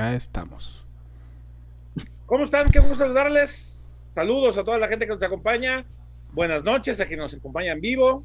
Ya 0.00 0.14
estamos. 0.14 0.82
¿Cómo 2.24 2.46
están? 2.46 2.70
Qué 2.70 2.78
gusto 2.78 2.94
saludarles. 2.94 4.00
Saludos 4.06 4.56
a 4.56 4.64
toda 4.64 4.78
la 4.78 4.88
gente 4.88 5.04
que 5.04 5.12
nos 5.12 5.22
acompaña. 5.22 5.84
Buenas 6.32 6.64
noches 6.64 6.98
a 7.00 7.06
quien 7.06 7.18
nos 7.18 7.34
acompaña 7.34 7.72
en 7.72 7.82
vivo. 7.82 8.24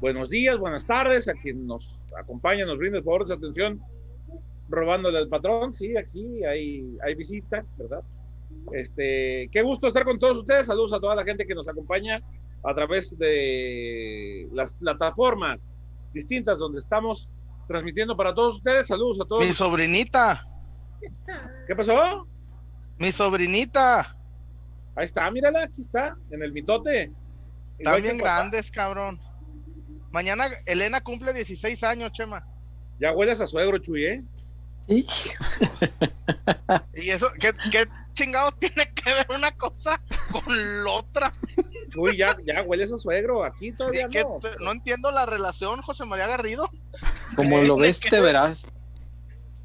Buenos 0.00 0.28
días, 0.28 0.58
buenas 0.58 0.84
tardes 0.84 1.26
a 1.26 1.32
quien 1.32 1.66
nos 1.66 1.98
acompaña, 2.14 2.66
nos 2.66 2.76
brinda 2.76 2.98
el 2.98 3.04
favor 3.04 3.22
de 3.22 3.28
su 3.28 3.32
atención, 3.32 3.80
robándole 4.68 5.16
al 5.16 5.28
patrón. 5.28 5.72
Sí, 5.72 5.96
aquí 5.96 6.44
hay, 6.44 6.94
hay 7.02 7.14
visita, 7.14 7.64
¿verdad? 7.78 8.02
Este, 8.74 9.48
qué 9.50 9.62
gusto 9.62 9.88
estar 9.88 10.04
con 10.04 10.18
todos 10.18 10.36
ustedes. 10.36 10.66
Saludos 10.66 10.92
a 10.92 11.00
toda 11.00 11.14
la 11.16 11.24
gente 11.24 11.46
que 11.46 11.54
nos 11.54 11.66
acompaña 11.66 12.16
a 12.62 12.74
través 12.74 13.16
de 13.16 14.46
las 14.52 14.74
plataformas 14.74 15.66
distintas 16.12 16.58
donde 16.58 16.80
estamos 16.80 17.30
transmitiendo 17.66 18.14
para 18.14 18.34
todos 18.34 18.56
ustedes. 18.56 18.88
Saludos 18.88 19.22
a 19.22 19.24
todos. 19.24 19.42
Mi 19.42 19.54
sobrinita. 19.54 20.50
¿Qué 21.66 21.76
pasó? 21.76 22.26
Mi 22.98 23.12
sobrinita. 23.12 24.16
Ahí 24.96 25.06
está, 25.06 25.30
mírala, 25.30 25.64
aquí 25.64 25.82
está, 25.82 26.16
en 26.30 26.42
el 26.42 26.52
mitote. 26.52 27.10
Están 27.78 28.02
bien 28.02 28.18
grandes, 28.18 28.70
cabrón. 28.70 29.20
Mañana 30.12 30.48
Elena 30.66 31.02
cumple 31.02 31.32
16 31.32 31.82
años, 31.82 32.12
Chema. 32.12 32.46
Ya 33.00 33.12
hueles 33.12 33.40
a 33.40 33.46
suegro, 33.46 33.78
Chuy, 33.78 34.04
¿eh? 34.04 34.22
y 34.86 35.06
eso, 37.10 37.32
¿qué, 37.40 37.52
¿qué, 37.72 37.88
chingado 38.12 38.52
tiene 38.52 38.92
que 38.94 39.12
ver 39.12 39.26
una 39.34 39.50
cosa 39.52 40.00
con 40.30 40.84
la 40.84 40.90
otra? 40.90 41.32
Chuy, 41.90 42.16
ya, 42.16 42.36
ya 42.46 42.62
hueles 42.62 42.92
a 42.92 42.98
suegro, 42.98 43.44
aquí 43.44 43.72
todavía 43.72 44.08
no. 44.08 44.38
No 44.60 44.72
entiendo 44.72 45.10
la 45.10 45.26
relación, 45.26 45.82
José 45.82 46.04
María 46.04 46.28
Garrido. 46.28 46.70
Como 47.34 47.62
lo 47.62 47.76
ves, 47.76 48.00
te 48.00 48.20
verás. 48.20 48.70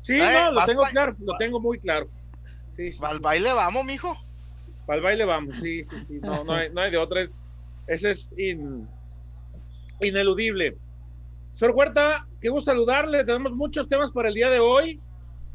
Sí, 0.09 0.17
no, 0.17 0.51
lo 0.53 0.65
tengo 0.65 0.81
claro, 0.81 1.15
lo 1.19 1.37
tengo 1.37 1.59
muy 1.59 1.77
claro. 1.77 2.09
Sí, 2.71 2.91
sí. 2.91 2.99
Al 3.03 3.19
baile 3.19 3.53
vamos, 3.53 3.85
mijo. 3.85 4.17
Al 4.87 5.01
baile 5.03 5.23
vamos, 5.23 5.55
sí, 5.57 5.83
sí, 5.83 5.95
sí. 6.07 6.19
No, 6.19 6.43
no, 6.43 6.53
hay, 6.53 6.71
no 6.71 6.81
hay 6.81 6.89
de 6.89 6.97
otra. 6.97 7.21
Es, 7.21 7.37
ese 7.85 8.09
es 8.09 8.33
ineludible. 10.01 10.77
Señor 11.53 11.75
Huerta, 11.75 12.27
qué 12.41 12.49
gusto 12.49 12.71
saludarle. 12.71 13.23
Tenemos 13.23 13.51
muchos 13.51 13.87
temas 13.87 14.11
para 14.11 14.29
el 14.29 14.33
día 14.33 14.49
de 14.49 14.59
hoy. 14.59 14.99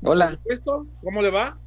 Hola. 0.05 0.39
¿Cómo 1.03 1.21
le 1.21 1.31
va? 1.31 1.59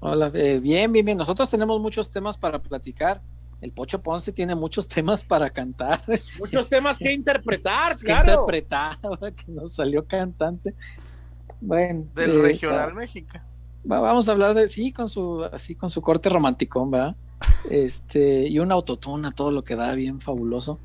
Hola, 0.00 0.30
eh, 0.34 0.60
bien, 0.62 0.92
bien, 0.92 1.06
bien. 1.06 1.16
Nosotros 1.16 1.50
tenemos 1.50 1.80
muchos 1.80 2.10
temas 2.10 2.36
para 2.36 2.58
platicar. 2.58 3.22
El 3.62 3.72
Pocho 3.72 4.02
Ponce 4.02 4.32
tiene 4.32 4.54
muchos 4.54 4.86
temas 4.86 5.24
para 5.24 5.48
cantar. 5.48 6.02
Muchos 6.38 6.68
temas 6.68 6.98
que 6.98 7.12
interpretar, 7.12 7.96
que 8.04 8.12
interpretar, 8.12 8.98
ahora 9.02 9.30
que 9.32 9.50
nos 9.50 9.74
salió 9.74 10.04
cantante. 10.06 10.74
Bueno. 11.60 12.06
Del 12.14 12.30
eh, 12.30 12.42
regional 12.42 12.94
México. 12.94 13.38
vamos 13.84 14.28
a 14.28 14.32
hablar 14.32 14.54
de, 14.54 14.68
sí, 14.68 14.92
con 14.92 15.08
su, 15.08 15.44
así 15.44 15.74
con 15.74 15.90
su 15.90 16.00
corte 16.02 16.28
romanticón, 16.28 16.90
¿verdad? 16.90 17.16
Este, 17.70 18.48
y 18.48 18.58
una 18.58 18.74
autotuna, 18.74 19.32
todo 19.32 19.50
lo 19.50 19.64
que 19.64 19.76
da 19.76 19.94
bien 19.94 20.20
fabuloso. 20.20 20.78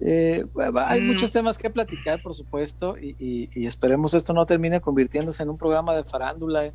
Eh, 0.00 0.46
hay 0.86 1.00
mm. 1.00 1.06
muchos 1.06 1.30
temas 1.30 1.58
que 1.58 1.68
platicar, 1.68 2.22
por 2.22 2.32
supuesto, 2.34 2.96
y, 2.98 3.48
esperemos 3.66 4.14
esto 4.14 4.32
no 4.32 4.46
termine 4.46 4.80
convirtiéndose 4.80 5.42
en 5.42 5.50
un 5.50 5.58
programa 5.58 5.94
de 5.94 6.04
farándula 6.04 6.72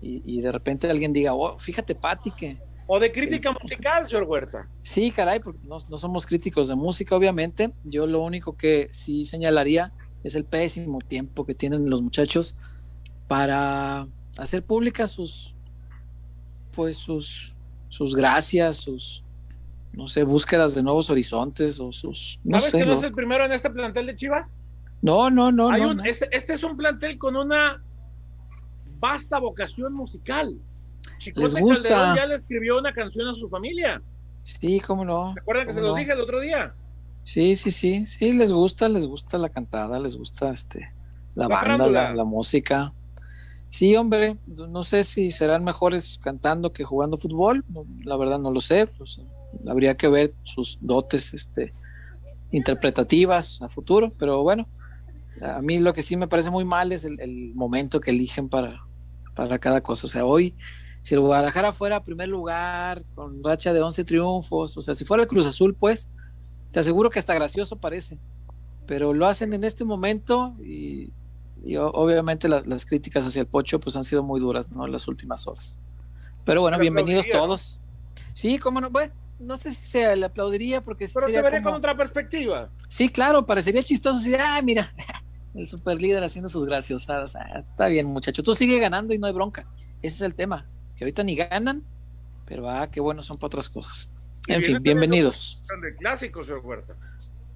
y, 0.00 0.40
de 0.40 0.52
repente 0.52 0.88
alguien 0.88 1.12
diga, 1.12 1.34
oh, 1.34 1.58
fíjate, 1.58 1.94
Pati, 1.94 2.30
que... 2.30 2.56
O 2.86 3.00
de 3.00 3.10
crítica 3.10 3.52
musical, 3.52 4.08
señor 4.08 4.24
Huerta. 4.24 4.68
Sí, 4.80 5.10
caray, 5.10 5.40
porque 5.40 5.60
no, 5.64 5.78
no, 5.90 5.98
somos 5.98 6.26
críticos 6.26 6.68
de 6.68 6.74
música, 6.74 7.16
obviamente. 7.16 7.72
Yo 7.84 8.06
lo 8.06 8.22
único 8.22 8.56
que 8.56 8.88
sí 8.92 9.26
señalaría 9.26 9.92
es 10.24 10.34
el 10.34 10.44
pésimo 10.44 11.00
tiempo 11.00 11.44
que 11.44 11.54
tienen 11.54 11.90
los 11.90 12.00
muchachos 12.00 12.56
para 13.28 14.08
hacer 14.38 14.64
públicas 14.64 15.12
sus, 15.12 15.54
pues 16.74 16.96
sus, 16.96 17.54
sus 17.88 18.16
gracias, 18.16 18.78
sus, 18.78 19.24
no 19.92 20.08
sé, 20.08 20.24
búsquedas 20.24 20.74
de 20.74 20.82
nuevos 20.82 21.10
horizontes 21.10 21.78
o 21.78 21.92
sus... 21.92 22.40
No 22.42 22.58
¿Sabes 22.58 22.72
sé, 22.72 22.78
que 22.78 22.86
no 22.86 22.94
es 22.94 23.02
el 23.04 23.12
primero 23.12 23.44
en 23.44 23.52
este 23.52 23.70
plantel 23.70 24.06
de 24.06 24.16
Chivas? 24.16 24.56
No, 25.02 25.30
no, 25.30 25.52
no. 25.52 25.70
no, 25.70 26.02
Este, 26.02 26.28
este, 26.32 26.54
es 26.54 26.64
un 26.64 26.76
plantel 26.76 27.18
con 27.18 27.36
una 27.36 27.82
vasta 28.98 29.38
vocación 29.38 29.92
musical. 29.92 30.56
Chicote 31.18 31.46
Les 31.46 31.60
gusta. 31.60 31.88
Calderón 31.88 32.16
ya 32.16 32.26
le 32.26 32.34
escribió 32.34 32.78
una 32.78 32.92
canción 32.92 33.28
a 33.28 33.34
su 33.34 33.48
familia. 33.48 34.02
Sí, 34.42 34.80
cómo 34.80 35.04
no. 35.04 35.34
¿Se 35.34 35.40
acuerdan 35.40 35.66
que 35.66 35.72
se 35.72 35.80
los 35.80 35.96
dije 35.96 36.12
el 36.12 36.20
otro 36.20 36.40
día? 36.40 36.74
Sí, 37.22 37.54
sí, 37.56 37.70
sí, 37.70 38.06
sí, 38.06 38.32
les 38.32 38.52
gusta, 38.52 38.88
les 38.88 39.06
gusta 39.06 39.36
la 39.36 39.50
cantada, 39.50 40.00
les 40.00 40.16
gusta 40.16 40.50
este 40.50 40.90
la, 41.34 41.46
banda, 41.46 41.86
la, 41.86 42.14
la, 42.14 42.24
música. 42.24 42.92
Sí, 43.68 43.94
hombre, 43.96 44.38
no 44.46 44.82
sé 44.82 45.04
si 45.04 45.30
serán 45.30 45.62
mejores 45.62 46.18
cantando 46.22 46.72
que 46.72 46.84
jugando 46.84 47.18
fútbol, 47.18 47.64
la 48.02 48.16
verdad 48.16 48.38
no 48.38 48.50
lo 48.50 48.60
sé, 48.60 48.86
pues, 48.86 49.20
habría 49.66 49.96
que 49.96 50.08
ver 50.08 50.34
sus 50.42 50.78
dotes 50.80 51.34
este, 51.34 51.74
interpretativas 52.50 53.60
a 53.60 53.68
futuro, 53.68 54.10
pero 54.18 54.42
bueno, 54.42 54.66
a 55.42 55.60
mí 55.60 55.78
lo 55.78 55.92
que 55.92 56.02
sí 56.02 56.16
me 56.16 56.28
parece 56.28 56.50
muy 56.50 56.64
mal 56.64 56.92
es 56.92 57.04
el, 57.04 57.52
momento 57.54 58.00
que 58.00 58.10
eligen 58.10 58.48
para, 58.48 58.82
para 59.34 59.58
cada 59.58 59.82
cosa. 59.82 60.06
O 60.06 60.10
sea, 60.10 60.24
hoy, 60.24 60.56
si 61.02 61.14
el 61.14 61.20
Guadalajara 61.20 61.72
fuera 61.72 62.02
primer 62.02 62.28
lugar, 62.28 63.04
con 63.14 63.44
racha 63.44 63.72
de 63.72 63.82
11 63.82 64.04
triunfos, 64.04 64.76
o 64.76 64.82
sea, 64.82 64.94
si 64.94 65.04
fuera 65.04 65.22
el 65.22 65.28
Cruz 65.28 65.46
Azul, 65.46 65.74
pues, 65.74 66.08
te 66.72 66.80
aseguro 66.80 67.10
que 67.10 67.18
hasta 67.18 67.34
gracioso 67.34 67.76
parece, 67.76 68.18
pero 68.86 69.12
lo 69.12 69.26
hacen 69.26 69.52
en 69.52 69.64
este 69.64 69.84
momento 69.84 70.56
y, 70.60 71.12
obviamente 71.76 72.48
las 72.48 72.86
críticas 72.86 73.26
hacia 73.26 73.40
el 73.40 73.46
Pocho 73.46 73.80
pues 73.80 73.96
han 73.96 74.04
sido 74.04 74.22
muy 74.22 74.40
duras, 74.40 74.70
¿no? 74.70 74.86
En 74.86 74.92
las 74.92 75.08
últimas 75.08 75.46
horas. 75.46 75.80
Pero 76.44 76.62
bueno, 76.62 76.78
bienvenidos 76.78 77.26
todos. 77.30 77.80
Sí, 78.34 78.58
cómo 78.58 78.80
no, 78.80 78.90
bueno, 78.90 79.12
no 79.38 79.56
sé 79.56 79.72
si 79.72 79.86
se 79.86 80.16
le 80.16 80.26
aplaudiría 80.26 80.82
porque 80.82 81.08
pero 81.12 81.26
sería 81.26 81.50
te 81.50 81.62
con 81.62 81.74
otra 81.74 81.96
perspectiva. 81.96 82.70
Sí, 82.88 83.08
claro, 83.08 83.46
parecería 83.46 83.82
chistoso 83.82 84.18
si, 84.20 84.34
ah, 84.34 84.60
mira, 84.62 84.92
el 85.54 85.68
super 85.68 86.00
líder 86.00 86.22
haciendo 86.24 86.48
sus 86.48 86.64
graciosadas. 86.64 87.36
Ah, 87.36 87.58
está 87.58 87.88
bien, 87.88 88.06
muchacho. 88.06 88.42
Tú 88.42 88.54
sigue 88.54 88.78
ganando 88.78 89.14
y 89.14 89.18
no 89.18 89.26
hay 89.26 89.32
bronca. 89.32 89.66
Ese 90.02 90.16
es 90.16 90.22
el 90.22 90.34
tema. 90.34 90.66
Que 90.96 91.04
ahorita 91.04 91.22
ni 91.22 91.36
ganan, 91.36 91.84
pero 92.46 92.68
ah, 92.68 92.90
qué 92.90 93.00
bueno 93.00 93.22
son 93.22 93.36
para 93.36 93.46
otras 93.48 93.68
cosas. 93.68 94.10
En 94.48 94.62
fin, 94.62 94.78
bienvenidos. 94.82 95.66
De 95.82 95.94
clásicos. 95.96 96.50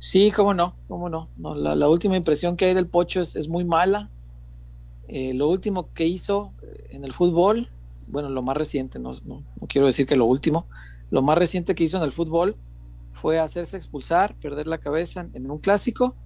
Sí, 0.03 0.33
cómo 0.33 0.53
no, 0.53 0.75
cómo 0.89 1.09
no. 1.09 1.29
no 1.37 1.55
la, 1.55 1.89
última 1.89 2.17
impresión 2.17 2.57
que 2.57 2.65
hay 2.65 2.75
del 2.75 2.89
Pocho 2.89 3.21
es, 3.21 3.49
muy 3.49 3.65
mala. 3.65 4.11
Eh, 5.07 5.33
lo 5.33 5.49
último 5.49 5.93
que 5.95 6.05
hizo 6.07 6.53
eh, 6.61 6.89
en 6.91 7.05
el 7.05 7.13
fútbol, 7.13 7.71
bueno, 8.09 8.29
lo 8.29 8.43
más 8.43 8.57
reciente, 8.57 8.99
no, 8.99 9.13
no, 9.25 9.45
no 9.61 9.67
quiero 9.69 9.87
decir 9.87 10.09
que 10.09 10.17
lo 10.17 10.25
último, 10.25 10.67
lo 11.13 11.23
más 11.23 11.39
reciente 11.39 11.77
que 11.77 11.85
hizo 11.85 11.99
en 11.99 12.03
el 12.03 12.11
fútbol 12.11 12.57
fue 13.13 13.39
hacerse 13.39 13.77
expulsar, 13.77 14.35
perder 14.41 14.67
la 14.67 14.79
cabeza 14.79 15.29
en, 15.35 15.49
un 15.49 15.59
clásico 15.59 16.17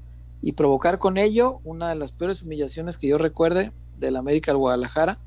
y 0.40 0.52
provocar 0.52 0.96
con 0.96 1.18
ello 1.18 1.60
una 1.62 1.90
de 1.90 1.96
las 1.96 2.12
peores 2.12 2.42
humillaciones 2.42 2.96
que 2.96 3.08
yo 3.08 3.18
recuerde 3.18 3.72
del 3.98 4.16
América 4.16 4.52
al 4.52 4.56
Guadalajara 4.56 5.18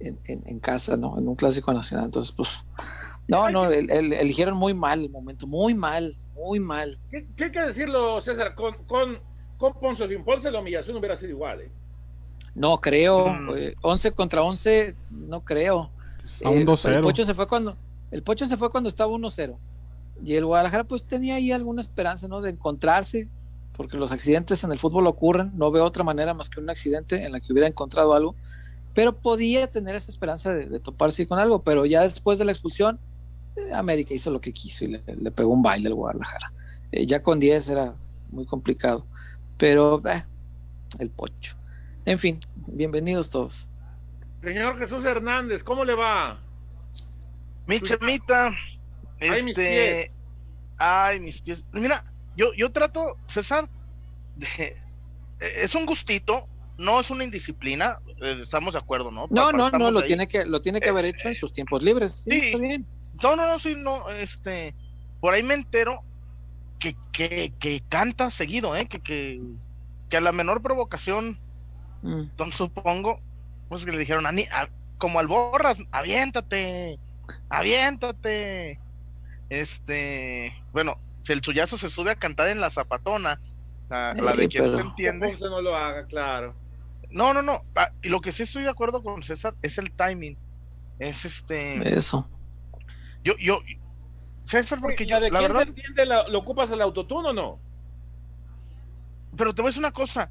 en, 0.00 0.58
casa, 0.58 0.96
¿no? 0.96 1.16
En 1.18 1.28
un 1.28 1.36
clásico 1.36 1.72
nacional. 1.72 2.06
Entonces, 2.06 2.32
pues, 2.32 2.64
no, 3.28 3.48
no, 3.48 3.70
eligieron 3.70 4.56
muy 4.56 4.74
mal 4.74 5.02
el 5.04 5.10
momento, 5.10 5.46
muy 5.46 5.74
mal, 5.74 6.18
muy 6.34 6.60
mal. 6.60 6.98
¿Qué, 7.10 7.26
hay 7.44 7.50
que 7.50 7.62
decirlo, 7.62 8.20
César? 8.20 8.54
Con, 8.54 8.74
con, 8.84 9.18
con 9.58 9.74
Ponce 9.74 10.08
sin 10.08 10.24
Ponce 10.24 10.50
la 10.50 10.60
humillación 10.60 10.96
hubiera 10.96 11.16
sido 11.16 11.30
igual, 11.30 11.62
¿eh? 11.62 11.70
No 12.54 12.80
creo, 12.80 13.26
11 13.80 14.10
mm. 14.10 14.14
contra 14.14 14.42
11, 14.42 14.94
no 15.10 15.42
creo. 15.42 15.90
A 16.44 16.50
un 16.50 16.66
2-0. 16.66 16.90
Eh, 16.90 16.94
el 16.96 17.00
Pocho 17.00 17.24
se 17.24 17.34
fue 17.34 17.48
cuando 17.48 17.76
el 18.10 18.22
Pocho 18.22 18.46
se 18.46 18.56
fue 18.56 18.70
cuando 18.70 18.88
estaba 18.88 19.10
1-0. 19.12 19.56
Y 20.24 20.34
el 20.34 20.44
Guadalajara 20.44 20.84
pues 20.84 21.06
tenía 21.06 21.36
ahí 21.36 21.50
alguna 21.50 21.80
esperanza, 21.80 22.28
¿no? 22.28 22.40
De 22.42 22.50
encontrarse, 22.50 23.28
porque 23.74 23.96
los 23.96 24.12
accidentes 24.12 24.62
en 24.62 24.70
el 24.70 24.78
fútbol 24.78 25.06
ocurren, 25.06 25.50
no 25.56 25.70
veo 25.70 25.84
otra 25.84 26.04
manera 26.04 26.34
más 26.34 26.50
que 26.50 26.60
un 26.60 26.70
accidente 26.70 27.24
en 27.24 27.32
la 27.32 27.40
que 27.40 27.52
hubiera 27.52 27.66
encontrado 27.66 28.14
algo, 28.14 28.36
pero 28.94 29.16
podía 29.16 29.66
tener 29.68 29.96
esa 29.96 30.10
esperanza 30.10 30.52
de, 30.52 30.78
toparse 30.78 31.26
con 31.26 31.38
algo, 31.38 31.62
pero 31.62 31.86
ya 31.86 32.02
después 32.02 32.38
de 32.38 32.44
la 32.44 32.52
expulsión, 32.52 33.00
eh, 33.00 33.11
América 33.74 34.14
hizo 34.14 34.30
lo 34.30 34.40
que 34.40 34.52
quiso 34.52 34.84
y 34.84 34.88
le, 34.88 35.30
pegó 35.30 35.52
un 35.52 35.62
baile 35.62 35.88
al 35.88 35.94
Guadalajara. 35.94 36.52
Eh, 36.90 37.06
ya 37.06 37.22
con 37.22 37.40
10 37.40 37.68
era 37.68 37.94
muy 38.32 38.46
complicado, 38.46 39.06
pero 39.56 40.02
eh, 40.08 40.24
el 40.98 41.10
Pocho. 41.10 41.56
En 42.04 42.18
fin, 42.18 42.40
bienvenidos 42.66 43.30
todos. 43.30 43.68
Señor 44.42 44.78
Jesús 44.78 45.04
Hernández, 45.04 45.62
¿cómo 45.62 45.84
le 45.84 45.94
va? 45.94 46.40
Mi 47.66 47.80
chamita, 47.80 48.50
este, 49.20 50.10
ay 50.78 51.20
mis, 51.20 51.40
pies. 51.40 51.64
Mira, 51.72 52.04
yo, 52.36 52.52
yo 52.54 52.72
trato, 52.72 53.16
César, 53.26 53.68
de, 54.36 54.76
es 55.38 55.74
un 55.74 55.86
gustito, 55.86 56.48
no 56.76 56.98
es 56.98 57.10
una 57.10 57.22
indisciplina, 57.22 58.00
eh, 58.20 58.40
estamos 58.42 58.74
de 58.74 58.80
acuerdo, 58.80 59.10
¿no? 59.10 59.28
No, 59.30 59.52
no, 59.52 59.70
no, 59.70 59.90
lo 59.90 60.02
tiene 60.02 60.26
que, 60.26 60.44
lo 60.44 60.60
tiene 60.60 60.80
que 60.80 60.88
haber 60.88 61.04
hecho 61.04 61.28
en 61.28 61.34
sus 61.34 61.52
tiempos 61.52 61.82
libres. 61.82 62.24
Sí, 62.28 62.38
Está 62.46 62.58
bien. 62.58 62.86
No, 63.22 63.36
no, 63.36 63.46
no, 63.46 63.58
sí, 63.58 63.74
no, 63.76 64.08
este, 64.10 64.74
por 65.20 65.34
ahí 65.34 65.42
me 65.42 65.54
entero 65.54 66.02
que, 66.78 66.96
que, 67.12 67.52
que 67.58 67.82
canta 67.88 68.30
seguido, 68.30 68.74
¿eh? 68.74 68.86
Que, 68.86 69.00
que, 69.00 69.40
que 70.08 70.16
a 70.16 70.20
la 70.20 70.32
menor 70.32 70.62
provocación, 70.62 71.38
mm. 72.02 72.50
supongo, 72.50 73.20
pues 73.68 73.84
que 73.84 73.92
le 73.92 73.98
dijeron 73.98 74.26
a, 74.26 74.32
como 74.98 75.20
alborras, 75.20 75.78
aviéntate, 75.90 76.98
aviéntate. 77.48 78.80
Este, 79.48 80.54
bueno, 80.72 80.98
si 81.20 81.32
el 81.32 81.40
chullazo 81.40 81.76
se 81.76 81.88
sube 81.88 82.10
a 82.10 82.16
cantar 82.16 82.48
en 82.48 82.60
la 82.60 82.70
zapatona, 82.70 83.40
la, 83.88 84.14
de 84.14 84.48
quien 84.48 84.74
te 84.74 84.80
entiende. 84.80 85.36
no 85.40 85.60
lo 85.60 85.76
haga, 85.76 86.06
claro. 86.06 86.54
No, 87.10 87.34
no, 87.34 87.42
no. 87.42 87.60
Ah, 87.76 87.90
y 88.02 88.08
lo 88.08 88.20
que 88.20 88.32
sí 88.32 88.42
estoy 88.42 88.62
de 88.62 88.70
acuerdo 88.70 89.02
con 89.02 89.22
César 89.22 89.54
es 89.62 89.78
el 89.78 89.90
timing. 89.92 90.36
Es 90.98 91.24
este. 91.24 91.94
Eso. 91.94 92.26
Yo, 93.24 93.34
yo, 93.38 93.60
César, 94.44 94.80
porque 94.80 95.06
yo, 95.06 95.18
la 95.20 95.40
verdad. 95.40 95.62
entiende, 95.62 96.06
¿Lo 96.06 96.38
ocupas 96.38 96.70
el 96.70 96.82
autotune 96.82 97.28
o 97.28 97.32
no? 97.32 97.58
Pero 99.36 99.54
te 99.54 99.62
voy 99.62 99.68
a 99.68 99.70
decir 99.70 99.80
una 99.80 99.92
cosa. 99.92 100.30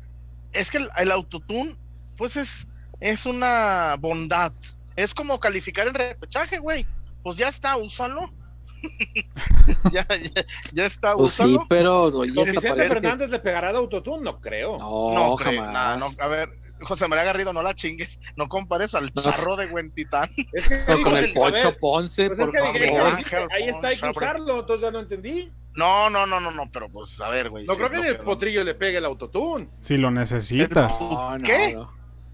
Es 0.51 0.69
que 0.69 0.77
el, 0.77 0.89
el 0.97 1.11
autotune, 1.11 1.77
pues 2.17 2.37
es, 2.37 2.67
es 2.99 3.25
una 3.25 3.95
bondad. 3.99 4.53
Es 4.95 5.13
como 5.13 5.39
calificar 5.39 5.87
el 5.87 5.93
repechaje, 5.93 6.59
güey. 6.59 6.85
Pues 7.23 7.37
ya 7.37 7.47
está, 7.47 7.77
úsalo. 7.77 8.29
ya, 9.91 10.05
ya, 10.07 10.45
ya, 10.73 10.85
está, 10.85 11.15
pues 11.15 11.31
Sí, 11.31 11.57
pero. 11.69 12.11
Vicente 12.21 12.61
Fernández 12.61 13.29
le 13.29 13.39
pegará 13.39 13.71
de 13.71 13.77
autotune? 13.77 14.23
No 14.23 14.39
creo. 14.39 14.77
No, 14.77 15.13
no 15.13 15.37
jamás. 15.37 15.99
no, 15.99 16.23
a 16.23 16.27
ver, 16.27 16.49
José 16.81 17.07
María 17.07 17.25
Garrido, 17.25 17.53
no 17.53 17.61
la 17.61 17.73
chingues, 17.73 18.19
no 18.35 18.47
compares 18.49 18.95
al 18.95 19.11
charro 19.13 19.55
de 19.55 19.67
Huentitán. 19.67 20.29
Es 20.53 20.67
que, 20.67 21.01
con 21.01 21.15
el 21.15 21.31
Pocho 21.33 21.75
Ponce, 21.77 22.29
pues 22.29 22.39
por 22.39 22.53
favor. 22.53 23.51
ahí 23.51 23.69
está, 23.69 23.89
hay 23.89 23.97
que 23.97 24.09
usarlo, 24.09 24.59
entonces 24.59 24.81
ya 24.81 24.91
no 24.91 24.99
entendí. 24.99 25.51
No, 25.75 26.09
no, 26.09 26.25
no, 26.25 26.39
no, 26.39 26.51
no, 26.51 26.69
pero 26.71 26.89
pues 26.89 27.21
a 27.21 27.29
ver, 27.29 27.49
güey. 27.49 27.65
No 27.65 27.75
creo 27.75 27.89
que 27.89 28.09
el 28.09 28.19
potrillo 28.19 28.63
le 28.63 28.75
pegue 28.75 28.97
el 28.97 29.05
autotune. 29.05 29.69
Si 29.81 29.97
lo 29.97 30.11
necesitas. 30.11 30.93
¿Qué? 31.43 31.77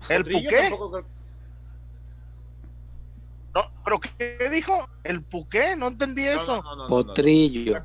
¿El 0.10 0.24
puqué? 0.24 0.70
No, 3.54 3.72
pero 3.84 4.00
¿qué 4.00 4.50
dijo? 4.52 4.90
¿El 5.04 5.22
puqué? 5.22 5.76
No 5.76 5.88
entendí 5.88 6.28
eso. 6.28 6.64
Potrillo. 6.88 7.82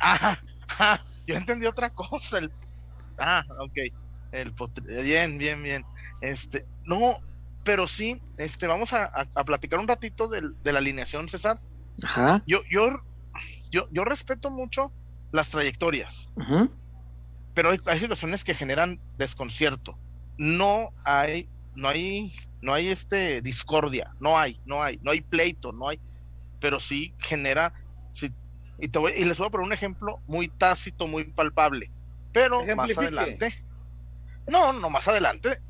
Ah, 0.80 1.00
yo 1.26 1.34
entendí 1.34 1.66
otra 1.66 1.90
cosa. 1.90 2.38
El... 2.38 2.52
Ah, 3.18 3.44
ok. 3.58 3.92
El 4.32 4.54
bien, 5.02 5.38
bien, 5.38 5.62
bien. 5.62 5.84
Este, 6.20 6.66
no, 6.84 7.18
pero 7.64 7.88
sí, 7.88 8.20
este, 8.36 8.66
vamos 8.66 8.92
a, 8.92 9.26
platicar 9.44 9.78
un 9.78 9.88
ratito 9.88 10.28
de, 10.28 10.72
la 10.72 10.78
alineación, 10.78 11.28
César. 11.28 11.60
Ajá. 12.02 12.42
Yo, 12.46 12.60
yo, 12.70 13.02
yo, 13.70 13.88
yo 13.90 14.04
respeto 14.04 14.50
mucho 14.50 14.92
las 15.32 15.50
trayectorias, 15.50 16.30
pero 17.54 17.70
hay, 17.70 17.78
hay, 17.86 17.98
situaciones 17.98 18.44
que 18.44 18.54
generan 18.54 19.00
desconcierto. 19.18 19.98
No 20.36 20.90
hay, 21.04 21.48
no 21.74 21.88
hay, 21.88 22.32
no 22.62 22.72
hay 22.72 22.88
este 22.88 23.42
discordia, 23.42 24.14
no 24.20 24.38
hay, 24.38 24.60
no 24.64 24.82
hay, 24.82 24.98
no 25.02 25.10
hay 25.10 25.20
pleito, 25.20 25.72
no 25.72 25.88
hay, 25.88 26.00
pero 26.60 26.80
sí 26.80 27.14
genera, 27.18 27.72
sí, 28.12 28.32
y, 28.78 28.88
te 28.88 28.98
voy, 28.98 29.12
y 29.16 29.24
les 29.24 29.38
voy 29.38 29.48
a 29.48 29.50
poner 29.50 29.66
un 29.66 29.72
ejemplo 29.72 30.20
muy 30.26 30.48
tácito, 30.48 31.06
muy 31.06 31.24
palpable, 31.24 31.90
pero 32.32 32.64
más 32.76 32.96
adelante 32.96 33.67
no, 34.48 34.72
no, 34.72 34.90
más 34.90 35.06
adelante. 35.08 35.60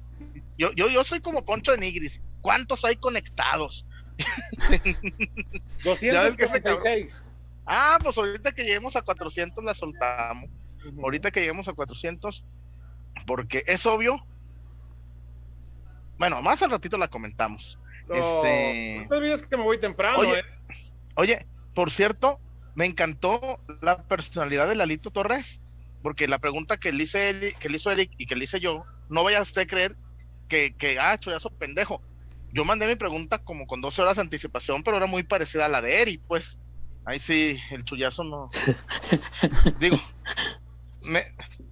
Yo, 0.57 0.73
yo, 0.73 0.89
yo 0.89 1.05
soy 1.05 1.21
como 1.21 1.45
Poncho 1.45 1.73
de 1.73 1.79
Nigris. 1.79 2.23
¿Cuántos 2.41 2.85
hay 2.85 2.97
conectados? 2.97 3.87
246. 5.85 7.33
Ah, 7.67 7.99
pues 8.03 8.17
ahorita 8.17 8.53
que 8.53 8.65
lleguemos 8.65 8.97
a 8.97 9.03
400 9.03 9.63
la 9.63 9.75
soltamos. 9.75 10.51
Ahorita 11.03 11.31
que 11.31 11.41
lleguemos 11.41 11.69
a 11.69 11.75
400, 11.75 12.45
porque 13.27 13.63
es 13.67 13.85
obvio. 13.87 14.25
Bueno, 16.19 16.41
más 16.43 16.63
al 16.63 16.71
ratito 16.71 16.97
la 16.99 17.09
comentamos. 17.09 17.79
este... 18.13 19.07
No 19.09 19.17
olvides 19.17 19.43
que 19.43 19.57
me 19.57 19.63
voy 19.63 19.79
temprano. 19.79 20.19
Oye, 20.19 20.41
¿eh? 20.41 20.45
oye, 21.15 21.47
por 21.75 21.91
cierto, 21.91 22.41
me 22.75 22.87
encantó 22.87 23.61
la 23.83 24.03
personalidad 24.03 24.67
de 24.69 24.75
Lalito 24.75 25.11
Torres 25.11 25.61
porque 26.03 26.29
la 26.29 26.39
pregunta 26.39 26.77
que 26.77 26.93
le, 26.93 27.05
hice 27.05 27.55
que 27.59 27.69
le 27.69 27.77
hizo 27.77 27.91
Eric 27.91 28.13
y 28.19 28.27
que 28.27 28.37
le 28.37 28.45
hice 28.45 28.61
yo, 28.61 28.85
no 29.09 29.25
vaya 29.25 29.39
a 29.39 29.43
usted 29.43 29.63
a 29.63 29.67
creer 29.67 29.97
que, 30.49 30.75
que 30.77 30.99
ah, 30.99 31.19
chullazo 31.19 31.51
pendejo. 31.51 32.01
Yo 32.53 32.65
mandé 32.65 32.87
mi 32.87 32.97
pregunta 32.97 33.39
como 33.39 33.67
con 33.67 33.81
12 33.81 34.03
horas 34.03 34.17
de 34.17 34.23
anticipación, 34.23 34.83
pero 34.83 34.97
era 34.97 35.07
muy 35.07 35.23
parecida 35.23 35.67
a 35.67 35.69
la 35.69 35.83
de 35.83 36.01
Eric, 36.01 36.23
pues. 36.27 36.59
Ahí 37.05 37.19
sí, 37.19 37.59
el 37.71 37.85
chullazo 37.85 38.25
no. 38.25 38.51
digo, 39.81 39.99
me, 41.11 41.23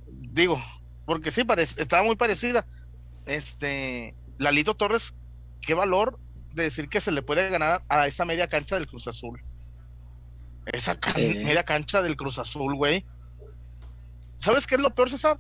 digo, 0.08 0.62
porque 1.04 1.30
sí, 1.30 1.42
estaba 1.78 2.02
muy 2.02 2.16
parecida. 2.16 2.66
Este, 3.26 4.14
Lalito 4.38 4.74
Torres, 4.74 5.14
qué 5.60 5.74
valor 5.74 6.18
de 6.52 6.64
decir 6.64 6.88
que 6.88 7.00
se 7.00 7.12
le 7.12 7.22
puede 7.22 7.48
ganar 7.50 7.82
a 7.88 8.06
esa 8.06 8.24
media 8.24 8.48
cancha 8.48 8.76
del 8.76 8.86
Cruz 8.86 9.08
Azul. 9.08 9.42
Esa 10.66 10.98
media 11.16 11.64
cancha 11.64 12.02
del 12.02 12.16
Cruz 12.16 12.38
Azul, 12.38 12.74
güey 12.74 13.04
¿Sabes 14.36 14.66
qué 14.66 14.76
es 14.76 14.80
lo 14.80 14.94
peor, 14.94 15.10
César? 15.10 15.38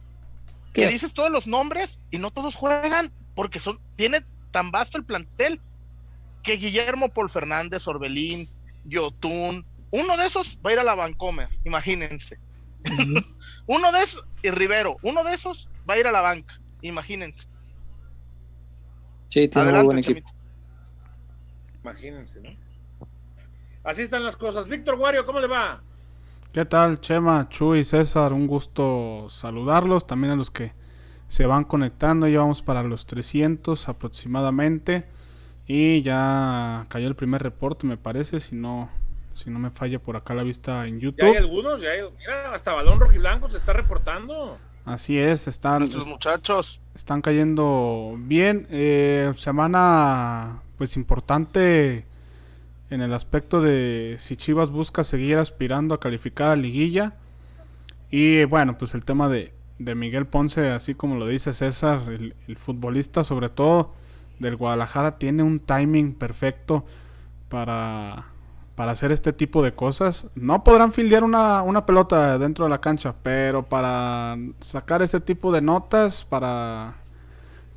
Que 0.72 0.88
dices 0.88 1.14
todos 1.14 1.30
los 1.30 1.46
nombres 1.46 2.00
y 2.10 2.18
no 2.18 2.30
todos 2.30 2.54
juegan 2.54 3.10
porque 3.34 3.58
son 3.58 3.80
tiene 3.96 4.24
tan 4.50 4.70
vasto 4.70 4.98
el 4.98 5.04
plantel 5.04 5.60
que 6.42 6.56
Guillermo 6.56 7.08
Paul 7.08 7.30
Fernández, 7.30 7.88
Orbelín, 7.88 8.50
Yotun, 8.84 9.64
uno 9.90 10.16
de 10.16 10.26
esos 10.26 10.58
va 10.64 10.70
a 10.70 10.72
ir 10.74 10.78
a 10.78 10.84
la 10.84 10.94
Vancomer, 10.94 11.48
imagínense. 11.64 12.38
uno 13.66 13.92
de 13.92 14.02
esos, 14.02 14.26
y 14.42 14.50
Rivero, 14.50 14.96
uno 15.02 15.24
de 15.24 15.34
esos 15.34 15.68
va 15.88 15.94
a 15.94 15.98
ir 15.98 16.06
a 16.06 16.12
la 16.12 16.20
banca, 16.20 16.60
imagínense. 16.82 17.48
Sí, 19.28 19.48
tiene 19.48 19.72
un 19.80 19.86
buen 19.86 19.98
equipo. 19.98 20.30
Imagínense, 21.82 22.40
¿no? 22.40 22.50
Así 23.84 24.02
están 24.02 24.24
las 24.24 24.36
cosas. 24.36 24.66
Víctor 24.68 24.96
Guario, 24.96 25.24
¿cómo 25.26 25.40
le 25.40 25.46
va? 25.46 25.82
¿Qué 26.56 26.64
tal, 26.64 27.02
Chema, 27.02 27.50
Chuy, 27.50 27.84
César? 27.84 28.32
Un 28.32 28.46
gusto 28.46 29.26
saludarlos. 29.28 30.06
También 30.06 30.32
a 30.32 30.36
los 30.36 30.50
que 30.50 30.72
se 31.28 31.44
van 31.44 31.64
conectando. 31.64 32.26
Ya 32.28 32.38
vamos 32.38 32.62
para 32.62 32.82
los 32.82 33.04
300 33.04 33.90
aproximadamente. 33.90 35.04
Y 35.66 36.00
ya 36.00 36.86
cayó 36.88 37.08
el 37.08 37.14
primer 37.14 37.42
reporte, 37.42 37.86
me 37.86 37.98
parece, 37.98 38.40
si 38.40 38.56
no, 38.56 38.88
si 39.34 39.50
no 39.50 39.58
me 39.58 39.68
falla 39.68 39.98
por 39.98 40.16
acá 40.16 40.32
la 40.32 40.44
vista 40.44 40.86
en 40.86 40.98
YouTube. 40.98 41.26
Ya 41.26 41.26
hay 41.26 41.36
algunos, 41.36 41.82
ya 41.82 41.90
hay, 41.90 42.00
mira, 42.00 42.54
hasta 42.54 42.72
Balón 42.72 43.00
Rojiblanco 43.00 43.50
se 43.50 43.58
está 43.58 43.74
reportando. 43.74 44.56
Así 44.86 45.18
es, 45.18 45.48
están. 45.48 45.90
Los 45.90 46.06
muchachos. 46.06 46.80
Están 46.94 47.20
cayendo 47.20 48.14
bien. 48.16 48.66
Eh, 48.70 49.30
semana, 49.36 50.62
pues 50.78 50.96
importante 50.96 52.06
en 52.90 53.00
el 53.00 53.12
aspecto 53.12 53.60
de 53.60 54.16
si 54.18 54.36
Chivas 54.36 54.70
busca 54.70 55.04
seguir 55.04 55.38
aspirando 55.38 55.94
a 55.94 56.00
calificar 56.00 56.50
a 56.50 56.56
liguilla. 56.56 57.14
Y 58.10 58.44
bueno, 58.44 58.78
pues 58.78 58.94
el 58.94 59.04
tema 59.04 59.28
de, 59.28 59.52
Miguel 59.78 60.26
Ponce, 60.26 60.70
así 60.70 60.94
como 60.94 61.16
lo 61.16 61.26
dice 61.26 61.52
César, 61.52 62.02
el, 62.08 62.34
futbolista 62.56 63.24
sobre 63.24 63.48
todo 63.48 63.92
del 64.38 64.56
Guadalajara 64.56 65.18
tiene 65.18 65.42
un 65.42 65.60
timing 65.60 66.14
perfecto 66.14 66.84
para, 67.48 68.26
para 68.74 68.92
hacer 68.92 69.10
este 69.10 69.32
tipo 69.32 69.62
de 69.62 69.74
cosas. 69.74 70.28
No 70.34 70.62
podrán 70.62 70.92
fildear 70.92 71.24
una, 71.24 71.62
una 71.62 71.84
pelota 71.84 72.38
dentro 72.38 72.66
de 72.66 72.70
la 72.70 72.80
cancha, 72.80 73.14
pero 73.22 73.64
para 73.64 74.36
sacar 74.60 75.02
ese 75.02 75.20
tipo 75.20 75.52
de 75.52 75.62
notas, 75.62 76.24
para 76.24 76.94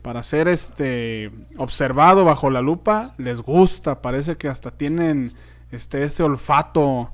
para 0.01 0.23
ser 0.23 0.47
este 0.47 1.31
observado 1.57 2.23
bajo 2.25 2.49
la 2.49 2.61
lupa 2.61 3.13
les 3.17 3.41
gusta 3.41 4.01
parece 4.01 4.37
que 4.37 4.47
hasta 4.47 4.71
tienen 4.71 5.31
este 5.71 6.03
este 6.03 6.23
olfato 6.23 7.11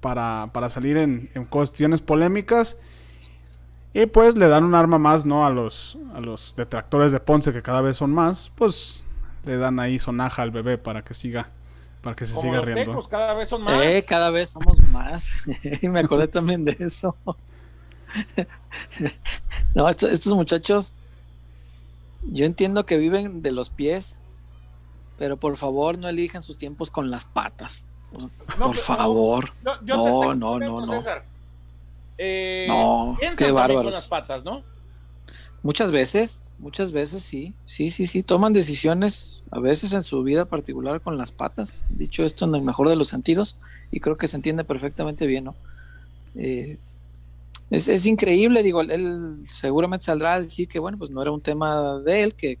para, 0.00 0.50
para 0.52 0.68
salir 0.68 0.98
en, 0.98 1.30
cuestiones 1.48 2.02
polémicas. 2.02 2.76
Y 3.94 4.06
pues 4.06 4.36
le 4.36 4.48
dan 4.48 4.64
un 4.64 4.74
arma 4.74 4.98
más 4.98 5.24
no 5.24 5.46
a 5.46 5.50
los 5.50 5.96
a 6.14 6.20
los 6.20 6.54
detractores 6.56 7.12
de 7.12 7.20
Ponce 7.20 7.52
que 7.52 7.62
cada 7.62 7.80
vez 7.80 7.96
son 7.96 8.12
más 8.12 8.50
pues 8.54 9.02
le 9.44 9.56
dan 9.56 9.78
ahí 9.78 9.98
sonaja 9.98 10.42
al 10.42 10.50
bebé 10.50 10.78
para 10.78 11.02
que 11.02 11.14
siga 11.14 11.48
para 12.02 12.16
que 12.16 12.26
se 12.26 12.36
siga 12.36 12.60
riendo. 12.60 13.00
cada 13.08 13.32
vez 13.34 13.48
son 13.48 13.62
más. 13.62 13.72
Eh, 13.82 14.04
cada 14.06 14.30
vez 14.30 14.50
somos 14.50 14.78
más. 14.90 15.42
Me 15.82 16.00
acordé 16.00 16.28
también 16.28 16.64
de 16.64 16.76
eso. 16.78 17.16
No 19.74 19.88
estos 19.88 20.32
muchachos 20.34 20.94
yo 22.30 22.44
entiendo 22.44 22.86
que 22.86 22.98
viven 22.98 23.42
de 23.42 23.52
los 23.52 23.70
pies, 23.70 24.18
pero 25.18 25.36
por 25.36 25.56
favor 25.56 25.98
no 25.98 26.08
elijan 26.08 26.42
sus 26.42 26.58
tiempos 26.58 26.90
con 26.90 27.10
las 27.10 27.24
patas. 27.24 27.84
por 28.58 28.76
favor. 28.76 29.52
No, 29.62 29.80
no, 29.82 30.34
no, 30.34 30.58
no, 30.58 30.86
no. 30.86 31.02
Eh, 32.16 32.66
no, 32.68 33.18
qué 33.36 33.50
bárbaros. 33.50 33.94
las 33.94 34.08
patas, 34.08 34.44
¿no? 34.44 34.62
Muchas 35.62 35.90
veces, 35.90 36.42
muchas 36.60 36.92
veces 36.92 37.24
sí, 37.24 37.54
sí, 37.64 37.90
sí, 37.90 38.06
sí, 38.06 38.22
toman 38.22 38.52
decisiones 38.52 39.42
a 39.50 39.58
veces 39.60 39.92
en 39.94 40.02
su 40.02 40.22
vida 40.22 40.44
particular 40.44 41.00
con 41.00 41.16
las 41.16 41.32
patas, 41.32 41.86
dicho 41.96 42.24
esto 42.24 42.44
en 42.44 42.54
el 42.54 42.62
mejor 42.62 42.88
de 42.88 42.96
los 42.96 43.08
sentidos, 43.08 43.60
y 43.90 44.00
creo 44.00 44.16
que 44.16 44.26
se 44.26 44.36
entiende 44.36 44.64
perfectamente 44.64 45.26
bien, 45.26 45.44
¿no? 45.44 45.54
Eh, 46.36 46.78
es, 47.74 48.06
increíble, 48.06 48.62
digo, 48.62 48.80
él 48.82 49.36
seguramente 49.46 50.06
saldrá 50.06 50.34
a 50.34 50.40
decir 50.40 50.68
que, 50.68 50.78
bueno, 50.78 50.98
pues 50.98 51.10
no 51.10 51.22
era 51.22 51.32
un 51.32 51.40
tema 51.40 51.98
de 52.00 52.22
él, 52.22 52.34
que, 52.34 52.58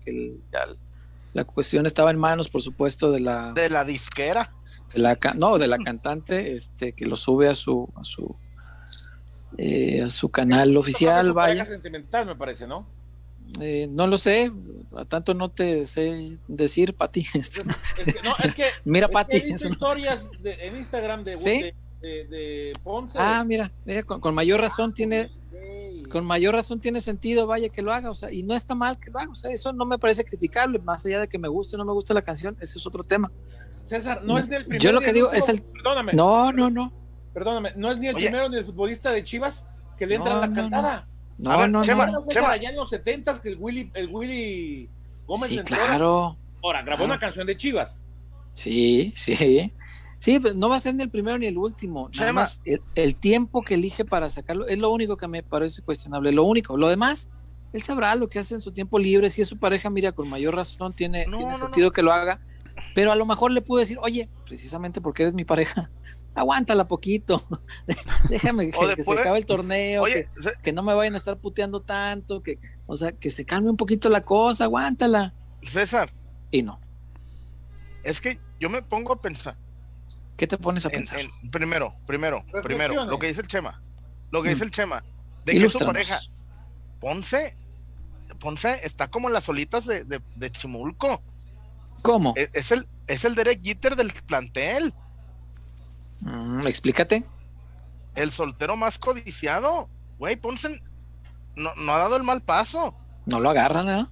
La 1.32 1.44
cuestión 1.44 1.86
estaba 1.86 2.10
en 2.10 2.18
manos, 2.18 2.48
por 2.48 2.62
supuesto, 2.62 3.10
de 3.10 3.20
la... 3.20 3.52
De 3.52 3.68
la 3.68 3.84
disquera. 3.84 4.52
De 4.92 5.00
la, 5.00 5.18
no, 5.36 5.58
de 5.58 5.66
la 5.66 5.78
cantante, 5.78 6.54
este, 6.54 6.92
que 6.92 7.06
lo 7.06 7.16
sube 7.16 7.48
a 7.48 7.54
su, 7.54 7.88
a 7.96 8.04
su, 8.04 8.36
eh, 9.58 10.02
a 10.02 10.10
su 10.10 10.30
canal 10.30 10.76
oficial, 10.76 11.32
vaya. 11.32 11.64
sentimental, 11.64 12.26
me 12.26 12.36
parece, 12.36 12.66
¿no? 12.66 12.86
Eh, 13.60 13.86
no 13.88 14.06
lo 14.06 14.16
sé, 14.16 14.50
a 14.96 15.04
tanto 15.04 15.34
no 15.34 15.50
te 15.50 15.86
sé 15.86 16.38
decir, 16.48 16.94
Pati. 16.94 17.26
Este. 17.34 17.62
no, 17.64 18.34
es 18.42 18.54
que, 18.54 18.66
mira, 18.84 19.08
Pati. 19.08 19.36
historias 19.36 20.28
en 20.42 20.76
Instagram 20.76 21.24
de, 21.24 21.36
¿Sí? 21.36 21.62
de, 21.62 21.74
Ponce. 22.82 23.18
Ah, 23.20 23.44
mira, 23.46 23.70
con, 24.04 24.34
mayor 24.34 24.60
razón 24.60 24.92
tiene, 24.94 25.28
con 26.10 26.24
mayor 26.24 26.54
razón 26.54 26.80
tiene 26.80 27.00
sentido, 27.00 27.46
vaya 27.46 27.68
que 27.68 27.82
lo 27.82 27.92
haga, 27.92 28.10
o 28.10 28.14
sea, 28.14 28.32
y 28.32 28.42
no 28.42 28.54
está 28.54 28.74
mal 28.74 28.98
que 28.98 29.10
lo 29.10 29.18
haga, 29.18 29.30
o 29.30 29.34
sea, 29.34 29.50
eso 29.50 29.72
no 29.72 29.84
me 29.86 29.98
parece 29.98 30.24
criticable, 30.24 30.78
más 30.78 31.04
allá 31.06 31.20
de 31.20 31.28
que 31.28 31.38
me 31.38 31.48
guste 31.48 31.76
o 31.76 31.78
no 31.78 31.84
me 31.84 31.92
guste 31.92 32.14
la 32.14 32.22
canción, 32.22 32.56
ese 32.60 32.78
es 32.78 32.86
otro 32.86 33.02
tema. 33.02 33.30
César, 33.82 34.22
no 34.24 34.38
es 34.38 34.48
del 34.48 34.64
primer. 34.64 34.80
Yo 34.80 34.92
lo 34.92 35.00
que 35.00 35.12
digo 35.12 35.30
es 35.32 35.48
el. 35.48 35.62
Perdóname. 35.62 36.14
No, 36.14 36.52
no, 36.52 36.70
no. 36.70 36.92
Perdóname, 37.34 37.72
no 37.76 37.90
es 37.90 37.98
ni 37.98 38.06
el 38.06 38.14
primero 38.14 38.48
ni 38.48 38.56
el 38.56 38.64
futbolista 38.64 39.10
de 39.10 39.24
Chivas 39.24 39.66
que 39.98 40.06
le 40.06 40.16
entra 40.16 40.38
la 40.38 40.52
cantada. 40.52 41.08
No, 41.36 41.66
no, 41.66 41.82
Chema, 41.82 42.06
no. 42.06 42.20
Chema. 42.28 42.52
allá 42.52 42.70
en 42.70 42.76
los 42.76 42.90
70 42.90 43.42
que 43.42 43.48
el 43.50 43.56
Willy, 43.58 43.90
el 43.94 44.08
Willy 44.08 44.88
Gómez 45.26 45.50
sí, 45.50 45.58
claro. 45.58 46.36
Ahora, 46.62 46.82
grabó 46.82 47.04
una 47.04 47.18
canción 47.18 47.46
de 47.46 47.56
Chivas. 47.56 48.00
Sí, 48.54 49.12
sí. 49.16 49.72
Sí, 50.24 50.40
pues, 50.40 50.54
no 50.54 50.70
va 50.70 50.76
a 50.76 50.80
ser 50.80 50.94
ni 50.94 51.02
el 51.02 51.10
primero 51.10 51.36
ni 51.36 51.44
el 51.44 51.58
último. 51.58 52.08
Nada 52.18 52.32
más 52.32 52.62
el, 52.94 53.14
tiempo 53.14 53.60
que 53.60 53.74
elige 53.74 54.06
para 54.06 54.30
sacarlo 54.30 54.66
es 54.66 54.78
lo 54.78 54.88
único 54.88 55.18
que 55.18 55.28
me 55.28 55.42
parece 55.42 55.82
cuestionable. 55.82 56.32
Lo 56.32 56.44
único. 56.44 56.78
Lo 56.78 56.88
demás, 56.88 57.28
él 57.74 57.82
sabrá 57.82 58.14
lo 58.14 58.30
que 58.30 58.38
hace 58.38 58.54
en 58.54 58.62
su 58.62 58.72
tiempo 58.72 58.98
libre. 58.98 59.28
Si 59.28 59.42
es 59.42 59.48
su 59.50 59.58
pareja, 59.58 59.90
mira, 59.90 60.12
con 60.12 60.30
mayor 60.30 60.56
razón 60.56 60.94
tiene, 60.94 61.26
tiene 61.26 61.52
sentido 61.52 61.90
que 61.92 62.00
lo 62.00 62.10
haga. 62.10 62.40
Pero 62.94 63.12
a 63.12 63.16
lo 63.16 63.26
mejor 63.26 63.52
le 63.52 63.60
pude 63.60 63.82
decir, 63.82 63.98
oye, 64.00 64.30
precisamente 64.46 65.02
porque 65.02 65.24
eres 65.24 65.34
mi 65.34 65.44
pareja, 65.44 65.90
aguántala 66.34 66.88
poquito, 66.88 67.46
déjame 68.30 68.70
que, 68.70 69.02
se 69.02 69.12
acabe 69.12 69.36
el 69.36 69.44
torneo, 69.44 70.04
que, 70.62 70.72
no 70.72 70.82
me 70.82 70.94
vayan 70.94 71.12
a 71.12 71.18
estar 71.18 71.36
puteando 71.36 71.82
tanto, 71.82 72.42
que, 72.42 72.58
o 72.86 72.96
sea, 72.96 73.12
que 73.12 73.28
se 73.28 73.44
calme 73.44 73.68
un 73.68 73.76
poquito 73.76 74.08
la 74.08 74.22
cosa, 74.22 74.64
aguántala. 74.64 75.34
César. 75.60 76.14
Y 76.50 76.62
no. 76.62 76.80
Es 78.04 78.22
que 78.22 78.40
yo 78.58 78.70
me 78.70 78.80
pongo 78.80 79.12
a 79.12 79.20
pensar. 79.20 79.58
¿Qué 80.36 80.46
te 80.46 80.58
pones 80.58 80.84
a 80.84 80.90
pensar? 80.90 81.20
primero, 81.50 81.94
primero, 82.06 82.44
primero, 82.62 83.04
lo 83.04 83.18
que 83.18 83.28
dice 83.28 83.40
el 83.40 83.46
Chema, 83.46 83.80
lo 84.30 84.42
que 84.42 84.50
dice 84.50 84.64
el 84.64 84.70
Chema, 84.70 85.02
de 85.44 85.52
que 85.52 85.68
su 85.68 85.78
pareja, 85.78 86.18
Ponce, 87.00 87.56
Ponce 88.40 88.80
está 88.82 89.08
como 89.08 89.28
en 89.28 89.34
las 89.34 89.44
solitas 89.44 89.86
de, 89.86 90.04
de, 90.04 90.50
Chimulco. 90.50 91.22
¿Cómo? 92.02 92.34
Es, 92.36 92.50
es, 92.52 92.72
el, 92.72 92.88
es 93.06 93.24
el 93.24 93.34
Derek 93.34 93.62
Jeter 93.62 93.94
del 93.94 94.12
plantel. 94.26 94.92
Mm, 96.20 96.66
explícate. 96.66 97.24
El 98.16 98.30
soltero 98.30 98.76
más 98.76 98.98
codiciado. 98.98 99.88
Güey, 100.18 100.36
Ponce 100.36 100.80
no, 101.56 101.70
ha 101.70 101.98
dado 101.98 102.16
el 102.16 102.22
mal 102.22 102.42
paso. 102.42 102.94
No 103.26 103.40
lo 103.40 103.50
agarran, 103.50 103.88
¿eh? 103.88 104.06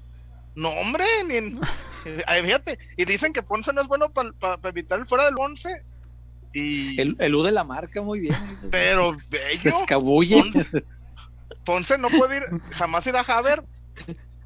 No, 0.55 0.71
hombre, 0.71 1.05
ni 1.27 1.37
en... 1.37 1.61
fíjate, 2.45 2.79
y 2.97 3.05
dicen 3.05 3.33
que 3.33 3.43
Ponce 3.43 3.73
no 3.73 3.81
es 3.81 3.89
bueno 3.89 4.13
para 4.13 4.33
evitar 4.65 4.99
el 4.99 5.07
fuera 5.07 5.25
del 5.25 5.39
once. 5.39 5.85
Y... 6.53 7.01
El, 7.01 7.17
el, 7.19 7.35
U 7.35 7.43
de 7.43 7.51
la 7.51 7.65
marca, 7.65 8.03
muy 8.03 8.21
bien. 8.21 8.37
Pero 8.71 9.17
bello. 9.31 9.59
Se 9.59 9.69
escabulle. 9.71 10.43
Ponce, 11.65 11.97
no 11.97 12.09
puede 12.09 12.39
ir, 12.39 12.45
jamás 12.73 13.07
ir 13.07 13.17
a 13.17 13.21
Haber 13.21 13.63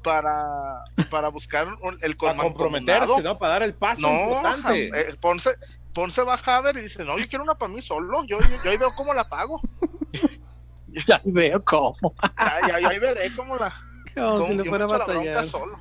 para, 0.03 0.83
para 1.09 1.29
buscar 1.29 1.67
el 2.01 2.15
Para 2.15 2.37
comprometerse, 2.37 3.21
¿no? 3.21 3.37
Para 3.37 3.53
dar 3.53 3.63
el 3.63 3.73
paso 3.73 4.01
no, 4.01 4.19
importante. 4.19 4.87
Eh, 4.93 5.15
Ponce, 5.19 5.51
Ponce 5.93 6.21
va 6.21 6.35
a 6.35 6.61
ver 6.61 6.77
y 6.77 6.81
dice, 6.81 7.03
no, 7.03 7.17
yo 7.17 7.27
quiero 7.27 7.43
una 7.43 7.55
para 7.55 7.73
mí 7.73 7.81
solo, 7.81 8.23
yo, 8.25 8.37
yo, 8.39 8.71
ahí 8.71 8.77
veo 8.77 8.93
cómo 8.95 9.13
la 9.13 9.23
pago. 9.23 9.59
ya 11.07 11.21
veo 11.25 11.63
cómo. 11.63 12.15
ya, 12.67 12.79
ya, 12.79 12.89
ahí 12.89 12.99
veré 12.99 13.31
cómo 13.35 13.57
la... 13.57 13.73
Como 14.15 14.41
si 14.43 14.55
le 14.55 14.63
fuera 14.65 14.85
a 14.85 14.87
batallar. 14.87 15.45
Solo. 15.45 15.79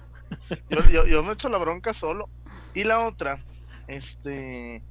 Yo, 0.69 0.81
yo, 0.91 1.07
yo, 1.07 1.23
me 1.23 1.33
echo 1.33 1.49
la 1.49 1.59
bronca 1.59 1.93
solo. 1.95 2.29
Y 2.75 2.85
la 2.85 3.01
otra, 3.07 3.39
este... 3.87 4.83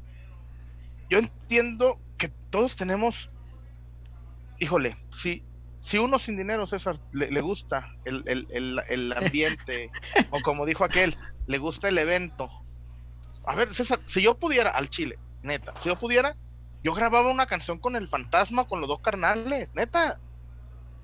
Yo 1.09 1.19
entiendo 1.19 1.99
que 2.17 2.29
todos 2.49 2.75
tenemos... 2.75 3.29
Híjole, 4.59 4.95
si, 5.09 5.43
si 5.81 5.97
uno 5.97 6.17
sin 6.17 6.37
dinero, 6.37 6.65
César, 6.65 6.97
le, 7.11 7.29
le 7.29 7.41
gusta 7.41 7.93
el, 8.05 8.23
el, 8.25 8.47
el, 8.51 8.81
el 8.87 9.13
ambiente, 9.17 9.91
o 10.31 10.39
como 10.41 10.65
dijo 10.65 10.83
aquel, 10.83 11.17
le 11.47 11.57
gusta 11.57 11.89
el 11.89 11.97
evento, 11.97 12.49
a 13.45 13.55
ver, 13.55 13.73
César, 13.73 13.99
si 14.05 14.21
yo 14.21 14.37
pudiera 14.37 14.69
al 14.69 14.89
Chile, 14.89 15.19
neta, 15.43 15.73
si 15.77 15.89
yo 15.89 15.97
pudiera, 15.97 16.35
yo 16.83 16.93
grababa 16.93 17.31
una 17.31 17.45
canción 17.45 17.79
con 17.79 17.95
el 17.95 18.07
fantasma, 18.07 18.67
con 18.67 18.79
los 18.79 18.87
dos 18.87 18.99
carnales, 19.01 19.75
neta. 19.75 20.19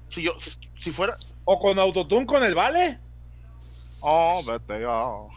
Si 0.09 0.21
yo, 0.21 0.33
si, 0.39 0.91
fuera. 0.91 1.15
O 1.45 1.59
con 1.59 1.77
Autotune 1.79 2.25
con 2.25 2.43
el 2.43 2.53
Vale. 2.53 2.99
Oh, 4.01 4.41
vete, 4.47 4.85
oh. 4.85 5.29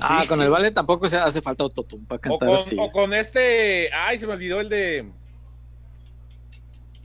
Ah, 0.00 0.24
con 0.28 0.40
el 0.40 0.50
Vale 0.50 0.70
tampoco 0.70 1.08
se 1.08 1.16
hace 1.16 1.42
falta 1.42 1.64
Autotune 1.64 2.06
para 2.06 2.20
cantar 2.20 2.48
o 2.48 2.52
con, 2.52 2.60
así. 2.60 2.76
O 2.78 2.92
con 2.92 3.14
este. 3.14 3.90
Ay, 3.92 4.18
se 4.18 4.26
me 4.26 4.34
olvidó 4.34 4.60
el 4.60 4.68
de. 4.68 5.10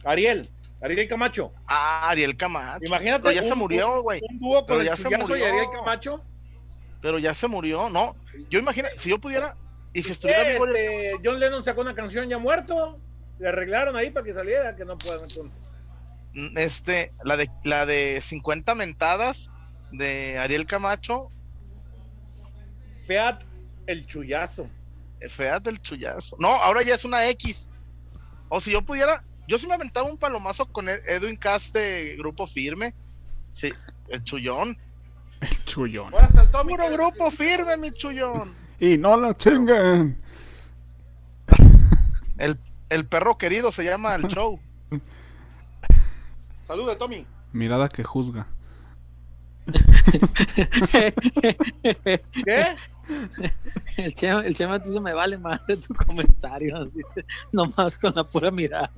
Ariel. 0.04 0.50
Ariel 0.82 1.08
Camacho. 1.08 1.54
Ah, 1.66 2.10
Ariel 2.10 2.36
Camacho. 2.36 2.86
Imagínate. 2.86 3.24
Pero 3.24 3.36
ya 3.36 3.44
se 3.44 3.56
murió, 3.56 4.02
güey. 4.02 4.22
Un 4.30 4.40
dúo 4.40 4.66
con 4.66 4.84
ya 4.84 4.96
se 4.96 5.10
murió. 5.18 5.38
y 5.38 5.44
Ariel 5.44 5.68
Camacho 5.72 6.24
pero 7.04 7.20
ya 7.20 7.34
se 7.34 7.50
murió, 7.50 7.90
¿no? 7.90 8.16
Yo 8.50 8.60
imagino, 8.60 8.88
si 8.96 9.10
yo 9.10 9.20
pudiera, 9.20 9.58
y 9.92 10.02
si 10.02 10.14
estuviera 10.14 10.54
este, 10.54 11.20
John 11.24 11.38
Lennon 11.38 11.64
sacó 11.64 11.82
una 11.82 11.94
canción 11.94 12.30
ya 12.30 12.38
muerto, 12.38 12.98
le 13.40 13.50
arreglaron 13.50 13.98
ahí 13.98 14.10
para 14.10 14.26
que 14.26 14.34
saliera, 14.34 14.74
que 14.78 14.86
no 14.86 14.98
puedan 14.98 15.28
mm, 16.34 16.58
Este, 16.58 17.12
la 17.26 17.36
de, 17.36 17.52
la 17.66 17.86
de 17.86 18.22
50 18.22 18.74
mentadas 18.76 19.52
de 19.92 20.38
Ariel 20.38 20.66
Camacho. 20.66 21.28
Feat 23.06 23.44
el 23.88 24.06
chullazo. 24.06 24.68
Feat 25.30 25.68
el 25.68 25.82
chullazo. 25.82 26.36
No, 26.40 26.50
ahora 26.50 26.84
ya 26.84 26.96
es 26.96 27.06
una 27.06 27.28
X. 27.30 27.70
O 28.50 28.60
si 28.60 28.72
yo 28.72 28.82
pudiera, 28.84 29.24
yo 29.48 29.58
sí 29.58 29.68
me 29.68 29.74
aventaba 29.74 30.10
un 30.10 30.18
palomazo 30.18 30.66
con 30.66 30.88
Edwin 30.90 31.38
Cast 31.38 31.74
de 31.74 32.16
Grupo 32.18 32.48
Firme. 32.48 32.94
Sí, 33.54 33.72
el 34.10 34.24
chullón. 34.24 34.78
El 35.42 35.66
chullón. 35.66 36.14
Puro 36.64 36.90
grupo 36.92 37.30
firme, 37.30 37.78
mi 37.78 37.92
chullón. 37.92 38.54
Y 38.80 38.98
no 38.98 39.18
la 39.18 39.36
chingan. 39.36 40.18
El, 42.38 42.58
el 42.90 43.06
perro 43.06 43.38
querido 43.38 43.72
se 43.72 43.84
llama 43.84 44.16
el 44.16 44.28
show. 44.28 44.60
Saluda, 46.68 46.98
Tommy. 46.98 47.28
Mirada 47.52 47.90
que 47.90 48.04
juzga. 48.04 48.48
¿Qué? 52.46 52.76
El 53.98 54.14
Chema, 54.14 54.46
el 54.46 54.56
Chema 54.56 54.82
te 54.82 55.00
me 55.00 55.14
vale 55.14 55.38
madre 55.38 55.78
tu 55.78 55.94
comentario, 55.94 56.78
así, 56.78 57.02
nomás 57.52 57.98
con 57.98 58.14
la 58.16 58.24
pura 58.24 58.50
mirada. 58.52 58.92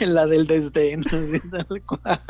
la 0.00 0.26
del 0.26 0.46
desdén, 0.46 1.04
así 1.06 1.40
tal 1.40 1.82
cual. 1.82 2.20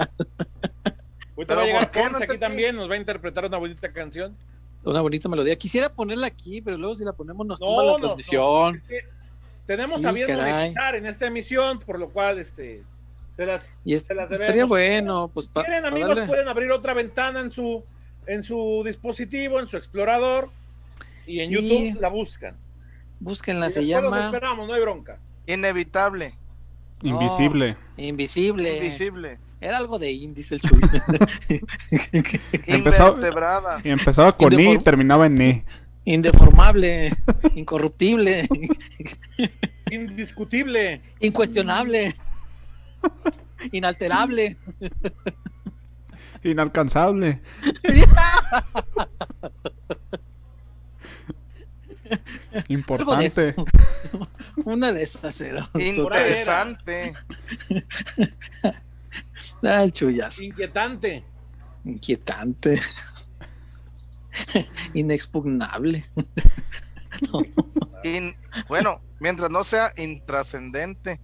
Ahorita 1.36 1.54
va 1.54 1.62
a 1.62 1.64
llegar 1.64 1.90
Ponce 1.90 2.24
aquí 2.24 2.38
también, 2.38 2.76
nos 2.76 2.88
va 2.90 2.94
a 2.94 2.98
interpretar 2.98 3.44
una 3.44 3.58
bonita 3.58 3.92
canción. 3.92 4.36
Una 4.84 5.00
bonita 5.00 5.28
melodía. 5.28 5.56
Quisiera 5.56 5.90
ponerla 5.90 6.26
aquí, 6.26 6.60
pero 6.60 6.76
luego 6.76 6.94
si 6.94 7.04
la 7.04 7.12
ponemos 7.12 7.46
nos 7.46 7.60
toma 7.60 7.84
la 7.84 7.96
transmisión. 7.96 8.82
tenemos 9.66 10.02
sí, 10.02 10.08
en 10.08 11.06
esta 11.06 11.26
emisión, 11.26 11.80
por 11.80 11.98
lo 11.98 12.10
cual 12.10 12.38
este 12.38 12.82
se 13.36 13.46
las, 13.46 13.74
y 13.84 13.96
se 13.96 14.14
las 14.14 14.30
Estaría 14.30 14.64
bueno, 14.64 15.30
pues 15.32 15.48
para. 15.48 15.66
Quieren 15.66 15.86
amigos, 15.86 16.18
pueden 16.26 16.48
abrir 16.48 16.70
otra 16.70 16.94
ventana 16.94 17.40
en 17.40 17.50
su 17.50 17.84
en 18.26 18.42
su 18.42 18.82
dispositivo, 18.84 19.58
en 19.58 19.68
su 19.68 19.76
explorador, 19.76 20.50
y 21.26 21.40
en 21.40 21.50
YouTube 21.50 22.00
la 22.00 22.08
buscan. 22.08 22.56
Búsquenla, 23.20 23.68
se 23.68 23.86
llama. 23.86 24.26
esperamos, 24.26 24.66
no 24.66 24.74
hay 24.74 24.80
bronca. 24.80 25.18
Inevitable. 25.46 26.34
Invisible. 27.02 27.76
invisible. 27.96 28.76
Invisible. 28.76 29.38
Era 29.60 29.78
algo 29.78 29.98
de 29.98 30.10
índice 30.10 30.56
el 30.56 30.60
Chuy. 30.60 30.80
empezaba, 32.66 33.80
empezaba 33.84 34.36
con 34.36 34.58
I 34.58 34.72
y 34.72 34.78
terminaba 34.78 35.26
en 35.26 35.40
E. 35.40 35.64
Indeformable, 36.04 37.12
incorruptible, 37.54 38.48
indiscutible, 39.90 41.00
incuestionable, 41.20 42.12
inalterable, 43.72 44.56
inalcanzable. 46.42 47.40
Importante. 52.68 53.54
Una 54.64 54.92
de 54.92 55.02
esas 55.02 55.40
era. 55.40 55.68
Interesante. 55.74 57.14
Ah, 59.64 59.82
el 59.82 59.92
chullazo. 59.92 60.44
Inquietante. 60.44 61.24
Inquietante. 61.84 62.80
Inexpugnable. 64.94 66.04
bueno, 68.68 69.00
mientras 69.20 69.50
no 69.50 69.64
sea 69.64 69.92
intrascendente. 69.96 71.20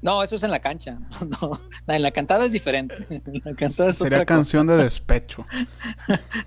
No, 0.00 0.22
eso 0.22 0.36
es 0.36 0.42
en 0.42 0.50
la 0.50 0.60
cancha. 0.60 0.98
No, 1.40 1.94
en 1.94 2.02
la 2.02 2.10
cantada 2.10 2.44
es 2.44 2.52
diferente. 2.52 2.94
La 3.44 3.54
cantada 3.54 3.92
Sería 3.92 4.24
canción 4.24 4.66
de 4.66 4.76
despecho. 4.76 5.46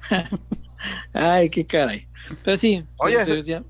Ay, 1.13 1.50
qué 1.50 1.65
caray. 1.65 2.08
Pero 2.43 2.58
sí. 2.58 2.86
Oye, 2.98 3.17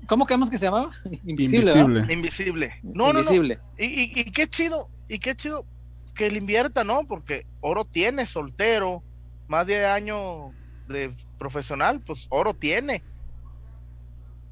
¿cómo 0.06 0.24
creemos 0.24 0.48
que 0.48 0.58
se 0.58 0.66
llamaba? 0.66 0.92
Invisible. 1.24 1.72
Invisible. 2.10 2.74
No, 2.82 3.10
Invisible. 3.10 3.56
no, 3.56 3.72
no. 3.74 3.84
Y, 3.84 4.20
y, 4.20 4.24
qué 4.30 4.46
chido, 4.46 4.88
y 5.08 5.18
qué 5.18 5.34
chido 5.34 5.66
que 6.14 6.30
le 6.30 6.38
invierta, 6.38 6.84
¿no? 6.84 7.04
Porque 7.06 7.46
oro 7.60 7.84
tiene, 7.84 8.26
soltero, 8.26 9.02
más 9.48 9.66
de 9.66 9.84
año 9.84 10.52
de 10.88 11.12
profesional, 11.38 12.00
pues 12.00 12.26
oro 12.30 12.54
tiene. 12.54 13.02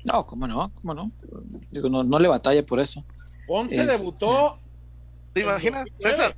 No, 0.04 0.26
cómo 0.26 0.48
no, 0.48 0.72
cómo 0.74 0.94
no. 0.94 1.12
Digo, 1.70 1.88
no, 1.88 2.02
no 2.02 2.18
le 2.18 2.28
batalla 2.28 2.64
por 2.64 2.80
eso. 2.80 3.04
Ponce 3.46 3.84
debutó. 3.86 4.58
¿Te 5.32 5.40
imaginas, 5.40 5.86
César? 5.98 6.36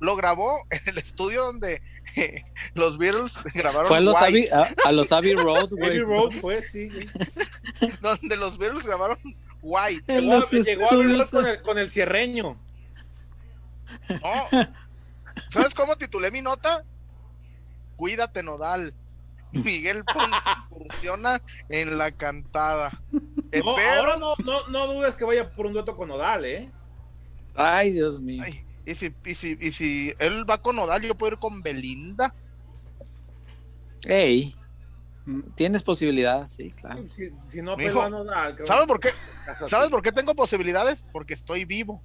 Lo 0.00 0.16
grabó 0.16 0.64
en 0.70 0.80
el 0.86 0.98
estudio 0.98 1.44
donde 1.44 1.82
los 2.74 2.98
Beatles 2.98 3.38
grabaron. 3.54 3.86
Fue 3.86 3.98
a 3.98 4.00
los, 4.00 4.20
Abbey, 4.20 4.48
a, 4.84 4.92
los 4.92 5.12
Abbey 5.12 5.34
Road, 5.34 5.70
güey. 5.70 5.90
Abbey 5.90 6.00
Road 6.00 6.32
fue, 6.40 6.62
sí. 6.62 6.88
donde 8.00 8.36
los 8.36 8.58
Beatles 8.58 8.86
grabaron 8.86 9.18
White. 9.62 10.20
Llegó, 10.20 10.40
llegó 10.40 10.84
a 10.84 11.26
con 11.26 11.46
el, 11.46 11.62
con 11.62 11.78
el 11.78 11.90
cierreño. 11.90 12.56
No. 14.08 14.66
¿Sabes 15.50 15.74
cómo 15.74 15.96
titulé 15.96 16.30
mi 16.30 16.42
nota? 16.42 16.84
Cuídate, 17.96 18.42
Nodal. 18.42 18.94
Miguel 19.52 20.04
Ponce 20.04 20.50
funciona 20.68 21.42
en 21.68 21.98
la 21.98 22.12
cantada. 22.12 23.00
No, 23.12 23.70
ahora 23.70 24.16
no, 24.16 24.34
no, 24.44 24.68
no, 24.68 24.86
dudes 24.86 25.16
que 25.16 25.24
vaya 25.24 25.50
por 25.50 25.66
un 25.66 25.72
dueto 25.72 25.96
con 25.96 26.08
Nodal, 26.08 26.44
¿eh? 26.44 26.70
Ay, 27.62 27.92
Dios 27.92 28.18
mío. 28.18 28.42
y, 28.86 28.94
si, 28.94 29.14
y, 29.24 29.34
si, 29.34 29.58
y 29.60 29.70
si 29.70 30.14
él 30.18 30.48
va 30.48 30.62
con 30.62 30.76
Nodal, 30.76 31.02
yo 31.02 31.14
puedo 31.14 31.34
ir 31.34 31.38
con 31.38 31.60
Belinda. 31.62 32.34
Ey. 34.04 34.56
Tienes 35.54 35.82
posibilidad, 35.82 36.48
sí, 36.48 36.72
claro. 36.72 37.04
Si, 37.10 37.30
no 37.62 37.76
pego 37.76 38.02
a 38.02 38.08
Nodal. 38.08 38.56
¿Sabes 38.64 38.86
por 38.86 38.98
qué? 38.98 39.10
¿Sabes 39.66 39.90
por 39.90 40.00
qué 40.02 40.10
tengo 40.10 40.34
posibilidades? 40.34 41.04
Porque 41.12 41.34
estoy 41.34 41.66
vivo. 41.66 42.02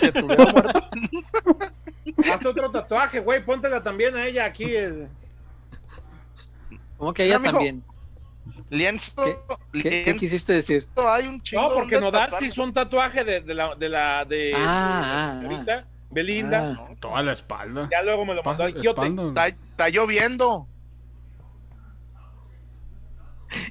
Haz 2.32 2.46
otro 2.46 2.70
tatuaje, 2.70 3.20
güey, 3.20 3.44
póntela 3.44 3.82
también 3.82 4.16
a 4.16 4.26
ella 4.26 4.46
aquí. 4.46 4.64
Eh. 4.64 5.06
¿Cómo 6.96 7.12
que 7.12 7.26
ella 7.26 7.42
también? 7.42 7.84
Lienzo. 8.70 9.44
¿Qué, 9.72 10.16
quisiste 10.18 10.52
decir? 10.52 10.86
Hay 10.96 11.26
un 11.26 11.40
no, 11.52 11.70
porque 11.70 12.00
Nodal 12.00 12.30
sí 12.38 12.46
hizo 12.46 12.62
un 12.62 12.72
tatuaje 12.72 13.24
de, 13.24 13.40
de 13.40 13.54
la 13.54 13.74
de 13.74 13.88
la 13.88 14.24
de, 14.24 14.52
ah, 14.56 15.40
ah, 15.44 15.62
ah. 15.68 15.84
Belinda. 16.10 16.76
Ah. 16.78 16.94
toda 17.00 17.22
la 17.22 17.32
espalda. 17.32 17.88
Ya 17.90 18.02
luego 18.02 18.24
me 18.24 18.34
lo 18.34 18.42
mandó. 18.42 18.66
Está, 18.66 19.46
está 19.48 19.88
lloviendo. 19.88 20.66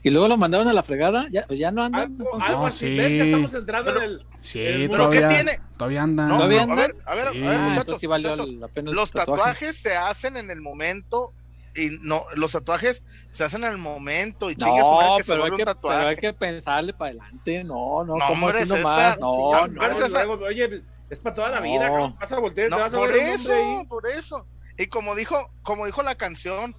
Y 0.03 0.09
luego 0.09 0.27
lo 0.27 0.37
mandaron 0.37 0.67
a 0.67 0.73
la 0.73 0.83
fregada, 0.83 1.27
ya, 1.29 1.43
pues 1.43 1.59
ya 1.59 1.71
no 1.71 1.83
andan. 1.83 2.15
Algo, 2.19 2.41
algo 2.41 2.67
así, 2.67 2.87
sí. 2.87 2.95
que 2.95 3.23
estamos 3.23 3.53
entrando 3.53 3.97
en 3.97 4.03
el. 4.03 4.25
Sí, 4.41 4.61
el 4.61 4.89
pero 4.89 5.09
¿qué 5.09 5.21
tiene? 5.23 5.59
Todavía 5.77 6.03
andan. 6.03 6.29
No, 6.29 6.35
¿Todavía 6.37 6.63
andan? 6.63 6.79
A 6.79 6.81
ver, 6.81 6.95
a 7.05 7.15
ver, 7.15 7.33
sí. 7.33 7.45
a 7.45 7.49
ver 7.49 7.59
muchachos, 7.59 7.99
sí 7.99 8.07
muchachos 8.07 8.53
la 8.53 8.67
pena 8.67 8.91
los 8.91 9.11
tatuaje. 9.11 9.41
tatuajes 9.41 9.75
se 9.75 9.95
hacen 9.95 10.37
en 10.37 10.49
el 10.49 10.61
momento 10.61 11.33
y 11.75 11.97
no, 12.01 12.25
los 12.35 12.53
tatuajes 12.53 13.03
se 13.31 13.43
hacen 13.43 13.63
en 13.63 13.71
el 13.71 13.77
momento 13.77 14.49
y 14.49 14.55
chingue 14.55 14.79
no, 14.79 15.17
que 15.17 15.23
pero, 15.27 15.43
hay 15.43 15.51
que, 15.51 15.65
pero 15.65 16.07
hay 16.07 16.15
que 16.15 16.33
pensarle 16.33 16.93
para 16.93 17.11
adelante, 17.11 17.63
no, 17.63 18.03
no, 18.03 18.15
no 18.15 18.27
como 18.27 18.47
así 18.47 18.67
nomás, 18.67 19.19
no, 19.19 19.67
no, 19.67 19.67
no, 19.67 20.45
oye, 20.45 20.83
es 21.09 21.19
para 21.19 21.35
toda 21.35 21.49
la 21.49 21.61
vida, 21.61 21.89
no. 21.89 22.15
vas 22.15 22.31
a 22.31 22.39
voltear, 22.39 22.69
no, 22.69 22.77
te 22.77 22.81
vas 22.83 22.93
a 22.93 22.97
por 22.97 23.11
ver 23.11 23.21
eso, 23.21 23.85
por 23.87 24.07
eso, 24.07 24.47
y 24.77 24.87
como 24.87 25.15
dijo, 25.15 25.51
como 25.63 25.85
dijo 25.85 26.01
la 26.01 26.15
canción, 26.15 26.75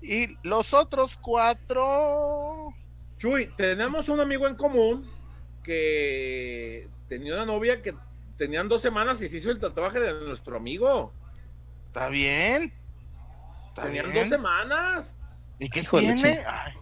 y 0.00 0.36
los 0.42 0.74
otros 0.74 1.16
cuatro. 1.16 2.68
Chuy, 3.18 3.48
tenemos 3.56 4.08
un 4.08 4.20
amigo 4.20 4.46
en 4.46 4.54
común 4.54 5.10
que 5.62 6.88
tenía 7.08 7.34
una 7.34 7.46
novia 7.46 7.82
que 7.82 7.94
tenían 8.36 8.68
dos 8.68 8.80
semanas 8.80 9.20
y 9.22 9.28
se 9.28 9.38
hizo 9.38 9.50
el 9.50 9.58
tatuaje 9.58 9.98
de 9.98 10.26
nuestro 10.26 10.56
amigo. 10.56 11.12
Está 11.86 12.08
bien. 12.08 12.72
Tenían 13.82 14.10
bien? 14.10 14.24
dos 14.24 14.28
semanas. 14.28 15.16
¿Y 15.58 15.68
qué 15.68 15.80
Hijo 15.80 15.98
tiene? 15.98 16.44
Ay. 16.46 16.72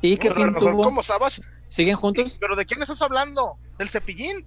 ¿Y 0.00 0.16
qué 0.16 0.32
fin 0.32 0.54
tuvo? 0.54 0.82
¿Cómo 0.82 1.02
sabes? 1.02 1.40
¿Siguen 1.68 1.96
juntos? 1.96 2.38
¿Pero 2.40 2.56
de 2.56 2.64
quién 2.64 2.80
estás 2.80 3.02
hablando? 3.02 3.58
¿Del 3.78 3.88
cepillín? 3.88 4.46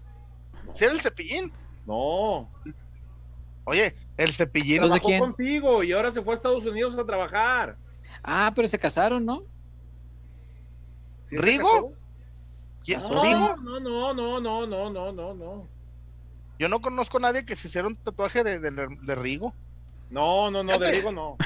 ¿Sí 0.74 0.86
era 0.86 0.94
el 0.94 1.02
cepillín? 1.02 1.52
No. 1.86 2.50
Oye, 3.66 3.96
el 4.18 4.34
cepillín 4.34 4.80
trabajó 4.80 5.06
quién? 5.06 5.20
contigo 5.20 5.84
y 5.84 5.92
ahora 5.92 6.12
se 6.12 6.22
fue 6.22 6.34
a 6.34 6.36
Estados 6.36 6.66
Unidos 6.66 6.98
a 6.98 7.06
trabajar. 7.06 7.78
Ah, 8.24 8.52
pero 8.56 8.68
se 8.68 8.80
casaron, 8.80 9.26
¿no? 9.26 9.44
¿Sí 11.26 11.38
¿Rigo? 11.38 11.94
¿Quién? 12.84 13.00
No, 13.00 13.22
ah, 13.22 13.24
¿Rigo? 13.24 13.58
No, 13.58 13.80
no, 13.80 14.14
no, 14.14 14.40
no, 14.40 14.68
no, 14.68 14.90
no, 14.90 15.12
no, 15.12 15.34
no. 15.34 15.68
Yo 16.58 16.68
no 16.68 16.82
conozco 16.82 17.18
a 17.18 17.22
nadie 17.22 17.46
que 17.46 17.56
se 17.56 17.68
hiciera 17.68 17.88
un 17.88 17.96
tatuaje 17.96 18.44
de, 18.44 18.60
de, 18.60 18.72
de 18.72 19.16
Rigo. 19.16 19.54
No, 20.10 20.52
no, 20.52 20.64
no, 20.64 20.78
de 20.78 20.92
Rigo 20.92 21.12
no. 21.12 21.38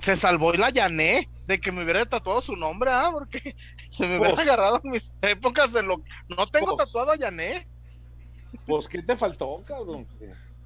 Se 0.00 0.16
salvó 0.16 0.52
y 0.52 0.58
la 0.58 0.70
llané 0.70 1.28
de 1.46 1.58
que 1.58 1.72
me 1.72 1.84
hubiera 1.84 2.04
tatuado 2.04 2.40
su 2.40 2.56
nombre, 2.56 2.90
ah, 2.92 3.10
porque 3.12 3.56
se 3.90 4.06
me 4.06 4.18
hubiera 4.18 4.42
agarrado 4.42 4.80
en 4.84 4.90
mis 4.90 5.12
épocas 5.22 5.72
de 5.72 5.82
lo. 5.82 6.02
No 6.28 6.46
tengo 6.46 6.76
tatuado 6.76 7.12
a 7.12 7.16
Yané. 7.16 7.66
Pues, 8.66 8.88
¿qué 8.88 9.02
te 9.02 9.16
faltó, 9.16 9.62
cabrón? 9.64 10.06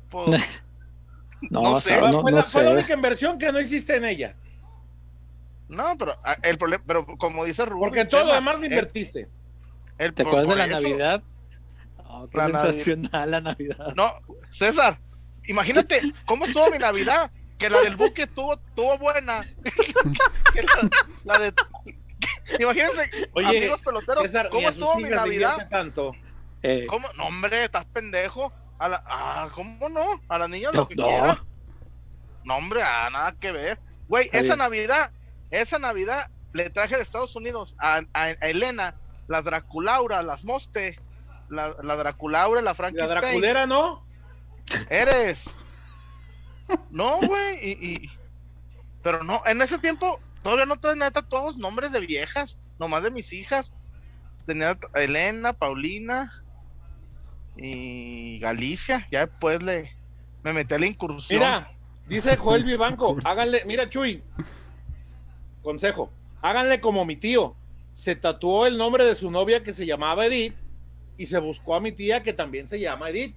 Pues. 0.08 0.62
no, 1.50 1.62
no, 1.62 1.80
sé. 1.80 2.00
No, 2.00 2.22
fue, 2.22 2.32
la, 2.32 2.42
fue 2.42 2.64
la 2.64 2.70
única 2.72 2.94
inversión 2.94 3.38
que 3.38 3.52
no 3.52 3.58
existe 3.58 3.96
en 3.96 4.04
ella. 4.04 4.34
No, 5.68 5.96
pero 5.96 6.18
ah, 6.24 6.36
el 6.42 6.58
problema, 6.58 6.82
pero 6.86 7.06
como 7.06 7.44
dice 7.44 7.64
Rubén. 7.64 7.90
Porque 7.90 8.04
todo 8.04 8.24
lo 8.24 8.34
demás 8.34 8.58
lo 8.58 8.64
invertiste. 8.64 9.28
¿Te 9.96 10.22
acuerdas 10.22 10.48
de 10.48 10.56
la 10.56 10.66
Navidad? 10.66 11.22
Oh, 12.06 12.28
qué 12.28 12.40
sensacional 12.40 13.30
la 13.30 13.40
Navidad. 13.40 13.94
No, 13.94 14.10
César, 14.50 14.98
imagínate 15.46 16.00
cómo 16.24 16.46
estuvo 16.46 16.70
mi 16.70 16.78
Navidad. 16.78 17.30
Que 17.60 17.70
la 17.70 17.80
del 17.82 17.94
buque 17.94 18.22
estuvo, 18.22 18.54
estuvo 18.54 18.98
buena. 18.98 19.46
la, 21.24 21.38
de. 21.38 21.54
Imagínense, 22.58 23.10
Oye, 23.34 23.48
amigos 23.48 23.82
peloteros, 23.82 24.32
¿cómo 24.50 24.68
estuvo 24.68 24.96
mi 24.96 25.10
Navidad? 25.10 25.68
Tanto. 25.70 26.12
Eh. 26.62 26.86
¿Cómo? 26.88 27.06
No, 27.16 27.26
hombre, 27.26 27.64
estás 27.64 27.84
pendejo. 27.84 28.52
A 28.78 28.88
la, 28.88 29.04
ah, 29.06 29.50
¿cómo 29.54 29.90
no? 29.90 30.22
A 30.28 30.38
las 30.38 30.48
niñas 30.48 30.74
lo 30.74 30.88
que 30.88 30.96
no. 30.96 31.38
No, 32.44 32.56
hombre, 32.56 32.82
ah, 32.82 33.10
nada 33.12 33.32
que 33.38 33.52
ver. 33.52 33.78
Güey, 34.08 34.30
esa 34.32 34.56
Navidad 34.56 35.12
esa 35.50 35.78
Navidad 35.78 36.30
le 36.52 36.70
traje 36.70 36.96
de 36.96 37.02
Estados 37.02 37.36
Unidos 37.36 37.76
a, 37.78 38.02
Elena 38.40 38.96
las 39.28 39.44
Draculaura, 39.44 40.22
las 40.22 40.44
Moste, 40.44 40.98
la, 41.48 41.76
la 41.82 41.96
Draculaura, 41.96 42.62
la 42.62 42.74
Frankenstein. 42.74 43.14
La 43.14 43.20
Draculera, 43.20 43.66
¿no? 43.66 44.04
Eres. 44.88 45.50
No, 46.90 47.18
güey. 47.18 47.58
Y, 47.62 48.10
Pero 49.02 49.22
no, 49.22 49.42
en 49.46 49.62
ese 49.62 49.78
tiempo 49.78 50.18
todavía 50.42 50.66
no 50.66 50.78
tenía 50.78 51.10
tatuados 51.10 51.56
nombres 51.56 51.92
de 51.92 52.00
viejas, 52.00 52.58
nomás 52.78 53.02
de 53.02 53.10
mis 53.10 53.32
hijas. 53.32 53.74
Tenía 54.46 54.78
Elena, 54.94 55.52
Paulina 55.52 56.42
y 57.56 58.38
Galicia. 58.38 59.06
Ya 59.10 59.26
después 59.26 59.62
le 59.62 59.94
me 60.42 60.52
metí 60.52 60.74
a 60.74 60.78
la 60.78 60.86
incursión. 60.86 61.40
Mira, 61.40 61.70
dice 62.08 62.36
Joel 62.36 62.64
Vivanco, 62.64 63.16
háganle, 63.24 63.64
mira 63.66 63.88
Chuy, 63.88 64.22
Consejo, 65.62 66.10
háganle 66.40 66.80
como 66.80 67.04
mi 67.04 67.16
tío. 67.16 67.54
Se 67.92 68.16
tatuó 68.16 68.66
el 68.66 68.78
nombre 68.78 69.04
de 69.04 69.14
su 69.14 69.30
novia 69.30 69.62
que 69.62 69.72
se 69.72 69.84
llamaba 69.84 70.26
Edith 70.26 70.54
y 71.18 71.26
se 71.26 71.38
buscó 71.38 71.74
a 71.74 71.80
mi 71.80 71.92
tía 71.92 72.22
que 72.22 72.32
también 72.32 72.66
se 72.66 72.80
llama 72.80 73.10
Edith. 73.10 73.36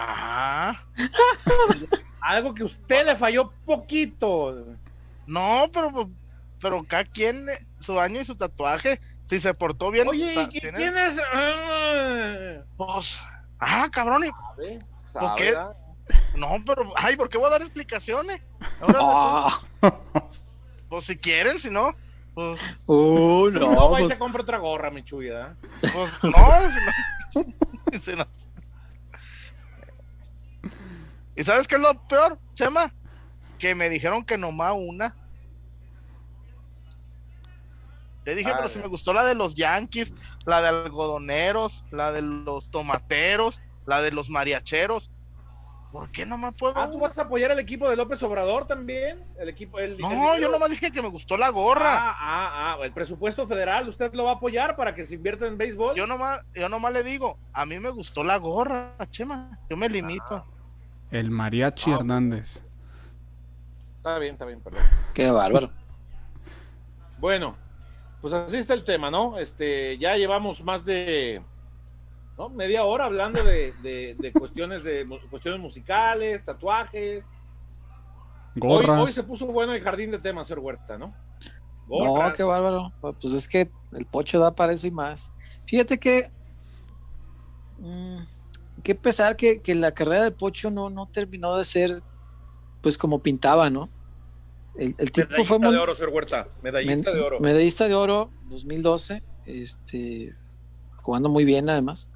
Ah. 0.00 0.76
Algo 2.22 2.54
que 2.54 2.62
usted 2.62 3.04
le 3.04 3.16
falló 3.16 3.52
poquito. 3.64 4.64
No, 5.26 5.68
pero 5.72 6.08
pero 6.60 6.84
cada 6.86 7.04
quien 7.04 7.46
su 7.80 7.98
año 7.98 8.20
y 8.20 8.24
su 8.24 8.36
tatuaje, 8.36 9.00
si 9.24 9.38
se 9.38 9.52
portó 9.54 9.90
bien. 9.90 10.08
Oye, 10.08 10.34
¿y 10.34 10.60
quién 10.60 10.96
es? 10.96 11.20
Ah. 11.32 12.62
Pues, 12.76 13.18
ah, 13.58 13.88
cabrón. 13.90 14.22
¿Sabe? 14.22 14.78
¿Por 15.12 15.34
qué? 15.34 15.56
No, 16.36 16.56
pero, 16.64 16.92
ay, 16.96 17.16
¿por 17.16 17.28
qué 17.28 17.38
voy 17.38 17.48
a 17.48 17.50
dar 17.50 17.62
explicaciones? 17.62 18.40
Ahora 18.80 19.50
Pues 20.88 21.04
si 21.04 21.16
quieren, 21.16 21.58
si 21.58 21.70
no. 21.70 21.90
Pues... 22.34 22.60
Uh, 22.86 23.50
no. 23.50 23.74
No, 23.74 23.88
pues... 23.90 24.08
se 24.08 24.18
compra 24.18 24.42
otra 24.42 24.58
gorra, 24.58 24.90
mi 24.90 25.02
chuya. 25.02 25.56
Pues 25.80 26.22
no, 26.22 26.30
si 26.70 27.42
no. 27.42 28.00
si 28.00 28.12
no. 28.12 28.26
¿Y 31.38 31.44
sabes 31.44 31.68
qué 31.68 31.76
es 31.76 31.80
lo 31.80 31.94
peor, 32.08 32.36
Chema? 32.54 32.92
Que 33.60 33.76
me 33.76 33.88
dijeron 33.88 34.24
que 34.24 34.36
nomás 34.36 34.74
una. 34.76 35.14
Te 38.24 38.34
dije, 38.34 38.50
pero 38.52 38.68
si 38.68 38.80
me 38.80 38.88
gustó 38.88 39.12
la 39.12 39.24
de 39.24 39.36
los 39.36 39.54
Yankees, 39.54 40.12
la 40.46 40.60
de 40.60 40.68
algodoneros, 40.68 41.84
la 41.92 42.10
de 42.10 42.22
los 42.22 42.72
tomateros, 42.72 43.62
la 43.86 44.02
de 44.02 44.10
los 44.10 44.30
mariacheros. 44.30 45.12
¿Por 45.92 46.10
qué 46.10 46.26
no 46.26 46.36
me 46.38 46.50
puedo? 46.50 46.74
Ah, 46.76 46.90
¿tú 46.90 46.98
vas 46.98 47.16
a 47.16 47.22
apoyar 47.22 47.52
al 47.52 47.60
equipo 47.60 47.88
de 47.88 47.94
López 47.94 48.20
Obrador 48.24 48.66
también? 48.66 49.24
El 49.38 49.48
equipo, 49.48 49.78
el, 49.78 49.96
no, 49.96 50.36
yo 50.38 50.50
nomás 50.50 50.70
dije 50.70 50.90
que 50.90 51.00
me 51.00 51.08
gustó 51.08 51.36
la 51.38 51.50
gorra. 51.50 51.94
Ah, 51.94 52.16
ah, 52.18 52.76
ah, 52.80 52.84
el 52.84 52.92
presupuesto 52.92 53.46
federal, 53.46 53.88
¿usted 53.88 54.12
lo 54.12 54.24
va 54.24 54.32
a 54.32 54.34
apoyar 54.34 54.74
para 54.74 54.92
que 54.92 55.06
se 55.06 55.14
invierta 55.14 55.46
en 55.46 55.56
béisbol? 55.56 55.94
Yo 55.94 56.08
nomás, 56.08 56.40
yo 56.52 56.68
nomás 56.68 56.92
le 56.92 57.04
digo, 57.04 57.38
a 57.52 57.64
mí 57.64 57.78
me 57.78 57.90
gustó 57.90 58.24
la 58.24 58.36
gorra, 58.38 58.96
Chema. 59.10 59.56
Yo 59.70 59.76
me 59.76 59.88
limito. 59.88 60.34
Ah. 60.34 60.57
El 61.10 61.30
Mariachi 61.30 61.90
Hernández. 61.90 62.62
Está 63.96 64.18
bien, 64.18 64.34
está 64.34 64.44
bien, 64.44 64.60
perdón. 64.60 64.82
Qué 65.14 65.30
bárbaro. 65.30 65.70
Bueno, 67.18 67.56
pues 68.20 68.32
así 68.32 68.56
está 68.56 68.74
el 68.74 68.84
tema, 68.84 69.10
¿no? 69.10 69.38
Este, 69.38 69.98
ya 69.98 70.16
llevamos 70.16 70.62
más 70.62 70.84
de 70.84 71.42
¿no? 72.38 72.48
Media 72.48 72.84
hora 72.84 73.06
hablando 73.06 73.42
de, 73.42 74.32
cuestiones 74.38 74.84
de 74.84 75.06
cuestiones 75.28 75.60
musicales, 75.60 76.44
tatuajes. 76.44 77.26
Hoy, 78.60 79.12
se 79.12 79.24
puso 79.24 79.46
bueno 79.46 79.72
el 79.72 79.80
jardín 79.80 80.10
de 80.10 80.18
temas, 80.18 80.46
señor 80.46 80.60
Huerta, 80.60 80.96
¿no? 80.96 81.12
No, 81.88 82.32
qué 82.34 82.42
bárbaro. 82.42 82.92
Pues 83.00 83.34
es 83.34 83.48
que 83.48 83.70
el 83.92 84.06
pocho 84.06 84.38
da 84.38 84.54
para 84.54 84.72
eso 84.72 84.86
y 84.86 84.90
más. 84.90 85.32
Fíjate 85.66 85.98
que. 85.98 86.30
Mm, 87.78 88.22
qué 88.88 88.94
pesar 88.94 89.36
que, 89.36 89.60
la 89.74 89.92
carrera 89.92 90.22
del 90.22 90.32
pocho 90.32 90.70
no, 90.70 90.88
no 90.88 91.06
terminó 91.08 91.54
de 91.58 91.64
ser 91.64 92.02
pues 92.80 92.96
como 92.96 93.22
pintaba, 93.22 93.68
¿no? 93.68 93.90
El, 94.78 95.12
tipo 95.12 95.44
fue 95.44 95.58
muy, 95.58 95.72
de 95.72 95.78
oro, 95.78 95.94
señor 95.94 96.14
Huerta. 96.14 96.48
Medallista 96.62 97.12
de 97.12 97.20
oro. 97.20 97.38
Medallista 97.38 97.86
de 97.86 97.94
oro, 97.94 98.30
2012. 98.48 99.22
Este, 99.44 100.34
jugando 101.02 101.28
muy 101.28 101.44
bien 101.44 101.68
además. 101.68 102.08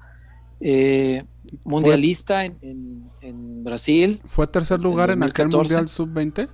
Eh, 0.61 1.23
mundialista 1.63 2.43
en, 2.43 3.63
Brasil. 3.63 4.19
¿Fue 4.25 4.47
tercer 4.47 4.79
lugar 4.79 5.11
en, 5.11 5.21
aquel 5.21 5.49
Mundial 5.49 5.87
Sub-20? 5.87 6.49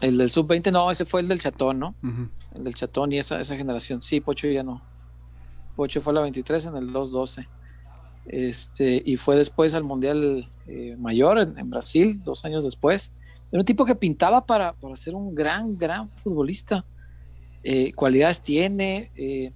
El 0.00 0.16
del 0.16 0.30
Sub-20, 0.30 0.72
no, 0.72 0.90
ese 0.90 1.04
fue 1.04 1.20
el 1.20 1.28
del 1.28 1.40
Chatón, 1.40 1.78
¿no? 1.78 1.94
El 2.54 2.64
del 2.64 2.74
Chatón 2.74 3.12
y 3.12 3.18
esa, 3.18 3.38
esa 3.38 3.54
generación. 3.54 4.00
Sí, 4.00 4.22
Pocho 4.22 4.46
ya 4.46 4.62
no. 4.62 4.89
Pocho 5.80 6.02
fue 6.02 6.12
la 6.12 6.20
23 6.20 6.66
en 6.66 6.76
el 6.76 6.92
2-12. 6.92 7.48
Este, 8.26 9.02
y 9.02 9.16
fue 9.16 9.34
después 9.34 9.74
al 9.74 9.82
Mundial 9.82 10.46
eh, 10.66 10.94
Mayor 10.98 11.38
en, 11.38 11.70
Brasil, 11.70 12.20
dos 12.22 12.44
años 12.44 12.64
después. 12.64 13.12
Era 13.50 13.60
un 13.60 13.64
tipo 13.64 13.86
que 13.86 13.94
pintaba 13.94 14.44
para, 14.44 14.74
para 14.74 14.94
ser 14.94 15.14
un 15.14 15.34
gran, 15.34 15.78
gran 15.78 16.10
futbolista. 16.10 16.84
Eh, 17.64 17.94
cualidades 17.94 18.42
tiene, 18.42 19.10
eh, 19.16 19.54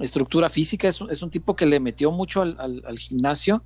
estructura 0.00 0.48
física, 0.48 0.88
es, 0.88 1.22
un 1.22 1.28
tipo 1.28 1.54
que 1.54 1.66
le 1.66 1.78
metió 1.78 2.10
mucho 2.10 2.40
al, 2.40 2.98
gimnasio 2.98 3.62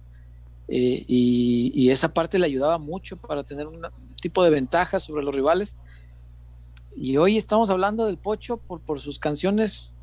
eh, 0.66 1.04
y, 1.06 1.90
esa 1.90 2.12
parte 2.12 2.40
le 2.40 2.46
ayudaba 2.46 2.78
mucho 2.78 3.18
para 3.18 3.44
tener 3.44 3.68
un 3.68 3.82
tipo 4.20 4.42
de 4.42 4.50
ventaja 4.50 4.98
sobre 4.98 5.22
los 5.22 5.32
rivales. 5.32 5.76
Y 6.96 7.18
hoy 7.18 7.36
estamos 7.36 7.70
hablando 7.70 8.04
del 8.04 8.18
Pocho 8.18 8.56
por, 8.56 8.80
por 8.80 8.98
sus 8.98 9.20
canciones 9.20 9.94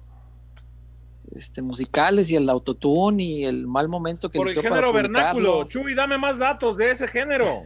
este, 1.36 1.62
musicales 1.62 2.32
y 2.32 2.36
el 2.36 2.50
autotune 2.50 3.24
y 3.24 3.46
el 3.46 3.68
mal 3.68 3.90
momento 3.90 4.30
que 4.30 4.38
Por 4.38 4.50
el 4.50 4.62
género 4.62 4.94
vernáculo. 4.94 5.66
Chuy, 5.66 5.94
dame 5.94 6.18
más 6.18 6.40
datos 6.40 6.78
de 6.78 6.92
ese 6.92 7.08
género. 7.08 7.64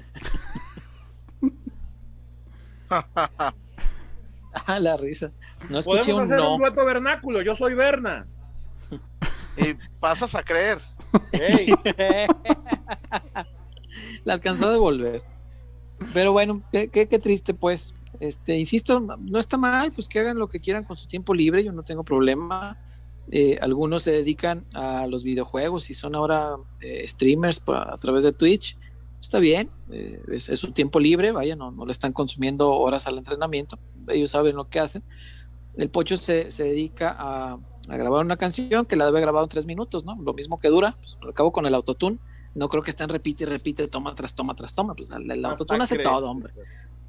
ah, 2.90 3.54
la 4.80 4.98
risa. 4.98 5.32
No 5.70 5.80
escuché 5.80 6.00
Podemos 6.12 6.32
hacer 6.32 6.42
un 6.42 6.60
dueto 6.60 6.86
vernáculo. 6.86 7.42
Yo 7.42 7.56
soy 7.56 7.74
Berna 7.74 8.28
y 9.58 9.76
pasas 10.00 10.36
a 10.36 10.44
creer. 10.44 10.80
La 14.24 14.34
alcanzó 14.34 14.68
a 14.68 14.72
devolver. 14.72 15.24
Pero 16.14 16.32
bueno, 16.32 16.62
qué, 16.72 17.20
triste, 17.22 17.54
pues. 17.54 17.94
Este, 18.20 18.58
insisto, 18.58 19.00
no 19.00 19.40
está 19.40 19.58
mal, 19.58 19.92
pues 19.92 20.08
que 20.08 20.20
hagan 20.20 20.38
lo 20.38 20.48
que 20.48 20.60
quieran 20.60 20.84
con 20.84 20.96
su 20.96 21.08
tiempo 21.08 21.34
libre, 21.34 21.64
yo 21.64 21.72
no 21.72 21.82
tengo 21.84 22.04
problema. 22.04 22.78
Eh, 23.30 23.58
algunos 23.62 24.04
se 24.04 24.12
dedican 24.12 24.66
a 24.74 25.08
los 25.08 25.24
videojuegos 25.24 25.90
y 25.90 25.94
son 25.94 26.16
ahora 26.16 26.58
eh, 26.82 27.08
streamers 27.08 27.62
a 27.68 27.98
través 27.98 28.24
de 28.24 28.34
Twitch. 28.34 28.78
Está 29.20 29.40
bien, 29.40 29.70
eh, 29.92 30.20
es, 30.32 30.46
su 30.60 30.72
tiempo 30.72 31.00
libre, 31.00 31.32
vaya, 31.32 31.56
no, 31.56 31.72
no 31.72 31.86
le 31.86 31.92
están 31.92 32.12
consumiendo 32.12 32.72
horas 32.72 33.06
al 33.06 33.20
entrenamiento, 33.20 33.78
ellos 34.08 34.32
saben 34.32 34.56
lo 34.56 34.68
que 34.68 34.80
hacen. 34.80 35.04
El 35.78 35.90
Pocho 35.90 36.18
se, 36.18 36.50
se 36.50 36.64
dedica 36.64 37.16
a, 37.18 37.60
a 37.88 37.98
grabar 37.98 38.26
una 38.26 38.38
canción 38.38 38.86
que 38.86 38.96
la 38.96 39.06
debe 39.06 39.22
grabado 39.22 39.46
en 39.46 39.50
tres 39.50 39.66
minutos, 39.66 40.06
¿no? 40.06 40.18
Lo 40.22 40.34
mismo 40.34 40.60
que 40.60 40.70
dura, 40.70 40.98
pues 41.00 41.18
acabo 41.30 41.52
con 41.52 41.66
el 41.66 41.76
autotune. 41.76 42.18
No 42.54 42.68
creo 42.68 42.84
que 42.84 42.90
estén 42.90 43.08
repite 43.08 43.46
y 43.46 43.48
repite, 43.48 43.88
toma 43.88 44.14
tras 44.14 44.36
toma 44.36 44.56
tras 44.56 44.74
toma. 44.74 44.94
Pues 44.94 45.10
el, 45.12 45.46
autotune 45.46 45.84
hace 45.84 45.98
todo, 46.00 46.30
hombre. 46.30 46.54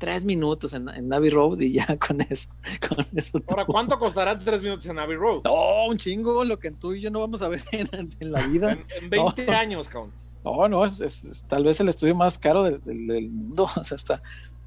Tres 0.03 0.25
minutos 0.25 0.75
en, 0.75 0.89
en, 0.89 1.09
Navy 1.09 1.31
Road 1.31 1.61
y 1.61 1.75
ya 1.75 1.87
con 2.05 2.21
eso. 2.23 2.51
Con 2.89 3.07
eso 3.15 3.39
Ahora, 3.47 3.65
¿cuánto 3.65 3.97
costará 4.01 4.37
tres 4.37 4.61
minutos 4.61 4.85
en 4.87 4.97
Navy 4.97 5.15
Road? 5.15 5.43
No, 5.45 5.87
un 5.87 5.97
chingo, 5.97 6.45
lo 6.45 6.59
que 6.59 6.73
tú 6.73 6.93
y 6.93 7.01
yo 7.01 7.09
no 7.09 7.21
vamos 7.21 7.41
a 7.41 7.47
ver 7.47 7.63
en, 7.73 8.33
la 8.33 8.45
vida. 8.49 8.77
En, 9.01 9.09
20 9.09 9.49
años, 9.51 9.89
cabrón. 9.89 10.11
No, 10.45 10.69
no, 10.69 10.85
es, 10.85 11.47
tal 11.49 11.63
vez 11.63 11.79
el 11.81 11.89
estudio 11.89 12.17
más 12.17 12.37
caro 12.37 12.65
del, 12.65 13.07
del 13.07 13.31
mundo. 13.31 13.69
O 13.77 13.85
sea, 13.85 13.95
está, 13.95 14.21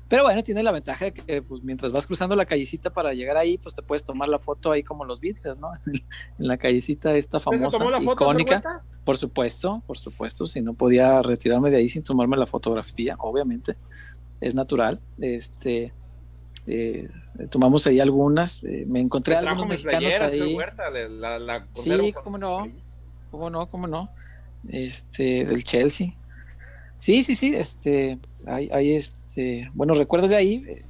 pero 0.07 0.23
bueno, 0.23 0.43
tiene 0.43 0.61
la 0.61 0.71
ventaja 0.71 1.05
de 1.05 1.13
que 1.13 1.41
pues, 1.41 1.63
mientras 1.63 1.91
vas 1.91 2.05
cruzando 2.05 2.35
la 2.35 2.45
callecita 2.45 2.91
para 2.91 3.13
llegar 3.13 3.37
ahí, 3.37 3.57
pues 3.57 3.73
te 3.73 3.81
puedes 3.81 4.03
tomar 4.03 4.29
la 4.29 4.37
foto 4.37 4.71
ahí 4.71 4.83
como 4.83 5.03
los 5.03 5.19
Beatles, 5.19 5.57
¿no? 5.57 5.69
en 5.85 6.47
la 6.47 6.57
callecita 6.57 7.17
esta 7.17 7.39
famosa, 7.39 7.79
icónica. 7.99 8.83
Por 9.03 9.17
supuesto, 9.17 9.81
por 9.87 9.97
supuesto, 9.97 10.45
si 10.45 10.61
no 10.61 10.73
podía 10.73 11.21
retirarme 11.21 11.71
de 11.71 11.77
ahí 11.77 11.89
sin 11.89 12.03
tomarme 12.03 12.37
la 12.37 12.45
fotografía, 12.45 13.15
obviamente, 13.19 13.75
es 14.41 14.55
natural. 14.55 14.99
Este, 15.19 15.93
eh, 16.67 17.09
tomamos 17.49 17.85
ahí 17.87 17.99
algunas, 17.99 18.63
eh, 18.63 18.85
me 18.87 18.99
encontré 18.99 19.35
algunos 19.35 19.67
mexicanos 19.67 20.19
ahí. 20.21 20.57
sí, 21.73 22.13
cómo 22.23 22.37
no, 22.37 22.67
cómo 23.31 23.49
no, 23.49 23.69
cómo 23.69 23.87
no, 23.87 24.09
este, 24.69 25.45
del 25.45 25.63
Chelsea. 25.63 26.13
Sí, 26.97 27.23
sí, 27.23 27.35
sí, 27.35 27.53
este, 27.55 28.19
hay, 28.45 28.69
hay 28.71 28.93
este 28.93 29.69
buenos 29.73 29.97
recuerdos 29.97 30.29
de 30.29 30.37
ahí. 30.37 30.63
Eh, 30.67 30.85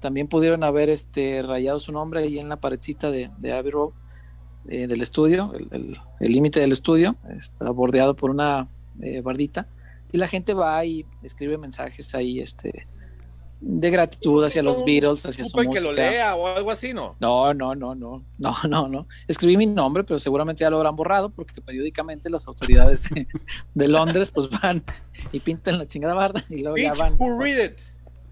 también 0.00 0.28
pudieron 0.28 0.62
haber 0.62 0.90
este, 0.90 1.42
rayado 1.42 1.80
su 1.80 1.90
nombre 1.90 2.22
ahí 2.22 2.38
en 2.38 2.48
la 2.48 2.56
paredcita 2.56 3.10
de, 3.10 3.30
de 3.38 3.52
Abbey 3.52 3.72
Road 3.72 3.90
eh, 4.68 4.86
del 4.86 5.00
estudio, 5.00 5.54
el 5.54 6.32
límite 6.32 6.60
del 6.60 6.72
estudio, 6.72 7.16
está 7.36 7.70
bordeado 7.70 8.14
por 8.14 8.30
una 8.30 8.68
eh, 9.00 9.22
bardita 9.22 9.66
y 10.12 10.18
la 10.18 10.28
gente 10.28 10.54
va 10.54 10.84
y 10.84 11.04
escribe 11.22 11.58
mensajes 11.58 12.14
ahí 12.14 12.40
este, 12.40 12.86
de 13.60 13.90
gratitud 13.90 14.44
hacia 14.44 14.62
los 14.62 14.84
Beatles, 14.84 15.26
hacia 15.26 15.44
su 15.44 15.56
música. 15.56 15.74
que 15.74 15.80
lo 15.80 15.92
lea 15.92 16.36
o 16.36 16.46
algo 16.46 16.70
así, 16.70 16.94
¿no? 16.94 17.16
No, 17.20 17.52
no, 17.54 17.74
no, 17.74 17.94
no, 17.94 18.24
no, 18.38 18.56
no, 18.68 18.88
no. 18.88 19.08
Escribí 19.26 19.56
mi 19.56 19.66
nombre, 19.66 20.04
pero 20.04 20.18
seguramente 20.18 20.60
ya 20.60 20.70
lo 20.70 20.76
habrán 20.76 20.96
borrado 20.96 21.30
porque 21.30 21.60
periódicamente 21.60 22.30
las 22.30 22.46
autoridades 22.46 23.10
de, 23.74 23.88
Londres 23.88 24.30
pues 24.30 24.48
van 24.48 24.84
y 25.32 25.40
pintan 25.40 25.78
la 25.78 25.86
chingada 25.86 26.14
barda 26.14 26.42
y 26.48 26.62
luego 26.62 26.76
ya 26.76 26.94
van. 26.94 27.18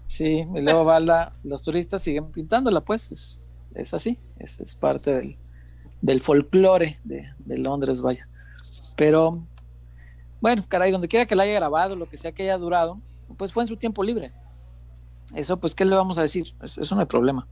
Sí, 0.05 0.45
y 0.55 0.61
luego 0.61 0.85
va 0.85 1.01
la, 1.01 1.33
los 1.43 1.63
turistas 1.63 2.01
siguen 2.01 2.31
pintándola, 2.31 2.79
pues 2.79 3.11
es, 3.11 3.41
es 3.75 3.93
así, 3.93 4.17
es, 4.39 4.61
es 4.61 4.75
parte 4.75 5.13
del, 5.13 5.37
del 6.01 6.21
folclore 6.21 6.97
de, 7.03 7.29
de 7.39 7.57
Londres, 7.57 8.01
vaya. 8.01 8.25
Pero 8.95 9.45
bueno, 10.41 10.63
caray, 10.67 10.91
donde 10.91 11.07
quiera 11.07 11.25
que 11.25 11.35
la 11.35 11.43
haya 11.43 11.53
grabado, 11.53 11.95
lo 11.95 12.07
que 12.07 12.17
sea 12.17 12.31
que 12.31 12.43
haya 12.43 12.57
durado, 12.57 12.99
pues 13.37 13.51
fue 13.51 13.63
en 13.63 13.67
su 13.67 13.77
tiempo 13.77 14.03
libre 14.03 14.31
eso, 15.35 15.57
pues, 15.57 15.75
¿qué 15.75 15.85
le 15.85 15.95
vamos 15.95 16.17
a 16.17 16.21
decir? 16.21 16.53
Eso, 16.61 16.95
no 16.95 17.01
hay 17.01 17.07
problema. 17.07 17.47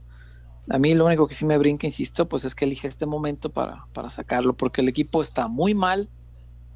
A 0.68 0.78
mí 0.78 0.94
lo 0.94 1.06
único 1.06 1.28
que 1.28 1.34
sí 1.34 1.44
me 1.44 1.58
brinca, 1.58 1.86
insisto, 1.86 2.28
pues 2.28 2.44
es 2.44 2.54
que 2.54 2.64
elige 2.64 2.88
este 2.88 3.06
momento 3.06 3.50
para, 3.50 3.86
para 3.92 4.10
sacarlo, 4.10 4.56
porque 4.56 4.80
el 4.80 4.88
equipo 4.88 5.22
está 5.22 5.46
muy 5.46 5.74
mal, 5.74 6.08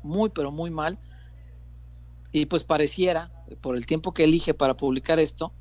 muy, 0.03 0.29
pero 0.29 0.53
muy 0.53 0.71
mal. 0.71 0.99
Y 2.33 2.47
pues 2.47 2.65
pareciera, 2.65 3.33
por 3.61 3.77
el 3.77 3.87
tiempo 3.87 4.13
que 4.13 4.25
elige 4.25 4.55
para 4.55 4.77
publicar 4.77 5.19
esto, 5.19 5.53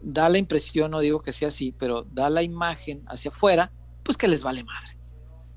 da 0.00 0.28
la 0.28 0.38
impresión, 0.38 0.90
no 0.90 1.00
digo 1.00 1.20
que 1.20 1.32
sea 1.32 1.48
así, 1.48 1.72
pero 1.78 2.04
da 2.04 2.30
la 2.30 2.42
imagen 2.42 3.02
hacia 3.06 3.30
afuera, 3.30 3.70
pues 4.02 4.16
que 4.16 4.26
les 4.26 4.42
vale 4.42 4.64
madre. 4.64 4.96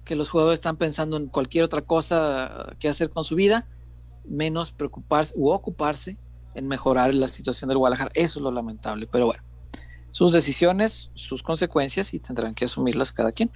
Que 0.04 0.16
los 0.16 0.30
jugadores 0.30 0.58
están 0.58 0.78
pensando 0.78 1.18
en 1.18 1.28
cualquier 1.28 1.64
otra 1.64 1.82
cosa 1.82 2.76
que 2.80 2.90
hacer 2.90 3.10
con 3.10 3.24
su 3.24 3.36
vida, 3.36 3.68
menos 4.26 4.72
preocuparse 4.72 5.34
u 5.36 5.50
ocuparse 5.50 6.18
en 6.54 6.68
mejorar 6.68 7.14
la 7.16 7.28
situación 7.28 7.70
del 7.70 7.78
Guadalajara. 7.78 8.12
Eso 8.14 8.40
es 8.40 8.44
lo 8.44 8.52
lamentable, 8.52 9.08
pero 9.12 9.26
bueno, 9.28 9.44
sus 10.12 10.32
decisiones, 10.32 11.10
sus 11.14 11.44
consecuencias 11.44 12.14
y 12.14 12.20
tendrán 12.20 12.54
que 12.54 12.66
asumirlas 12.66 13.12
cada 13.12 13.32
quien. 13.32 13.52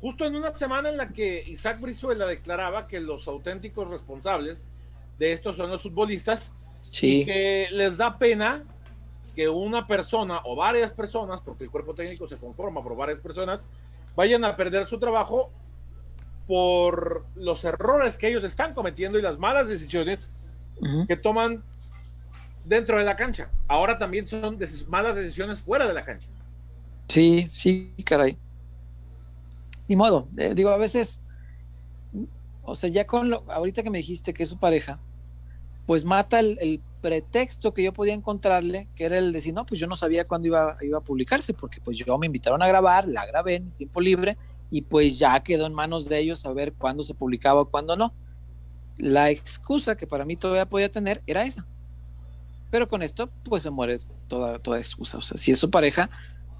Justo 0.00 0.26
en 0.26 0.36
una 0.36 0.54
semana 0.54 0.90
en 0.90 0.98
la 0.98 1.12
que 1.12 1.42
Isaac 1.48 1.80
Brizuela 1.80 2.26
declaraba 2.26 2.86
que 2.86 3.00
los 3.00 3.26
auténticos 3.26 3.88
responsables 3.88 4.66
de 5.18 5.32
estos 5.32 5.56
son 5.56 5.70
los 5.70 5.82
futbolistas 5.82 6.52
sí. 6.76 7.22
y 7.22 7.24
que 7.24 7.68
les 7.72 7.96
da 7.96 8.18
pena 8.18 8.64
que 9.34 9.48
una 9.48 9.86
persona 9.86 10.40
o 10.44 10.54
varias 10.54 10.92
personas, 10.92 11.40
porque 11.40 11.64
el 11.64 11.70
cuerpo 11.70 11.94
técnico 11.94 12.28
se 12.28 12.36
conforma 12.36 12.82
por 12.82 12.96
varias 12.96 13.18
personas, 13.20 13.66
vayan 14.14 14.44
a 14.44 14.56
perder 14.56 14.84
su 14.84 14.98
trabajo 14.98 15.50
por 16.46 17.24
los 17.34 17.64
errores 17.64 18.18
que 18.18 18.28
ellos 18.28 18.44
están 18.44 18.74
cometiendo 18.74 19.18
y 19.18 19.22
las 19.22 19.38
malas 19.38 19.68
decisiones 19.68 20.30
que 21.08 21.16
toman 21.16 21.62
dentro 22.64 22.98
de 22.98 23.04
la 23.04 23.16
cancha. 23.16 23.50
Ahora 23.68 23.96
también 23.96 24.26
son 24.26 24.58
malas 24.88 25.16
decisiones 25.16 25.60
fuera 25.60 25.86
de 25.86 25.94
la 25.94 26.04
cancha. 26.04 26.28
Sí, 27.08 27.48
sí, 27.52 27.94
caray. 28.04 28.36
Ni 29.88 29.96
modo. 29.96 30.28
Eh, 30.36 30.52
digo, 30.54 30.70
a 30.70 30.78
veces, 30.78 31.22
o 32.62 32.74
sea, 32.74 32.90
ya 32.90 33.06
con 33.06 33.30
lo, 33.30 33.44
ahorita 33.48 33.82
que 33.82 33.90
me 33.90 33.98
dijiste 33.98 34.34
que 34.34 34.42
es 34.42 34.48
su 34.48 34.58
pareja, 34.58 34.98
pues 35.86 36.04
mata 36.04 36.40
el, 36.40 36.80
pretexto 37.02 37.74
que 37.74 37.82
yo 37.82 37.92
podía 37.92 38.14
encontrarle, 38.14 38.88
que 38.96 39.04
era 39.04 39.18
el 39.18 39.30
decir, 39.30 39.52
no, 39.52 39.66
pues 39.66 39.78
yo 39.78 39.86
no 39.86 39.94
sabía 39.94 40.24
cuándo 40.24 40.48
iba, 40.48 40.78
iba 40.80 40.96
a 40.96 41.02
publicarse, 41.02 41.52
porque 41.52 41.78
pues 41.82 41.98
yo 41.98 42.16
me 42.16 42.24
invitaron 42.24 42.62
a 42.62 42.66
grabar, 42.66 43.06
la 43.06 43.26
grabé 43.26 43.56
en 43.56 43.70
tiempo 43.72 44.00
libre 44.00 44.38
y 44.70 44.82
pues 44.82 45.18
ya 45.18 45.40
quedó 45.42 45.66
en 45.66 45.74
manos 45.74 46.08
de 46.08 46.18
ellos 46.18 46.40
saber 46.40 46.72
cuándo 46.72 47.02
se 47.02 47.14
publicaba 47.14 47.62
o 47.62 47.70
cuándo 47.70 47.96
no. 47.96 48.12
La 48.96 49.30
excusa 49.30 49.96
que 49.96 50.06
para 50.06 50.24
mí 50.24 50.36
todavía 50.36 50.68
podía 50.68 50.90
tener 50.90 51.22
era 51.26 51.44
esa. 51.44 51.66
Pero 52.70 52.88
con 52.88 53.02
esto, 53.02 53.30
pues 53.44 53.62
se 53.62 53.70
muere 53.70 53.98
toda, 54.28 54.58
toda 54.58 54.78
excusa. 54.78 55.18
O 55.18 55.22
sea, 55.22 55.38
si 55.38 55.52
es 55.52 55.58
su 55.58 55.70
pareja, 55.70 56.10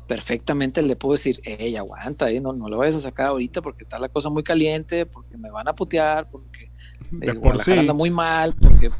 perfectamente 0.07 0.83
le 0.83 0.97
puedo 0.97 1.14
decir, 1.14 1.40
ella 1.45 1.81
aguanta, 1.81 2.31
¿eh? 2.31 2.40
no, 2.40 2.53
no 2.53 2.69
lo 2.69 2.79
vayas 2.79 2.97
a 2.97 3.01
sacar 3.01 3.27
ahorita 3.27 3.62
porque 3.62 3.85
está 3.85 3.99
la 3.99 4.09
cosa 4.09 4.31
muy 4.31 4.43
caliente, 4.43 5.07
porque 5.07 5.37
me 5.37 5.51
van 5.51 5.67
a 5.69 5.75
putear, 5.75 6.29
porque 6.31 6.71
el 7.21 7.38
Guadalajara 7.38 7.81
anda 7.81 7.95
muy 7.95 8.11
mal, 8.11 8.55
porque, 8.55 8.90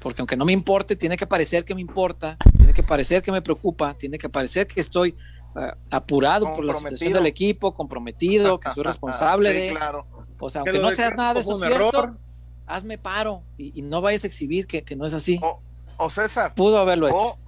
porque 0.00 0.22
aunque 0.22 0.36
no 0.36 0.44
me 0.44 0.52
importe, 0.52 0.96
tiene 0.96 1.16
que 1.16 1.26
parecer 1.26 1.64
que 1.64 1.74
me 1.74 1.80
importa, 1.80 2.36
tiene 2.56 2.72
que 2.72 2.82
parecer 2.82 3.22
que 3.22 3.32
me 3.32 3.42
preocupa, 3.42 3.94
tiene 3.94 4.18
que 4.18 4.28
parecer 4.28 4.66
que 4.66 4.80
estoy 4.80 5.16
apurado 5.90 6.52
por 6.52 6.64
la 6.64 6.74
situación 6.74 7.12
del 7.12 7.26
equipo, 7.26 7.74
comprometido, 7.74 8.60
que 8.60 8.70
soy 8.70 8.82
responsable 8.84 9.52
de... 9.52 9.70
Claro. 9.70 10.06
O 10.38 10.48
sea, 10.48 10.62
aunque 10.62 10.78
no 10.78 10.90
sea 10.90 11.10
nada 11.10 11.34
de 11.34 11.40
eso 11.40 11.54
cierto, 11.56 12.16
hazme 12.66 12.96
paro 12.96 13.42
y, 13.58 13.82
no 13.82 14.00
vayas 14.00 14.24
a 14.24 14.26
exhibir 14.26 14.66
que, 14.66 14.82
que 14.82 14.96
no 14.96 15.04
es 15.04 15.12
así. 15.12 15.38
O, 15.42 15.60
o, 15.98 16.08
César. 16.08 16.54
Pudo 16.54 16.78
haberlo 16.78 17.08
hecho. 17.08 17.16
O, 17.16 17.38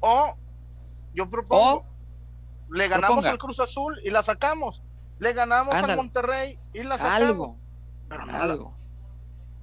o 0.00 0.36
yo 1.14 1.30
propongo 1.30 1.90
le 2.70 2.88
ganamos 2.88 3.26
al 3.26 3.38
Cruz 3.38 3.60
Azul 3.60 3.98
y 4.04 4.10
la 4.10 4.22
sacamos. 4.22 4.82
Le 5.18 5.32
ganamos 5.32 5.74
al 5.74 5.96
Monterrey 5.96 6.58
y 6.72 6.82
la 6.82 6.96
sacamos. 6.98 7.20
Algo. 7.20 7.58
Algo. 8.30 8.74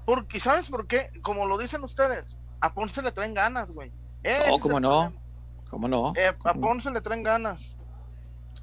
Porque, 0.05 0.39
¿sabes 0.39 0.69
por 0.69 0.87
qué? 0.87 1.09
Como 1.21 1.45
lo 1.47 1.57
dicen 1.57 1.83
ustedes, 1.83 2.39
a 2.61 2.73
Ponce 2.73 3.01
le 3.01 3.11
traen 3.11 3.33
ganas, 3.33 3.71
güey. 3.71 3.91
Cómo 4.61 4.79
no. 4.79 5.13
¿Cómo 5.69 5.87
no? 5.87 6.13
Eh, 6.15 6.33
a 6.43 6.53
Ponce 6.53 6.91
le 6.91 7.01
traen 7.01 7.23
ganas. 7.23 7.79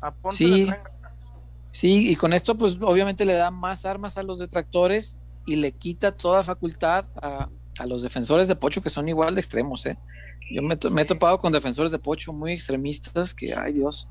A 0.01 0.12
Ponce 0.12 0.47
le 0.47 0.67
traen 0.67 0.83
ganas. 0.85 1.38
Sí, 1.71 2.11
y 2.11 2.17
con 2.17 2.33
esto, 2.33 2.57
pues 2.57 2.79
obviamente 2.81 3.25
le 3.25 3.35
da 3.35 3.51
más 3.51 3.85
armas 3.85 4.17
a 4.17 4.23
los 4.23 4.38
detractores 4.38 5.19
y 5.47 5.57
le 5.57 5.73
quita 5.73 6.12
toda 6.12 6.43
facultad 6.43 7.07
a, 7.21 7.49
a 7.79 7.87
los 7.87 8.03
defensores 8.03 8.49
de 8.49 8.57
Pocho, 8.57 8.83
que 8.83 8.90
son 8.90 9.09
igual 9.09 9.35
de 9.35 9.40
extremos, 9.40 9.85
¿eh? 9.87 9.99
Yo 10.51 10.62
me, 10.62 10.79
me, 10.90 11.03
he 11.03 11.05
topado 11.05 11.38
con 11.38 11.53
defensores 11.53 11.90
de 11.90 11.99
Pocho 11.99 12.33
muy 12.33 12.53
extremistas 12.53 13.35
que, 13.35 13.55
ay 13.55 13.73
Dios, 13.73 14.09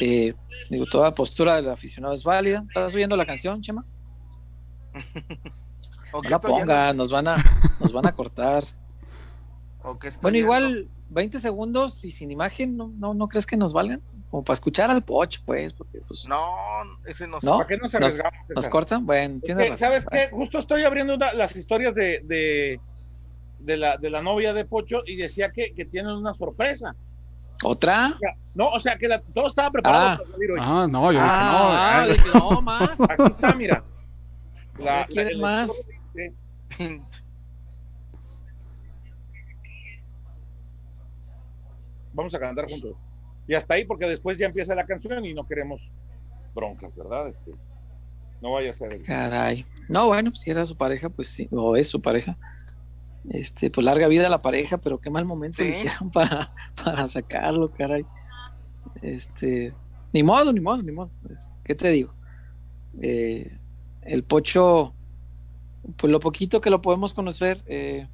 eh, 0.00 0.34
digo, 0.70 0.86
toda 0.86 1.12
postura 1.12 1.56
del 1.56 1.70
aficionado 1.70 2.14
es 2.14 2.24
válida. 2.24 2.64
¿Estás 2.66 2.94
oyendo 2.94 3.16
la 3.16 3.26
canción, 3.26 3.60
Chema? 3.62 3.84
no 6.12 6.22
la 6.22 6.40
ponga, 6.40 6.92
nos 6.92 7.10
van 7.10 7.28
a, 7.28 7.36
nos 7.80 7.92
van 7.92 8.06
a 8.06 8.14
cortar. 8.14 8.64
bueno, 10.22 10.38
igual 10.38 10.88
20 11.10 11.40
segundos 11.40 11.98
y 12.02 12.10
sin 12.10 12.30
imagen, 12.30 12.76
¿no, 12.76 12.88
no, 12.98 13.14
no 13.14 13.28
crees 13.28 13.46
que 13.46 13.56
nos 13.56 13.72
valgan? 13.72 14.02
Como 14.30 14.44
para 14.44 14.54
escuchar 14.54 14.90
al 14.90 15.02
Poch, 15.02 15.38
pues, 15.44 15.72
porque 15.72 16.00
pues. 16.06 16.26
No, 16.28 16.44
ese 17.06 17.26
no, 17.26 17.38
¿No? 17.42 17.58
¿Para 17.58 17.68
qué 17.68 17.78
nos 17.78 17.94
arriesgamos? 17.94 18.38
¿Nos, 18.54 18.68
cortan? 18.68 19.06
Bueno, 19.06 19.40
tienes 19.42 19.70
razón. 19.70 19.78
¿Sabes 19.78 20.06
qué? 20.10 20.28
Justo 20.30 20.58
estoy 20.58 20.84
abriendo 20.84 21.16
las 21.16 21.56
historias 21.56 21.94
de, 21.94 22.20
de, 22.24 22.78
de, 23.60 23.76
la, 23.78 23.96
de 23.96 24.10
la 24.10 24.20
novia 24.20 24.52
de 24.52 24.66
Pocho 24.66 25.02
y 25.06 25.16
decía 25.16 25.50
que, 25.50 25.72
que 25.72 25.86
tienen 25.86 26.12
una 26.12 26.34
sorpresa. 26.34 26.94
¿Otra? 27.64 28.12
no, 28.54 28.68
o 28.68 28.78
sea 28.78 28.96
que 28.96 29.08
todo 29.34 29.48
estaba 29.48 29.70
preparado 29.70 30.08
ah. 30.08 30.16
para 30.18 30.30
salir 30.30 30.50
hoy. 30.52 30.58
Ah, 30.62 30.86
no, 30.88 31.12
yo 31.12 31.18
ah, 31.20 32.06
dije 32.08 32.24
no. 32.26 32.38
Ah, 32.38 32.50
no, 32.50 32.62
más. 32.62 33.00
Aquí 33.00 33.22
está, 33.28 33.54
mira. 33.54 33.82
La, 34.78 35.06
¿Quieres 35.06 35.38
más? 35.38 35.88
Vamos 42.18 42.34
a 42.34 42.38
cantar 42.40 42.68
juntos. 42.68 42.96
Y 43.46 43.54
hasta 43.54 43.74
ahí, 43.74 43.84
porque 43.84 44.06
después 44.06 44.36
ya 44.36 44.46
empieza 44.46 44.74
la 44.74 44.84
canción 44.84 45.24
y 45.24 45.32
no 45.32 45.46
queremos 45.46 45.88
broncas, 46.54 46.94
¿verdad? 46.96 47.28
Este, 47.28 47.52
no 48.42 48.52
vaya 48.52 48.72
a 48.72 48.74
ser. 48.74 49.02
Caray. 49.04 49.64
No, 49.88 50.08
bueno, 50.08 50.32
si 50.32 50.50
era 50.50 50.66
su 50.66 50.76
pareja, 50.76 51.08
pues 51.08 51.28
sí, 51.28 51.48
o 51.52 51.76
es 51.76 51.88
su 51.88 52.02
pareja 52.02 52.36
este, 53.30 53.70
pues 53.70 53.84
larga 53.84 54.08
vida 54.08 54.26
a 54.26 54.30
la 54.30 54.42
pareja, 54.42 54.78
pero 54.78 54.98
qué 54.98 55.10
mal 55.10 55.24
momento 55.24 55.62
hicieron 55.62 56.10
para, 56.12 56.52
para 56.82 57.06
sacarlo, 57.06 57.70
caray. 57.70 58.04
Este, 59.02 59.72
ni 60.12 60.22
modo, 60.22 60.52
ni 60.52 60.60
modo, 60.60 60.82
ni 60.82 60.92
modo. 60.92 61.10
Pues, 61.22 61.52
¿Qué 61.64 61.74
te 61.74 61.90
digo? 61.90 62.12
Eh, 63.00 63.56
el 64.02 64.24
Pocho, 64.24 64.94
pues 65.96 66.10
lo 66.10 66.20
poquito 66.20 66.60
que 66.60 66.70
lo 66.70 66.80
podemos 66.82 67.14
conocer, 67.14 67.62
eh, 67.66 68.08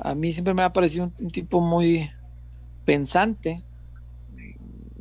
a 0.00 0.14
mí 0.14 0.32
siempre 0.32 0.54
me 0.54 0.62
ha 0.62 0.72
parecido 0.72 1.12
un, 1.18 1.30
tipo 1.30 1.60
muy 1.60 2.10
pensante. 2.84 3.56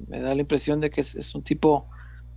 Me 0.07 0.21
da 0.21 0.35
la 0.35 0.41
impresión 0.41 0.79
de 0.79 0.89
que 0.89 1.01
es, 1.01 1.35
un 1.35 1.43
tipo 1.43 1.87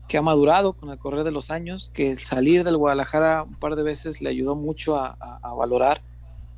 que 0.09 0.16
ha 0.16 0.22
madurado 0.22 0.72
con 0.74 0.90
el 0.90 0.98
correr 0.98 1.24
de 1.24 1.32
los 1.32 1.50
años, 1.50 1.90
que 1.92 2.11
el 2.11 2.18
salir 2.18 2.64
del 2.64 2.76
Guadalajara 2.76 3.42
un 3.42 3.54
par 3.54 3.76
de 3.76 3.82
veces 3.82 4.20
le 4.20 4.30
ayudó 4.30 4.54
mucho 4.54 4.96
a 4.96 5.16
valorar 5.59 6.00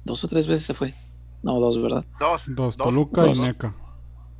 Dos 0.08 0.24
o 0.24 0.28
tres 0.28 0.46
veces 0.46 0.66
se 0.66 0.72
fue. 0.72 0.94
No, 1.42 1.60
dos, 1.60 1.80
¿verdad? 1.80 2.02
Dos. 2.18 2.44
Dos, 2.48 2.76
Toluca 2.78 3.26
y 3.26 3.38
Neca. 3.38 3.74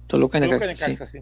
Toluca 0.07 0.39
y 0.39 0.41
Neca, 0.41 0.75
sí. 0.75 1.19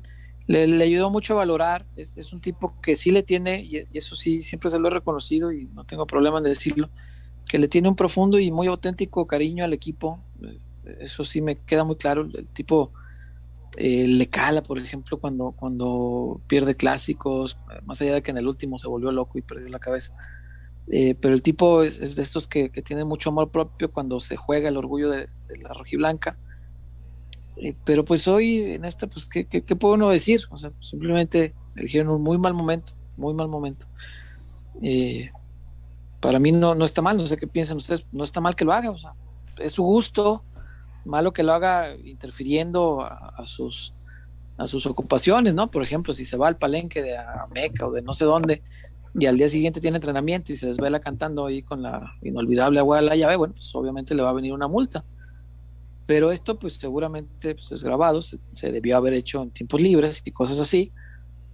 Le, 0.47 0.83
ayudó 0.85 1.11
mucho 1.11 1.35
a 1.35 1.39
valorar. 1.39 1.85
Es, 1.97 2.33
un 2.33 2.41
tipo 2.41 2.81
que 2.81 2.95
sí 2.95 3.11
le 3.11 3.25
tiene, 3.25 3.61
y, 3.61 3.89
eso 3.93 4.15
sí, 4.15 4.43
siempre 4.43 4.71
se 4.71 4.79
lo 4.79 4.87
he 4.87 4.93
reconocido 4.93 5.51
y 5.51 5.67
no 5.75 5.83
tengo 5.83 6.07
problema 6.07 6.39
en 6.39 6.45
decirlo, 6.45 6.89
que 7.45 7.59
le 7.59 7.67
tiene 7.67 7.89
un 7.89 7.97
profundo 7.97 8.39
y 8.39 8.53
muy 8.53 8.69
auténtico 8.69 9.27
cariño 9.27 9.65
al 9.65 9.73
equipo. 9.73 10.21
Eso 11.01 11.25
sí 11.25 11.41
me 11.41 11.59
queda 11.59 11.83
muy 11.83 11.97
claro. 11.97 12.23
El 12.23 12.47
tipo 12.47 12.93
eh, 13.77 14.07
le 14.09 14.27
cala, 14.29 14.63
por 14.63 14.79
ejemplo, 14.79 15.19
cuando, 15.19 15.53
cuando 15.53 16.41
pierde 16.47 16.77
clásicos, 16.77 17.59
más 17.85 18.01
allá 18.01 18.15
de 18.15 18.23
que 18.23 18.31
en 18.31 18.39
el 18.39 18.49
último 18.49 18.79
se 18.79 18.89
volvió 18.89 19.13
loco 19.13 19.39
y 19.39 19.43
perdió 19.43 19.69
la 19.69 19.79
cabeza 19.79 20.15
eh, 20.89 21.17
pero 21.21 21.35
el 21.35 21.43
tipo 21.43 21.83
es, 21.83 22.17
de 22.17 22.23
estos 22.23 22.47
que, 22.47 22.71
que 22.71 22.83
tiene 22.83 23.05
mucho 23.05 23.31
amor 23.31 23.51
propio 23.51 23.91
cuando 23.91 24.21
se 24.21 24.37
juega 24.37 24.69
el 24.69 24.77
orgullo 24.77 25.11
de, 25.11 25.29
la 25.61 25.73
rojiblanca. 25.73 26.37
Eh, 27.57 27.75
pero 27.85 28.05
pues 28.05 28.29
hoy 28.29 28.61
en 28.61 28.85
esta, 28.85 29.07
pues, 29.07 29.27
¿qué, 29.27 29.47
¿qué, 29.47 29.63
puede 29.77 29.95
uno 29.95 30.11
decir? 30.11 30.43
O 30.51 30.59
sea, 30.59 30.71
simplemente 30.81 31.55
eligieron 31.75 32.11
un 32.15 32.23
muy 32.23 32.39
mal 32.39 32.55
momento, 32.55 32.93
muy 33.17 33.35
mal 33.35 33.49
momento. 33.49 33.87
Eh, 34.83 35.31
para 36.21 36.39
mí 36.39 36.53
no, 36.53 36.75
no 36.75 36.85
está 36.85 37.03
mal, 37.03 37.17
no 37.17 37.27
sé 37.27 37.37
qué 37.37 37.47
piensan 37.47 37.79
ustedes, 37.79 38.05
no 38.13 38.25
está 38.25 38.41
mal 38.41 38.55
que 38.55 38.65
lo 38.65 38.73
haga, 38.73 38.91
o 38.91 38.99
sea, 38.99 39.13
es 39.59 39.73
su 39.73 39.83
gusto, 39.83 40.45
malo 41.07 41.33
que 41.33 41.43
lo 41.43 41.53
haga 41.53 41.95
interfiriendo 42.05 43.03
a, 43.03 43.45
sus 43.47 43.95
a 44.59 44.67
sus 44.67 44.87
ocupaciones, 44.87 45.55
¿no? 45.55 45.71
Por 45.71 45.83
ejemplo, 45.83 46.13
si 46.13 46.25
se 46.25 46.37
va 46.37 46.49
al 46.49 46.57
palenque 46.57 47.03
de 47.03 47.17
Meca 47.55 47.87
o 47.87 47.93
de 47.93 48.03
no 48.03 48.13
sé 48.13 48.25
dónde, 48.25 48.63
y 49.19 49.27
al 49.27 49.37
día 49.37 49.49
siguiente 49.49 49.81
tiene 49.81 49.97
entrenamiento 49.97 50.53
y 50.53 50.57
se 50.57 50.67
desvela 50.67 51.01
cantando 51.01 51.47
ahí 51.47 51.63
con 51.63 51.83
la 51.83 52.15
inolvidable 52.23 52.79
agua 52.79 52.97
de 52.97 53.03
la 53.03 53.17
llave, 53.17 53.37
bueno, 53.37 53.55
pues 53.55 53.75
obviamente 53.75 54.15
le 54.15 54.23
va 54.23 54.31
a 54.31 54.35
venir 54.35 54.53
una 54.53 54.69
multa. 54.69 55.05
Pero 56.07 56.31
esto 56.31 56.59
pues 56.59 56.75
seguramente 56.75 57.55
pues, 57.55 57.73
es 57.73 57.83
grabado, 57.83 58.21
se, 58.23 58.39
debió 58.71 58.97
haber 58.97 59.15
hecho 59.15 59.43
en 59.43 59.51
tiempos 59.51 59.81
libres 59.81 60.23
y 60.25 60.33
cosas 60.33 60.61
así, 60.61 60.93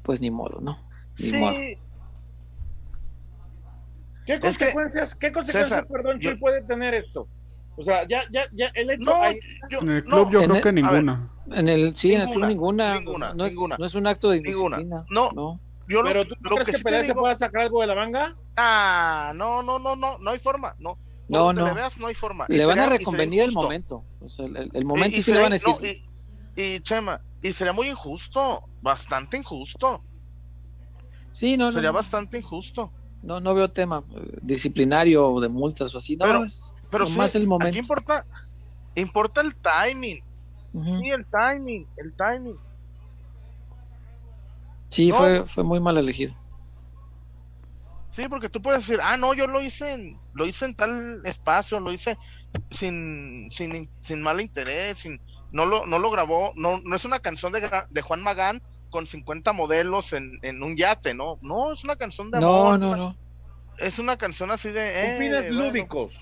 pues 0.03 0.21
ni 0.21 0.31
modo, 0.31 0.61
¿no? 0.61 0.79
Ni 1.19 1.25
sí. 1.25 1.37
modo. 1.37 1.55
¿Qué 4.27 4.41
consecuencias, 4.41 5.15
¿qué 5.15 5.33
consecuencias 5.33 5.85
perdón, 5.87 6.21
puede 6.39 6.63
tener 6.63 6.95
esto? 6.95 7.29
O 7.77 7.83
sea, 7.83 8.07
ya, 8.07 8.25
ya, 8.31 8.47
ya, 8.53 8.71
el 8.75 8.91
hecho. 8.91 9.11
No, 9.11 9.25
en 9.25 9.91
el 9.91 10.05
club 10.05 10.31
yo 10.31 10.43
creo 10.43 10.63
que 10.63 10.73
ninguna. 10.73 11.31
en 11.51 11.69
el, 11.69 11.97
sí, 11.97 12.15
en 12.15 12.23
el 12.23 12.31
club 12.31 12.47
ninguna. 12.47 12.99
Ninguna, 12.99 13.35
no, 13.35 13.47
es, 13.47 13.55
no 13.57 13.85
es 13.85 13.95
un 13.95 14.07
acto 14.07 14.31
de 14.31 14.39
indisciplina. 14.39 15.05
No, 15.09 15.31
no. 15.33 15.61
¿Pero 15.87 16.27
tú 16.27 16.35
crees 16.41 16.77
que, 16.77 16.83
Pelé 16.83 17.05
se 17.05 17.15
pueda 17.15 17.35
sacar 17.37 17.63
algo 17.63 17.81
de 17.81 17.87
la 17.89 17.95
manga? 17.95 18.37
Ah, 18.57 19.33
no, 19.35 19.63
no, 19.63 19.79
no, 19.79 19.97
no, 19.97 20.19
no 20.19 20.31
hay 20.31 20.39
forma, 20.39 20.75
no. 20.79 20.99
No, 21.29 21.53
no. 21.53 21.67
Le 21.67 21.75
veas, 21.75 21.99
no 21.99 22.07
hay 22.07 22.15
forma. 22.15 22.45
Le 22.49 22.65
van 22.65 22.79
a 22.79 22.87
reconvenir 22.87 23.43
el 23.43 23.53
momento. 23.53 24.05
O 24.21 24.29
sea, 24.29 24.47
el, 24.47 24.85
momento 24.85 25.19
y, 25.19 25.23
sí 25.23 25.33
le 25.33 25.41
van 25.41 25.53
a 25.53 25.57
decir. 25.57 25.75
y, 26.57 26.81
Chema, 26.81 27.21
y 27.43 27.53
sería 27.53 27.73
muy 27.73 27.89
injusto, 27.89 28.65
bastante 28.83 29.39
injusto. 29.39 30.05
Sí, 31.33 31.57
no, 31.57 31.73
Sería 31.73 31.91
bastante 31.91 32.39
injusto. 32.39 32.93
No, 33.23 33.41
no 33.41 33.55
veo 33.55 33.69
tema 33.69 34.03
eh, 34.15 34.39
disciplinario 34.43 35.29
o 35.29 35.41
de 35.41 35.49
multas 35.49 35.95
o 35.95 35.99
así. 35.99 36.17
No, 36.17 36.27
pero, 36.27 36.45
es 36.45 36.75
pero 36.91 37.09
más 37.11 37.35
el 37.35 37.47
momento. 37.47 37.79
importa, 37.79 38.27
importa 38.95 39.41
el 39.41 39.55
timing. 39.55 40.23
Sí, 40.85 41.11
el 41.11 41.27
timing, 41.27 41.87
el 41.99 42.13
timing. 42.15 42.59
Sí, 44.89 45.13
fue, 45.13 45.47
fue 45.47 45.65
muy 45.65 45.81
mal 45.81 45.97
elegido. 45.99 46.35
Sí, 48.11 48.29
porque 48.29 48.51
tú 48.51 48.61
puedes 48.61 48.87
decir, 48.87 49.01
ah, 49.03 49.17
no, 49.17 49.33
yo 49.33 49.47
lo 49.47 49.63
hice 49.63 49.91
en, 49.93 50.19
lo 50.35 50.47
hice 50.47 50.67
en 50.67 50.75
tal 50.75 51.23
espacio, 51.25 51.81
lo 51.81 51.93
hice 51.93 52.19
sin, 52.71 53.49
sin, 53.51 53.89
sin 54.01 54.21
mal 54.21 54.41
interés, 54.41 54.99
sin, 54.99 55.19
no 55.51 55.65
lo, 55.65 55.87
no 55.87 55.99
lo 55.99 56.11
grabó, 56.11 56.53
no, 56.57 56.81
no 56.85 56.95
es 56.95 57.07
una 57.07 57.21
canción 57.21 57.53
de, 57.53 57.71
de 57.89 58.03
Juan 58.03 58.23
Magán 58.23 58.63
con 58.93 59.09
50 59.09 59.53
modelos 59.53 60.13
en, 60.13 60.39
en, 60.43 60.63
un 60.63 60.77
yate, 60.77 61.15
¿no? 61.15 61.39
No, 61.43 61.73
es 61.73 61.83
una 61.83 61.97
canción 61.97 62.31
de 62.31 62.39
amor. 62.39 62.79
No, 62.79 62.95
no, 62.95 62.97
no. 62.97 63.17
Es 63.79 63.99
una 63.99 64.17
canción 64.17 64.53
así 64.53 64.71
de... 64.71 65.15
Eh, 65.15 65.19
fines 65.19 65.51
lúdicos. 65.51 66.17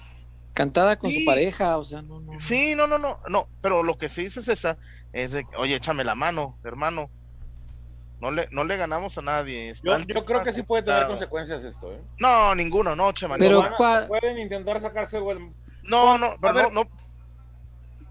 Cantada 0.54 0.96
con 0.96 1.10
su 1.10 1.24
pareja, 1.26 1.76
o 1.76 1.84
sea, 1.84 2.00
no, 2.00 2.20
no. 2.20 2.40
Sí, 2.40 2.74
no, 2.74 2.86
no, 2.86 2.96
no, 2.96 3.20
no, 3.28 3.48
pero 3.60 3.82
lo 3.82 3.98
que 3.98 4.08
sí 4.08 4.22
dice 4.22 4.40
César 4.40 4.78
es 5.12 5.32
de, 5.32 5.44
oye, 5.58 5.74
échame 5.74 6.04
la 6.04 6.14
mano, 6.14 6.58
hermano. 6.64 7.10
No 8.20 8.30
le, 8.30 8.48
no 8.50 8.64
le 8.64 8.76
ganamos 8.76 9.16
a 9.16 9.22
nadie. 9.22 9.72
Yo, 9.82 9.98
yo, 9.98 10.24
creo 10.24 10.42
que 10.42 10.52
sí 10.52 10.62
puede 10.62 10.82
tener 10.82 11.06
consecuencias 11.06 11.64
esto, 11.64 11.92
¿eh? 11.92 12.00
No, 12.18 12.54
ninguno, 12.54 12.94
no, 12.94 13.12
Chema. 13.12 13.36
Pero 13.38 13.68
pueden 14.08 14.38
intentar 14.38 14.80
sacarse 14.80 15.18
el... 15.18 15.52
No, 15.82 16.18
no, 16.18 16.36
pero 16.40 16.70
no, 16.70 16.82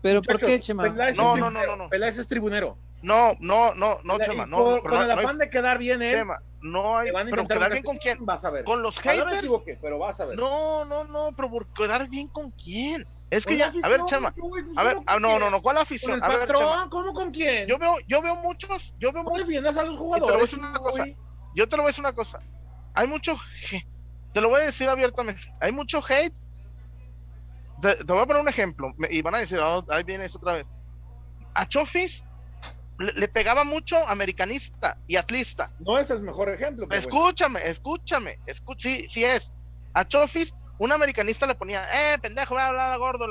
Pero 0.02 0.22
¿por 0.22 0.40
qué, 0.40 0.60
Chema? 0.60 0.88
No, 0.90 1.38
no, 1.38 1.52
no, 1.52 1.66
no, 1.66 1.76
no. 1.76 1.90
Peláez 1.90 2.18
es 2.18 2.28
tribunero. 2.28 2.78
No, 3.02 3.34
no, 3.40 3.74
no, 3.76 4.00
no, 4.04 4.20
Chema, 4.20 4.46
no. 4.46 4.82
con 4.82 5.02
el 5.02 5.12
afán 5.12 5.38
de 5.38 5.50
quedar 5.50 5.78
bien 5.78 6.02
él. 6.02 6.18
Chema, 6.18 6.40
no 6.62 6.98
hay. 6.98 7.12
Pero 7.12 7.48
quedar 7.48 7.72
bien 7.72 7.84
con 7.84 7.98
quién. 7.98 8.26
Vas 8.26 8.44
a 8.44 8.50
ver. 8.50 8.66
Con 8.66 8.82
los 8.84 9.00
haters. 9.00 9.50
No 9.50 9.64
pero 9.82 10.00
vas 10.00 10.20
a 10.20 10.26
ver. 10.26 10.38
No, 10.38 10.84
no, 10.86 11.06
no, 11.06 11.30
pero 11.36 11.50
por 11.50 11.68
quedar 11.68 12.10
bien 12.10 12.28
con 12.28 12.52
quién. 12.52 13.06
Es 13.30 13.46
que 13.46 13.58
ya, 13.58 13.72
a 13.84 13.88
ver, 13.88 14.04
Chema. 14.06 14.34
A 14.76 14.84
ver, 14.84 14.98
ah, 15.06 15.18
no, 15.20 15.40
no, 15.40 15.50
no, 15.50 15.62
¿cuál 15.62 15.78
afición? 15.78 16.22
a 16.24 16.28
ver, 16.28 16.54
Chema. 16.54 16.90
¿Cómo 16.90 17.14
con 17.14 17.32
quién? 17.32 17.68
Yo 17.68 17.78
veo, 17.78 17.96
yo 18.08 18.22
veo 18.22 18.36
muchos, 18.36 18.94
yo 19.00 19.14
veo 19.14 19.24
muchos. 19.24 19.48
defiendas 19.48 19.78
a 19.78 19.84
los 19.84 19.98
jugadores? 19.98 20.26
Te 20.26 20.32
lo 20.32 20.34
voy 20.34 20.42
a 20.42 20.46
decir 20.46 20.60
una 20.60 20.80
cosa. 20.80 21.06
Yo 21.56 21.68
te 21.68 21.78
lo 21.78 21.84
voy 21.84 21.88
a 21.88 21.92
decir 21.92 22.02
una 22.04 22.14
cosa. 22.14 22.40
Hay 22.94 23.08
mucho, 23.08 23.38
te 24.34 24.42
lo 24.42 24.50
voy 24.50 24.62
a 24.62 24.66
decir 24.66 24.90
abiertamente. 24.90 25.42
Hay 25.62 25.72
mucho 25.72 26.02
hate. 26.08 26.36
Te, 27.82 28.04
voy 28.04 28.20
a 28.20 28.26
poner 28.26 28.42
un 28.42 28.50
ejemplo 28.50 28.94
y 29.10 29.22
van 29.22 29.36
a 29.36 29.40
decir, 29.40 29.58
oh, 29.60 29.86
ahí 29.90 30.04
vienes 30.04 30.36
otra 30.36 30.56
vez. 30.56 30.70
A 31.54 31.66
Chofis 31.66 32.26
le, 33.00 33.28
pegaba 33.30 33.64
mucho 33.64 34.08
americanista 34.08 34.98
y 35.08 35.16
atlista. 35.16 35.70
No 35.80 35.98
es 35.98 36.10
el 36.12 36.22
mejor 36.22 36.50
ejemplo. 36.50 36.88
Escúchame, 36.92 37.68
escúchame, 37.68 38.40
sí, 38.78 39.08
sí 39.08 39.24
es. 39.24 39.54
A 39.94 40.06
Chofis, 40.06 40.54
un 40.78 40.92
americanista 40.92 41.48
le 41.48 41.56
ponía, 41.56 41.84
eh, 41.94 42.20
pendejo, 42.20 42.56
voy 42.56 42.64
a 42.64 42.68
hablar 42.68 43.00
gordo. 43.00 43.26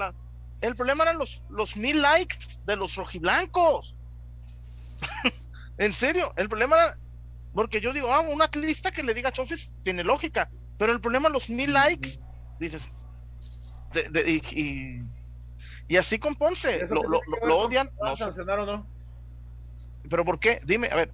El 0.61 0.75
problema 0.75 1.05
eran 1.05 1.19
los, 1.19 1.45
los 1.51 1.77
mil 1.77 2.01
likes 2.01 2.61
de 2.65 2.77
los 2.77 2.97
rojiblancos. 2.97 3.99
en 5.79 5.93
serio, 5.93 6.33
el 6.37 6.49
problema 6.49 6.77
era, 6.77 6.99
porque 7.55 7.81
yo 7.81 7.93
digo, 7.93 8.13
ah, 8.13 8.21
un 8.21 8.41
atlista 8.41 8.91
que 8.91 9.03
le 9.03 9.15
diga 9.15 9.29
a 9.29 9.33
Chofis 9.33 9.73
tiene 9.85 10.03
lógica, 10.03 10.51
pero 10.79 10.93
el 10.93 11.01
problema 11.01 11.29
los 11.29 11.51
mil 11.51 11.73
likes, 11.75 12.19
dices, 12.59 12.89
y, 14.25 15.03
y, 15.89 15.97
así 15.97 16.19
con 16.19 16.35
Ponce, 16.37 16.87
lo, 16.89 17.03
lo, 17.03 17.21
lo, 17.47 17.59
odian. 17.59 17.91
No, 18.03 18.17
sancionar 18.17 18.61
o 18.61 18.67
no? 18.67 18.98
¿Pero 20.09 20.25
por 20.25 20.39
qué? 20.39 20.61
Dime, 20.65 20.89
a 20.91 20.97
ver, 20.97 21.13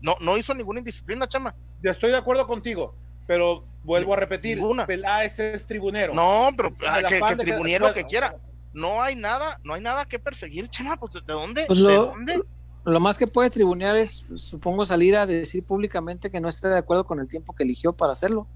no, 0.00 0.16
no 0.20 0.36
hizo 0.36 0.54
ninguna 0.54 0.80
indisciplina, 0.80 1.28
chama. 1.28 1.54
Ya 1.82 1.90
estoy 1.90 2.10
de 2.10 2.16
acuerdo 2.16 2.46
contigo, 2.46 2.94
pero 3.26 3.64
vuelvo 3.84 4.14
a 4.14 4.16
repetir, 4.16 4.60
Peláez 4.86 5.38
es 5.38 5.66
tribunero. 5.66 6.14
No, 6.14 6.50
pero 6.56 6.74
ah, 6.86 7.02
que, 7.08 7.20
que 7.20 7.36
tribunero 7.36 7.92
que 7.92 8.04
quiera. 8.04 8.36
No 8.72 9.02
hay 9.02 9.16
nada, 9.16 9.58
no 9.64 9.74
hay 9.74 9.80
nada 9.80 10.06
que 10.06 10.18
perseguir, 10.18 10.68
chama, 10.68 10.96
pues 10.98 11.14
¿de 11.14 11.20
dónde? 11.32 11.64
Pues 11.66 11.78
lo, 11.78 11.88
¿De 11.88 11.96
dónde? 11.96 12.42
Lo 12.84 13.00
más 13.00 13.18
que 13.18 13.26
puede 13.26 13.50
tribunear 13.50 13.96
es, 13.96 14.24
supongo, 14.36 14.86
salir 14.86 15.16
a 15.16 15.26
decir 15.26 15.62
públicamente 15.62 16.30
que 16.30 16.40
no 16.40 16.48
esté 16.48 16.68
de 16.68 16.78
acuerdo 16.78 17.04
con 17.04 17.20
el 17.20 17.28
tiempo 17.28 17.54
que 17.54 17.64
eligió 17.64 17.92
para 17.92 18.12
hacerlo, 18.12 18.46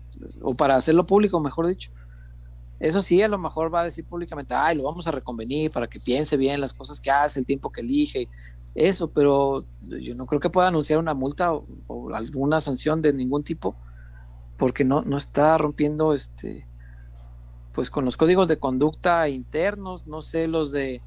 o 0.41 0.55
para 0.55 0.77
hacerlo 0.77 1.07
público, 1.07 1.41
mejor 1.41 1.67
dicho. 1.67 1.91
Eso 2.79 3.03
sí, 3.03 3.23
a 3.23 3.29
lo 3.29 3.39
mejor 3.39 3.73
va 3.73 3.83
a 3.83 3.85
decir 3.85 4.05
públicamente, 4.05 4.55
ay, 4.55 4.77
lo 4.77 4.85
vamos 4.85 5.07
a 5.07 5.11
reconvenir 5.11 5.71
para 5.71 5.87
que 5.87 6.01
piense 6.01 6.37
bien 6.37 6.61
las 6.61 6.73
cosas 6.73 7.01
que 7.01 7.11
hace, 7.11 7.41
el 7.41 7.47
tiempo 7.47 7.71
que 7.71 7.81
elige, 7.81 8.29
eso, 8.75 9.11
pero 9.11 9.63
yo 9.81 10.15
no 10.15 10.27
creo 10.27 10.41
que 10.41 10.51
pueda 10.51 10.69
anunciar 10.69 10.99
una 10.99 11.15
multa 11.15 11.53
o, 11.53 12.15
alguna 12.15 12.61
sanción 12.61 13.03
de 13.03 13.13
ningún 13.13 13.45
tipo, 13.45 13.77
porque 14.57 14.85
no, 14.85 15.03
no 15.03 15.17
está 15.17 15.59
rompiendo 15.59 16.15
este 16.15 16.67
pues 17.73 17.91
con 17.91 18.05
los 18.05 18.19
códigos 18.19 18.49
de 18.49 18.59
conducta 18.59 19.29
internos, 19.31 20.07
no 20.07 20.21
sé 20.21 20.47
los 20.47 20.73
de 20.73 21.01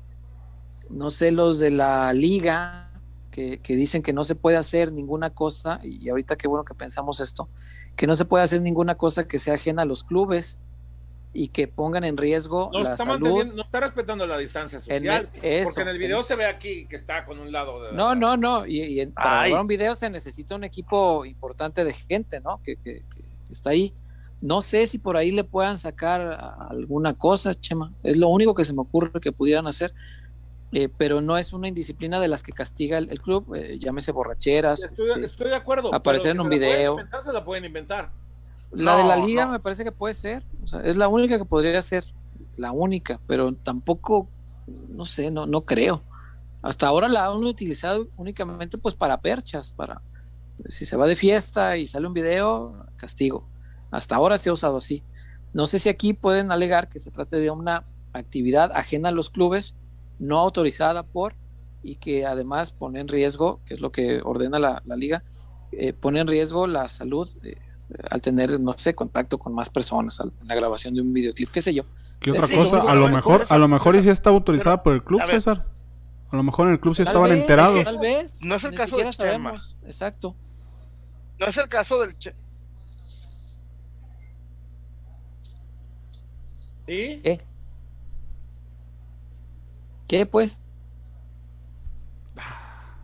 no 0.90 1.10
sé 1.12 1.32
los 1.32 1.60
de 1.60 1.70
la 1.70 2.12
liga 2.14 2.92
que, 3.30 3.60
que, 3.60 3.76
dicen 3.76 4.02
que 4.02 4.14
no 4.14 4.24
se 4.24 4.36
puede 4.36 4.58
hacer 4.58 4.92
ninguna 4.92 5.32
cosa, 5.32 5.80
y 5.84 6.10
ahorita 6.10 6.38
qué 6.38 6.48
bueno 6.48 6.64
que 6.64 6.74
pensamos 6.74 7.20
esto, 7.20 7.50
que 7.96 8.08
no 8.08 8.16
se 8.16 8.26
puede 8.26 8.44
hacer 8.44 8.62
ninguna 8.62 8.96
cosa 8.96 9.28
que 9.28 9.40
sea 9.40 9.56
ajena 9.56 9.84
a 9.84 9.86
los 9.86 10.04
clubes 10.04 10.60
y 11.36 11.50
que 11.50 11.68
pongan 11.68 12.06
en 12.06 12.16
riesgo 12.16 12.72
la 12.72 12.96
salud. 12.96 13.46
No 13.54 13.64
está 13.64 13.82
respetando 13.82 14.26
la 14.26 14.38
distancia 14.38 14.80
social. 14.80 15.30
porque 15.32 15.82
en 15.82 15.88
el 15.90 15.98
video 15.98 16.24
se 16.24 16.36
ve 16.36 16.46
aquí 16.46 16.88
que 16.88 16.96
está 16.96 17.26
con 17.26 17.40
un 17.40 17.52
lado. 17.52 17.84
De 17.84 17.92
no, 17.92 18.16
no, 18.16 18.38
no. 18.38 18.66
Y, 18.66 19.06
para 19.08 19.48
grabar 19.48 19.62
un 19.62 19.68
video 19.68 19.96
se 19.96 20.10
necesita 20.10 20.56
un 20.56 20.64
equipo 20.64 21.26
importante 21.26 21.84
de 21.84 21.92
gente, 21.92 22.40
¿no? 22.40 22.62
Que, 22.64 22.78
que, 22.78 23.04
está 23.52 23.72
ahí. 23.72 23.94
No 24.42 24.62
sé 24.62 24.88
si 24.88 24.98
por 24.98 25.18
ahí 25.18 25.32
le 25.32 25.44
puedan 25.44 25.78
sacar 25.78 26.56
alguna 26.70 27.14
cosa, 27.14 27.54
Chema. 27.54 27.92
Es 28.04 28.16
lo 28.16 28.30
único 28.30 28.56
que 28.56 28.64
se 28.64 28.74
me 28.74 28.82
ocurre 28.82 29.20
que 29.20 29.32
pudieran 29.32 29.68
hacer. 29.68 29.94
Eh, 30.72 30.90
pero 30.98 31.22
no 31.22 31.38
es 31.38 31.54
una 31.54 31.68
indisciplina 31.68 32.20
de 32.20 32.28
las 32.28 32.44
que 32.44 32.52
castiga 32.52 32.98
el, 32.98 33.22
club, 33.22 33.56
eh, 33.56 33.78
llámese 33.80 34.12
borracheras. 34.12 34.84
Estoy, 34.84 35.10
este, 35.12 35.26
estoy, 35.26 35.50
de 35.50 35.56
acuerdo. 35.56 35.94
Aparecer 35.94 36.32
en 36.32 36.42
un 36.42 36.50
video. 36.50 36.98
se 37.24 37.34
la 37.34 37.46
pueden 37.46 37.66
inventar. 37.66 38.12
La 38.72 38.98
de 38.98 39.04
la 39.04 39.16
liga 39.18 39.46
me 39.48 39.60
parece 39.60 39.84
que 39.84 39.92
puede 39.92 40.14
ser, 40.14 40.44
o 40.64 40.68
sea, 40.68 40.82
es 40.82 40.98
la 40.98 41.08
única 41.08 41.38
que 41.38 41.46
podría 41.46 41.82
ser, 41.82 42.06
la 42.58 42.72
única, 42.72 43.20
pero 43.28 43.54
tampoco, 43.54 44.28
no 44.90 45.06
sé, 45.06 45.32
no, 45.32 45.46
no 45.46 45.62
creo. 45.62 46.04
Hasta 46.62 46.88
ahora 46.88 47.08
la 47.08 47.26
han 47.28 47.44
utilizado 47.44 48.08
únicamente 48.18 48.78
pues 48.78 48.96
para 48.96 49.22
perchas, 49.22 49.72
para 49.74 50.02
si 50.68 50.86
se 50.86 50.98
va 50.98 51.08
de 51.08 51.16
fiesta 51.16 51.78
y 51.78 51.88
sale 51.88 52.08
un 52.08 52.14
video, 52.14 52.88
castigo. 52.98 53.48
Hasta 53.92 54.16
ahora 54.16 54.38
se 54.38 54.50
ha 54.50 54.54
usado 54.54 54.78
así. 54.78 55.04
No 55.54 55.68
sé 55.68 55.80
si 55.80 55.90
aquí 55.90 56.14
pueden 56.14 56.52
alegar 56.52 56.90
que 56.90 57.00
se 57.00 57.12
trate 57.12 57.38
de 57.38 57.50
una 57.52 57.86
actividad 58.14 58.72
ajena 58.74 59.10
a 59.10 59.12
los 59.12 59.30
clubes, 59.30 59.76
no 60.20 60.40
autorizada 60.40 61.04
por, 61.04 61.36
y 61.84 61.98
que 61.98 62.26
además 62.26 62.72
pone 62.72 63.00
en 63.00 63.08
riesgo, 63.08 63.60
que 63.66 63.76
es 63.76 63.82
lo 63.82 63.92
que 63.92 64.22
ordena 64.24 64.60
la, 64.60 64.82
liga, 64.96 65.22
eh, 65.72 65.94
pone 65.94 66.20
en 66.20 66.28
riesgo 66.28 66.68
la 66.68 66.90
salud 66.90 67.32
de, 67.42 67.58
al 68.10 68.22
tener, 68.22 68.60
no 68.60 68.74
sé, 68.78 68.96
contacto 68.96 69.38
con 69.38 69.54
más 69.54 69.70
personas, 69.70 70.20
en 70.20 70.48
la 70.48 70.56
grabación 70.56 70.96
de 70.96 71.02
un 71.02 71.14
videoclip, 71.14 71.52
qué 71.52 71.62
sé 71.62 71.74
yo. 71.74 71.84
¿Qué 72.20 72.32
otra 72.32 72.48
cosa? 72.48 72.82
A 72.82 72.96
lo 72.96 73.08
mejor, 73.10 73.46
a 73.50 73.58
lo 73.58 73.68
mejor 73.68 73.96
y 73.96 74.04
si 74.04 74.10
está 74.10 74.30
autorizada 74.30 74.82
por 74.82 74.94
el 74.94 75.04
club, 75.04 75.22
César. 75.28 75.66
A 76.32 76.36
lo 76.36 76.44
mejor 76.44 76.68
en 76.68 76.74
el 76.74 76.80
club 76.80 76.96
sí 76.96 77.04
estaban 77.04 77.32
enterados. 77.32 77.84
Tal 77.84 78.00
vez. 78.00 78.42
No 78.42 78.56
es 78.56 78.64
el 78.64 78.76
caso 78.76 78.98
del 78.98 79.14
sabemos. 79.14 79.78
Exacto. 79.86 80.36
No 81.40 81.46
es 81.46 81.58
el 81.58 81.68
caso 81.68 82.00
del 82.00 82.18
che 82.18 82.34
¿Y? 86.88 87.20
¿Qué? 87.22 87.46
¿Qué 90.08 90.26
pues? 90.26 90.62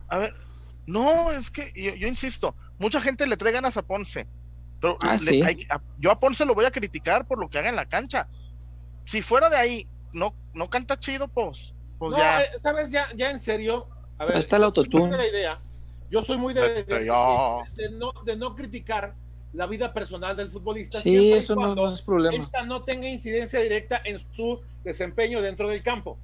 A 0.08 0.18
ver, 0.18 0.34
no, 0.86 1.32
es 1.32 1.50
que 1.50 1.72
yo, 1.74 1.94
yo 1.94 2.06
insisto, 2.06 2.54
mucha 2.78 3.00
gente 3.00 3.26
le 3.26 3.36
trae 3.36 3.52
ganas 3.52 3.76
a 3.76 3.82
Ponce. 3.82 4.26
Pero 4.82 4.98
ah, 5.00 5.16
yo 6.00 6.10
a 6.10 6.18
Ponce 6.18 6.44
lo 6.44 6.56
voy 6.56 6.64
a 6.64 6.72
criticar 6.72 7.24
por 7.24 7.38
lo 7.38 7.48
que 7.48 7.56
haga 7.56 7.68
en 7.68 7.76
la 7.76 7.86
cancha. 7.86 8.26
Si 9.04 9.22
fuera 9.22 9.48
de 9.48 9.56
ahí, 9.56 9.88
no, 10.12 10.34
no 10.54 10.68
canta 10.68 10.98
chido, 10.98 11.28
pues, 11.28 11.72
pues 11.98 12.16
ya. 12.16 12.42
Eh, 12.42 12.46
¿Sabes? 12.60 12.90
Ya, 12.90 13.06
ya 13.14 13.30
en 13.30 13.38
serio. 13.38 13.86
A 14.18 14.24
ver, 14.24 14.36
está 14.36 14.56
el 14.56 14.64
autotune. 14.64 15.16
La 15.16 15.28
idea. 15.28 15.60
Yo 16.10 16.20
soy 16.20 16.36
muy 16.36 16.52
de, 16.52 16.82
de, 16.82 17.90
no, 17.92 18.12
de 18.24 18.36
no 18.36 18.56
criticar 18.56 19.14
la 19.52 19.66
vida 19.66 19.92
personal 19.92 20.36
del 20.36 20.48
futbolista. 20.48 20.98
Sí, 20.98 21.32
eso 21.32 21.54
no, 21.54 21.86
es 21.86 22.02
problema. 22.02 22.36
Esta 22.36 22.64
no 22.64 22.82
tenga 22.82 23.06
incidencia 23.06 23.60
directa 23.60 24.00
en 24.04 24.18
su 24.34 24.60
desempeño 24.82 25.40
dentro 25.40 25.68
del 25.68 25.80
campo. 25.82 26.18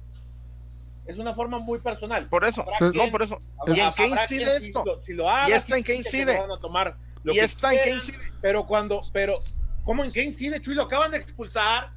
Es 1.05 1.17
una 1.17 1.33
forma 1.33 1.59
muy 1.59 1.79
personal. 1.79 2.27
Por 2.27 2.43
eso, 2.43 2.65
no, 2.93 3.09
por 3.09 3.21
eso. 3.21 3.41
¿Y 3.67 3.79
en 3.79 3.91
qué 3.95 4.07
incide 4.07 4.57
esto? 4.57 5.01
Si 5.01 5.13
lo, 5.13 5.29
haga, 5.29 5.49
¿Y 5.49 5.53
esta 5.53 5.77
en 5.77 5.83
qué 5.83 5.95
incide? 5.95 6.37
tomar 6.59 6.97
y 7.23 7.39
está 7.39 7.73
en 7.73 7.81
qué 7.81 7.89
incide. 7.91 8.17
Pero 8.41 8.65
cuando, 8.65 9.01
pero, 9.13 9.33
¿cómo 9.83 10.03
en 10.03 10.11
qué 10.11 10.23
incide, 10.23 10.61
Chuy? 10.61 10.75
Lo 10.75 10.83
acaban 10.83 11.11
de 11.11 11.17
expulsar. 11.17 11.91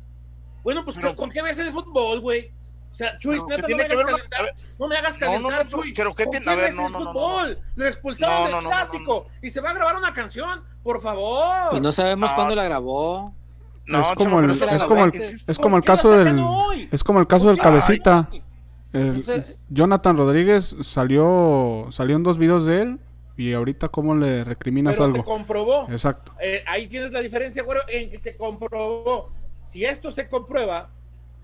Bueno, 0.62 0.84
pues, 0.84 0.98
¿con 1.16 1.30
qué 1.30 1.42
ves 1.42 1.58
el 1.58 1.72
fútbol, 1.72 2.20
güey? 2.20 2.52
O 2.92 2.94
sea, 2.94 3.18
Chuy, 3.18 3.40
neta, 3.48 3.66
no, 3.66 3.76
me 3.76 3.82
hagas 3.84 4.04
calentar, 4.04 4.54
no 4.78 4.88
me 4.88 4.96
hagas 4.96 5.16
calentar, 5.16 5.52
no, 5.52 5.64
no, 5.64 5.68
Chuy. 5.68 5.94
Pero 5.94 6.14
¿qué 6.14 6.26
tiene? 6.26 6.50
A 6.50 6.54
ver, 6.54 6.74
no, 6.74 6.90
no, 6.90 7.12
no, 7.12 7.40
Lo 7.74 7.86
expulsaron 7.86 8.52
del 8.52 8.64
clásico 8.64 9.26
y 9.40 9.50
se 9.50 9.60
va 9.60 9.70
a 9.70 9.74
grabar 9.74 9.96
una 9.96 10.12
canción, 10.12 10.62
por 10.82 11.00
favor. 11.00 11.70
Pues 11.70 11.82
no 11.82 11.90
sabemos 11.90 12.32
cuándo 12.34 12.54
la 12.54 12.64
grabó. 12.64 13.34
No, 13.86 14.00
es 14.00 14.08
como 14.16 14.40
el, 14.40 14.50
es 14.50 14.84
como 14.84 15.04
el, 15.04 15.14
es 15.14 15.58
como 15.58 15.76
el 15.76 15.84
caso 15.84 16.12
del 16.12 16.88
es 16.90 17.02
como 17.02 17.20
el 17.20 17.26
caso 17.26 17.48
del 17.48 17.58
cabecita. 17.58 18.28
Jonathan 19.70 20.16
Rodríguez 20.16 20.76
salió 20.82 21.88
salió 21.90 22.16
en 22.16 22.22
dos 22.22 22.36
videos 22.36 22.66
de 22.66 22.82
él 22.82 23.00
y 23.36 23.52
ahorita 23.52 23.88
cómo 23.88 24.14
le 24.14 24.44
recriminas 24.44 24.94
Pero 24.94 25.04
algo. 25.04 25.16
se 25.18 25.24
comprobó. 25.24 25.88
Exacto. 25.90 26.32
Eh, 26.40 26.62
ahí 26.66 26.86
tienes 26.86 27.12
la 27.12 27.20
diferencia, 27.20 27.62
güero, 27.62 27.80
en 27.88 28.10
que 28.10 28.18
se 28.18 28.36
comprobó. 28.36 29.32
Si 29.62 29.84
esto 29.84 30.10
se 30.10 30.28
comprueba, 30.28 30.90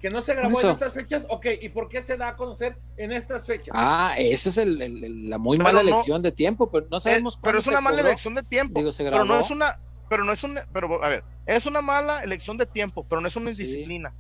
que 0.01 0.11
no 0.11 0.23
se 0.23 0.35
grabó 0.35 0.61
en 0.61 0.71
estas 0.71 0.93
fechas, 0.93 1.27
ok, 1.29 1.47
¿y 1.61 1.69
por 1.71 1.89
qué 1.89 2.01
se 2.01 2.17
da 2.17 2.29
a 2.29 2.37
conocer 2.37 2.77
en 2.97 3.13
estas 3.13 3.45
fechas? 3.47 3.75
Ah, 3.77 4.15
eso 4.17 4.51
es 4.51 4.59
el, 4.59 5.29
la 5.29 5.39
muy 5.39 5.59
mala 5.59 5.81
elección 5.81 6.23
de 6.23 6.33
tiempo, 6.33 6.71
pero 6.71 6.87
no 6.91 7.01
sabemos 7.01 7.37
eh, 7.37 7.41
Pero 7.43 7.59
es 7.59 7.67
una 7.67 7.81
mala 7.81 8.01
elección 8.01 8.35
de 8.35 8.43
tiempo. 8.43 8.81
pero 8.97 9.25
no 9.25 9.39
es 9.39 9.51
una, 9.51 9.81
pero 10.09 10.25
no 10.25 10.33
es 10.33 10.45
una, 10.45 10.67
pero 10.73 11.03
a 11.03 11.09
ver, 11.09 11.25
es 11.47 11.67
una 11.67 11.81
mala 11.81 12.23
elección 12.23 12.57
de 12.59 12.67
tiempo, 12.67 13.05
pero 13.09 13.21
no 13.21 13.29
es 13.29 13.37
una 13.37 13.51
indisciplina. 13.51 14.13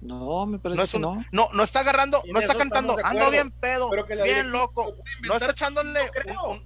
No, 0.00 0.46
me 0.46 0.58
parece 0.58 0.86
que 0.92 0.98
no. 0.98 1.22
No, 1.30 1.50
no 1.52 1.62
está 1.62 1.80
agarrando, 1.80 2.22
no 2.32 2.40
está 2.40 2.54
cantando, 2.54 2.96
ando 3.04 3.30
bien 3.30 3.50
pedo, 3.50 3.90
bien 4.24 4.50
loco. 4.50 4.94
No 5.26 5.34
está 5.34 5.50
echándole 5.50 6.00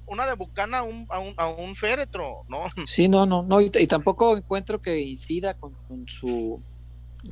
una 0.07 0.27
de 0.27 0.35
bucana 0.35 0.79
a 0.79 0.83
un, 0.83 1.07
a 1.37 1.49
un, 1.49 1.75
féretro, 1.75 2.45
¿no? 2.49 2.65
Sí, 2.87 3.09
no, 3.09 3.27
no, 3.27 3.43
no, 3.43 3.61
y, 3.61 3.71
tampoco 3.71 4.37
encuentro 4.37 4.81
que 4.81 5.01
incida 5.01 5.55
con, 5.55 5.75
su 6.07 6.63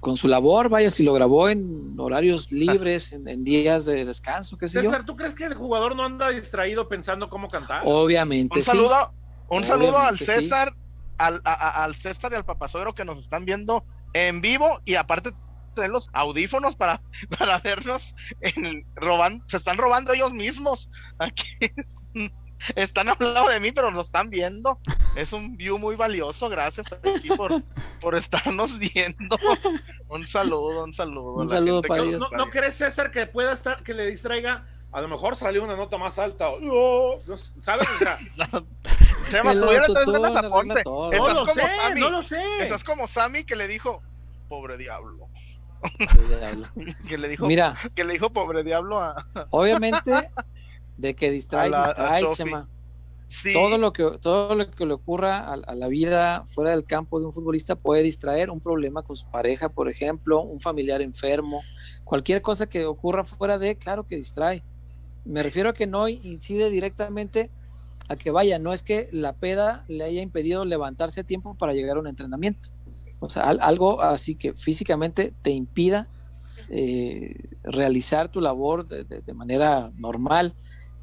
con 0.01 0.17
su 0.17 0.27
labor, 0.27 0.71
vaya, 0.71 0.91
si 0.91 1.05
lo 1.05 1.13
grabó 1.13 1.49
en 1.49 1.95
horarios 1.99 2.51
libres, 2.53 3.13
en, 3.13 3.45
días 3.45 3.85
de 3.85 4.05
descanso, 4.05 4.59
qué 4.59 4.67
sé 4.67 4.83
César, 4.83 5.05
¿tú 5.05 5.15
crees 5.15 5.35
que 5.35 5.45
el 5.45 5.55
jugador 5.55 5.95
no 5.95 6.05
anda 6.05 6.31
distraído 6.31 6.89
pensando 6.89 7.29
cómo 7.29 7.49
cantar? 7.49 7.83
Obviamente, 7.85 8.59
un 8.59 8.65
saludo, 8.65 9.13
Un 9.49 9.65
saludo 9.65 9.99
al 9.99 10.19
César, 10.19 10.75
al, 11.19 11.41
al 11.45 11.95
César 11.95 12.33
y 12.33 12.35
al 12.35 12.45
papasuegro 12.45 12.95
que 12.95 13.05
nos 13.05 13.19
están 13.19 13.45
viendo 13.45 13.85
en 14.15 14.41
vivo 14.41 14.81
y 14.85 14.97
aparte 14.97 15.33
tener 15.73 15.91
los 15.91 16.09
audífonos 16.13 16.77
para, 16.77 17.01
para 17.39 17.59
vernos 17.59 18.15
en, 18.41 18.87
robando, 18.95 19.45
se 19.47 19.57
están 19.57 19.79
robando 19.79 20.13
ellos 20.13 20.33
mismos. 20.33 20.89
Aquí 21.19 21.47
están 22.77 23.09
hablando 23.09 23.49
de 23.49 23.61
mí, 23.61 23.73
pero 23.73 23.91
lo 23.91 24.01
están 24.01 24.31
viendo. 24.31 24.79
Es 25.17 25.33
un 25.33 25.57
view 25.57 25.79
muy 25.79 25.97
valioso, 25.97 26.49
gracias 26.49 26.93
aquí 26.93 27.29
por, 27.37 27.63
por 28.01 28.15
estarnos 28.15 28.79
viendo. 28.79 29.39
Un 30.09 30.27
saludo, 30.27 30.85
un 30.85 30.93
saludo. 30.93 31.35
Un 31.35 31.49
saludo 31.49 31.83
para 31.83 32.03
ellos. 32.03 32.31
¿No, 32.33 32.51
crees, 32.51 32.75
César, 32.75 33.11
que 33.11 33.27
pueda 33.27 33.53
estar, 33.53 33.83
que 33.83 33.95
le 33.95 34.07
distraiga? 34.07 34.67
A 34.93 35.01
lo 35.01 35.09
mejor 35.09 35.37
salió 35.37 35.65
una 35.65 35.75
nota 35.75 35.97
más 35.97 36.19
alta. 36.19 36.51
¿Sabes? 37.59 37.89
O 37.95 37.99
sea, 37.99 38.19
Chema, 39.31 39.55
tú 39.55 39.71
Estás 39.71 40.05
como 40.05 41.69
Sammy. 41.69 42.01
No 42.01 42.11
lo 42.11 42.23
sé. 42.23 42.43
Estás 42.61 42.85
como 42.85 43.09
Sammy 43.09 43.45
que 43.45 43.57
le 43.57 43.69
dijo, 43.69 44.03
pobre 44.49 44.77
diablo. 44.77 45.29
que 47.09 47.19
le 47.19 47.29
dijo, 47.29 47.47
Mira, 47.47 47.77
que 47.95 48.05
le 48.05 48.15
dijo 48.15 48.31
pobre 48.31 48.63
diablo 48.63 48.99
a. 48.99 49.27
Obviamente, 49.51 50.31
de 50.97 51.15
que 51.15 51.31
distrae, 51.31 51.71
distrae, 51.71 52.23
Chema. 52.35 52.69
Todo 53.53 53.79
lo 53.79 53.95
que 53.95 54.19
todo 54.21 54.55
lo 54.55 54.71
que 54.71 54.85
le 54.85 54.93
ocurra 54.93 55.51
a, 55.51 55.75
la 55.75 55.89
vida 55.89 56.45
fuera 56.45 56.73
del 56.73 56.85
campo 56.85 57.19
de 57.19 57.27
un 57.27 57.33
futbolista 57.33 57.77
puede 57.77 58.03
distraer 58.03 58.51
un 58.51 58.61
problema 58.61 59.03
con 59.03 59.17
su 59.17 59.27
pareja, 59.31 59.71
por 59.71 59.89
ejemplo, 59.89 60.43
un 60.43 60.61
familiar 60.61 61.01
enfermo, 61.01 61.63
cualquier 62.05 62.43
cosa 62.43 62.67
que 62.69 62.85
ocurra 62.85 63.25
fuera 63.25 63.59
de, 63.59 63.77
claro 63.77 64.07
que 64.07 64.17
distrae. 64.17 64.63
Me 65.25 65.43
refiero 65.43 65.71
a 65.71 65.73
que 65.73 65.87
no 65.87 66.09
incide 66.09 66.69
directamente 66.69 67.51
a 68.09 68.17
que 68.17 68.31
vaya, 68.31 68.59
no 68.59 68.75
es 68.75 68.83
que 68.83 69.09
la 69.13 69.33
peda 69.33 69.85
le 69.89 70.05
haya 70.05 70.21
impedido 70.21 70.67
levantarse 70.67 71.21
a 71.21 71.25
tiempo 71.25 71.55
para 71.55 71.73
llegar 71.73 71.97
a 71.97 72.01
un 72.01 72.09
entrenamiento. 72.09 72.69
O 73.23 73.29
sea, 73.29 73.45
algo 73.45 74.03
así 74.03 74.35
que 74.35 74.53
físicamente 74.55 75.33
te 75.43 75.53
impida 75.53 76.09
eh, 76.69 77.37
realizar 77.63 78.29
tu 78.29 78.41
labor 78.41 78.85
de, 78.85 79.33
manera 79.33 79.93
normal. 79.97 80.55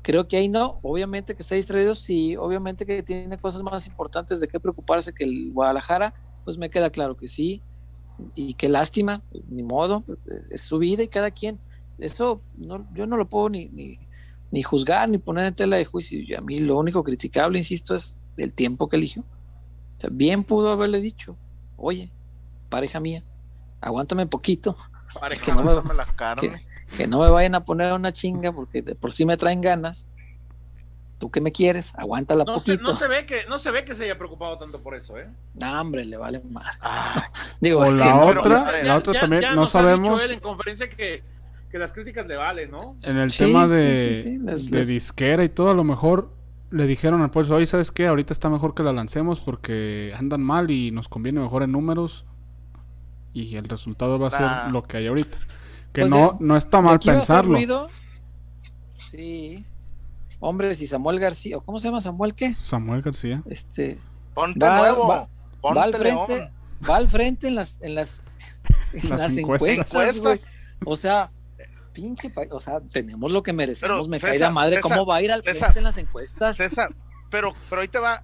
Creo 0.01 0.27
que 0.27 0.35
ahí 0.35 0.49
no, 0.49 0.79
obviamente 0.81 1.33
que 1.33 1.43
está 1.43 1.55
distraído, 1.55 1.95
sí, 1.95 2.35
obviamente 2.35 2.85
que 2.85 3.03
tiene 3.03 3.37
cosas 3.37 3.63
más 3.63 3.87
importantes 3.87 4.41
de 4.41 4.49
qué 4.49 4.59
preocuparse 4.59 5.13
que 5.13 5.23
el 5.23 5.53
Guadalajara, 5.53 6.13
pues 6.43 6.57
me 6.57 6.69
queda 6.69 6.89
claro 6.89 7.15
que 7.15 7.29
sí, 7.29 7.61
y 8.35 8.53
qué 8.55 8.67
lástima, 8.67 9.23
ni 9.47 9.63
modo, 9.63 10.03
es 10.49 10.61
su 10.61 10.77
vida 10.77 11.03
y 11.03 11.07
cada 11.07 11.31
quien. 11.31 11.57
Eso 11.99 12.41
no, 12.57 12.85
yo 12.93 13.07
no 13.07 13.15
lo 13.15 13.29
puedo 13.29 13.47
ni, 13.47 13.69
ni, 13.69 13.97
ni 14.51 14.61
juzgar 14.61 15.07
ni 15.07 15.19
poner 15.19 15.45
en 15.45 15.55
tela 15.55 15.77
de 15.77 15.85
juicio. 15.85 16.19
Y 16.19 16.33
a 16.33 16.41
mí 16.41 16.59
lo 16.59 16.77
único 16.77 17.01
criticable, 17.01 17.59
insisto, 17.59 17.95
es 17.95 18.19
el 18.35 18.51
tiempo 18.51 18.89
que 18.89 18.97
eligió. 18.97 19.21
O 19.21 20.01
sea, 20.01 20.09
bien 20.11 20.43
pudo 20.43 20.71
haberle 20.71 20.99
dicho, 20.99 21.37
oye, 21.79 22.11
pareja 22.69 22.99
mía, 22.99 23.23
aguántame 23.81 24.27
poquito. 24.27 24.77
que, 25.43 25.51
no 25.51 25.63
me, 25.63 25.71
que, 26.95 27.07
no 27.07 27.19
me 27.19 27.29
vayan 27.29 27.55
a 27.55 27.65
poner 27.65 27.93
una 27.93 28.11
chinga 28.11 28.51
porque 28.51 28.81
de 28.81 28.95
por 28.95 29.13
sí 29.13 29.25
me 29.25 29.37
traen 29.37 29.61
ganas. 29.61 30.09
Tú 31.17 31.29
que 31.29 31.41
me 31.41 31.51
quieres, 31.51 31.93
aguántala 31.97 32.45
no 32.45 32.53
poquito. 32.53 32.85
Se, 32.85 32.91
no, 32.93 32.97
se 32.97 33.07
ve 33.09 33.25
que, 33.25 33.45
no 33.49 33.59
se 33.59 33.71
ve 33.71 33.83
que 33.83 33.93
se 33.93 34.05
haya 34.05 34.17
preocupado 34.17 34.57
tanto 34.57 34.81
por 34.81 34.95
eso, 34.95 35.17
¿eh? 35.17 35.27
No, 35.55 35.81
hombre, 35.81 36.05
le 36.05 36.15
vale 36.15 36.41
más. 36.49 36.79
digo, 37.59 37.81
o 37.81 37.95
la, 37.95 38.15
otra, 38.23 38.83
la 38.83 38.95
otra 38.95 39.19
también, 39.19 39.53
no 39.53 39.67
sabemos. 39.67 40.23
él 40.23 40.31
en 40.31 40.39
conferencia 40.39 40.89
que, 40.89 41.21
que, 41.69 41.77
las 41.77 41.91
críticas 41.91 42.25
le 42.25 42.37
valen, 42.37 42.71
¿no? 42.71 42.95
En 43.01 43.17
el 43.17 43.35
tema 43.35 43.67
de, 43.67 44.39
de 44.39 44.85
disquera 44.85 45.43
y 45.43 45.49
todo, 45.49 45.71
a 45.71 45.73
lo 45.73 45.83
mejor 45.83 46.38
le 46.71 46.85
dijeron 46.85 47.21
al 47.21 47.31
pueblo, 47.31 47.55
oye, 47.55 47.65
¿sabes 47.65 47.91
qué? 47.91 48.07
Ahorita 48.07 48.33
está 48.33 48.49
mejor 48.49 48.75
que 48.75 48.83
la 48.83 48.93
lancemos 48.93 49.41
porque 49.41 50.13
andan 50.17 50.41
mal 50.41 50.69
y 50.71 50.91
nos 50.91 51.09
conviene 51.09 51.39
mejor 51.39 51.63
en 51.63 51.71
números 51.71 52.25
y 53.33 53.55
el 53.55 53.65
resultado 53.65 54.19
va 54.19 54.27
a 54.27 54.31
ser 54.31 54.71
lo 54.71 54.83
que 54.83 54.97
hay 54.97 55.07
ahorita. 55.07 55.37
Que 55.93 56.01
pues 56.01 56.11
no, 56.11 56.37
no 56.39 56.55
está 56.55 56.81
mal 56.81 56.99
pensarlo. 56.99 57.57
Sí. 58.93 59.65
Hombre, 60.39 60.73
si 60.73 60.87
Samuel 60.87 61.19
García, 61.19 61.57
¿cómo 61.65 61.79
se 61.79 61.87
llama 61.87 62.01
Samuel 62.01 62.33
qué? 62.33 62.55
Samuel 62.61 63.01
García. 63.01 63.41
Este. 63.49 63.97
Ponte 64.33 64.65
nuevo. 64.65 65.07
Va, 65.07 65.83
al 65.83 65.93
frente, 65.93 66.51
va 66.87 66.95
al 66.95 67.09
frente 67.09 67.47
en 67.47 67.55
las, 67.55 67.79
en 67.81 67.95
las, 67.95 68.21
las, 69.09 69.35
encuestas, 69.35 69.91
O 70.85 70.95
sea, 70.95 71.31
pinche, 71.93 72.31
o 72.51 72.59
sea, 72.59 72.79
tenemos 72.81 73.31
lo 73.31 73.43
que 73.43 73.53
merecemos, 73.53 74.07
me 74.07 74.19
cae 74.19 74.39
la 74.39 74.51
madre, 74.51 74.79
¿cómo 74.81 75.05
va 75.05 75.17
a 75.17 75.21
ir 75.21 75.31
al 75.31 75.43
frente 75.43 75.79
en 75.79 75.83
las 75.83 75.97
encuestas? 75.97 76.57
César, 76.57 76.95
pero, 77.29 77.53
pero 77.69 77.81
ahí 77.81 77.87
te 77.87 77.99
va, 77.99 78.23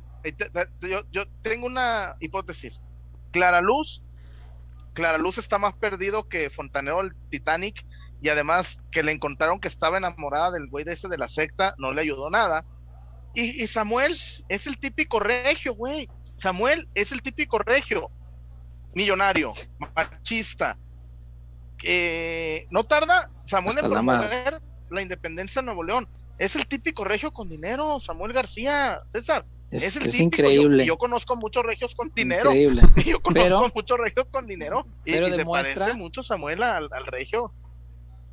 yo, 0.81 1.01
yo 1.11 1.27
tengo 1.41 1.67
una 1.67 2.15
hipótesis. 2.19 2.81
Clara 3.31 3.61
Luz, 3.61 4.05
Clara 4.93 5.17
Luz 5.17 5.37
está 5.37 5.57
más 5.57 5.73
perdido 5.73 6.29
que 6.29 6.49
Fontanero 6.49 7.01
el 7.01 7.13
Titanic, 7.29 7.85
y 8.21 8.29
además 8.29 8.81
que 8.91 9.03
le 9.03 9.11
encontraron 9.11 9.59
que 9.59 9.67
estaba 9.67 9.97
enamorada 9.97 10.51
del 10.51 10.67
güey 10.67 10.83
de 10.83 10.93
ese 10.93 11.07
de 11.07 11.17
la 11.17 11.27
secta, 11.27 11.75
no 11.77 11.93
le 11.93 12.01
ayudó 12.01 12.29
nada. 12.29 12.65
Y, 13.35 13.67
Samuel 13.67 14.11
es 14.47 14.65
el 14.65 14.77
típico 14.79 15.19
regio, 15.19 15.75
güey. 15.75 16.09
Samuel 16.37 16.87
es 16.95 17.11
el 17.11 17.21
típico 17.21 17.59
regio, 17.59 18.09
millonario, 18.93 19.53
machista, 19.95 20.77
no 22.71 22.83
tarda 22.83 23.29
Samuel 23.43 23.77
en 23.79 23.89
promover 23.89 24.61
la, 24.89 25.01
independencia 25.01 25.61
de 25.61 25.65
Nuevo 25.67 25.83
León. 25.83 26.07
Es 26.37 26.55
el 26.55 26.67
típico 26.67 27.03
regio 27.03 27.31
con 27.31 27.49
dinero, 27.49 27.99
Samuel 27.99 28.33
García, 28.33 29.01
César. 29.05 29.45
Es, 29.71 29.95
el 29.95 30.21
increíble. 30.21 30.85
Yo, 30.85 30.97
conozco 30.97 31.35
muchos 31.35 31.63
regios 31.63 31.95
con 31.95 32.11
dinero. 32.13 32.51
Increíble. 32.51 32.83
Yo 33.05 33.21
conozco 33.21 33.71
muchos 33.73 33.97
regios 33.97 34.25
con 34.29 34.47
dinero. 34.47 34.85
Y, 35.03 35.13
pero 35.13 35.29
demuestra, 35.29 35.73
se 35.73 35.79
parece 35.79 35.97
mucho 35.97 36.23
Samuel 36.23 36.63
al, 36.63 36.89
regio. 37.07 37.51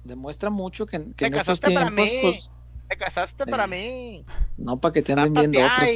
Demuestra 0.05 0.51
mucho 0.51 0.87
que, 0.87 1.01
que 1.17 1.27
en 1.27 1.35
estos 1.35 1.61
tiempos, 1.61 1.85
para 1.85 1.91
mí. 1.91 2.11
Pues, 2.23 2.51
te 2.89 2.97
casaste 2.97 3.47
para 3.47 3.67
mí. 3.67 4.25
No 4.57 4.79
para 4.79 4.93
que 4.93 5.03
te 5.03 5.13
anden 5.13 5.33
viendo 5.33 5.61
otros. 5.61 5.91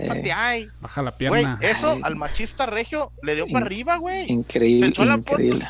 Eh, 0.00 0.66
baja 0.80 1.02
la 1.02 1.16
pierna. 1.16 1.58
eso 1.62 1.98
al 2.02 2.16
machista 2.16 2.66
regio 2.66 3.12
le 3.22 3.36
dio 3.36 3.46
para 3.46 3.64
arriba, 3.64 3.96
güey. 3.96 4.30
Increíble. 4.30 4.88
increíble. 4.88 5.64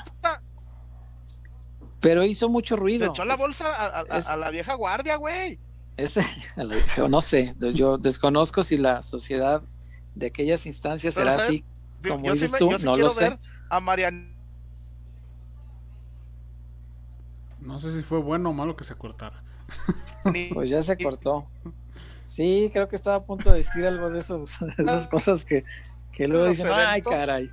Pero 2.04 2.22
hizo 2.22 2.48
mucho 2.48 2.76
ruido. 2.76 3.06
Se 3.06 3.10
echó 3.10 3.24
la 3.24 3.34
bolsa 3.34 3.74
a, 3.74 4.36
la 4.36 4.50
vieja 4.50 4.74
guardia, 4.74 5.16
güey. 5.16 5.58
Ese, 5.96 6.22
no 7.08 7.20
sé, 7.20 7.54
yo 7.74 7.98
desconozco 7.98 8.62
si 8.62 8.76
la 8.76 9.02
sociedad 9.02 9.62
de 10.14 10.26
aquellas 10.26 10.66
instancias 10.66 11.14
será 11.14 11.34
así 11.34 11.64
como 12.08 12.30
dices 12.30 12.52
tú, 12.52 12.70
no 12.84 12.96
lo 12.96 13.10
sé. 13.10 13.38
A 13.68 13.80
Marian... 13.80 14.34
No 17.60 17.80
sé 17.80 17.94
si 17.94 18.02
fue 18.02 18.18
bueno 18.18 18.50
o 18.50 18.52
malo 18.52 18.76
que 18.76 18.84
se 18.84 18.94
cortara. 18.94 19.42
Pues 20.54 20.70
ya 20.70 20.80
se 20.80 20.96
cortó. 20.96 21.46
Sí, 22.22 22.70
creo 22.72 22.88
que 22.88 22.96
estaba 22.96 23.16
a 23.16 23.24
punto 23.24 23.50
de 23.50 23.58
decir 23.58 23.84
algo 23.84 24.08
de, 24.08 24.20
eso, 24.20 24.38
de 24.78 24.82
esas 24.82 25.06
cosas 25.06 25.44
que, 25.44 25.64
que 26.12 26.26
luego 26.26 26.48
dicen, 26.48 26.68
ay, 26.72 27.02
caray. 27.02 27.50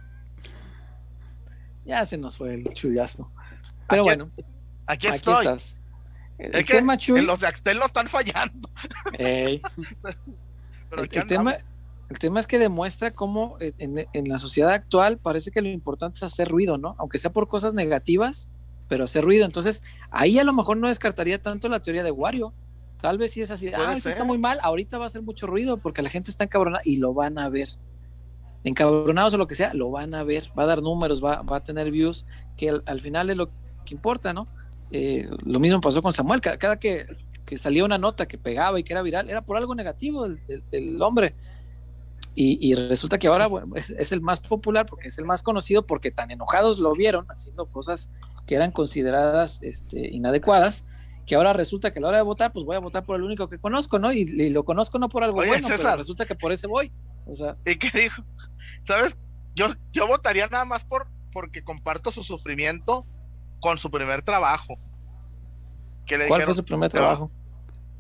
Ya 1.84 2.06
se 2.06 2.18
nos 2.18 2.38
fue 2.38 2.54
el 2.54 2.64
chullazo. 2.74 3.30
Pero 3.92 4.04
bueno. 4.04 4.32
Aquí, 4.88 5.08
estoy. 5.08 5.46
estás. 5.46 5.78
El, 6.40 6.66
tema, 6.66 6.98
los 7.22 7.40
de 7.40 7.48
Axtel 7.48 7.78
no 7.78 7.86
están 7.86 8.08
fallando. 8.08 8.68
el, 9.14 9.62
tema, 11.28 11.58
el 12.10 12.18
tema 12.18 12.40
es 12.40 12.48
que 12.48 12.58
demuestra 12.58 13.12
cómo 13.12 13.58
en, 13.60 14.08
en, 14.12 14.28
la 14.28 14.40
sociedad 14.40 14.72
actual 14.72 15.20
parece 15.20 15.52
que 15.52 15.62
lo 15.62 15.70
importante 15.70 16.18
es 16.18 16.24
hacer 16.24 16.48
ruido, 16.48 16.80
¿no? 16.80 16.96
Aunque 16.98 17.20
sea 17.20 17.32
por 17.32 17.48
cosas 17.48 17.76
negativas, 17.76 18.50
pero 18.88 19.04
hacer 19.04 19.24
ruido. 19.24 19.46
Entonces, 19.46 19.84
ahí 20.10 20.40
a 20.40 20.44
lo 20.44 20.52
mejor 20.52 20.78
no 20.78 20.88
descartaría 20.88 21.42
tanto 21.42 21.70
la 21.70 21.80
teoría 21.80 22.04
de 22.04 22.12
Wario. 22.12 22.54
Tal 23.02 23.18
vez 23.18 23.32
si 23.32 23.42
es 23.42 23.50
así, 23.50 23.72
ah, 23.74 23.96
esto 23.96 24.10
está 24.10 24.26
muy 24.26 24.38
mal, 24.38 24.60
ahorita 24.62 24.98
va 24.98 25.06
a 25.06 25.08
hacer 25.08 25.24
mucho 25.24 25.48
ruido 25.48 25.78
porque 25.78 26.02
la 26.02 26.10
gente 26.10 26.30
está 26.30 26.44
encabronada 26.44 26.82
y 26.86 26.98
lo 26.98 27.14
van 27.14 27.40
a 27.40 27.50
ver. 27.50 27.70
Encabronados 28.64 29.34
o 29.34 29.38
lo 29.38 29.48
que 29.48 29.56
sea, 29.56 29.74
lo 29.74 29.90
van 29.90 30.14
a 30.14 30.24
ver, 30.24 30.52
va 30.58 30.64
a 30.64 30.66
dar 30.68 30.82
números, 30.84 31.24
va, 31.24 31.42
va 31.42 31.58
a 31.58 31.64
tener 31.64 31.90
views, 31.90 32.28
que 32.58 32.82
al, 32.86 33.02
final 33.02 33.30
es 33.30 33.38
lo 33.38 33.50
que 33.86 33.94
importa, 33.94 34.34
¿no? 34.34 34.48
Eh, 34.92 35.30
lo 35.46 35.60
mismo 35.60 35.80
pasó 35.80 36.02
con 36.02 36.12
Samuel, 36.12 36.42
cada, 36.42 36.78
que, 36.78 37.06
que, 37.46 37.58
salía 37.58 37.86
una 37.86 37.98
nota 37.98 38.28
que 38.28 38.38
pegaba 38.38 38.80
y 38.80 38.84
que 38.84 38.94
era 38.94 39.02
viral, 39.02 39.30
era 39.30 39.42
por 39.42 39.58
algo 39.58 39.74
negativo 39.76 40.28
del, 40.28 41.02
hombre. 41.02 41.36
Y, 42.34 42.74
resulta 42.76 43.20
que 43.20 43.28
ahora 43.28 43.50
es, 43.76 43.90
es, 43.90 44.12
el 44.14 44.22
más 44.22 44.40
popular 44.40 44.86
porque 44.86 45.10
es 45.10 45.18
el 45.18 45.26
más 45.26 45.44
conocido 45.44 45.86
porque 45.86 46.12
tan 46.12 46.32
enojados 46.32 46.80
lo 46.80 46.94
vieron 46.94 47.26
haciendo 47.30 47.66
cosas 47.66 48.10
que 48.48 48.56
eran 48.56 48.72
consideradas 48.72 49.60
este, 49.62 50.08
inadecuadas 50.16 50.86
que 51.26 51.36
ahora 51.36 51.54
resulta 51.54 51.94
que 51.94 52.00
a 52.00 52.02
la 52.02 52.08
hora 52.10 52.18
de 52.18 52.24
votar, 52.24 52.52
pues 52.52 52.66
voy 52.66 52.76
a 52.76 52.80
votar 52.80 53.04
por 53.04 53.16
el 53.16 53.24
único 53.24 53.48
que 53.48 53.60
conozco, 53.60 54.00
¿no? 54.00 54.12
Y, 54.12 54.50
lo 54.50 54.64
conozco 54.66 55.00
no 55.00 55.10
por 55.10 55.24
algo 55.24 55.38
bueno, 55.38 55.68
pero 55.70 55.96
resulta 55.96 56.26
que 56.26 56.36
por 56.36 56.52
ese 56.52 56.68
voy. 56.68 56.92
O 57.26 57.34
sea. 57.34 57.56
¿Y 57.66 57.78
qué 57.78 57.90
dijo? 57.98 58.24
¿Sabes? 58.84 59.18
Yo, 59.56 59.68
yo 59.92 60.08
votaría 60.08 60.48
nada 60.48 60.66
más 60.66 60.86
por 60.86 61.08
porque 61.32 61.64
comparto 61.64 62.12
su 62.12 62.24
sufrimiento 62.24 63.06
con 63.62 63.78
su 63.78 63.90
primer 63.90 64.22
trabajo. 64.22 64.78
¿Cuál 66.28 66.44
fue 66.44 66.54
su 66.54 66.66
primer 66.66 66.90
trabajo? 66.90 67.32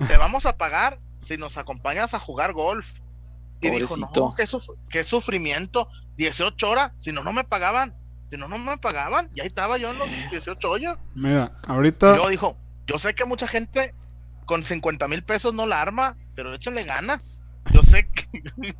te 0.07 0.17
vamos 0.17 0.45
a 0.45 0.57
pagar 0.57 0.99
si 1.19 1.37
nos 1.37 1.57
acompañas 1.57 2.13
a 2.13 2.19
jugar 2.19 2.53
golf. 2.53 2.99
Y 3.61 3.69
dijo, 3.69 3.95
no, 3.95 4.33
qué, 4.35 4.45
qué 4.89 5.03
sufrimiento, 5.03 5.87
18 6.17 6.67
horas, 6.67 6.91
si 6.97 7.11
no, 7.11 7.23
no 7.23 7.31
me 7.31 7.43
pagaban. 7.43 7.95
Si 8.27 8.35
no, 8.35 8.47
no 8.47 8.57
me 8.57 8.77
pagaban. 8.77 9.29
Y 9.35 9.41
ahí 9.41 9.47
estaba 9.47 9.77
yo 9.77 9.91
en 9.91 9.99
los 9.99 10.09
18 10.31 10.69
horas. 10.69 10.97
Mira, 11.13 11.51
ahorita. 11.67 12.11
Y 12.11 12.13
luego 12.13 12.29
dijo, 12.29 12.57
yo 12.87 12.97
sé 12.97 13.13
que 13.13 13.25
mucha 13.25 13.47
gente 13.47 13.93
con 14.45 14.65
50 14.65 15.07
mil 15.07 15.23
pesos 15.23 15.53
no 15.53 15.67
la 15.67 15.81
arma, 15.81 16.17
pero 16.33 16.53
échale 16.55 16.83
gana. 16.83 17.21
Yo 17.71 17.83
sé 17.83 18.09
que. 18.09 18.75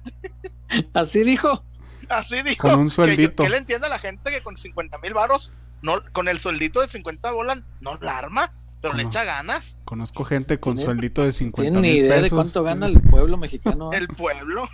Así 0.94 1.24
dijo. 1.24 1.64
Así 2.10 2.42
dijo. 2.42 2.68
Con 2.68 2.80
un 2.80 2.90
sueldito. 2.90 3.44
Que, 3.44 3.50
le 3.50 3.58
entienda 3.58 3.88
a 3.88 3.90
la 3.92 4.00
gente 4.00 4.32
que 4.32 4.42
con 4.42 4.58
50 4.58 4.98
mil 4.98 5.14
varos, 5.14 5.52
no, 5.82 6.04
con 6.12 6.28
el 6.28 6.40
sueldito 6.40 6.82
de 6.82 6.88
50 6.88 7.32
bolas, 7.32 7.60
no 7.80 7.98
la 7.98 8.18
arma, 8.18 8.54
pero 8.82 8.94
le 8.94 9.04
echa 9.04 9.24
ganas. 9.24 9.78
Conozco 9.86 10.24
gente 10.24 10.60
con 10.60 10.78
sueldito 10.78 11.24
de 11.24 11.32
50 11.32 11.72
mil 11.72 11.82
pesos. 11.82 11.94
ni 11.94 12.00
idea 12.00 12.22
de 12.22 12.30
cuánto 12.30 12.64
gana 12.64 12.88
el 12.88 13.00
pueblo 13.00 13.38
mexicano. 13.38 13.92
el 13.94 14.08
pueblo. 14.08 14.68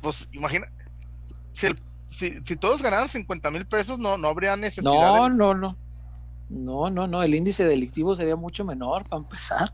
Pues 0.00 0.28
imagina. 0.32 0.68
Si, 1.52 1.68
si, 2.08 2.56
todos 2.56 2.82
ganaran 2.82 3.08
50 3.08 3.50
mil 3.50 3.66
pesos, 3.66 3.98
no, 3.98 4.16
no 4.16 4.28
habría 4.28 4.56
necesidad. 4.56 4.92
No, 4.92 5.28
no, 5.28 5.54
no. 5.54 5.76
No, 6.48 6.88
no, 6.88 7.06
no, 7.06 7.22
el 7.22 7.34
índice 7.34 7.66
delictivo 7.66 8.14
sería 8.14 8.36
mucho 8.36 8.64
menor 8.64 9.04
para 9.04 9.22
empezar. 9.22 9.72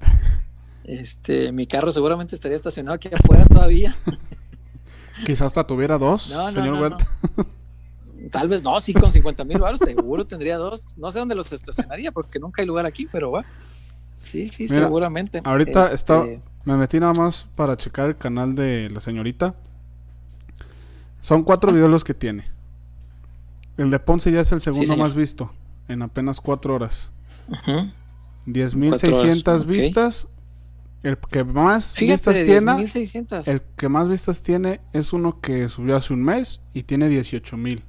Este, 0.82 1.52
mi 1.52 1.66
carro 1.66 1.90
seguramente 1.90 2.34
estaría 2.34 2.56
estacionado 2.56 2.96
aquí 2.96 3.08
afuera 3.12 3.46
todavía. 3.46 3.96
Quizás 5.24 5.42
hasta 5.42 5.66
tuviera 5.66 5.96
dos, 5.96 6.24
señor 6.52 6.96
Tal 8.30 8.48
vez 8.48 8.62
no, 8.62 8.80
sí, 8.80 8.92
con 8.94 9.12
50 9.12 9.44
mil 9.44 9.58
baros 9.58 9.80
seguro 9.80 10.26
tendría 10.26 10.56
dos. 10.56 10.96
No 10.96 11.10
sé 11.10 11.18
dónde 11.18 11.34
los 11.34 11.52
estacionaría 11.52 12.12
porque 12.12 12.38
nunca 12.38 12.62
hay 12.62 12.66
lugar 12.66 12.86
aquí, 12.86 13.06
pero 13.10 13.32
va. 13.32 13.44
Sí, 14.22 14.48
sí, 14.48 14.68
seguramente. 14.68 15.40
Ahorita 15.44 15.92
este... 15.92 16.40
me 16.64 16.76
metí 16.76 16.98
nada 16.98 17.12
más 17.12 17.46
para 17.54 17.76
checar 17.76 18.08
el 18.08 18.16
canal 18.16 18.54
de 18.54 18.88
la 18.90 19.00
señorita. 19.00 19.54
Son 21.20 21.42
cuatro 21.44 21.72
videos 21.72 21.90
los 21.90 22.04
que 22.04 22.14
tiene. 22.14 22.44
El 23.76 23.90
de 23.90 23.98
Ponce 23.98 24.30
ya 24.30 24.40
es 24.40 24.52
el 24.52 24.60
segundo 24.60 24.96
más 24.96 25.14
visto 25.14 25.50
en 25.88 26.02
apenas 26.02 26.40
cuatro 26.40 26.74
horas. 26.74 27.10
10.600 28.46 29.66
vistas. 29.66 30.28
El 31.02 31.18
que 31.18 31.44
más 31.44 31.94
vistas 31.98 32.34
tiene. 32.34 32.88
El 33.46 33.62
que 33.76 33.88
más 33.88 34.08
vistas 34.08 34.42
tiene 34.42 34.80
es 34.92 35.12
uno 35.12 35.40
que 35.40 35.68
subió 35.68 35.96
hace 35.96 36.14
un 36.14 36.22
mes 36.22 36.62
y 36.72 36.84
tiene 36.84 37.10
18.000. 37.10 37.82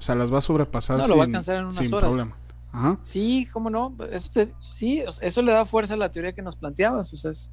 O 0.00 0.02
sea, 0.02 0.16
las 0.16 0.32
va 0.32 0.38
a 0.38 0.40
sobrepasar. 0.40 0.98
No, 0.98 1.06
lo 1.06 1.16
va 1.16 1.24
a 1.24 1.26
alcanzar 1.26 1.58
en 1.58 1.66
unas 1.66 1.92
horas. 1.92 2.10
Problema. 2.10 2.36
Ajá. 2.72 2.98
Sí, 3.02 3.46
cómo 3.52 3.70
no. 3.70 3.94
Eso 4.10 4.30
sí, 4.70 5.04
eso 5.20 5.42
le 5.42 5.52
da 5.52 5.64
fuerza 5.66 5.94
a 5.94 5.96
la 5.96 6.10
teoría 6.10 6.32
que 6.32 6.42
nos 6.42 6.56
planteabas. 6.56 7.12
O 7.12 7.16
sea, 7.16 7.30
es, 7.30 7.52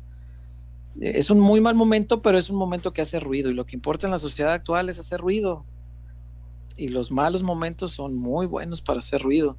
es 0.99 1.29
un 1.29 1.39
muy 1.39 1.61
mal 1.61 1.75
momento, 1.75 2.21
pero 2.21 2.37
es 2.37 2.49
un 2.49 2.57
momento 2.57 2.93
que 2.93 3.01
hace 3.01 3.19
ruido. 3.19 3.51
Y 3.51 3.53
lo 3.53 3.65
que 3.65 3.75
importa 3.75 4.07
en 4.07 4.11
la 4.11 4.17
sociedad 4.17 4.53
actual 4.53 4.89
es 4.89 4.97
hacer 4.97 5.19
ruido 5.19 5.65
y 6.77 6.89
los 6.89 7.11
malos 7.11 7.43
momentos 7.43 7.91
son 7.91 8.15
muy 8.15 8.45
buenos 8.45 8.81
para 8.81 8.99
hacer 8.99 9.21
ruido. 9.21 9.57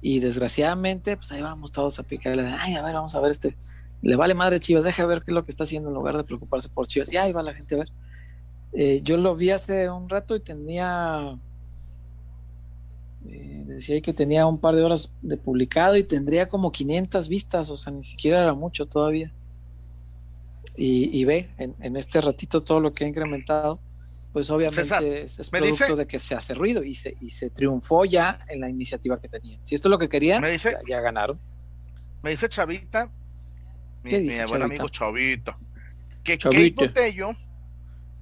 Y 0.00 0.18
desgraciadamente, 0.18 1.16
pues 1.16 1.30
ahí 1.30 1.42
vamos 1.42 1.70
todos 1.70 2.00
a 2.00 2.02
picarle, 2.02 2.44
ay, 2.58 2.74
a 2.74 2.82
ver, 2.82 2.94
vamos 2.94 3.14
a 3.14 3.20
ver 3.20 3.30
este, 3.30 3.56
le 4.00 4.16
vale 4.16 4.34
madre 4.34 4.58
Chivas, 4.58 4.82
deja 4.82 5.06
ver 5.06 5.22
qué 5.22 5.30
es 5.30 5.34
lo 5.34 5.44
que 5.44 5.52
está 5.52 5.62
haciendo 5.62 5.90
en 5.90 5.94
lugar 5.94 6.16
de 6.16 6.24
preocuparse 6.24 6.68
por 6.68 6.86
Chivas. 6.88 7.12
Y 7.12 7.18
ahí 7.18 7.32
va 7.32 7.42
la 7.42 7.54
gente 7.54 7.76
a 7.76 7.78
ver. 7.78 7.92
Eh, 8.72 9.00
yo 9.04 9.16
lo 9.16 9.36
vi 9.36 9.50
hace 9.50 9.88
un 9.90 10.08
rato 10.08 10.34
y 10.34 10.40
tenía, 10.40 11.38
eh, 13.28 13.64
decía 13.66 14.00
que 14.00 14.12
tenía 14.12 14.46
un 14.46 14.58
par 14.58 14.74
de 14.74 14.82
horas 14.82 15.12
de 15.22 15.36
publicado 15.36 15.96
y 15.96 16.04
tendría 16.04 16.48
como 16.48 16.72
500 16.72 17.28
vistas, 17.28 17.70
o 17.70 17.76
sea, 17.76 17.92
ni 17.92 18.04
siquiera 18.04 18.42
era 18.42 18.54
mucho 18.54 18.86
todavía. 18.86 19.32
Y, 20.74 21.24
ve 21.26 21.50
en, 21.58 21.76
en 21.80 21.96
este 21.96 22.20
ratito 22.20 22.62
todo 22.62 22.80
lo 22.80 22.92
que 22.92 23.04
ha 23.04 23.08
incrementado 23.08 23.78
pues 24.32 24.50
obviamente 24.50 25.24
es, 25.24 25.50
producto 25.50 25.94
de 25.94 26.06
que 26.06 26.18
se 26.18 26.34
hace 26.34 26.54
ruido 26.54 26.82
y 26.82 26.94
se, 26.94 27.16
y 27.20 27.30
se 27.30 27.50
triunfó 27.50 28.06
ya 28.06 28.40
en 28.48 28.60
la 28.60 28.70
iniciativa 28.70 29.20
que 29.20 29.28
tenían. 29.28 29.60
Si 29.64 29.74
esto 29.74 29.88
es 29.88 29.90
lo 29.90 29.98
que 29.98 30.08
querían, 30.08 30.42
ya, 30.88 31.00
ganaron. 31.00 31.38
Me 32.22 32.30
dice 32.30 32.48
Chavita, 32.48 33.10
mi, 34.02 34.20
mi 34.20 34.44
buen 34.48 34.62
amigo 34.62 34.88
Chavita, 34.88 35.58
que 36.24 36.38
Kate 36.38 36.72
Botello 36.74 37.32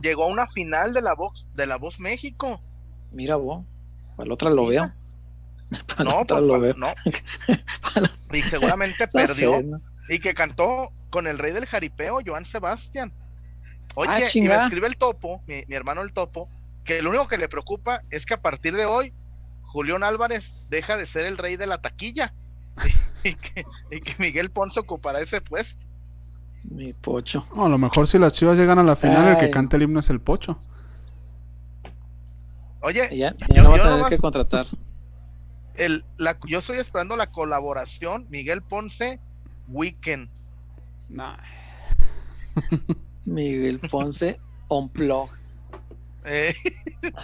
llegó 0.00 0.24
a 0.24 0.28
una 0.28 0.48
final 0.48 0.92
de 0.92 1.02
la 1.02 1.14
Voz, 1.14 1.48
de 1.54 1.66
la 1.66 1.76
Voz 1.76 2.00
México. 2.00 2.60
Mira 3.12 3.36
vos, 3.36 3.64
para 4.20 4.28
la 4.28 4.34
otra 4.34 4.50
lo 4.50 4.66
veo. 4.66 4.92
no, 6.04 6.26
pues, 6.26 6.42
lo 6.42 6.60
veo. 6.60 6.74
no. 6.74 6.88
y 8.34 8.42
seguramente 8.42 9.08
perdió. 9.08 9.62
Y 10.10 10.18
que 10.18 10.34
cantó 10.34 10.92
con 11.08 11.26
el 11.26 11.38
rey 11.38 11.52
del 11.54 11.64
jaripeo, 11.64 12.18
Joan 12.24 12.44
Sebastián. 12.44 13.14
Oye, 13.94 14.10
ah, 14.10 14.28
y 14.34 14.42
me 14.42 14.54
escribe 14.56 14.88
el 14.88 14.98
topo, 14.98 15.42
mi, 15.46 15.64
hermano 15.70 16.02
el 16.02 16.12
topo, 16.12 16.50
que 16.84 17.00
lo 17.00 17.08
único 17.08 17.28
que 17.28 17.38
le 17.38 17.48
preocupa 17.48 18.02
es 18.10 18.26
que 18.26 18.34
a 18.34 18.42
partir 18.42 18.76
de 18.76 18.84
hoy, 18.84 19.14
Julián 19.62 20.02
Álvarez 20.02 20.54
deja 20.68 20.98
de 20.98 21.06
ser 21.06 21.24
el 21.24 21.38
rey 21.38 21.56
de 21.56 21.66
la 21.66 21.80
taquilla 21.80 22.34
y, 23.24 23.34
que, 23.36 23.64
Miguel 24.18 24.50
Ponce 24.50 24.80
ocupará 24.80 25.20
ese 25.20 25.40
puesto. 25.40 25.86
Mi 26.64 26.92
pocho. 26.92 27.46
a 27.56 27.68
lo 27.70 27.78
mejor 27.78 28.06
si 28.06 28.18
las 28.18 28.34
chivas 28.34 28.58
llegan 28.58 28.78
a 28.78 28.82
la 28.82 28.96
final, 28.96 29.28
el 29.28 29.38
que 29.38 29.48
cante 29.48 29.76
el 29.76 29.84
himno 29.84 30.00
es 30.00 30.10
el 30.10 30.20
pocho. 30.20 30.58
Oye, 32.82 33.08
ya, 33.16 33.34
yo, 33.54 33.62
no 33.62 33.70
va 33.70 33.76
a 33.76 33.96
tener 33.96 34.06
que 34.08 34.18
contratar. 34.18 34.66
El, 35.74 36.04
la, 36.16 36.38
yo 36.46 36.58
estoy 36.58 36.78
esperando 36.78 37.16
la 37.16 37.30
colaboración 37.30 38.26
Miguel 38.30 38.62
Ponce 38.62 39.20
Weekend. 39.68 40.28
No. 41.08 41.36
Miguel 43.24 43.78
Ponce 43.80 44.40
on 44.68 44.90
blog. 44.92 45.30
Eh. 46.24 46.54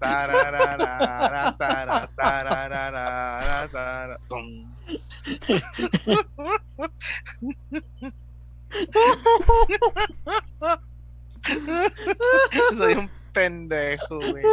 Soy 12.77 12.95
un 12.95 13.11
pendejo, 13.33 14.19
güey. 14.19 14.45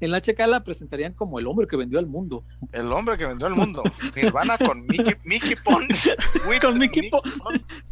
en 0.00 0.10
la 0.10 0.18
HK 0.18 0.38
la 0.46 0.62
presentarían 0.62 1.12
como 1.14 1.38
el 1.38 1.46
hombre 1.46 1.66
que 1.66 1.76
vendió 1.76 1.98
al 1.98 2.06
mundo. 2.06 2.44
El 2.72 2.92
hombre 2.92 3.16
que 3.16 3.26
vendió 3.26 3.46
al 3.46 3.54
mundo. 3.54 3.82
Nirvana 4.14 4.58
con 4.58 4.86
Mickey, 4.86 5.14
Mickey 5.24 5.56
Ponce. 5.56 6.16
con 6.60 6.78
Mickey, 6.78 7.10
Ponce. 7.10 7.32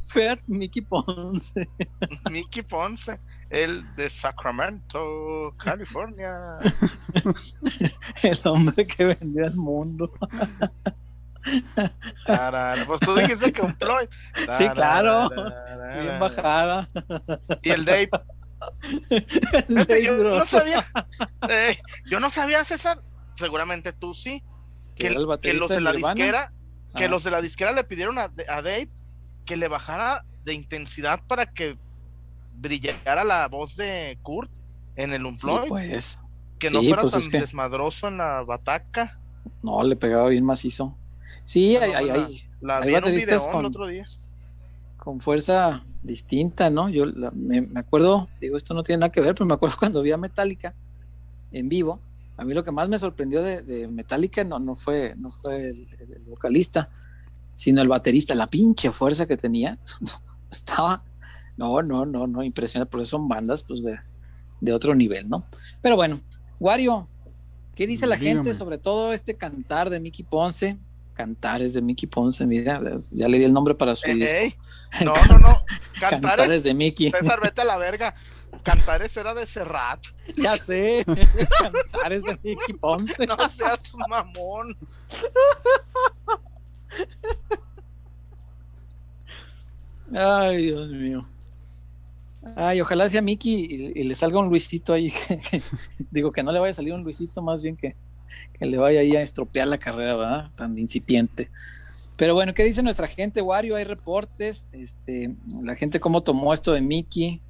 Feat 0.03 0.41
Mickey 0.47 0.83
Ponce. 0.83 1.69
Mickey 2.31 2.63
Ponce. 2.63 3.19
El 3.51 3.95
de 3.97 4.09
Sacramento, 4.09 5.55
California. 5.59 6.59
el 8.23 8.41
hombre 8.45 8.87
que 8.87 9.05
vendió 9.07 9.47
al 9.47 9.57
mundo. 9.57 10.13
pues 12.87 13.01
tú 13.01 13.15
dijiste 13.17 13.53
que 13.53 13.63
un 13.63 13.77
Floyd. 13.77 14.09
Sí, 14.51 14.69
claro. 14.69 15.29
Bien 16.01 16.21
bajada. 16.21 16.87
Y 17.63 17.71
el 17.71 17.85
Dave. 17.85 18.11
yo 20.05 20.17
no 20.17 20.47
sabía. 20.47 20.87
Eh, 21.49 21.77
yo 22.07 22.21
no 22.21 22.31
sabía, 22.31 22.63
César. 22.63 23.03
Seguramente 23.35 23.93
tú 23.93 24.15
sí. 24.15 24.45
Que, 24.95 25.09
que 25.41 25.55
los 25.55 25.71
de 25.71 25.81
la 25.81 25.93
disquera, 25.93 26.53
que 26.95 27.09
los 27.09 27.25
de 27.25 27.33
la 27.33 27.43
disquera 27.43 27.73
le 27.73 27.83
pidieron 27.83 28.19
a, 28.19 28.31
a 28.49 28.63
Dave 28.63 28.91
que 29.45 29.57
le 29.57 29.67
bajara 29.67 30.25
de 30.45 30.55
intensidad 30.55 31.21
para 31.27 31.47
que 31.47 31.77
brillara 32.61 33.25
la 33.25 33.49
voz 33.49 33.77
de 33.77 34.19
Kurt 34.23 34.51
en 34.97 35.13
el 35.13 35.25
Unplugged. 35.25 35.69
pues. 35.69 36.19
Que 36.59 36.71
no 36.71 36.83
fuera 36.83 37.03
pues 37.03 37.13
tan 37.13 37.41
desmadroso 37.41 38.09
en 38.09 38.19
la 38.19 38.43
bataca. 38.43 39.19
No, 39.63 39.83
le 39.83 39.97
pegaba 39.97 40.29
bien 40.29 40.45
macizo. 40.45 40.97
Sí, 41.45 41.77
hay, 41.77 41.93
hay, 41.93 42.11
hay, 42.11 42.43
la, 42.61 42.81
vi 42.81 42.93
con, 43.51 43.61
el 43.61 43.67
otro 43.67 43.87
día. 43.87 44.05
Con 44.99 45.21
fuerza 45.21 45.83
distinta, 46.03 46.71
¿no? 46.71 46.89
Yo 46.89 47.07
me, 47.33 47.67
acuerdo, 47.75 48.29
digo, 48.41 48.57
esto 48.57 48.75
no 48.75 48.83
tiene 48.83 49.01
nada 49.01 49.13
que 49.13 49.21
ver, 49.21 49.35
pero 49.35 49.47
me 49.47 49.55
acuerdo 49.55 49.77
cuando 49.79 50.03
vi 50.03 50.13
a 50.13 50.17
Metallica 50.17 50.75
en 51.53 51.69
vivo. 51.69 51.99
A 52.37 52.45
mí 52.45 52.55
lo 52.55 52.65
que 52.65 52.73
más 52.73 52.89
me 52.89 52.99
sorprendió 52.99 53.43
de, 53.43 53.89
Metallica 53.89 54.45
no, 54.45 54.59
no 54.59 54.75
fue, 54.75 55.15
no 55.17 55.31
fue 55.31 55.69
el, 55.69 55.89
vocalista, 56.27 56.89
sino 57.53 57.83
el 57.83 57.89
baterista, 57.89 58.35
la 58.35 58.47
pinche 58.47 58.91
fuerza 58.91 59.27
que 59.27 59.37
tenía. 59.37 59.79
Estaba, 60.51 61.03
no, 61.57 61.83
no, 61.83 62.05
no, 62.05 62.27
no, 62.27 62.43
impresionante, 62.43 62.91
porque 62.91 63.07
son 63.07 63.29
bandas 63.29 63.63
pues 63.63 63.83
de, 63.83 63.99
de 64.61 64.73
otro 64.73 64.95
nivel, 64.95 65.29
¿no? 65.29 65.47
Pero 65.83 65.97
bueno, 65.97 66.21
Wario, 66.59 67.09
¿qué 67.75 67.87
dice 67.87 68.07
la 68.07 68.17
gente 68.17 68.55
sobre 68.55 68.79
todo 68.79 69.13
este 69.13 69.35
cantar 69.35 69.91
de 69.91 70.01
Mickey 70.01 70.25
Ponce? 70.25 70.79
Cantares 71.15 71.75
de 71.75 71.83
Mickey 71.83 72.09
Ponce, 72.09 72.47
mira, 72.47 72.81
ya 73.11 73.29
le 73.29 73.39
di 73.39 73.45
el 73.45 73.53
nombre 73.53 73.75
para 73.75 73.95
su 73.95 74.11
disco. 74.13 74.37
No, 75.05 75.15
no, 75.29 75.39
no. 75.39 75.65
Cantares, 76.01 76.21
cantares 76.21 76.63
de 76.65 76.75
Mickey. 76.75 77.13
César, 77.13 77.39
vete 77.41 77.61
a 77.61 77.65
la 77.65 77.79
verga. 77.79 78.13
Cantares 78.65 79.17
era 79.17 79.35
de 79.35 79.47
Serrat. 79.47 80.05
Ya 80.37 80.57
sé. 80.57 81.05
Cantares 81.61 82.25
de 82.25 82.39
Mickey 82.43 82.75
Ponce. 82.75 83.25
No 83.25 83.37
seas 83.49 83.95
mamón. 84.09 84.77
Ay, 90.13 90.67
Dios 90.67 90.91
mío. 90.91 91.29
Ay, 92.57 92.81
ojalá 92.81 93.09
sea 93.09 93.21
Mickey 93.21 93.93
y, 93.95 94.05
le 94.05 94.15
salga 94.15 94.39
un 94.39 94.49
Luisito 94.49 94.93
ahí. 94.93 95.13
digo 96.11 96.33
que 96.33 96.43
no 96.43 96.53
le 96.53 96.59
vaya 96.59 96.71
a 96.71 96.75
salir 96.75 96.95
un 96.95 97.03
Luisito, 97.03 97.43
más 97.43 97.63
bien 97.63 97.77
que, 97.77 97.97
le 98.61 98.79
vaya 98.79 99.01
ahí 99.01 99.17
a 99.17 99.23
estropear 99.23 99.69
la 99.69 99.79
carrera, 99.79 100.17
¿verdad? 100.17 100.51
Tan 100.57 100.79
incipiente. 100.79 101.51
Pero 102.17 102.35
bueno, 102.35 102.53
¿qué 102.55 102.65
dice 102.65 102.83
nuestra 102.83 103.09
gente, 103.09 103.41
Wario? 103.41 103.77
Hay 103.77 103.85
reportes, 103.85 104.69
este, 104.73 105.35
la 105.63 105.75
gente 105.75 106.01
cómo 106.01 106.23
tomó 106.23 106.53
esto 106.53 106.73
de 106.73 106.81
Mickey, 106.83 107.41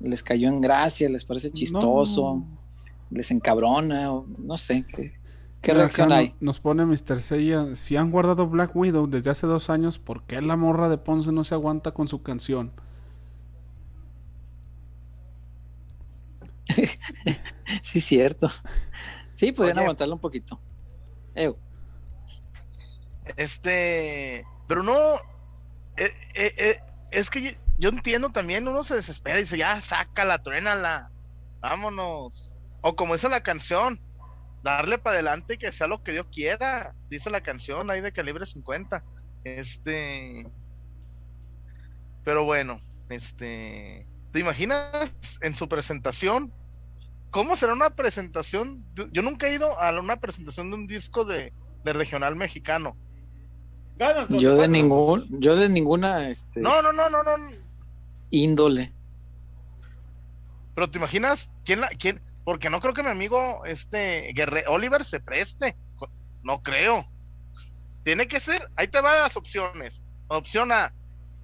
les 0.00 0.22
cayó 0.22 0.48
en 0.48 0.60
gracia, 0.60 1.08
les 1.08 1.24
parece 1.24 1.50
chistoso, 1.50 2.44
les 3.10 3.30
encabrona, 3.30 4.10
no 4.38 4.58
sé, 4.58 4.84
¿qué, 5.62 5.74
reacción 5.74 6.12
hay? 6.12 6.34
Nos 6.40 6.60
pone 6.60 6.84
Mr. 6.84 7.20
Seiya, 7.20 7.76
si 7.76 7.96
han 7.96 8.10
guardado 8.10 8.46
Black 8.46 8.74
Widow 8.74 9.06
desde 9.06 9.30
hace 9.30 9.46
dos 9.46 9.70
años, 9.70 9.98
¿por 9.98 10.24
qué 10.24 10.42
la 10.42 10.56
morra 10.56 10.88
de 10.88 10.98
Ponce 10.98 11.32
no 11.32 11.44
se 11.44 11.54
aguanta 11.54 11.92
con 11.92 12.06
su 12.06 12.22
canción? 12.22 12.72
sí, 17.82 18.00
cierto. 18.00 18.50
Sí, 19.34 19.52
podrían 19.52 19.78
aguantarlo 19.80 20.14
un 20.14 20.20
poquito. 20.20 20.60
Este, 23.36 24.44
pero 24.66 24.82
no, 24.82 25.14
eh, 25.96 26.12
eh, 26.34 26.54
eh, 26.56 26.80
es 27.10 27.30
que 27.30 27.56
yo, 27.78 27.88
entiendo 27.88 28.30
también, 28.30 28.68
uno 28.68 28.82
se 28.82 28.94
desespera 28.94 29.38
y 29.38 29.42
dice, 29.42 29.58
ya, 29.58 29.80
sácala, 29.80 30.42
truénala, 30.42 31.10
vámonos. 31.60 32.60
O 32.80 32.96
como 32.96 33.14
dice 33.14 33.28
la 33.28 33.42
canción, 33.42 34.00
darle 34.62 34.98
para 34.98 35.14
adelante 35.14 35.54
y 35.54 35.58
que 35.58 35.72
sea 35.72 35.86
lo 35.86 36.02
que 36.02 36.12
Dios 36.12 36.26
quiera, 36.32 36.94
dice 37.08 37.30
la 37.30 37.42
canción 37.42 37.90
ahí 37.90 38.00
de 38.00 38.12
calibre 38.12 38.46
50. 38.46 39.04
Este, 39.44 40.48
pero 42.24 42.44
bueno, 42.44 42.80
este, 43.08 44.06
¿te 44.30 44.38
imaginas 44.38 45.12
en 45.40 45.54
su 45.54 45.68
presentación 45.68 46.52
¿Cómo 47.32 47.56
será 47.56 47.72
una 47.72 47.88
presentación? 47.88 48.84
Yo 49.10 49.22
nunca 49.22 49.48
he 49.48 49.54
ido 49.54 49.80
a 49.80 49.98
una 49.98 50.20
presentación 50.20 50.68
de 50.68 50.76
un 50.76 50.86
disco 50.86 51.24
de, 51.24 51.50
regional 51.82 52.36
mexicano. 52.36 52.94
yo 54.28 54.54
de 54.54 54.68
ningún, 54.68 55.24
yo 55.40 55.56
de 55.56 55.70
ninguna 55.70 56.28
este 56.28 56.60
No, 56.60 56.82
no, 56.82 56.92
no, 56.92 57.08
no, 57.08 57.22
no. 57.22 57.36
índole. 58.30 58.92
Pero 60.74 60.90
te 60.90 60.98
imaginas 60.98 61.52
quién 61.64 61.80
la 61.80 61.88
quién 61.88 62.20
porque 62.44 62.68
no 62.68 62.80
creo 62.80 62.92
que 62.92 63.02
mi 63.02 63.08
amigo 63.08 63.64
este 63.64 64.32
Guerre 64.34 64.64
Oliver 64.68 65.02
se 65.02 65.18
preste. 65.18 65.74
No 66.42 66.62
creo. 66.62 67.08
Tiene 68.02 68.28
que 68.28 68.40
ser, 68.40 68.68
ahí 68.76 68.88
te 68.88 69.00
van 69.00 69.20
las 69.20 69.38
opciones. 69.38 70.02
Opción 70.28 70.70
A, 70.70 70.92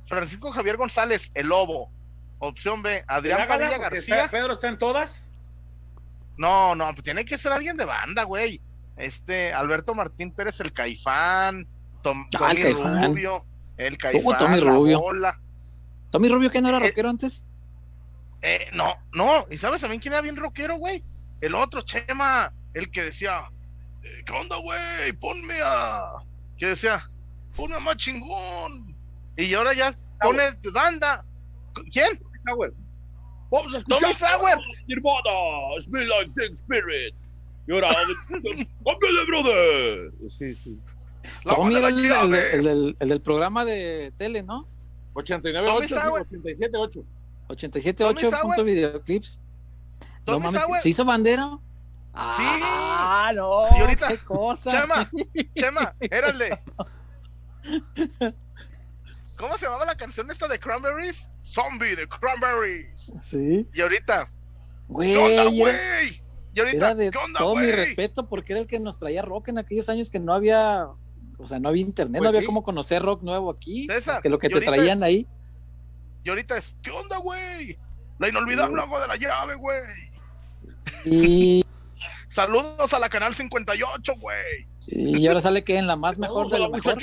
Francisco 0.05 0.53
Javier 0.53 0.77
González, 0.77 1.31
el 1.33 1.47
Lobo. 1.47 1.91
Opción 2.41 2.83
B, 2.83 3.05
Adrián 3.07 3.49
Padilla 3.49 3.79
García. 3.79 4.29
¿Pedro 4.31 4.53
está 4.53 4.69
en 4.69 4.79
todas? 4.79 5.28
No, 6.39 6.75
no, 6.75 6.87
pues 6.95 7.03
tiene 7.03 7.25
que 7.25 7.37
ser 7.37 7.53
alguien 7.53 7.77
de 7.77 7.85
banda, 7.85 8.23
güey. 8.23 8.61
Este, 8.97 9.53
Alberto 9.53 9.95
Martín 9.95 10.33
Pérez, 10.33 10.61
el 10.61 10.73
Caifán, 10.73 11.67
Tom, 12.03 12.27
ah, 12.35 12.39
Tommy 12.39 12.73
Rubio, 12.73 13.45
el 13.77 13.99
Caifán, 13.99 14.39
Tommy 14.39 14.61
Rubio? 14.61 15.03
¿Tommy 16.11 16.29
Rubio 16.29 16.51
que 16.51 16.63
no 16.63 16.69
era 16.69 16.79
eh, 16.79 16.89
rockero 16.89 17.11
antes? 17.11 17.45
Eh, 18.41 18.71
no, 18.73 18.95
no, 19.13 19.47
¿y 19.51 19.57
sabes 19.57 19.81
también 19.81 20.01
quién 20.01 20.15
era 20.15 20.23
bien 20.23 20.37
rockero, 20.37 20.77
güey? 20.77 21.05
El 21.41 21.55
otro, 21.55 21.83
Chema, 21.83 22.53
el 22.75 22.91
que 22.91 23.03
decía, 23.03 23.51
eh, 24.03 24.23
¿qué 24.25 24.33
onda, 24.33 24.57
güey? 24.57 25.13
Ponme 25.13 25.59
a... 25.63 26.13
¿Qué 26.57 26.67
decía? 26.67 27.09
Ponme 27.55 27.77
a 27.77 27.81
más 27.81 27.97
chingón. 27.97 28.97
Y 29.37 29.53
ahora 29.55 29.73
ya 29.73 29.95
pone 30.21 30.43
banda. 30.73 31.25
¿Quién? 31.93 32.21
Vamos 33.51 33.75
a 33.75 33.79
escuchar. 33.79 34.01
Tommy 34.01 34.15
Sauer. 34.15 34.59
Nirvana, 34.87 35.81
Smell 35.81 36.09
Like 36.19 36.33
Teen 36.37 36.53
Spirit. 36.55 37.15
Y 37.67 37.73
ahora, 37.73 37.91
¡cámbiale, 38.29 39.25
brother! 39.27 40.13
Sí, 40.31 40.55
sí. 40.55 40.79
Tommy 41.45 41.75
era 41.75 41.89
el, 41.89 41.99
el, 41.99 42.13
el, 42.13 42.65
del, 42.65 42.97
el, 42.99 43.09
del, 43.09 43.21
programa 43.21 43.65
de 43.65 44.13
tele, 44.17 44.43
¿no? 44.43 44.67
89, 45.13 45.69
8, 45.71 45.97
87, 46.21 46.77
8. 46.77 47.05
87, 47.49 48.05
8 48.05 48.31
puntos 48.41 48.65
videoclips. 48.65 49.41
No 50.27 50.41
mames, 50.41 50.63
¿se 50.81 50.89
hizo 50.89 51.05
bandera? 51.05 51.59
Sí. 52.37 52.43
Ah, 52.45 53.33
no. 53.35 53.67
Y 53.77 53.81
ahorita, 53.81 54.09
qué 54.09 54.19
cosa. 54.19 54.71
Chema, 54.71 55.11
Chema, 55.55 55.95
érale. 56.01 56.63
¿Cómo 59.39 59.57
se 59.57 59.67
llamaba 59.67 59.85
la 59.85 59.97
canción 59.97 60.31
esta 60.31 60.49
de 60.49 60.59
Cranberries? 60.59 61.31
Zombie 61.43 61.95
de 61.95 62.09
Cranberries. 62.09 63.15
Sí. 63.21 63.67
Y 63.73 63.81
ahorita. 63.81 64.31
Güey. 64.89 65.13
¿Qué 65.13 65.19
onda, 65.19 65.45
güey? 65.45 66.23
Y 66.55 66.61
ahorita, 66.61 66.95
de 66.97 67.11
¿qué 67.13 67.19
onda, 67.19 67.39
todo 67.39 67.55
mi 67.55 67.71
respeto 67.71 68.29
porque 68.29 68.55
era 68.55 68.61
el 68.61 68.67
que 68.67 68.81
nos 68.81 68.99
traía 68.99 69.23
rock 69.23 69.49
en 69.49 69.59
aquellos 69.59 69.89
años 69.89 70.11
que 70.11 70.19
no 70.19 70.35
había, 70.35 70.89
o 71.39 71.47
sea, 71.47 71.61
no 71.61 71.69
había 71.69 71.83
internet, 71.83 72.19
pues 72.19 72.33
no 72.33 72.37
había 72.37 72.47
cómo 72.47 72.65
conocer 72.65 73.01
rock 73.01 73.23
nuevo 73.23 73.51
aquí. 73.51 73.87
es 73.89 74.09
que 74.21 74.29
lo 74.29 74.41
que 74.41 74.49
te 74.49 74.61
traían 74.61 75.05
ahí. 75.05 75.29
Y 76.25 76.31
ahorita 76.31 76.57
es, 76.57 76.75
¿qué 76.83 76.91
onda, 76.91 77.19
güey? 77.19 77.79
La 78.19 78.29
inolvidable 78.29 78.83
agua 78.83 79.03
de 79.03 79.07
la 79.07 79.17
llave, 79.17 79.55
güey. 79.55 79.83
Y. 81.05 81.65
Saludos 82.29 82.93
a 82.93 82.99
la 82.99 83.09
canal 83.09 83.35
58, 83.35 84.15
güey. 84.19 84.67
Y 84.89 85.27
ahora 85.29 85.41
sale 85.41 85.63
que 85.63 85.77
en 85.77 85.87
la 85.87 85.97
más 85.97 86.19
mejor 86.19 86.51
de 86.51 86.59
la, 86.59 86.69
la 86.69 86.77
mejor. 86.77 86.99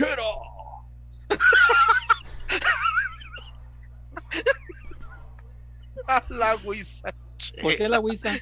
la 6.29 6.55
Wisa. 6.63 7.13
¿Por 7.61 7.75
qué 7.75 7.89
la 7.89 7.99
Wisa? 7.99 8.33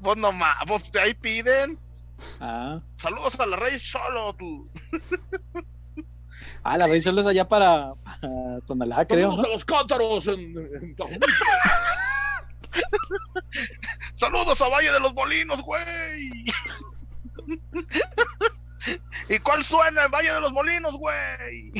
Pues 0.00 0.16
nomás, 0.20 0.56
pues 0.66 0.90
ahí 1.00 1.14
piden. 1.14 1.78
Ah. 2.40 2.80
Saludos 2.96 3.38
a 3.38 3.46
la 3.46 3.56
Rey 3.56 3.78
Solo. 3.78 4.36
Ah, 6.62 6.78
la 6.78 6.86
Rey 6.86 7.00
Solo 7.00 7.20
es 7.20 7.26
allá 7.26 7.46
para, 7.46 7.94
para 7.94 8.60
Tonalá, 8.66 9.06
creo. 9.06 9.30
Saludos 9.30 9.46
a 9.46 9.48
los 9.48 9.64
cántaros 9.64 10.26
en, 10.28 10.96
Saludos 14.14 14.60
a 14.60 14.68
Valle 14.68 14.92
de 14.92 15.00
los 15.00 15.14
Molinos, 15.14 15.62
güey. 15.62 16.44
¿Y 19.28 19.38
cuál 19.40 19.64
suena 19.64 20.04
en 20.04 20.10
Valle 20.10 20.32
de 20.32 20.40
los 20.40 20.52
Molinos, 20.52 20.96
güey? 20.96 21.72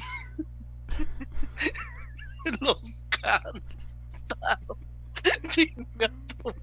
los 2.61 3.05
cántaros. 3.11 3.76
Chinga 5.49 6.11
tu 6.42 6.55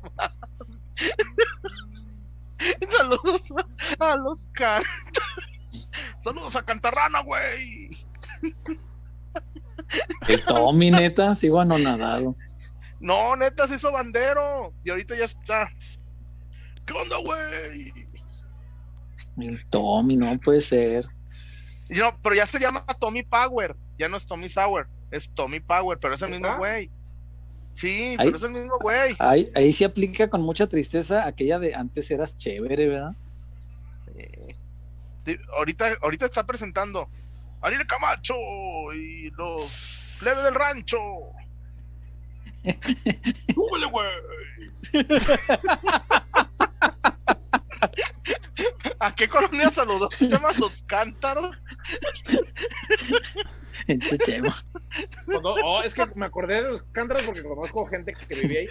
Saludos 2.87 3.53
a, 3.99 4.15
los 4.15 4.47
cántaros. 4.53 5.91
Saludos 6.19 6.55
a 6.55 6.63
Cantarrana, 6.63 7.21
güey. 7.23 7.89
El 10.27 10.43
Tommy, 10.45 10.91
neta, 10.91 11.35
sigo 11.35 11.59
anonadado. 11.59 12.35
No, 12.99 13.35
neta, 13.35 13.67
se 13.67 13.75
hizo 13.75 13.91
bandero. 13.91 14.73
Y 14.83 14.91
ahorita 14.91 15.15
ya 15.15 15.25
está. 15.25 15.69
¿Qué 16.85 16.93
onda, 16.93 17.17
güey? 17.17 17.91
El 19.37 19.69
Tommy, 19.69 20.15
no 20.15 20.39
puede 20.39 20.61
ser. 20.61 21.03
No, 21.89 22.09
pero 22.21 22.35
ya 22.35 22.45
se 22.45 22.59
llama 22.59 22.85
Tommy 22.99 23.23
Power. 23.23 23.75
Ya 23.97 24.07
no 24.07 24.17
es 24.17 24.25
Tommy 24.25 24.47
Sauer. 24.47 24.87
Es 25.11 25.29
Tommy 25.31 25.59
Power, 25.59 25.99
pero 25.99 26.15
es 26.15 26.21
el 26.21 26.29
mismo 26.29 26.57
güey. 26.57 26.89
Sí, 27.73 28.15
pero 28.17 28.35
es 28.35 28.43
el 28.43 28.51
mismo 28.51 28.77
güey. 28.79 29.15
Ahí, 29.19 29.51
ahí 29.55 29.73
sí 29.73 29.83
aplica 29.83 30.29
con 30.29 30.41
mucha 30.41 30.67
tristeza 30.67 31.25
aquella 31.25 31.57
de 31.59 31.73
antes 31.73 32.09
eras 32.11 32.37
chévere, 32.37 32.89
¿verdad? 32.89 33.15
ahorita, 35.57 35.97
ahorita 36.01 36.25
está 36.25 36.45
presentando 36.45 37.09
Ariel 37.61 37.87
Camacho 37.87 38.35
y 38.93 39.29
los 39.31 40.17
plebes 40.19 40.43
del 40.43 40.55
rancho. 40.55 40.99
¡Súbele, 43.53 43.85
güey! 43.87 44.09
¿A 48.99 49.13
qué 49.13 49.27
colonia 49.27 49.69
saludó? 49.71 50.09
¿Se 50.17 50.29
llama 50.29 50.49
Los 50.57 50.83
Cántaros? 50.83 51.57
Chechema. 53.87 54.65
oh, 55.43 55.81
es 55.83 55.93
que 55.93 56.05
me 56.15 56.25
acordé 56.25 56.61
de 56.61 56.69
los 56.69 56.83
cántaros 56.91 57.23
porque 57.23 57.43
conozco 57.43 57.85
gente 57.85 58.13
que 58.13 58.35
vivía 58.35 58.69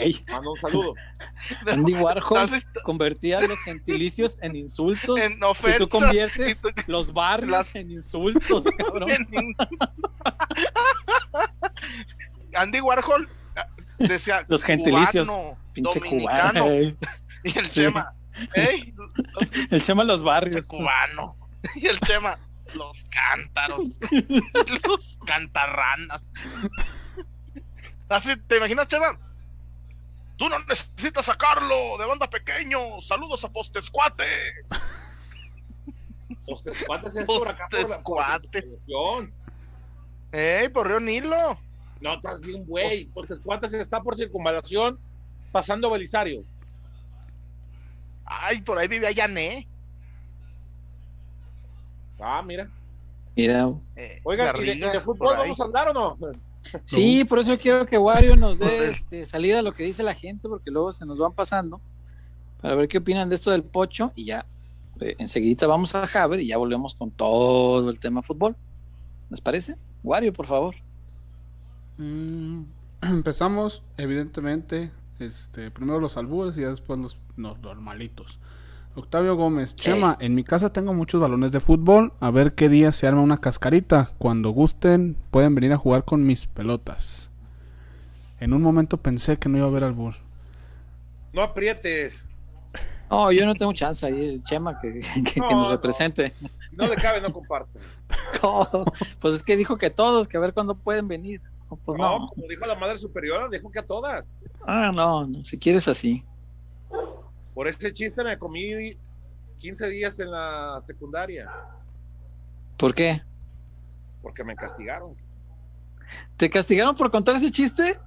ahí. 0.00 0.24
Mando 0.28 0.52
un 0.52 0.60
saludo. 0.60 0.94
Andy 1.66 1.94
Warhol 1.94 2.48
convertía 2.84 3.40
los 3.40 3.58
gentilicios 3.60 4.38
en 4.42 4.56
insultos. 4.56 5.18
En 5.18 5.42
ofensas, 5.42 5.76
y 5.76 5.78
tú 5.78 5.88
conviertes 5.88 6.62
los 6.86 7.12
barrios 7.12 7.74
en 7.74 7.90
insultos, 7.90 8.64
cabrón. 8.78 9.26
Andy 12.54 12.80
Warhol 12.80 13.28
decía 13.98 14.44
los 14.48 14.64
gentilicios 14.64 15.30
pinche 15.72 16.00
cubano 16.00 16.70
y 16.70 17.58
el 17.58 17.66
Chema 17.68 18.14
el 19.70 19.82
Chema 19.82 20.04
los 20.04 20.22
barrios 20.22 20.66
cubano 20.66 21.36
y 21.74 21.86
el 21.86 21.98
Chema 22.00 22.38
los 22.74 23.04
cántaros, 23.04 23.98
los 24.88 25.18
cantarranas. 25.26 26.32
Así, 28.08 28.36
¿te 28.46 28.56
imaginas, 28.58 28.88
Cheva? 28.88 29.18
Tú 30.36 30.48
no 30.48 30.58
necesitas 30.60 31.26
sacarlo 31.26 31.96
de 31.98 32.06
banda 32.06 32.28
pequeño. 32.28 33.00
Saludos 33.00 33.44
a 33.44 33.52
Postescuates. 33.52 34.66
Postescuates 36.44 37.16
es 37.16 37.24
por 37.24 37.48
acá 37.48 37.66
Postescuates. 37.70 38.76
¡Ey, 40.32 40.68
por 40.68 40.88
Río 40.88 41.00
Nilo! 41.00 41.58
No, 42.00 42.14
estás 42.14 42.40
bien, 42.40 42.64
güey. 42.66 43.06
Postescuates 43.06 43.72
está 43.74 44.02
por 44.02 44.16
circunvalación 44.16 44.98
pasando 45.52 45.90
Belisario. 45.90 46.44
Ay, 48.26 48.60
por 48.60 48.76
ahí 48.78 48.88
vive 48.88 49.06
Ayané. 49.06 49.66
Ah, 52.18 52.42
mira. 52.42 52.68
Mira. 53.36 53.72
Eh, 53.94 54.20
Oiga, 54.24 54.54
¿y 54.58 54.78
de, 54.78 55.00
fútbol 55.00 55.36
vamos 55.36 55.60
a 55.60 55.64
andar 55.64 55.88
o 55.88 55.92
no? 55.92 56.16
Sí, 56.84 57.24
por 57.24 57.38
eso 57.38 57.58
quiero 57.58 57.86
que 57.86 57.98
Wario 57.98 58.36
nos 58.36 58.58
dé 58.58 58.90
este, 58.90 59.24
salida 59.24 59.60
a 59.60 59.62
lo 59.62 59.72
que 59.72 59.84
dice 59.84 60.02
la 60.02 60.14
gente, 60.14 60.48
porque 60.48 60.70
luego 60.70 60.92
se 60.92 61.06
nos 61.06 61.18
van 61.18 61.32
pasando, 61.32 61.80
para 62.60 62.74
ver 62.74 62.88
qué 62.88 62.98
opinan 62.98 63.28
de 63.28 63.34
esto 63.34 63.50
del 63.50 63.62
pocho, 63.62 64.12
y 64.14 64.24
ya 64.24 64.46
eh, 65.00 65.14
enseguida 65.18 65.66
vamos 65.66 65.94
a 65.94 66.06
Javier 66.06 66.40
y 66.40 66.48
ya 66.48 66.56
volvemos 66.56 66.94
con 66.94 67.10
todo 67.10 67.90
el 67.90 68.00
tema 68.00 68.22
fútbol. 68.22 68.56
¿Les 69.30 69.40
parece? 69.40 69.76
Wario, 70.02 70.32
por 70.32 70.46
favor. 70.46 70.76
Mm, 71.98 72.62
empezamos, 73.02 73.82
evidentemente, 73.96 74.90
este, 75.18 75.70
primero 75.70 76.00
los 76.00 76.16
albures 76.16 76.56
y 76.56 76.62
después 76.62 76.98
los 76.98 77.16
normalitos. 77.36 78.38
Octavio 78.96 79.36
Gómez, 79.36 79.76
Chema, 79.76 80.16
en 80.20 80.34
mi 80.34 80.42
casa 80.42 80.72
tengo 80.72 80.94
muchos 80.94 81.20
balones 81.20 81.52
de 81.52 81.60
fútbol. 81.60 82.14
A 82.18 82.30
ver 82.30 82.54
qué 82.54 82.70
día 82.70 82.92
se 82.92 83.06
arma 83.06 83.20
una 83.20 83.42
cascarita. 83.42 84.10
Cuando 84.16 84.50
gusten, 84.50 85.18
pueden 85.30 85.54
venir 85.54 85.74
a 85.74 85.76
jugar 85.76 86.04
con 86.04 86.26
mis 86.26 86.46
pelotas. 86.46 87.30
En 88.40 88.54
un 88.54 88.62
momento 88.62 88.96
pensé 88.96 89.36
que 89.36 89.50
no 89.50 89.58
iba 89.58 89.66
a 89.66 89.70
haber 89.70 89.84
albur. 89.84 90.14
No 91.34 91.42
aprietes. 91.42 92.24
No, 93.10 93.30
yo 93.32 93.44
no 93.44 93.54
tengo 93.54 93.74
chance 93.74 94.06
ahí, 94.06 94.40
Chema, 94.44 94.80
que, 94.80 95.00
nos 95.50 95.70
represente. 95.70 96.32
No 96.72 96.86
le 96.86 96.96
cabe, 96.96 97.20
no 97.20 97.30
comparte. 97.32 97.78
pues 99.20 99.34
es 99.34 99.42
que 99.42 99.58
dijo 99.58 99.76
que 99.76 99.90
todos, 99.90 100.26
que 100.26 100.38
a 100.38 100.40
ver 100.40 100.54
cuándo 100.54 100.74
pueden 100.74 101.06
venir. 101.06 101.42
No, 101.70 101.76
pues 101.84 101.98
como 101.98 102.48
dijo 102.48 102.64
la 102.64 102.76
madre 102.76 102.96
superior, 102.96 103.50
dijo 103.50 103.70
que 103.70 103.78
a 103.78 103.84
todas. 103.84 104.32
Ah, 104.66 104.90
no, 104.94 105.26
no 105.26 105.44
si 105.44 105.58
quieres 105.58 105.86
así. 105.86 106.24
Por 107.56 107.68
ese 107.68 107.90
chiste 107.90 108.22
me 108.22 108.38
comí 108.38 108.98
15 109.56 109.88
días 109.88 110.20
en 110.20 110.30
la 110.30 110.78
secundaria. 110.82 111.50
¿Por 112.76 112.94
qué? 112.94 113.22
Porque 114.20 114.44
me 114.44 114.54
castigaron. 114.54 115.16
¿Te 116.36 116.50
castigaron 116.50 116.94
por 116.94 117.10
contar 117.10 117.34
ese 117.36 117.50
chiste? 117.50 117.98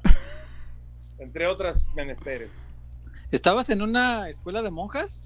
Entre 1.18 1.48
otras 1.48 1.90
menesteres. 1.96 2.62
¿Estabas 3.32 3.72
en 3.72 3.82
una 3.82 4.30
escuela 4.30 4.62
de 4.62 4.70
monjas? 4.70 5.20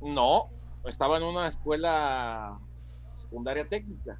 No, 0.00 0.48
estaba 0.86 1.18
en 1.18 1.24
una 1.24 1.46
escuela 1.46 2.58
secundaria 3.12 3.68
técnica. 3.68 4.18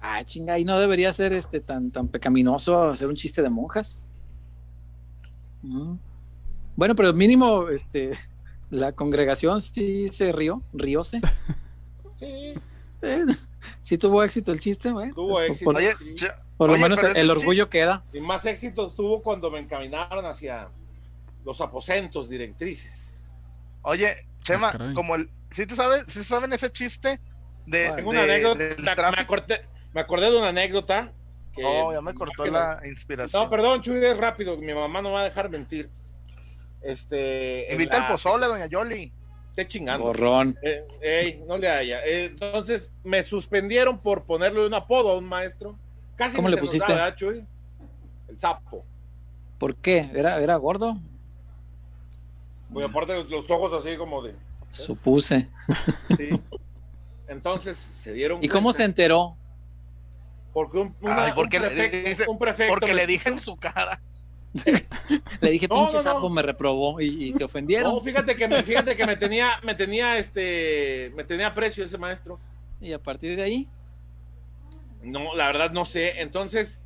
Ah, 0.00 0.22
chinga, 0.22 0.56
y 0.56 0.64
no 0.64 0.78
debería 0.78 1.12
ser 1.12 1.32
este 1.32 1.58
tan, 1.58 1.90
tan 1.90 2.06
pecaminoso 2.06 2.90
hacer 2.90 3.08
un 3.08 3.16
chiste 3.16 3.42
de 3.42 3.50
monjas. 3.50 4.00
Mm. 5.62 5.96
Bueno, 6.80 6.96
pero 6.96 7.12
mínimo, 7.12 7.68
este, 7.68 8.12
la 8.70 8.92
congregación 8.92 9.60
sí 9.60 10.08
se 10.08 10.32
rió, 10.32 10.62
rióse. 10.72 11.20
Sí. 12.16 12.54
Eh, 13.02 13.24
sí 13.82 13.98
tuvo 13.98 14.24
éxito 14.24 14.50
el 14.50 14.60
chiste, 14.60 14.90
güey. 14.90 15.12
Tuvo 15.12 15.42
éxito. 15.42 15.72
Por, 16.56 16.70
lo 16.70 16.78
menos 16.78 17.02
el, 17.02 17.30
orgullo 17.30 17.68
queda. 17.68 18.02
Y 18.14 18.20
más 18.20 18.46
éxito 18.46 18.90
tuvo 18.92 19.20
cuando 19.22 19.50
me 19.50 19.58
encaminaron 19.58 20.24
hacia 20.24 20.68
los 21.44 21.60
aposentos 21.60 22.30
directrices. 22.30 23.30
Oye, 23.82 24.16
Chema, 24.40 24.70
ah, 24.72 24.92
como 24.94 25.16
el, 25.16 25.28
¿sí 25.50 25.66
te 25.66 25.76
sabes, 25.76 26.04
¿sí 26.08 26.24
saben 26.24 26.50
ese 26.54 26.70
chiste 26.70 27.20
de, 27.66 27.92
Tengo 27.94 28.08
una 28.08 28.22
anécdota, 28.22 29.10
me 29.10 29.20
acordé, 29.20 29.66
me 29.92 30.00
acordé 30.00 30.30
de 30.30 30.38
una 30.38 30.48
anécdota. 30.48 31.12
Que 31.54 31.62
oh, 31.62 31.92
ya 31.92 32.00
me 32.00 32.14
cortó 32.14 32.46
la 32.46 32.80
inspiración. 32.86 33.42
No, 33.42 33.50
perdón, 33.50 33.82
Chuy, 33.82 34.02
es 34.02 34.16
rápido, 34.16 34.56
mi 34.56 34.72
mamá 34.72 35.02
no 35.02 35.12
va 35.12 35.20
a 35.20 35.24
dejar 35.24 35.50
mentir. 35.50 35.90
Este, 36.82 37.68
Invita 37.70 38.02
al 38.02 38.06
pozole, 38.06 38.46
doña 38.46 38.66
Yoli. 38.66 39.12
Esté 39.50 39.66
chingando. 39.66 40.06
Borrón. 40.06 40.56
Eh, 40.62 41.44
no 41.46 41.58
le 41.58 41.68
haya. 41.68 42.04
Eh, 42.04 42.26
entonces 42.26 42.90
me 43.02 43.22
suspendieron 43.22 43.98
por 43.98 44.24
ponerle 44.24 44.64
un 44.66 44.74
apodo 44.74 45.10
a 45.10 45.18
un 45.18 45.24
maestro. 45.24 45.76
Casi 46.16 46.36
¿Cómo 46.36 46.48
le 46.48 46.56
pusiste? 46.56 46.92
El 46.92 48.38
sapo. 48.38 48.84
¿Por 49.58 49.76
qué? 49.76 50.10
¿Era, 50.14 50.40
era 50.40 50.56
gordo? 50.56 50.98
Muy 52.68 52.84
aparte 52.84 53.24
los 53.24 53.50
ojos 53.50 53.72
así 53.72 53.96
como 53.96 54.22
de. 54.22 54.30
¿eh? 54.30 54.36
Supuse. 54.70 55.48
Sí. 56.16 56.40
Entonces 57.28 57.76
se 57.76 58.12
dieron. 58.12 58.42
¿Y 58.42 58.48
cómo 58.48 58.72
se 58.72 58.84
enteró? 58.84 59.36
Porque 60.52 60.78
un, 60.78 60.94
porque 61.34 61.60
prefecto, 61.60 62.30
un 62.30 62.38
prefecto 62.38 62.74
porque 62.74 62.94
le 62.94 63.06
dije 63.06 63.28
en 63.28 63.38
su 63.38 63.56
cara. 63.56 64.00
Le 65.40 65.50
dije, 65.50 65.68
pinche 65.68 65.98
sapo, 65.98 66.28
me 66.28 66.42
reprobó 66.42 67.00
y, 67.00 67.32
se 67.32 67.44
ofendieron. 67.44 67.94
No, 67.94 68.00
fíjate 68.00 68.34
que, 68.34 68.48
me, 68.48 68.62
fíjate 68.62 68.96
que 68.96 69.06
me 69.06 69.16
tenía, 69.16 69.60
me 69.62 69.74
tenía, 69.74 70.18
este, 70.18 71.12
me 71.14 71.24
tenía 71.24 71.54
precio 71.54 71.84
ese 71.84 71.98
maestro. 71.98 72.38
Y 72.80 72.92
a 72.92 72.98
partir 72.98 73.36
de 73.36 73.42
ahí. 73.42 73.68
No, 75.02 75.34
la 75.34 75.46
verdad 75.46 75.70
no 75.70 75.84
sé. 75.84 76.20
Entonces, 76.20 76.80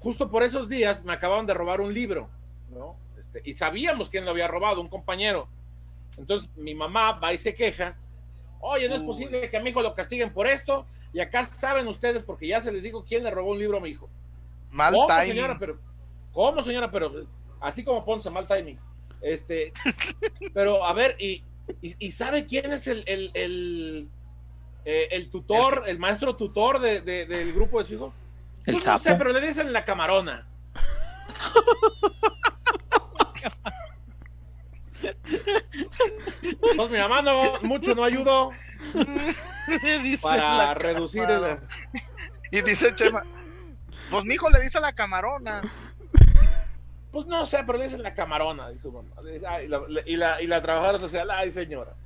justo 0.00 0.30
por 0.30 0.42
esos 0.42 0.68
días 0.68 1.04
me 1.04 1.12
acababan 1.12 1.46
de 1.46 1.54
robar 1.54 1.80
un 1.80 1.94
libro, 1.94 2.28
¿no? 2.70 2.96
Este, 3.16 3.42
y 3.44 3.54
sabíamos 3.54 4.10
quién 4.10 4.24
lo 4.24 4.32
había 4.32 4.48
robado, 4.48 4.80
un 4.80 4.88
compañero. 4.88 5.48
Entonces 6.16 6.50
mi 6.56 6.74
mamá 6.74 7.12
va 7.12 7.32
y 7.32 7.38
se 7.38 7.54
queja. 7.54 7.96
Oye, 8.60 8.88
no 8.88 8.96
es 8.96 9.02
posible 9.02 9.48
que 9.48 9.56
a 9.56 9.60
mi 9.60 9.70
hijo 9.70 9.82
lo 9.82 9.94
castiguen 9.94 10.32
por 10.32 10.48
esto. 10.48 10.84
Y 11.12 11.20
acá 11.20 11.44
saben 11.44 11.86
ustedes, 11.88 12.22
porque 12.22 12.48
ya 12.48 12.60
se 12.60 12.72
les 12.72 12.82
dijo 12.82 13.04
quién 13.04 13.24
le 13.24 13.30
robó 13.30 13.52
un 13.52 13.58
libro 13.58 13.78
a 13.78 13.80
mi 13.80 13.90
hijo. 13.90 14.08
Mal 14.70 14.94
Señora, 15.24 15.56
pero 15.58 15.78
¿Cómo, 16.38 16.62
señora? 16.62 16.88
Pero 16.88 17.26
así 17.60 17.82
como 17.82 18.04
Ponce, 18.04 18.30
mal 18.30 18.46
timing. 18.46 18.78
Este, 19.20 19.72
pero 20.54 20.84
a 20.84 20.92
ver, 20.92 21.16
y, 21.18 21.42
y, 21.80 22.12
sabe 22.12 22.46
quién 22.46 22.72
es 22.72 22.86
el, 22.86 23.02
el, 23.08 23.32
el, 23.34 24.08
eh, 24.84 25.28
tutor, 25.32 25.82
el, 25.88 25.98
maestro 25.98 26.36
tutor 26.36 26.78
de, 26.78 27.00
del 27.00 27.52
grupo 27.52 27.80
de 27.80 27.84
su 27.84 27.94
hijo? 27.94 28.14
El 28.66 28.74
pues 28.74 28.86
No 28.86 28.98
sé, 28.98 29.16
pero 29.16 29.32
le 29.32 29.40
dicen 29.40 29.72
la 29.72 29.84
camarona. 29.84 30.46
pues 36.76 36.90
mi 36.92 36.98
mamá 36.98 37.20
no, 37.20 37.60
mucho 37.62 37.96
no 37.96 38.04
ayudó. 38.04 38.50
para 40.22 40.74
reducir 40.74 41.24
el... 41.24 41.58
Y 42.52 42.62
dice 42.62 42.94
Chema, 42.94 43.24
pues 44.08 44.24
mi 44.24 44.34
hijo 44.34 44.48
le 44.50 44.60
dice 44.60 44.78
a 44.78 44.82
la 44.82 44.92
camarona. 44.92 45.62
Pues 47.18 47.26
no 47.26 47.44
sé, 47.46 47.58
pero 47.66 47.78
le 47.78 47.84
dice 47.86 47.98
la 47.98 48.14
camarona, 48.14 48.68
dijo 48.68 48.92
mamá. 48.92 49.10
y, 49.28 49.66
la, 50.16 50.40
y, 50.40 50.46
la, 50.46 50.62
trabajadora 50.62 51.00
social, 51.00 51.28
ay 51.32 51.50
señora. 51.50 51.96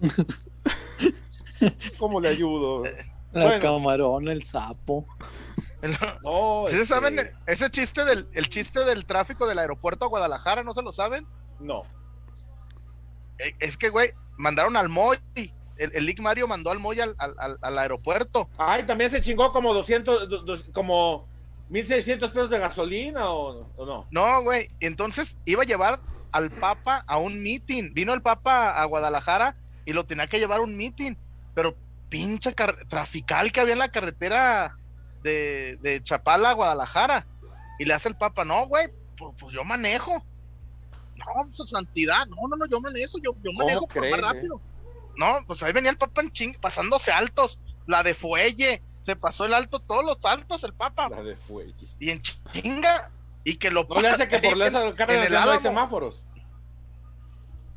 ¿Cómo 1.98 2.20
le 2.20 2.28
ayudo? 2.28 2.84
La 3.32 3.58
camarona, 3.58 4.30
el 4.30 4.44
sapo. 4.44 5.08
No, 6.22 6.66
¿Sí 6.68 6.86
saben 6.86 7.18
ese 7.48 7.68
chiste 7.68 8.04
del 8.04 8.28
el 8.32 8.48
chiste 8.48 8.84
del 8.84 9.06
tráfico 9.06 9.48
del 9.48 9.58
aeropuerto 9.58 10.04
a 10.04 10.08
Guadalajara? 10.08 10.62
¿No 10.62 10.72
se 10.72 10.82
lo 10.82 10.92
saben? 10.92 11.26
No. 11.58 11.82
Eh, 13.40 13.56
es 13.58 13.76
que, 13.76 13.88
güey, 13.88 14.12
mandaron 14.36 14.76
al 14.76 14.88
Moy. 14.88 15.18
El, 15.34 15.90
el 15.96 16.06
Lick 16.06 16.20
Mario 16.20 16.46
mandó 16.46 16.70
al 16.70 16.78
Moy 16.78 17.00
al, 17.00 17.16
al, 17.18 17.58
al, 17.60 17.78
aeropuerto. 17.80 18.48
Ay, 18.56 18.86
también 18.86 19.10
se 19.10 19.20
chingó 19.20 19.52
como 19.52 19.74
200, 19.74 20.70
como 20.72 21.33
1600 21.74 22.30
pesos 22.30 22.50
de 22.50 22.60
gasolina 22.60 23.30
o, 23.30 23.68
no. 23.84 24.06
No, 24.12 24.42
güey. 24.44 24.68
Entonces 24.78 25.36
iba 25.44 25.62
a 25.62 25.66
llevar 25.66 26.00
al 26.30 26.52
Papa 26.52 27.04
a 27.08 27.18
un 27.18 27.42
meeting. 27.42 27.92
Vino 27.92 28.14
el 28.14 28.22
Papa 28.22 28.70
a 28.70 28.84
Guadalajara 28.84 29.56
y 29.84 29.92
lo 29.92 30.06
tenía 30.06 30.28
que 30.28 30.38
llevar 30.38 30.60
a 30.60 30.62
un 30.62 30.76
meeting. 30.76 31.16
Pero 31.52 31.76
pinche 32.08 32.54
trafical 32.88 33.50
que 33.50 33.58
había 33.58 33.72
en 33.72 33.80
la 33.80 33.90
carretera 33.90 34.78
de, 35.24 35.76
de 35.82 36.00
Chapala 36.00 36.50
a 36.50 36.54
Guadalajara. 36.54 37.26
Y 37.80 37.86
le 37.86 37.94
hace 37.94 38.08
el 38.08 38.16
Papa, 38.16 38.44
no, 38.44 38.68
güey, 38.68 38.90
pues, 39.16 39.34
pues 39.36 39.52
yo 39.52 39.64
manejo. 39.64 40.24
No, 41.16 41.50
su 41.50 41.66
santidad, 41.66 42.24
no, 42.28 42.36
no, 42.48 42.56
no, 42.56 42.66
yo 42.66 42.80
manejo, 42.80 43.18
yo, 43.18 43.34
yo 43.42 43.52
manejo 43.52 43.88
más 43.88 44.20
rápido. 44.20 44.60
No, 45.16 45.44
pues 45.44 45.60
ahí 45.64 45.72
venía 45.72 45.90
el 45.90 45.98
Papa 45.98 46.20
en 46.20 46.30
ching, 46.30 46.54
pasándose 46.60 47.10
altos, 47.10 47.58
la 47.88 48.04
de 48.04 48.14
fuelle, 48.14 48.80
se 49.04 49.16
pasó 49.16 49.44
el 49.44 49.52
alto, 49.52 49.80
todos 49.80 50.02
los 50.02 50.24
altos, 50.24 50.64
el 50.64 50.72
Papa. 50.72 51.10
La 51.10 51.22
de 51.22 51.36
fuelle. 51.36 51.74
Y 51.98 52.08
en 52.08 52.22
chinga, 52.22 53.10
y 53.44 53.56
que 53.56 53.70
lo 53.70 53.84
No 53.84 54.00
le 54.00 54.08
hace 54.08 54.26
que 54.26 54.38
por 54.38 54.62
esa 54.62 54.94
cara 54.94 55.28
de 55.28 55.36
hay 55.36 55.58
semáforos. 55.58 56.24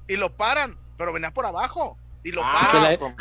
Y 0.08 0.16
lo 0.16 0.38
paran, 0.38 0.80
pero 0.98 1.12
venía 1.12 1.34
por 1.34 1.46
abajo. 1.46 1.98
Y 2.24 2.32
lo 2.32 2.42
ah, 2.46 2.70
paran. 2.72 3.16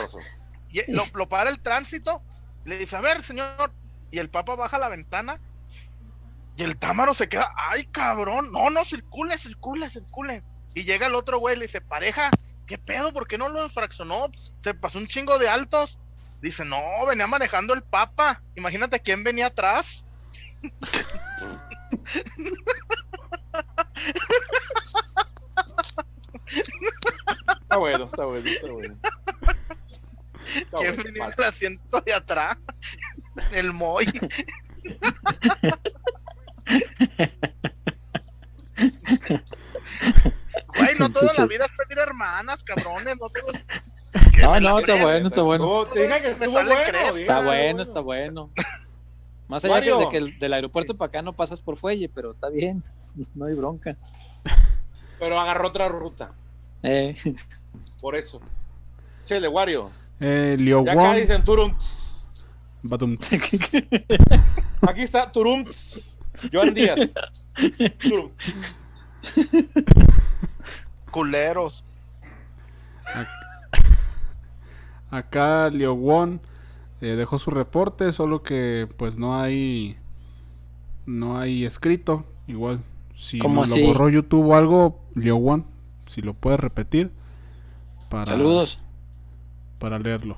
Y 0.71 0.93
lo, 0.93 1.03
lo 1.15 1.29
para 1.29 1.51
el 1.51 1.59
tránsito, 1.59 2.23
le 2.65 2.79
dice, 2.79 2.95
a 2.95 3.01
ver, 3.01 3.25
señor. 3.25 3.73
Y 4.13 4.21
el 4.21 4.31
Papa 4.31 4.55
baja 4.55 4.79
la 4.79 4.89
ventana 4.89 5.41
y 6.57 6.63
el 6.63 6.77
Támaro 6.79 7.13
se 7.13 7.29
queda, 7.29 7.53
ay 7.57 7.87
cabrón, 7.87 8.53
no, 8.53 8.71
no, 8.71 8.85
circule, 8.85 9.37
circule, 9.37 9.91
circule. 9.91 10.45
Y 10.75 10.85
llega 10.85 11.09
el 11.09 11.17
otro 11.17 11.41
güey, 11.41 11.57
le 11.57 11.63
dice, 11.63 11.81
pareja, 11.81 12.31
¿qué 12.69 12.79
pedo? 12.79 13.13
¿Por 13.13 13.27
qué 13.27 13.37
no 13.37 13.49
lo 13.49 13.69
fraccionó? 13.69 14.29
Se 14.33 14.75
pasó 14.75 14.99
un 15.01 15.07
chingo 15.07 15.41
de 15.41 15.49
altos. 15.49 15.99
Dice, 16.41 16.65
no, 16.65 16.81
venía 17.07 17.27
manejando 17.27 17.75
el 17.75 17.83
Papa. 17.83 18.43
Imagínate 18.55 19.01
quién 19.01 19.25
venía 19.25 19.47
atrás. 19.47 20.05
Está 27.63 27.77
bueno, 27.79 28.05
está 28.05 28.25
bueno, 28.25 28.49
está 28.49 28.71
bueno. 28.71 28.97
¿Quién 30.79 30.97
venía 30.97 31.27
en 31.27 31.33
el 31.37 31.45
asiento 31.45 32.01
de 32.01 32.15
atrás? 32.15 32.57
El 33.53 33.73
Moy. 33.73 34.07
Güey, 40.79 40.95
no 40.99 41.11
toda 41.11 41.33
la 41.37 41.47
vida 41.47 41.65
es 41.65 41.73
pedir 41.73 41.99
hermanas, 41.99 42.63
cabrones. 42.65 43.17
No 43.19 43.31
tengo. 43.31 43.49
No, 44.43 44.61
no, 44.61 44.79
está 44.79 45.03
bueno, 45.03 45.27
está 45.29 45.43
bueno. 45.43 45.87
Está 47.15 47.41
bueno, 47.41 47.83
está 47.83 48.01
bueno. 48.01 48.51
Más 49.49 49.65
allá 49.65 49.81
de 49.81 50.09
que 50.11 50.21
del 50.39 50.53
aeropuerto 50.53 50.97
para 50.97 51.09
acá 51.09 51.23
no 51.23 51.33
pasas 51.33 51.61
por 51.61 51.77
fuelle, 51.77 52.09
pero 52.09 52.33
está 52.33 52.49
bien, 52.49 52.83
no 53.35 53.47
hay 53.47 53.55
bronca. 53.55 53.97
Pero 55.19 55.41
agarró 55.41 55.69
otra 55.69 55.89
ruta. 55.89 56.33
Eh. 56.83 57.17
Por 58.01 58.17
eso. 58.17 58.41
Chele, 59.25 59.49
Wario. 59.49 59.91
Eh, 60.21 60.57
Leo 60.59 60.85
ya 60.85 60.93
acá 60.93 61.15
dicen 61.15 61.43
Turum. 61.45 61.75
Aquí 64.83 65.03
está 65.03 65.33
Turum. 65.33 65.65
Joan 66.53 66.75
Díaz. 66.75 67.13
Culeros. 71.17 71.83
Acá 75.11 75.71
Leo 75.71 75.95
Won 75.95 76.43
eh, 77.01 77.07
dejó 77.07 77.39
su 77.39 77.51
reporte, 77.51 78.13
solo 78.13 78.43
que 78.43 78.87
pues 78.99 79.17
no 79.17 79.41
hay 79.41 79.97
no 81.07 81.39
hay 81.39 81.65
escrito. 81.65 82.27
Igual 82.47 82.83
si 83.15 83.39
no 83.39 83.65
lo 83.65 83.87
borró 83.87 84.11
YouTube 84.11 84.47
o 84.47 84.57
algo, 84.57 85.01
Leo 85.15 85.37
Won, 85.37 85.65
si 86.07 86.21
lo 86.21 86.35
puede 86.35 86.59
repetir 86.59 87.11
para 88.11 88.27
Saludos. 88.27 88.81
Para 89.79 89.99
leerlo. 89.99 90.37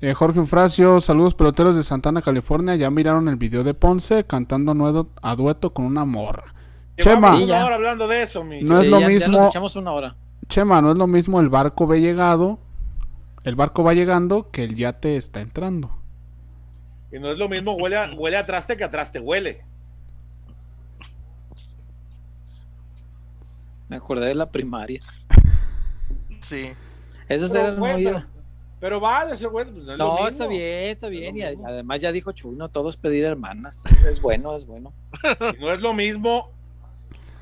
Eh, 0.00 0.14
Jorge 0.14 0.38
Infracio, 0.38 1.00
saludos 1.00 1.34
peloteros 1.34 1.74
de 1.74 1.82
Santana, 1.82 2.22
California. 2.22 2.76
Ya 2.76 2.90
miraron 2.90 3.26
el 3.26 3.34
video 3.34 3.64
de 3.64 3.74
Ponce 3.74 4.22
cantando 4.22 5.10
a 5.20 5.34
dueto 5.34 5.72
con 5.72 5.84
una 5.84 6.04
morra. 6.04 6.54
Chema, 6.98 7.30
hablando 7.30 8.08
de 8.08 8.22
eso, 8.22 8.44
no 8.44 8.80
es 8.80 8.86
lo 8.86 9.00
mismo. 9.00 9.50
una 9.76 9.92
hora. 9.92 10.16
Chema, 10.48 10.80
no 10.80 10.92
es 10.92 10.98
lo 10.98 11.06
mismo 11.06 11.40
el 11.40 11.48
barco 11.48 11.86
ve 11.86 12.00
llegado, 12.00 12.58
el 13.44 13.54
barco 13.54 13.82
va 13.82 13.94
llegando 13.94 14.50
que 14.50 14.64
el 14.64 14.76
yate 14.76 15.16
está 15.16 15.40
entrando. 15.40 15.90
Y 17.12 17.18
no 17.18 17.30
es 17.30 17.38
lo 17.38 17.48
mismo 17.48 17.74
huele 17.74 17.96
a, 17.96 18.12
huele 18.14 18.36
a 18.36 18.46
traste 18.46 18.76
que 18.76 18.84
a 18.84 18.90
traste 18.90 19.20
huele. 19.20 19.64
Me 23.88 23.96
acordé 23.96 24.26
de 24.26 24.34
la 24.34 24.50
primaria. 24.50 25.00
Sí. 26.42 26.70
Eso 27.28 27.48
será. 27.48 27.74
Pero 28.78 29.00
vale, 29.00 29.34
ese 29.34 29.48
güey. 29.48 29.64
Pues, 29.64 29.98
no, 29.98 30.28
está 30.28 30.46
bien, 30.46 30.84
está 30.84 31.08
bien. 31.08 31.36
y 31.36 31.42
además 31.42 32.00
ya 32.00 32.12
dijo 32.12 32.30
Chuy, 32.30 32.56
todos 32.70 32.96
pedir 32.96 33.24
hermanas. 33.24 33.78
Es 34.06 34.20
bueno, 34.20 34.54
es 34.54 34.64
bueno. 34.64 34.92
no 35.60 35.72
es 35.72 35.80
lo 35.80 35.92
mismo 35.92 36.52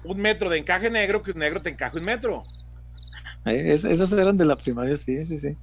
un 0.04 0.18
metro 0.18 0.50
de 0.50 0.58
encaje 0.58 0.90
negro 0.90 1.22
que 1.22 1.32
un 1.32 1.38
negro 1.38 1.60
te 1.60 1.70
encaje 1.70 1.98
un 1.98 2.04
metro. 2.04 2.44
Eh, 3.46 3.72
esos 3.72 4.12
eran 4.12 4.36
de 4.36 4.44
la 4.44 4.56
primaria, 4.56 4.96
sí, 4.96 5.26
sí, 5.26 5.38
sí. 5.38 5.56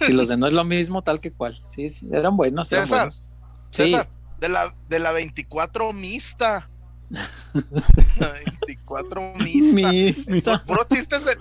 Si 0.00 0.12
los 0.12 0.28
de 0.28 0.36
no 0.36 0.46
es 0.46 0.52
lo 0.52 0.64
mismo, 0.64 1.02
tal 1.02 1.20
que 1.20 1.32
cual. 1.32 1.62
Sí, 1.66 1.88
sí, 1.88 2.08
eran 2.12 2.36
buenos. 2.36 2.72
Eran 2.72 2.88
buenos. 2.88 3.24
Sí. 3.70 3.96
de 4.40 4.48
la, 4.48 4.74
de 4.88 4.98
la 4.98 5.12
24 5.12 5.92
mixta. 5.92 6.68
24 8.66 9.34
mixta. 9.38 9.90
mixta. 9.90 10.64
Puros 10.64 10.88
chistes 10.88 11.24
de, 11.24 11.36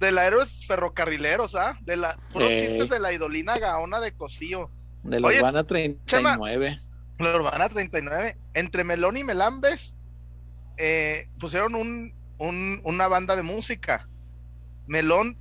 de 0.00 0.12
la 0.12 0.26
héroes 0.26 0.66
ferrocarrileros, 0.66 1.54
¿ah? 1.54 1.78
De 1.82 1.96
la, 1.96 2.16
puros 2.32 2.50
eh. 2.50 2.58
chistes 2.60 2.88
de 2.88 2.98
la 2.98 3.12
idolina 3.12 3.58
gaona 3.58 4.00
de 4.00 4.12
Cosío. 4.12 4.70
De 5.04 5.20
la 5.20 5.28
Urbana 5.28 5.64
39. 5.64 6.78
la 7.18 7.36
Urbana 7.36 7.68
39. 7.68 8.36
Entre 8.54 8.84
Melón 8.84 9.16
y 9.16 9.24
Melambes 9.24 9.97
eh, 10.78 11.28
pusieron 11.38 11.74
un, 11.74 12.14
un, 12.38 12.80
una 12.84 13.08
banda 13.08 13.36
de 13.36 13.42
música. 13.42 14.08
Melón, 14.86 15.36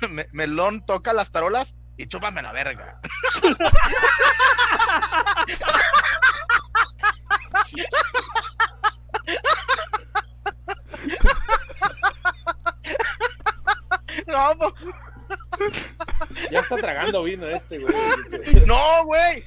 Melón 0.32 0.86
toca 0.86 1.12
las 1.12 1.30
tarolas 1.30 1.74
y 1.96 2.06
chúpame 2.06 2.42
la 2.42 2.52
verga. 2.52 3.00
No, 14.26 14.54
Ya 16.50 16.60
está 16.60 16.76
tragando 16.76 17.22
vino 17.24 17.46
este, 17.46 17.78
güey. 17.78 17.94
No, 18.66 19.04
güey. 19.04 19.44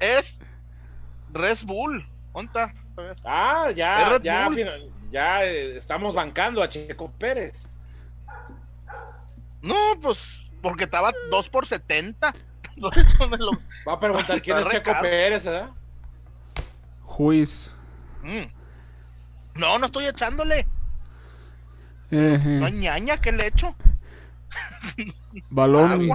Es 0.00 0.40
Red 1.32 1.58
Bull. 1.64 2.08
¿Onta? 2.32 2.74
Ah, 3.24 3.70
ya, 3.74 4.18
ya, 4.22 4.48
ya 5.10 5.44
eh, 5.44 5.76
estamos 5.76 6.14
bancando 6.14 6.62
a 6.62 6.68
Checo 6.68 7.10
Pérez. 7.12 7.68
No, 9.62 9.76
pues 10.00 10.52
porque 10.62 10.84
estaba 10.84 11.12
2 11.30 11.48
por 11.50 11.66
70. 11.66 12.32
Va 13.88 13.92
a 13.92 14.00
preguntar 14.00 14.40
quién 14.42 14.58
es 14.58 14.66
Checo 14.68 14.92
Pérez, 15.00 15.44
¿verdad? 15.44 15.70
Juiz. 17.02 17.72
Mm. 18.22 19.58
No, 19.58 19.78
no 19.78 19.86
estoy 19.86 20.06
echándole. 20.06 20.66
No 22.10 22.68
ñaña 22.68 23.20
que 23.20 23.32
le 23.32 23.48
echo. 23.48 23.74
Balón. 25.50 26.08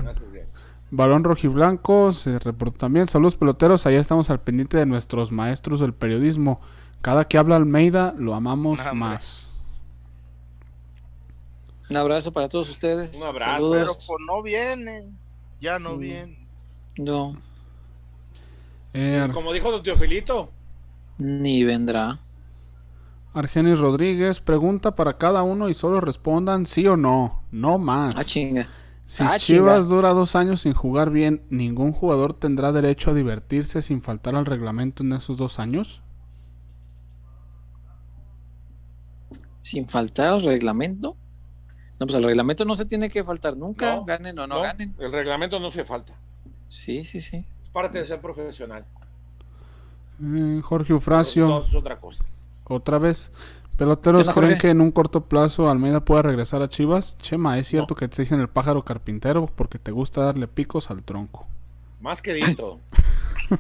Balón 0.96 1.24
rojiblanco 1.24 2.12
se 2.12 2.38
reporta 2.38 2.78
también. 2.78 3.08
Saludos 3.08 3.36
peloteros. 3.36 3.88
Allá 3.88 4.00
estamos 4.00 4.30
al 4.30 4.42
pendiente 4.42 4.78
de 4.78 4.86
nuestros 4.86 5.32
maestros 5.32 5.80
del 5.80 5.92
periodismo. 5.92 6.62
Cada 7.02 7.28
que 7.28 7.40
habla 7.40 7.56
Almeida 7.56 8.14
lo 8.16 8.36
amamos 8.36 8.78
más. 8.94 9.50
Un 11.90 11.98
abrazo 11.98 12.32
para 12.32 12.48
todos 12.48 12.70
ustedes. 12.70 13.20
Un 13.20 13.24
abrazo. 13.28 13.72
Pero 13.72 13.88
pues 13.88 14.20
no 14.28 14.44
viene. 14.44 15.10
Ya 15.60 15.80
no 15.80 15.98
viene. 15.98 16.48
No. 17.00 17.38
Eh, 18.94 19.28
Como 19.34 19.52
dijo 19.52 19.72
don 19.72 19.82
Teofilito. 19.82 20.52
Ni 21.18 21.64
vendrá. 21.64 22.20
Argenis 23.34 23.80
Rodríguez 23.80 24.42
pregunta 24.42 24.96
para 24.96 25.18
cada 25.18 25.42
uno 25.42 25.70
y 25.70 25.74
solo 25.74 26.02
respondan 26.02 26.68
sí 26.68 26.86
o 26.86 26.96
no, 26.96 27.42
no 27.52 27.80
más. 27.80 28.14
Ah, 28.16 28.24
chinga. 28.24 28.70
Si 29.06 29.24
ah, 29.24 29.38
Chivas 29.38 29.90
dura 29.90 30.10
dos 30.10 30.36
años 30.36 30.62
sin 30.62 30.74
jugar 30.74 31.10
bien, 31.10 31.44
¿ningún 31.50 31.92
jugador 31.92 32.34
tendrá 32.34 32.72
derecho 32.72 33.12
a 33.12 33.14
divertirse 33.14 33.82
sin 33.82 34.02
faltar 34.02 34.36
al 34.36 34.46
reglamento 34.46 35.04
en 35.04 35.14
esos 35.14 35.38
dos 35.38 35.60
años? 35.60 36.02
¿Sin 39.62 39.88
faltar 39.88 40.28
al 40.28 40.44
reglamento? 40.44 41.16
No, 42.00 42.08
pues 42.08 42.16
el 42.16 42.24
reglamento 42.24 42.66
no 42.66 42.76
se 42.76 42.86
tiene 42.86 43.10
que 43.10 43.24
faltar 43.24 43.56
nunca, 43.56 44.02
ganen 44.06 44.38
o 44.40 44.48
no, 44.48 44.62
ganen. 44.62 44.96
El 45.00 45.12
reglamento 45.12 45.60
no 45.60 45.72
se 45.72 45.84
falta. 45.86 46.14
Sí, 46.68 47.04
sí, 47.04 47.22
sí. 47.22 47.46
Es 47.62 47.70
parte 47.70 48.00
de 48.00 48.06
ser 48.06 48.20
profesional. 48.20 48.86
Eh, 50.22 50.62
Jorge 50.64 50.94
Ufracio. 50.94 51.60
es 51.60 51.76
otra 51.76 52.00
cosa. 52.00 52.24
Otra 52.66 52.98
vez. 52.98 53.32
Peloteros 53.78 54.30
creen 54.30 54.58
que 54.60 54.70
en 54.70 54.82
un 54.82 54.92
corto 54.92 55.26
plazo 55.26 55.70
Almeida 55.70 56.06
pueda 56.06 56.22
regresar 56.22 56.62
a 56.62 56.70
Chivas. 56.70 57.18
Chema, 57.18 57.58
¿es 57.58 57.68
cierto 57.68 57.96
que 57.96 58.08
te 58.08 58.22
dicen 58.22 58.40
el 58.40 58.48
pájaro 58.48 58.86
carpintero 58.86 59.48
porque 59.48 59.80
te 59.80 59.92
gusta 59.92 60.22
darle 60.22 60.48
picos 60.48 60.92
al 60.92 61.02
tronco? 61.02 61.48
Más 62.00 62.22
que 62.22 62.36
dito. 62.36 62.80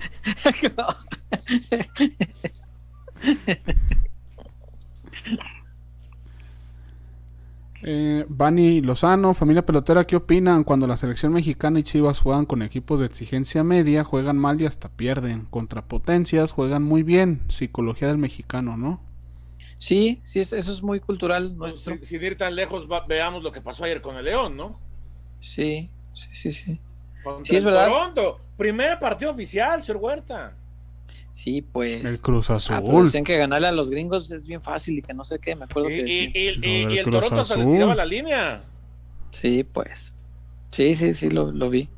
eh, 7.82 8.26
Bani 8.30 8.82
Lozano, 8.82 9.34
familia 9.34 9.66
pelotera, 9.66 10.06
¿qué 10.06 10.16
opinan 10.16 10.64
cuando 10.64 10.86
la 10.86 10.96
selección 10.96 11.34
mexicana 11.34 11.80
y 11.80 11.84
Chivas 11.84 12.20
juegan 12.20 12.46
con 12.46 12.62
equipos 12.62 13.00
de 13.00 13.08
exigencia 13.08 13.64
media, 13.64 14.04
juegan 14.04 14.38
mal 14.38 14.62
y 14.62 14.68
hasta 14.68 14.90
pierden? 14.90 15.46
Contra 15.50 15.82
potencias 15.86 16.52
juegan 16.52 16.84
muy 16.84 17.02
bien, 17.02 17.42
psicología 17.48 18.10
del 18.10 18.20
mexicano, 18.20 18.78
¿no? 18.78 19.13
Sí, 19.78 20.22
sí, 20.24 20.40
eso 20.40 20.56
es 20.56 20.82
muy 20.82 21.00
cultural 21.00 21.58
nuestro. 21.58 21.98
Sin, 22.02 22.24
ir 22.24 22.38
tan 22.38 22.56
lejos, 22.56 22.88
veamos 23.08 23.44
lo 23.44 23.52
que 23.52 23.62
pasó 23.62 23.84
ayer 23.84 24.02
con 24.02 24.16
el 24.18 24.26
León, 24.26 24.56
¿no? 24.56 24.80
Sí, 25.40 25.90
sí, 26.14 26.30
sí, 26.32 26.52
sí. 26.52 26.80
sí, 27.44 27.56
es 27.56 27.64
verdad. 27.64 27.88
Toronto, 27.88 28.40
primer 28.58 28.98
partido 29.00 29.32
oficial, 29.32 29.84
señor 29.84 30.02
Huerta. 30.02 30.56
Sí, 31.34 31.62
pues. 31.64 32.06
El 32.06 32.22
Cruz 32.22 32.50
Azul. 32.50 32.76
Ah, 32.76 32.82
pues 32.82 33.06
dicen 33.06 33.24
que 33.24 33.38
ganarle 33.38 33.68
a 33.68 33.72
los 33.72 33.90
gringos 33.90 34.32
es 34.32 34.48
bien 34.48 34.62
fácil 34.62 35.00
y 35.00 35.02
que 35.02 35.14
no 35.14 35.26
sé 35.26 35.40
qué, 35.40 35.56
me 35.56 35.66
acuerdo 35.66 35.90
y, 35.90 36.32
que 36.32 36.40
Y, 36.64 36.98
el, 36.98 37.06
Toronto 37.06 37.44
se 37.44 37.58
le 37.58 37.66
tiraba 37.66 37.96
la 37.96 38.06
línea. 38.06 38.64
Sí, 39.32 39.64
pues. 39.64 40.16
Sí, 40.70 40.96
sí, 40.96 41.14
sí, 41.14 41.30
lo, 41.30 41.52
vi. 41.70 41.90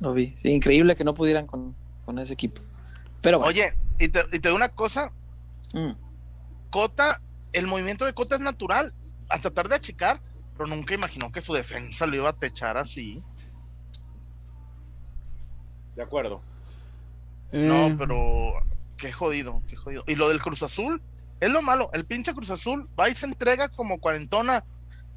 Lo 0.00 0.12
vi. 0.12 0.34
Sí, 0.36 0.50
increíble 0.50 0.96
que 0.96 1.04
no 1.04 1.14
pudieran 1.14 1.46
con, 1.46 1.74
ese 2.18 2.34
equipo. 2.34 2.60
Pero 3.22 3.38
Oye, 3.38 3.72
y 3.98 4.08
te, 4.08 4.20
y 4.32 4.40
te 4.40 4.48
doy 4.48 4.56
una 4.56 4.68
cosa. 4.68 5.12
Mm. 5.72 5.92
Cota, 6.74 7.20
el 7.52 7.68
movimiento 7.68 8.04
de 8.04 8.14
Cota 8.14 8.34
es 8.34 8.40
natural, 8.40 8.92
hasta 9.28 9.52
tarde 9.52 9.68
de 9.68 9.74
achicar, 9.76 10.20
pero 10.56 10.66
nunca 10.66 10.92
imaginó 10.92 11.30
que 11.30 11.40
su 11.40 11.54
defensa 11.54 12.04
lo 12.04 12.16
iba 12.16 12.30
a 12.30 12.32
techar 12.32 12.76
así. 12.76 13.22
De 15.94 16.02
acuerdo. 16.02 16.42
No, 17.52 17.86
eh. 17.86 17.94
pero 17.96 18.54
qué 18.96 19.12
jodido, 19.12 19.62
qué 19.68 19.76
jodido. 19.76 20.02
Y 20.08 20.16
lo 20.16 20.28
del 20.28 20.42
Cruz 20.42 20.64
Azul, 20.64 21.00
es 21.38 21.52
lo 21.52 21.62
malo, 21.62 21.90
el 21.92 22.06
pinche 22.06 22.34
Cruz 22.34 22.50
Azul 22.50 22.88
va 22.98 23.08
y 23.08 23.14
se 23.14 23.26
entrega 23.26 23.68
como 23.68 24.00
cuarentona 24.00 24.64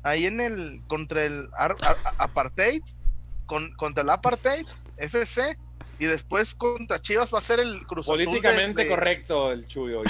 ahí 0.03 0.27
en 0.27 0.39
el 0.39 0.83
contra 0.85 1.23
el 1.23 1.49
apartheid, 2.19 2.83
con, 3.47 3.73
contra 3.77 4.03
el 4.03 4.11
apartheid, 4.11 4.67
FC, 4.97 5.57
y 5.99 6.05
después 6.05 6.53
contra 6.55 7.01
Chivas 7.01 7.33
va 7.33 7.39
a 7.39 7.41
ser 7.41 7.59
el 7.59 7.85
Cruz 7.87 8.05
Políticamente 8.05 8.87
correcto 8.87 9.51
el 9.51 9.67
Chuyo. 9.67 10.03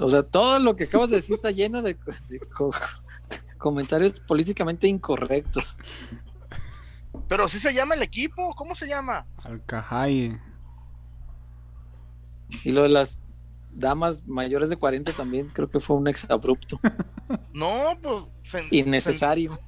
o 0.00 0.10
sea, 0.10 0.22
todo 0.22 0.58
lo 0.58 0.76
que 0.76 0.84
acabas 0.84 1.10
de 1.10 1.16
decir 1.16 1.34
está 1.34 1.50
lleno 1.50 1.82
de, 1.82 1.96
comentarios 3.58 4.20
políticamente 4.20 4.86
incorrectos. 4.86 5.76
Pero 7.28 7.48
si 7.48 7.58
se 7.58 7.74
llama 7.74 7.94
el 7.94 8.02
equipo, 8.02 8.54
¿cómo 8.54 8.74
se 8.74 8.86
llama? 8.86 9.26
Alcajay. 9.44 10.38
Y 12.64 12.72
lo 12.72 12.82
de 12.82 12.88
las 12.88 13.22
damas 13.72 14.26
mayores 14.26 14.68
de 14.68 14.76
40 14.76 15.12
también 15.12 15.48
creo 15.48 15.70
que 15.70 15.80
fue 15.80 15.96
un 15.96 16.08
exabrupto. 16.08 16.78
No, 17.54 17.96
pues. 18.02 18.64
Innecesario. 18.70 19.58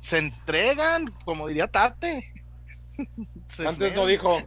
se 0.00 0.18
entregan, 0.18 1.14
como 1.24 1.46
diría 1.46 1.68
Tate. 1.68 2.32
Antes 3.58 3.94
no 3.94 4.06
dijo, 4.06 4.42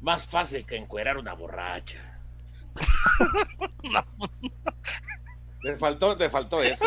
más 0.00 0.24
fácil 0.24 0.66
que 0.66 0.76
encuerar 0.76 1.16
una 1.16 1.34
borracha. 1.34 1.98
Le 5.62 5.76
faltó, 5.76 6.16
le 6.16 6.28
faltó 6.28 6.60
eso. 6.60 6.84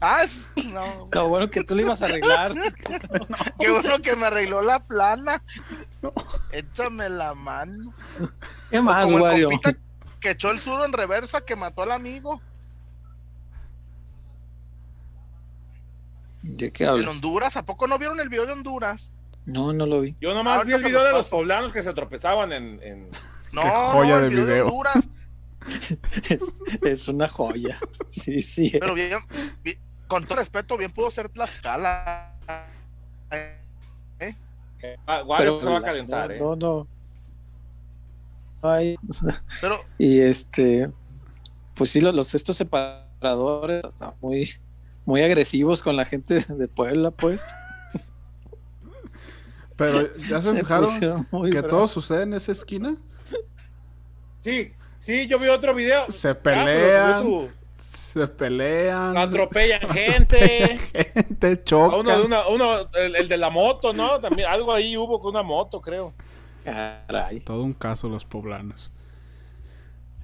Ah, 0.00 0.24
no. 0.64 1.28
Bueno 1.28 1.50
que 1.50 1.62
tú 1.62 1.74
le 1.74 1.82
ibas 1.82 2.00
a 2.00 2.06
arreglar. 2.06 2.54
Qué 3.60 3.70
bueno 3.70 3.98
que 3.98 4.16
me 4.16 4.26
arregló 4.26 4.62
la 4.62 4.82
plana. 4.82 5.42
Échame 6.50 7.10
la 7.10 7.34
mano. 7.34 7.94
¿Qué 8.70 8.80
más, 8.80 9.10
el 9.10 9.46
que 10.20 10.30
echó 10.30 10.50
el 10.50 10.58
suro 10.58 10.86
en 10.86 10.94
reversa 10.94 11.42
que 11.42 11.54
mató 11.54 11.82
al 11.82 11.92
amigo. 11.92 12.40
¿De 16.44 16.70
qué 16.70 16.84
hablas? 16.84 17.06
En 17.06 17.10
Honduras, 17.10 17.56
¿a 17.56 17.64
poco 17.64 17.86
no 17.86 17.98
vieron 17.98 18.20
el 18.20 18.28
video 18.28 18.44
de 18.44 18.52
Honduras? 18.52 19.10
No, 19.46 19.72
no 19.72 19.86
lo 19.86 20.02
vi. 20.02 20.14
Yo 20.20 20.34
nomás 20.34 20.66
vi 20.66 20.74
el 20.74 20.84
video 20.84 21.02
de 21.02 21.12
los 21.12 21.30
poblanos 21.30 21.72
que 21.72 21.82
se 21.82 21.94
tropezaban 21.94 22.52
en. 22.52 23.10
No, 23.52 23.62
joya 23.62 24.20
de 24.20 24.28
video. 24.28 24.46
de 24.46 24.62
Honduras. 24.62 25.08
es, 26.82 27.08
una 27.08 27.28
joya. 27.28 27.80
Sí, 28.04 28.42
sí. 28.42 28.70
Pero 28.72 28.92
bien, 28.92 29.12
con 30.06 30.26
todo 30.26 30.38
respeto, 30.38 30.76
bien 30.76 30.92
pudo 30.92 31.10
ser 31.10 31.30
Tlaxcala. 31.30 32.34
¿Eh? 34.20 34.36
Ah, 35.06 35.22
Pero, 35.38 35.60
se 35.60 35.70
va 35.70 35.78
a 35.78 35.82
calentar, 35.82 36.28
no, 36.28 36.34
¿eh? 36.34 36.38
No, 36.38 36.56
no. 36.56 36.86
Ay. 38.60 38.96
Pero, 39.62 39.82
y 39.96 40.20
este, 40.20 40.90
pues 41.74 41.88
sí, 41.88 42.02
los, 42.02 42.14
los 42.14 42.34
estos 42.34 42.58
separadores, 42.58 43.82
están 43.82 44.12
muy, 44.20 44.50
muy 45.04 45.22
agresivos 45.22 45.82
con 45.82 45.96
la 45.96 46.04
gente 46.04 46.44
de 46.48 46.68
Puebla, 46.68 47.10
pues. 47.10 47.44
Pero 49.76 50.16
ya 50.28 50.40
se, 50.40 50.54
fijaron 50.54 51.26
que 51.50 51.62
todo 51.62 51.88
sucede 51.88 52.22
en 52.22 52.34
esa 52.34 52.52
esquina. 52.52 52.96
Sí, 54.40 54.72
sí, 55.00 55.26
yo 55.26 55.38
vi 55.38 55.48
otro 55.48 55.74
video. 55.74 56.08
Se 56.10 56.28
ah, 56.28 56.40
pelean. 56.40 57.50
se 57.80 58.28
pelean. 58.28 59.16
Atropellan 59.16 59.80
gente. 59.88 60.80
gente 60.92 61.64
choca. 61.64 61.96
Uno, 61.96 62.48
uno 62.50 62.88
el, 62.92 63.16
el, 63.16 63.28
de 63.28 63.36
la 63.36 63.50
moto, 63.50 63.92
¿no? 63.92 64.20
También 64.20 64.48
algo 64.48 64.72
ahí 64.72 64.96
hubo 64.96 65.18
con 65.18 65.30
una 65.30 65.42
moto, 65.42 65.80
creo. 65.80 66.14
Caray. 66.62 67.40
Todo 67.40 67.64
un 67.64 67.74
caso 67.74 68.08
los 68.08 68.24
poblanos. 68.24 68.92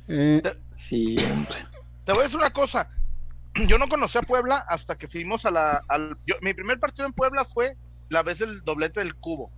Eh, 0.06 0.42
sí, 0.74 1.16
hombre. 1.32 1.56
Te 2.04 2.12
voy 2.12 2.20
a 2.20 2.24
decir 2.24 2.38
una 2.38 2.50
cosa 2.50 2.88
yo 3.66 3.78
no 3.78 3.88
conocí 3.88 4.18
a 4.18 4.22
Puebla 4.22 4.64
hasta 4.68 4.96
que 4.96 5.08
fuimos 5.08 5.46
a 5.46 5.50
la. 5.50 5.82
Al, 5.88 6.16
mi 6.40 6.54
primer 6.54 6.78
partido 6.78 7.06
en 7.06 7.12
Puebla 7.12 7.44
fue 7.44 7.76
la 8.08 8.22
vez 8.22 8.38
del 8.38 8.62
doblete 8.62 9.00
del 9.00 9.14
cubo. 9.14 9.50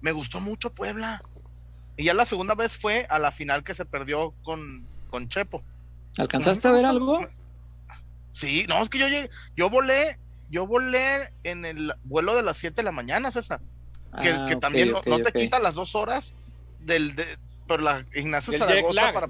Me 0.00 0.12
gustó 0.12 0.40
mucho 0.40 0.72
Puebla. 0.72 1.22
Y 1.96 2.04
ya 2.04 2.14
la 2.14 2.24
segunda 2.24 2.54
vez 2.54 2.76
fue 2.76 3.06
a 3.08 3.18
la 3.18 3.30
final 3.30 3.62
que 3.62 3.72
se 3.72 3.84
perdió 3.84 4.32
con, 4.42 4.86
con 5.10 5.28
Chepo. 5.28 5.62
¿Alcanzaste 6.18 6.66
a 6.68 6.72
ver 6.72 6.86
algo? 6.86 7.26
Sí, 8.32 8.66
no, 8.68 8.82
es 8.82 8.88
que 8.88 8.98
yo 8.98 9.06
llegué, 9.06 9.30
yo 9.56 9.70
volé, 9.70 10.18
yo 10.50 10.66
volé 10.66 11.32
en 11.44 11.64
el 11.64 11.94
vuelo 12.02 12.34
de 12.34 12.42
las 12.42 12.56
7 12.56 12.74
de 12.74 12.82
la 12.82 12.90
mañana, 12.90 13.30
César. 13.30 13.60
Que, 14.20 14.30
ah, 14.30 14.46
que 14.48 14.56
también 14.56 14.92
no, 14.92 15.18
te 15.20 15.32
quita 15.32 15.60
las 15.60 15.76
dos 15.76 15.94
horas 15.94 16.34
del 16.80 17.14
de, 17.14 17.38
por 17.66 17.82
la 17.82 18.04
Ignacio 18.14 18.52
Zaragoza 18.52 19.12
para 19.12 19.28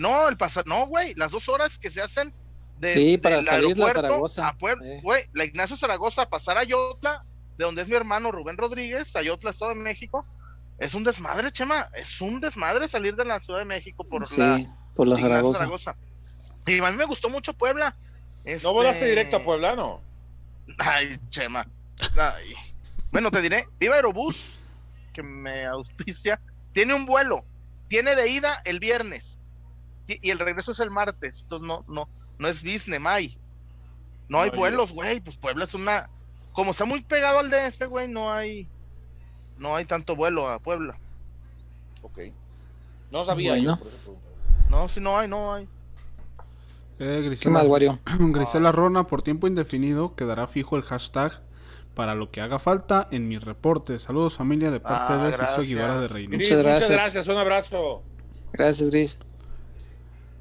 no 0.00 0.28
el 0.28 0.36
pasar 0.36 0.66
no 0.66 0.86
güey 0.86 1.14
las 1.14 1.30
dos 1.30 1.48
horas 1.48 1.78
que 1.78 1.90
se 1.90 2.02
hacen 2.02 2.32
sí, 2.82 3.18
para 3.18 3.42
salir 3.42 3.74
de 3.74 3.90
Zaragoza. 3.90 4.48
A 4.48 4.56
güey, 5.02 5.24
la 5.32 5.44
Ignacio 5.44 5.76
Zaragoza 5.76 6.28
pasar 6.28 6.58
a 6.58 6.64
Yotla, 6.64 7.24
de 7.56 7.64
donde 7.64 7.82
es 7.82 7.88
mi 7.88 7.94
hermano 7.94 8.32
Rubén 8.32 8.56
Rodríguez, 8.56 9.14
a 9.16 9.22
Yotla, 9.22 9.50
Estado 9.50 9.70
de 9.70 9.80
México. 9.80 10.26
Es 10.78 10.94
un 10.94 11.04
desmadre, 11.04 11.50
Chema. 11.50 11.90
Es 11.94 12.20
un 12.20 12.40
desmadre 12.40 12.86
salir 12.86 13.16
de 13.16 13.24
la 13.24 13.40
Ciudad 13.40 13.58
de 13.58 13.64
México 13.64 14.04
por 14.04 14.22
la, 14.38 14.76
por 14.94 15.08
la 15.08 15.18
Zaragoza. 15.18 15.96
Y 16.66 16.78
a 16.78 16.90
mí 16.90 16.96
me 16.96 17.04
gustó 17.04 17.30
mucho 17.30 17.52
Puebla. 17.52 17.96
¿No 18.62 18.72
volaste 18.72 19.00
este, 19.00 19.10
directo 19.10 19.36
a 19.38 19.44
Puebla, 19.44 19.74
no? 19.74 20.00
Ay, 20.78 21.18
Chema. 21.30 21.66
Bueno, 23.10 23.30
te 23.30 23.40
diré, 23.40 23.66
Viva 23.80 23.96
Aerobús, 23.96 24.60
que 25.12 25.22
me 25.22 25.66
auspicia, 25.66 26.40
tiene 26.72 26.94
un 26.94 27.06
vuelo. 27.06 27.44
Tiene 27.88 28.14
de 28.14 28.28
ida 28.28 28.60
el 28.64 28.80
viernes 28.80 29.37
y 30.08 30.30
el 30.30 30.38
regreso 30.38 30.72
es 30.72 30.80
el 30.80 30.90
martes. 30.90 31.42
Entonces 31.42 31.66
no, 31.66 31.84
no, 31.88 32.08
no 32.38 32.48
es 32.48 32.62
business, 32.62 33.00
May. 33.00 33.38
No 34.28 34.40
hay 34.40 34.50
vuelos, 34.50 34.92
güey. 34.92 35.20
Pues 35.20 35.36
Puebla 35.36 35.64
es 35.64 35.74
una 35.74 36.08
como 36.58 36.72
está 36.72 36.84
muy 36.84 37.02
pegado 37.02 37.38
al 37.38 37.50
DF, 37.50 37.86
güey, 37.88 38.08
no 38.08 38.32
hay, 38.32 38.66
no 39.58 39.76
hay 39.76 39.84
tanto 39.84 40.16
vuelo 40.16 40.48
a 40.48 40.58
Puebla. 40.58 40.98
Ok. 42.02 42.18
No 43.12 43.24
sabía 43.24 43.56
yo, 43.56 43.78
No, 44.68 44.88
si 44.88 45.00
no 45.00 45.16
hay, 45.16 45.28
no 45.28 45.54
hay. 45.54 45.68
Eh, 46.98 47.22
Grisela, 47.24 47.64
Grisela 48.18 48.72
Rona, 48.72 49.06
por 49.06 49.22
tiempo 49.22 49.46
indefinido, 49.46 50.16
quedará 50.16 50.48
fijo 50.48 50.76
el 50.76 50.82
hashtag 50.82 51.40
para 51.94 52.16
lo 52.16 52.32
que 52.32 52.40
haga 52.40 52.58
falta 52.58 53.06
en 53.12 53.28
mi 53.28 53.38
reporte. 53.38 54.00
Saludos 54.00 54.34
familia 54.34 54.72
de 54.72 54.80
parte 54.80 55.12
ah, 55.12 55.26
de 55.28 55.32
Ciso 55.34 55.62
Guevara 55.62 56.00
de 56.00 56.08
Reino. 56.08 56.36
Muchas 56.36 56.60
gracias. 56.60 56.90
Muchas 56.90 57.04
gracias, 57.04 57.28
un 57.28 57.36
abrazo. 57.36 58.02
Gracias, 58.52 58.90
Gris. 58.90 59.18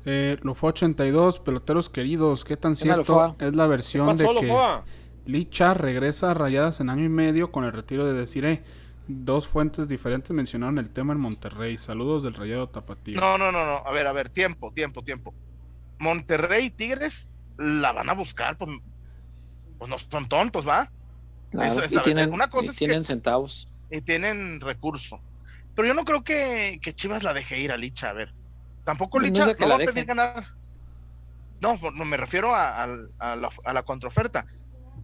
Eh, 0.10 0.38
fue 0.56 0.70
82, 0.70 1.40
peloteros 1.40 1.90
queridos, 1.90 2.46
¿qué 2.46 2.56
tan 2.56 2.78
cierto 2.78 3.36
es 3.40 3.54
la 3.54 3.68
versión 3.68 4.16
de 4.16 4.24
que 4.24 4.82
Licha 5.26 5.74
regresa 5.74 6.32
a 6.32 6.34
Rayadas 6.34 6.80
en 6.80 6.90
año 6.90 7.04
y 7.04 7.10
medio 7.10 7.52
con 7.52 7.66
el 7.66 7.74
retiro 7.74 8.06
de 8.06 8.14
Desiree? 8.14 8.64
Dos 9.10 9.50
fuentes 9.50 9.90
diferentes 9.90 10.32
mencionaron 10.32 10.78
el 10.78 10.92
tema 10.92 11.12
en 11.12 11.20
Monterrey. 11.20 11.78
Saludos 11.78 12.24
del 12.24 12.36
Rayado 12.36 12.70
Tapatío. 12.70 13.20
No, 13.20 13.38
no, 13.38 13.52
no, 13.52 13.66
no. 13.66 13.84
A 13.86 13.92
ver, 13.92 14.08
a 14.08 14.14
ver, 14.14 14.30
tiempo, 14.30 14.72
tiempo, 14.72 15.04
tiempo. 15.04 15.34
Monterrey 16.00 16.68
y 16.68 16.70
Tigres 16.70 17.30
la 17.58 17.92
van 17.92 18.10
a 18.10 18.14
buscar, 18.14 18.58
pues, 18.58 18.80
pues 19.78 19.90
no 19.90 19.98
son 19.98 20.30
tontos, 20.30 20.66
¿va? 20.66 20.90
y 21.52 21.98
tienen, 22.00 22.32
una 22.32 22.50
cosa 22.50 22.72
tienen 22.72 23.04
centavos. 23.04 23.68
Y 23.92 24.00
tienen 24.00 24.62
recurso. 24.62 25.20
Pero 25.76 25.90
yo 25.90 25.94
no 25.94 26.06
creo 26.06 26.24
que, 26.24 26.80
que 26.82 26.94
Chivas 26.94 27.24
la 27.24 27.34
deje 27.34 27.60
ir 27.60 27.74
a 27.74 27.78
Licha, 27.78 28.12
a 28.12 28.14
ver. 28.14 28.37
Tampoco 28.88 29.20
Licha 29.20 29.46
no, 29.46 29.68
va 29.68 29.76
a 29.76 29.80
pedir 29.80 30.06
ganar. 30.06 30.46
No, 31.60 31.78
no 31.94 32.06
me 32.06 32.16
refiero 32.16 32.56
a, 32.56 32.88
la, 33.20 33.84
contraoferta. 33.84 34.46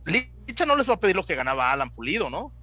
Licha 0.06 0.66
no 0.66 0.78
les 0.78 0.90
va 0.90 0.94
a 0.94 1.00
pedir 1.02 1.18
lo 1.18 1.26
que 1.26 1.36
ganaba 1.36 1.70
Alan 1.70 1.94
Pulido, 1.94 2.30
¿no? 2.30 2.54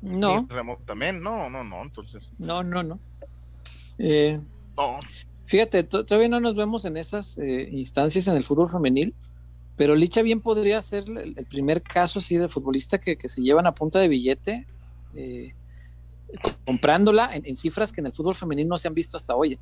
No. 0.00 0.48
también, 0.86 1.22
no, 1.22 1.50
no, 1.50 1.62
no, 1.64 1.82
entonces. 1.82 2.32
No, 2.38 2.64
no, 2.64 2.82
no. 2.82 2.98
Eh, 3.98 4.40
no. 4.74 4.98
Fíjate, 5.44 5.82
todavía 5.84 6.30
no 6.30 6.40
nos 6.40 6.54
vemos 6.54 6.86
en 6.86 6.96
esas 6.96 7.36
eh, 7.36 7.68
instancias 7.72 8.28
en 8.28 8.36
el 8.36 8.44
fútbol 8.44 8.70
femenil, 8.70 9.14
pero 9.76 9.94
Licha 9.94 10.22
bien 10.22 10.40
podría 10.40 10.80
ser 10.80 11.04
el, 11.10 11.34
primer 11.44 11.82
caso 11.82 12.20
así 12.20 12.38
de 12.38 12.48
futbolista 12.48 12.96
que, 12.98 13.18
se 13.28 13.42
llevan 13.42 13.66
a 13.66 13.74
punta 13.74 13.98
de 13.98 14.08
billete. 14.08 14.66
Eh, 15.14 15.52
comprándola 16.64 17.30
en, 17.32 17.56
cifras 17.56 17.92
que 17.92 18.00
en 18.00 18.06
el 18.06 18.12
fútbol 18.12 18.34
femenino 18.34 18.70
no 18.70 18.78
se 18.78 18.88
han 18.88 18.94
visto 18.94 19.16
hasta 19.16 19.34
hoy. 19.34 19.58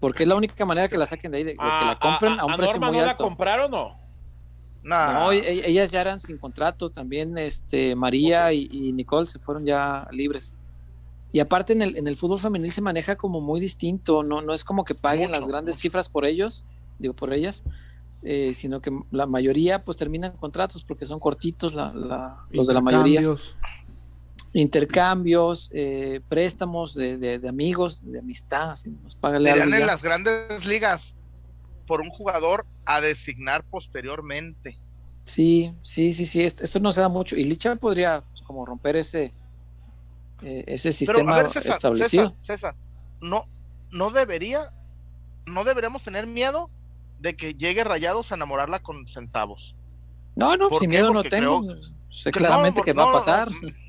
Porque 0.00 0.24
es 0.24 0.28
la 0.28 0.34
única 0.34 0.66
manera 0.66 0.88
que 0.88 0.98
la 0.98 1.06
saquen 1.06 1.32
de 1.32 1.38
ahí, 1.38 1.44
de, 1.44 1.52
que 1.52 1.64
la 1.64 1.92
ah, 1.92 1.98
compren 1.98 2.38
a, 2.38 2.44
un 2.44 2.56
precio 2.56 2.80
muy 2.80 2.98
alto. 2.98 3.22
la 3.22 3.28
compraron 3.28 3.72
o 3.74 3.76
no? 3.76 4.04
No, 4.82 5.32
e, 5.32 5.66
ellas 5.66 5.90
ya 5.90 6.02
eran 6.02 6.20
sin 6.20 6.36
contrato, 6.36 6.90
también 6.90 7.38
este 7.38 7.96
María 7.96 8.52
y, 8.52 8.92
Nicole 8.92 9.26
se 9.26 9.38
fueron 9.38 9.64
ya 9.64 10.06
libres. 10.12 10.54
Y 11.32 11.40
aparte 11.40 11.72
en 11.72 11.82
el, 11.82 11.96
en 11.96 12.06
el 12.06 12.16
fútbol 12.16 12.38
femenil 12.38 12.70
se 12.70 12.82
maneja 12.82 13.16
como 13.16 13.40
muy 13.40 13.60
distinto, 13.60 14.22
no, 14.22 14.42
no 14.42 14.52
es 14.52 14.62
como 14.62 14.84
que 14.84 14.94
paguen 14.94 15.32
las 15.32 15.48
grandes 15.48 15.76
cifras 15.76 16.08
por 16.08 16.26
ellos, 16.26 16.64
digo 16.98 17.14
por 17.14 17.32
ellas, 17.32 17.64
eh, 18.26 18.54
sino 18.54 18.80
que 18.80 18.90
la 19.10 19.26
mayoría 19.26 19.84
pues 19.84 19.98
terminan 19.98 20.32
contratos 20.32 20.82
porque 20.82 21.04
son 21.04 21.20
cortitos 21.20 21.74
los 21.74 22.66
de 22.66 22.72
la 22.72 22.80
mayoría 22.80 23.20
intercambios, 24.54 25.68
eh, 25.74 26.20
préstamos 26.28 26.94
de, 26.94 27.40
amigos, 27.46 28.00
de 28.10 28.20
amistad, 28.20 28.70
así 28.70 28.88
nos 29.02 29.16
pagan 29.16 29.44
en 29.46 29.86
las 29.86 30.02
grandes 30.02 30.64
ligas 30.64 31.16
por 31.86 32.00
un 32.00 32.08
jugador 32.08 32.64
a 32.86 33.00
designar 33.00 33.64
posteriormente. 33.64 34.78
Sí, 35.24 35.74
sí, 35.80 36.12
sí, 36.12 36.24
sí, 36.24 36.42
esto, 36.42 36.80
no 36.80 36.92
se 36.92 37.00
da 37.00 37.08
mucho. 37.08 37.36
Y 37.36 37.44
Licha 37.44 37.74
podría 37.76 38.22
pues, 38.22 38.42
como 38.42 38.64
romper 38.64 38.96
ese, 38.96 39.34
eh, 40.42 40.64
ese 40.66 40.92
sistema 40.92 41.42
establecido. 41.42 42.34
César, 42.38 42.76
no, 43.20 43.48
no 43.90 44.10
debería, 44.10 44.72
no 45.46 45.64
deberíamos 45.64 46.04
tener 46.04 46.28
miedo 46.28 46.70
de 47.18 47.36
que 47.36 47.54
llegue 47.54 47.82
Rayados 47.82 48.30
a 48.30 48.36
enamorarla 48.36 48.82
con 48.82 49.06
centavos. 49.08 49.74
No, 50.36 50.56
no, 50.56 50.70
sin 50.78 50.90
miedo 50.90 51.12
no 51.12 51.24
tengo. 51.24 51.64
sé 52.08 52.30
claramente 52.30 52.82
que 52.82 52.92
va 52.92 53.08
a 53.08 53.12
pasar. 53.12 53.50
No, 53.50 53.83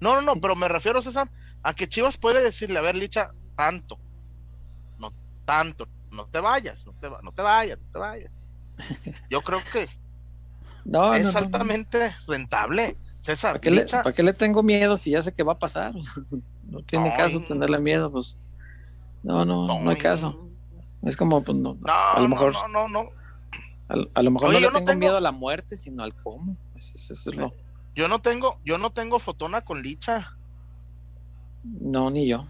no, 0.00 0.20
no, 0.22 0.36
pero 0.36 0.56
me 0.56 0.68
refiero, 0.68 1.00
César, 1.02 1.30
a 1.62 1.74
que 1.74 1.88
Chivas 1.88 2.16
puede 2.16 2.42
decirle, 2.42 2.78
a 2.78 2.82
ver, 2.82 2.96
Licha, 2.96 3.32
tanto, 3.54 3.98
no 4.98 5.12
tanto, 5.44 5.88
no 6.10 6.26
te 6.26 6.40
vayas, 6.40 6.86
no 6.86 6.92
te, 6.94 7.10
no 7.22 7.32
te 7.32 7.42
vayas, 7.42 7.80
no 7.80 7.92
te 7.92 7.98
vayas. 7.98 8.32
Yo 9.30 9.42
creo 9.42 9.60
que 9.72 9.88
no, 10.84 11.14
es 11.14 11.36
altamente 11.36 12.14
rentable. 12.26 12.96
César, 13.20 13.52
¿Para 13.52 13.60
qué, 13.60 13.70
le, 13.70 13.84
¿para 13.84 14.12
qué, 14.14 14.22
le, 14.22 14.32
tengo 14.32 14.62
miedo 14.62 14.96
si 14.96 15.10
ya 15.10 15.22
sé 15.22 15.32
que 15.32 15.42
va 15.42 15.52
a 15.52 15.58
pasar? 15.58 15.94
no 16.64 16.82
tiene 16.82 17.12
caso 17.14 17.40
tenerle 17.40 17.78
miedo, 17.78 18.10
pues. 18.10 18.38
No, 19.22 19.44
no, 19.44 19.66
no, 19.66 19.90
hay 19.90 19.98
caso. 19.98 20.48
Es 21.02 21.16
como, 21.16 21.42
pues 21.42 21.58
no. 21.58 21.76
a 21.84 22.18
lo 22.20 22.28
mejor. 22.28 22.54
No, 22.54 22.68
no, 22.68 22.88
no. 22.88 23.10
A, 24.14 24.22
lo 24.22 24.30
mejor 24.30 24.52
no 24.52 24.60
le 24.60 24.70
tengo, 24.70 24.94
miedo 24.94 25.16
a 25.16 25.20
la 25.20 25.32
muerte, 25.32 25.76
sino 25.76 26.02
al 26.02 26.14
cómo. 26.14 26.56
Eso, 26.76 27.12
es 27.12 27.36
lo. 27.36 27.52
Yo 27.94 28.08
no 28.08 28.20
tengo, 28.20 28.58
yo 28.64 28.78
no 28.78 28.90
tengo 28.90 29.18
fotona 29.18 29.60
con 29.62 29.82
licha. 29.82 30.36
No, 31.64 32.10
ni 32.10 32.26
yo. 32.26 32.46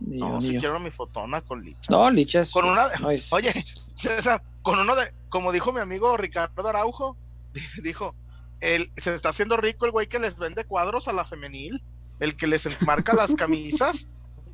no, 0.00 0.40
si 0.40 0.56
quiero 0.58 0.78
mi 0.78 0.90
fotona 0.90 1.40
con 1.40 1.64
licha. 1.64 1.90
No, 1.90 2.10
licha 2.10 2.40
es. 2.40 2.52
Con 2.52 2.66
una 2.66 2.88
Oye, 3.30 3.52
César, 3.94 4.42
con 4.62 4.78
uno 4.78 4.94
de, 4.94 5.12
como 5.28 5.52
dijo 5.52 5.72
mi 5.72 5.80
amigo 5.80 6.16
Ricardo 6.16 6.68
Araujo, 6.68 7.16
dijo, 7.82 8.14
él 8.60 8.90
se 8.96 9.14
está 9.14 9.30
haciendo 9.30 9.56
rico 9.56 9.86
el 9.86 9.92
güey 9.92 10.06
que 10.06 10.18
les 10.18 10.36
vende 10.36 10.64
cuadros 10.64 11.08
a 11.08 11.12
la 11.12 11.24
femenil, 11.24 11.82
el 12.20 12.36
que 12.36 12.46
les 12.46 12.66
enmarca 12.66 13.14
las 13.14 13.34
camisas. 13.36 14.08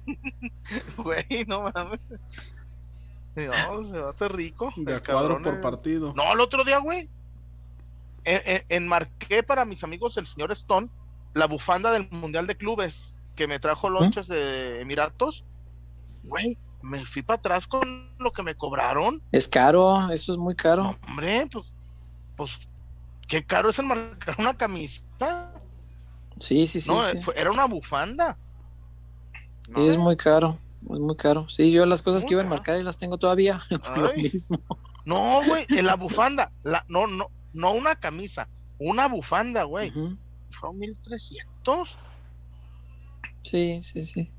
Güey, 0.97 1.45
no 1.47 1.63
mames. 1.63 2.01
No, 3.37 3.85
se 3.85 3.99
va 3.99 4.09
a 4.09 4.11
hacer 4.11 4.33
rico. 4.33 4.73
De 4.77 4.99
cuadro 4.99 5.41
por 5.41 5.61
partido. 5.61 6.13
No, 6.15 6.33
el 6.33 6.41
otro 6.41 6.65
día, 6.65 6.79
güey, 6.79 7.09
enmarqué 8.25 9.43
para 9.43 9.65
mis 9.65 9.83
amigos 9.85 10.17
el 10.17 10.27
señor 10.27 10.53
Stone 10.53 10.89
la 11.35 11.47
bufanda 11.47 11.93
del 11.93 12.09
Mundial 12.11 12.47
de 12.47 12.57
Clubes 12.57 13.27
que 13.35 13.47
me 13.47 13.59
trajo 13.59 13.89
lonches 13.89 14.29
de 14.29 14.81
Emiratos. 14.81 15.45
Güey, 16.25 16.59
me 16.83 17.07
fui 17.07 17.23
para 17.23 17.39
atrás 17.39 17.67
con 17.67 18.11
lo 18.19 18.33
que 18.33 18.43
me 18.43 18.55
cobraron. 18.55 19.23
Es 19.33 19.49
caro, 19.49 20.11
eso 20.11 20.33
es 20.33 20.39
muy 20.39 20.55
caro. 20.55 20.99
hombre, 21.07 21.49
pues, 21.51 21.75
pues, 22.37 22.69
qué 23.29 23.45
caro 23.45 23.71
es 23.71 23.79
enmarcar 23.79 24.37
una 24.39 24.55
camisa. 24.55 25.05
Sí, 26.39 26.67
sí, 26.67 26.81
sí. 26.81 26.91
No, 26.91 27.03
era 27.35 27.51
una 27.51 27.67
bufanda. 27.67 28.37
es 29.77 29.97
muy 29.97 30.17
caro, 30.17 30.59
es 30.83 30.99
muy 30.99 31.17
caro. 31.17 31.49
Sí, 31.49 31.73
yo 31.73 31.87
las 31.87 32.03
cosas 32.03 32.25
que 32.25 32.35
iba 32.35 32.43
a 32.43 32.45
enmarcar 32.45 32.79
y 32.79 32.83
las 32.83 32.99
tengo 32.99 33.17
todavía. 33.17 33.61
lo 33.97 34.13
mismo. 34.15 34.61
No, 35.05 35.41
güey, 35.45 35.67
en 35.71 35.87
la 35.87 35.97
bufanda, 35.97 36.53
la, 36.63 36.85
no, 36.89 37.07
no, 37.07 37.29
no 37.53 37.73
una 37.73 37.97
camisa, 37.97 38.49
una 38.79 39.09
bufanda, 39.09 39.65
güey. 39.65 39.93
Fueron 40.51 40.79
1300. 40.79 41.99
Sí, 43.43 43.81
sí, 43.83 44.03
sí. 44.03 44.31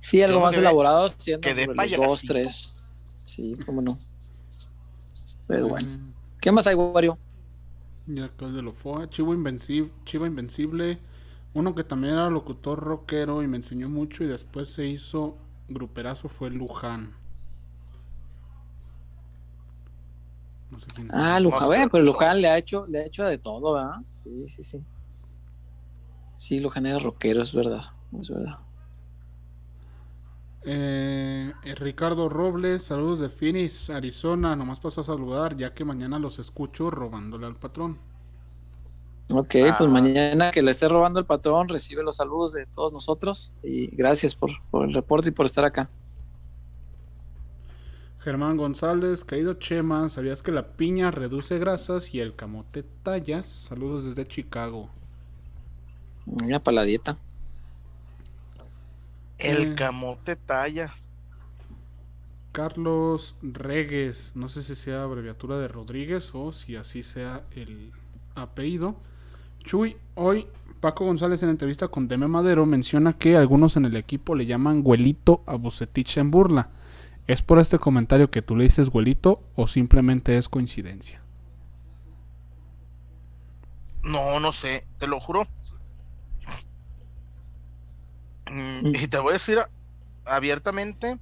Sí, 0.00 0.20
algo 0.22 0.40
más 0.40 0.56
elaborado, 0.56 1.08
siendo 1.10 1.48
que 1.48 1.66
los 1.66 1.96
dos, 1.96 2.22
tres. 2.22 2.54
Sí, 3.24 3.52
cómo 3.64 3.82
no. 3.82 3.92
Pero 5.46 5.68
bueno. 5.68 5.88
Mm. 5.88 6.12
¿Qué 6.40 6.50
más 6.50 6.66
hay, 6.66 6.74
Wario? 6.74 7.18
Ya 8.06 8.28
que 8.30 8.46
de 8.46 8.62
lo 8.62 8.72
fue. 8.72 9.08
Chivo 9.08 9.32
Invencible, 9.32 9.92
Chivo 10.04 10.26
Invencible. 10.26 10.98
Uno 11.54 11.74
que 11.74 11.84
también 11.84 12.14
era 12.14 12.30
locutor 12.30 12.80
rockero 12.80 13.42
y 13.42 13.46
me 13.46 13.58
enseñó 13.58 13.88
mucho 13.88 14.24
y 14.24 14.26
después 14.26 14.70
se 14.70 14.86
hizo 14.86 15.36
gruperazo 15.68 16.28
fue 16.28 16.50
Luján. 16.50 17.14
Ah, 21.10 21.40
Luján, 21.40 21.88
pero 21.90 22.04
Luján 22.04 22.40
le 22.40 22.48
ha 22.48 22.58
hecho, 22.58 22.86
le 22.86 23.00
ha 23.00 23.06
hecho 23.06 23.24
de 23.24 23.38
todo, 23.38 23.74
¿verdad? 23.74 24.00
Sí, 24.08 24.48
sí, 24.48 24.62
sí. 24.62 24.78
Sí, 26.36 26.60
Luján 26.60 26.86
era 26.86 26.98
rockero, 26.98 27.42
es 27.42 27.54
verdad, 27.54 27.82
es 28.20 28.28
verdad. 28.28 28.58
Eh, 30.64 31.52
eh, 31.64 31.74
Ricardo 31.74 32.28
Robles, 32.28 32.84
saludos 32.84 33.18
de 33.18 33.28
Phoenix, 33.28 33.90
Arizona. 33.90 34.54
Nomás 34.54 34.80
paso 34.80 35.00
a 35.00 35.04
saludar, 35.04 35.56
ya 35.56 35.74
que 35.74 35.84
mañana 35.84 36.18
los 36.18 36.38
escucho 36.38 36.90
robándole 36.90 37.46
al 37.46 37.56
patrón. 37.56 37.98
Ok, 39.32 39.50
pues 39.50 39.80
ah. 39.80 39.86
mañana 39.86 40.50
que 40.50 40.62
le 40.62 40.70
esté 40.70 40.88
robando 40.88 41.18
el 41.18 41.26
patrón, 41.26 41.68
recibe 41.68 42.02
los 42.02 42.16
saludos 42.16 42.52
de 42.52 42.66
todos 42.66 42.92
nosotros 42.92 43.54
y 43.62 43.86
gracias 43.96 44.34
por, 44.34 44.50
por 44.70 44.86
el 44.86 44.94
reporte 44.94 45.30
y 45.30 45.32
por 45.32 45.46
estar 45.46 45.64
acá. 45.64 45.88
Germán 48.22 48.56
González, 48.56 49.24
caído 49.24 49.54
Chema, 49.54 50.08
¿sabías 50.08 50.42
que 50.42 50.52
la 50.52 50.76
piña 50.76 51.10
reduce 51.10 51.58
grasas 51.58 52.14
y 52.14 52.20
el 52.20 52.36
camote 52.36 52.84
tallas? 53.02 53.48
Saludos 53.48 54.04
desde 54.04 54.28
Chicago. 54.28 54.88
Mira 56.26 56.60
para 56.60 56.76
la 56.76 56.84
dieta. 56.84 57.18
El 59.38 59.72
eh. 59.72 59.74
camote 59.74 60.36
talla. 60.36 60.92
Carlos 62.52 63.34
Regues, 63.42 64.32
no 64.36 64.48
sé 64.48 64.62
si 64.62 64.76
sea 64.76 65.02
abreviatura 65.02 65.58
de 65.58 65.66
Rodríguez 65.66 66.30
o 66.34 66.52
si 66.52 66.76
así 66.76 67.02
sea 67.02 67.42
el, 67.56 67.90
apellido. 68.34 68.94
Chuy, 69.64 69.96
hoy 70.14 70.46
Paco 70.80 71.04
González 71.04 71.42
en 71.42 71.48
entrevista 71.48 71.88
con 71.88 72.08
Deme 72.08 72.28
Madero 72.28 72.66
menciona 72.66 73.12
que 73.12 73.36
algunos 73.36 73.76
en 73.76 73.84
el 73.84 73.96
equipo 73.96 74.34
le 74.34 74.46
llaman 74.46 74.82
güelito 74.82 75.42
a 75.46 75.54
Bucetich 75.56 76.18
en 76.18 76.30
burla. 76.30 76.70
¿Es 77.26 77.42
por 77.42 77.58
este 77.58 77.78
comentario 77.78 78.30
que 78.30 78.42
tú 78.42 78.56
le 78.56 78.64
dices 78.64 78.90
güelito 78.90 79.42
o 79.54 79.66
simplemente 79.66 80.36
es 80.36 80.48
coincidencia? 80.48 81.22
No, 84.02 84.40
no 84.40 84.52
sé, 84.52 84.84
te 84.98 85.06
lo 85.06 85.20
juro. 85.20 85.46
Mm, 88.50 88.94
y 88.94 89.06
te 89.08 89.18
voy 89.18 89.30
a 89.30 89.32
decir 89.34 89.58
abiertamente, 90.24 91.18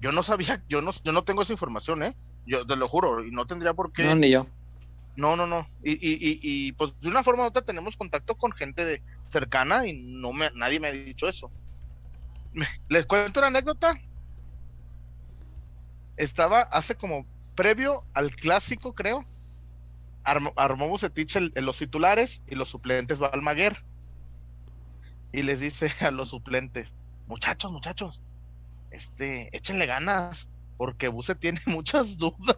yo 0.00 0.12
no 0.12 0.22
sabía, 0.22 0.62
yo 0.68 0.82
no, 0.82 0.90
yo 1.02 1.12
no 1.12 1.24
tengo 1.24 1.42
esa 1.42 1.52
información, 1.52 2.02
¿eh? 2.02 2.14
Yo 2.46 2.66
te 2.66 2.76
lo 2.76 2.88
juro, 2.88 3.24
y 3.24 3.30
no 3.30 3.46
tendría 3.46 3.74
por 3.74 3.92
qué. 3.92 4.04
No, 4.04 4.14
ni 4.14 4.30
yo. 4.30 4.46
No, 5.16 5.34
no, 5.34 5.46
no. 5.46 5.66
Y, 5.82 5.92
y, 5.92 6.14
y, 6.14 6.38
y, 6.42 6.72
pues 6.72 6.92
de 7.00 7.08
una 7.08 7.24
forma 7.24 7.42
u 7.42 7.46
otra 7.46 7.62
tenemos 7.62 7.96
contacto 7.96 8.36
con 8.36 8.52
gente 8.52 8.84
de, 8.84 9.02
cercana 9.26 9.86
y 9.86 9.94
no 9.94 10.32
me, 10.32 10.50
nadie 10.54 10.78
me 10.78 10.88
ha 10.88 10.92
dicho 10.92 11.26
eso. 11.26 11.50
Les 12.88 13.06
cuento 13.06 13.40
una 13.40 13.48
anécdota. 13.48 14.00
Estaba 16.18 16.62
hace 16.62 16.96
como 16.96 17.24
previo 17.54 18.04
al 18.12 18.30
clásico, 18.32 18.94
creo. 18.94 19.24
Armó, 20.24 20.52
armó 20.56 20.88
Bucetich 20.88 21.36
el, 21.36 21.52
los 21.56 21.78
titulares 21.78 22.42
y 22.46 22.54
los 22.54 22.68
suplentes 22.68 23.22
va 23.22 23.28
Almaguer. 23.28 23.82
Y 25.32 25.42
les 25.42 25.60
dice 25.60 25.90
a 26.04 26.10
los 26.10 26.30
suplentes, 26.30 26.92
muchachos, 27.26 27.72
muchachos, 27.72 28.22
este, 28.90 29.56
échenle 29.56 29.86
ganas, 29.86 30.50
porque 30.76 31.08
Buse 31.08 31.34
tiene 31.34 31.60
muchas 31.66 32.18
dudas. 32.18 32.56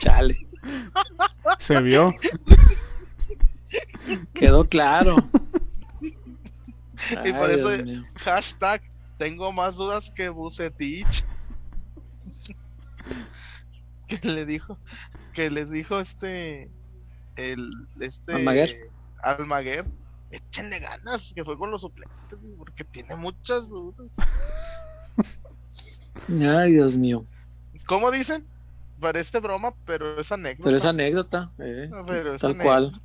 Chale. 0.00 0.38
Se 1.58 1.80
vio. 1.80 2.14
Quedó 4.34 4.64
claro. 4.64 5.16
y 7.24 7.32
por 7.32 7.50
eso, 7.50 7.70
hashtag, 8.16 8.82
tengo 9.20 9.52
más 9.52 9.76
dudas 9.76 10.10
que 10.10 10.30
Bucetich. 10.30 11.26
que 14.08 14.18
le 14.26 14.46
dijo, 14.46 14.78
que 15.34 15.50
les 15.50 15.70
dijo 15.70 16.00
este, 16.00 16.70
el, 17.36 17.70
este, 18.00 18.32
Almaguer. 18.32 18.90
Almaguer, 19.22 19.84
échenle 20.30 20.78
ganas, 20.78 21.34
que 21.34 21.44
fue 21.44 21.58
con 21.58 21.70
los 21.70 21.82
suplentes, 21.82 22.38
porque 22.56 22.82
tiene 22.82 23.14
muchas 23.14 23.68
dudas. 23.68 24.10
Ay, 26.30 26.72
Dios 26.72 26.96
mío. 26.96 27.26
¿Cómo 27.84 28.10
dicen? 28.10 28.46
Parece 29.00 29.38
broma, 29.38 29.74
pero 29.84 30.18
es 30.18 30.32
anécdota. 30.32 30.64
Pero 30.64 30.76
es 30.78 30.84
anécdota, 30.86 31.52
eh, 31.58 31.90
Pero 32.06 32.34
es 32.36 32.40
tal 32.40 32.52
anécdota. 32.52 32.64
cual. 32.64 33.02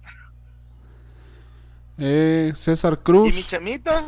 Eh, 1.97 2.53
César 2.55 2.93
¿Y 2.93 2.97
mi 2.97 3.03
Cruz, 3.03 3.47
chamita? 3.47 4.05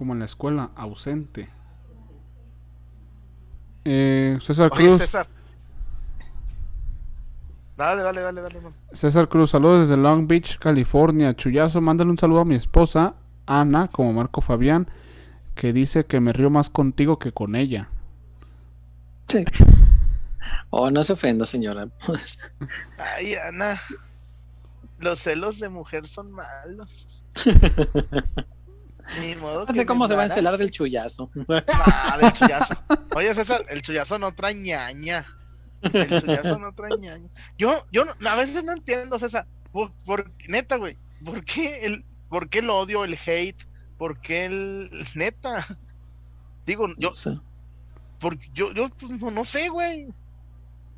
Como 0.00 0.14
en 0.14 0.20
la 0.20 0.24
escuela, 0.24 0.70
ausente. 0.76 1.50
Eh, 3.84 4.38
César 4.40 4.70
Oye, 4.72 4.86
Cruz, 4.86 4.96
César. 4.96 5.26
Dale, 7.76 8.02
dale, 8.02 8.22
dale, 8.22 8.40
dale. 8.40 8.60
César 8.94 9.28
Cruz, 9.28 9.50
saludos 9.50 9.80
desde 9.80 10.00
Long 10.00 10.26
Beach, 10.26 10.58
California. 10.58 11.36
Chuyazo, 11.36 11.82
mándale 11.82 12.08
un 12.08 12.16
saludo 12.16 12.40
a 12.40 12.44
mi 12.46 12.54
esposa, 12.54 13.14
Ana, 13.44 13.88
como 13.88 14.14
Marco 14.14 14.40
Fabián, 14.40 14.88
que 15.54 15.74
dice 15.74 16.06
que 16.06 16.18
me 16.18 16.32
río 16.32 16.48
más 16.48 16.70
contigo 16.70 17.18
que 17.18 17.32
con 17.32 17.54
ella. 17.54 17.90
Sí. 19.28 19.44
Oh, 20.70 20.90
no 20.90 21.04
se 21.04 21.12
ofenda, 21.12 21.44
señora. 21.44 21.88
Pues, 22.06 22.38
Ay, 22.96 23.34
Ana. 23.34 23.78
Los 24.98 25.18
celos 25.18 25.60
de 25.60 25.68
mujer 25.68 26.06
son 26.06 26.32
malos. 26.32 27.22
Ni 29.20 29.34
modo 29.36 29.66
que 29.66 29.72
fíjate 29.72 29.86
cómo 29.86 30.06
se 30.06 30.14
va 30.14 30.22
a 30.22 30.26
encelar 30.26 30.56
del 30.56 30.70
chullazo. 30.70 31.30
Ah, 31.68 32.18
del 32.20 32.32
chullazo. 32.32 32.74
Oye, 33.14 33.34
César, 33.34 33.64
el 33.68 33.82
chullazo 33.82 34.18
no 34.18 34.32
trae 34.32 34.54
ñaña. 34.54 35.26
El 35.82 36.20
chullazo 36.20 36.58
no 36.58 36.72
trae 36.74 36.96
ñaña. 36.98 37.28
Yo, 37.58 37.86
yo 37.92 38.04
no- 38.04 38.28
a 38.30 38.34
veces 38.36 38.62
no 38.64 38.72
entiendo, 38.72 39.18
César. 39.18 39.46
Por, 39.72 39.92
por- 40.04 40.30
neta, 40.48 40.76
güey. 40.76 40.96
¿Por 41.24 41.44
qué 41.44 41.84
el, 41.86 42.04
por 42.28 42.48
qué 42.48 42.58
el 42.60 42.70
odio, 42.70 43.04
el 43.04 43.18
hate? 43.26 43.62
¿Por 43.98 44.18
qué 44.20 44.46
el. 44.46 44.90
Neta? 45.14 45.66
Digo, 46.66 46.86
yo, 46.98 47.14
sea, 47.14 47.40
porque 48.18 48.48
yo, 48.54 48.72
yo 48.72 48.88
pues, 48.90 49.10
no, 49.12 49.30
no 49.30 49.44
sé, 49.44 49.68
güey. 49.68 50.08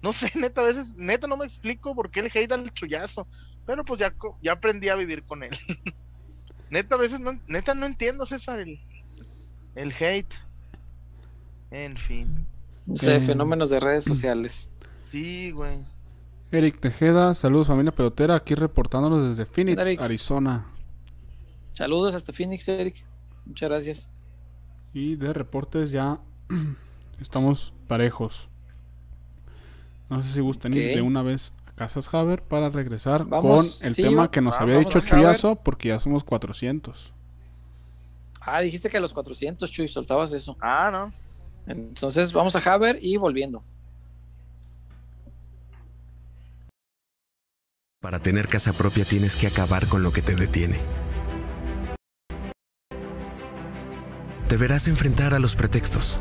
No 0.03 0.13
sé, 0.13 0.31
neta, 0.35 0.61
a 0.61 0.65
veces, 0.65 0.97
neta, 0.97 1.27
no 1.27 1.37
me 1.37 1.45
explico 1.45 1.95
por 1.95 2.11
qué 2.11 2.21
el 2.21 2.27
hate 2.35 2.53
al 2.53 2.73
chullazo. 2.73 3.27
Pero 3.67 3.85
pues 3.85 4.01
ya, 4.01 4.13
ya 4.43 4.53
aprendí 4.53 4.89
a 4.89 4.97
vivir 4.97 5.23
con 5.23 5.45
él. 5.45 5.57
Neta, 6.73 6.95
a 6.97 6.99
veces 6.99 7.21
no, 7.21 7.39
neta, 7.47 7.75
no 7.75 7.87
entiendo, 7.87 8.27
César, 8.27 8.59
el, 8.61 8.81
el 9.77 9.93
hate. 9.93 10.35
En 11.71 11.97
fin. 11.97 12.47
no 12.87 12.97
sé, 12.97 13.17
Eh. 13.17 13.21
fenómenos 13.21 13.71
de 13.71 13.79
redes 13.81 14.05
sociales. 14.05 14.71
Sí, 15.11 15.51
güey. 15.53 15.79
Eric 16.51 16.81
Tejeda, 16.81 17.33
saludos 17.35 17.69
familia 17.69 17.93
pelotera, 17.93 18.35
aquí 18.35 18.55
reportándonos 18.55 19.25
desde 19.29 19.47
Phoenix, 19.51 19.81
Eric. 19.81 20.01
Arizona. 20.03 20.67
Saludos 21.73 22.15
hasta 22.15 22.33
Phoenix, 22.33 22.69
Eric. 22.69 23.05
Muchas 23.47 23.69
gracias. 23.71 24.11
Y 24.93 25.17
de 25.17 25.33
reportes 25.33 25.91
ya 25.91 26.21
estamos 27.23 27.73
parejos. 27.89 28.49
No 30.11 30.23
sé 30.23 30.31
si 30.33 30.41
gusten 30.41 30.75
ir 30.75 30.91
Ok. 30.91 30.97
de 30.97 31.03
una 31.03 31.23
vez 31.23 31.55
a 31.62 31.62
Casas 31.75 32.13
Haber 32.13 32.43
para 32.43 32.69
regresar 32.69 33.25
Vamos, 33.27 33.79
con 33.79 33.87
el 33.89 33.95
sí, 33.95 34.03
tema 34.03 34.31
que 34.31 34.41
nos 34.41 34.55
va- 34.57 34.61
había 34.61 34.79
dicho. 34.79 35.01
Chuyazo, 35.01 35.57
porque 35.57 35.89
ya 35.89 35.99
somos 35.99 36.23
400. 36.25 37.13
Ah, 38.41 38.61
dijiste 38.61 38.91
que 38.91 38.97
a 38.99 39.01
los 39.01 39.15
400, 39.15 39.71
Chuy, 39.71 39.89
soltabas 39.89 40.33
eso. 40.33 40.57
Ah, 40.61 40.91
no. 40.93 41.13
Entonces 41.67 42.33
vamos 42.33 42.57
a 42.57 42.73
Haber 42.73 42.99
y 43.01 43.17
volviendo. 43.17 43.63
Para 48.01 48.19
tener 48.19 48.49
casa 48.49 48.73
propia 48.73 49.05
tienes 49.05 49.37
que 49.37 49.47
acabar 49.47 49.87
con 49.87 50.03
lo 50.03 50.13
que 50.13 50.23
te 50.23 50.35
detiene. 50.35 50.81
Deberás 54.49 54.89
enfrentar 54.89 55.35
a 55.35 55.39
los 55.39 55.55
pretextos. 55.57 56.21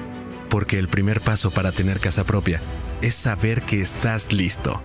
Porque 0.51 0.77
el 0.77 0.89
primer 0.89 1.21
paso 1.21 1.49
para 1.49 1.71
tener 1.71 2.01
casa 2.01 2.25
propia 2.25 2.59
es 3.01 3.15
saber 3.15 3.61
que 3.61 3.79
estás 3.79 4.33
listo. 4.33 4.83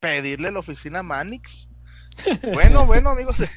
Pedirle 0.00 0.50
la 0.50 0.58
oficina 0.58 0.98
a 0.98 1.02
Manix. 1.04 1.68
Bueno, 2.52 2.84
bueno, 2.86 3.10
amigos 3.10 3.38
de, 3.38 3.48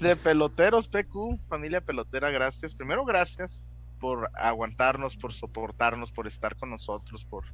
de 0.00 0.16
peloteros 0.16 0.88
PQ, 0.88 1.38
familia 1.48 1.80
pelotera, 1.80 2.28
gracias. 2.28 2.74
Primero, 2.74 3.06
gracias 3.06 3.64
por 4.04 4.30
aguantarnos, 4.34 5.16
por 5.16 5.32
soportarnos, 5.32 6.12
por 6.12 6.26
estar 6.26 6.54
con 6.56 6.68
nosotros, 6.68 7.24
por 7.24 7.44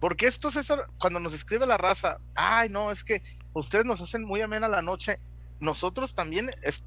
porque 0.00 0.26
esto 0.26 0.50
César, 0.50 0.86
cuando 0.98 1.20
nos 1.20 1.34
escribe 1.34 1.66
la 1.66 1.76
raza, 1.76 2.16
ay 2.34 2.70
no, 2.70 2.90
es 2.90 3.04
que 3.04 3.22
ustedes 3.52 3.84
nos 3.84 4.00
hacen 4.00 4.24
muy 4.24 4.40
amena 4.40 4.66
la 4.66 4.80
noche, 4.80 5.18
nosotros 5.60 6.14
también, 6.14 6.48
es- 6.62 6.82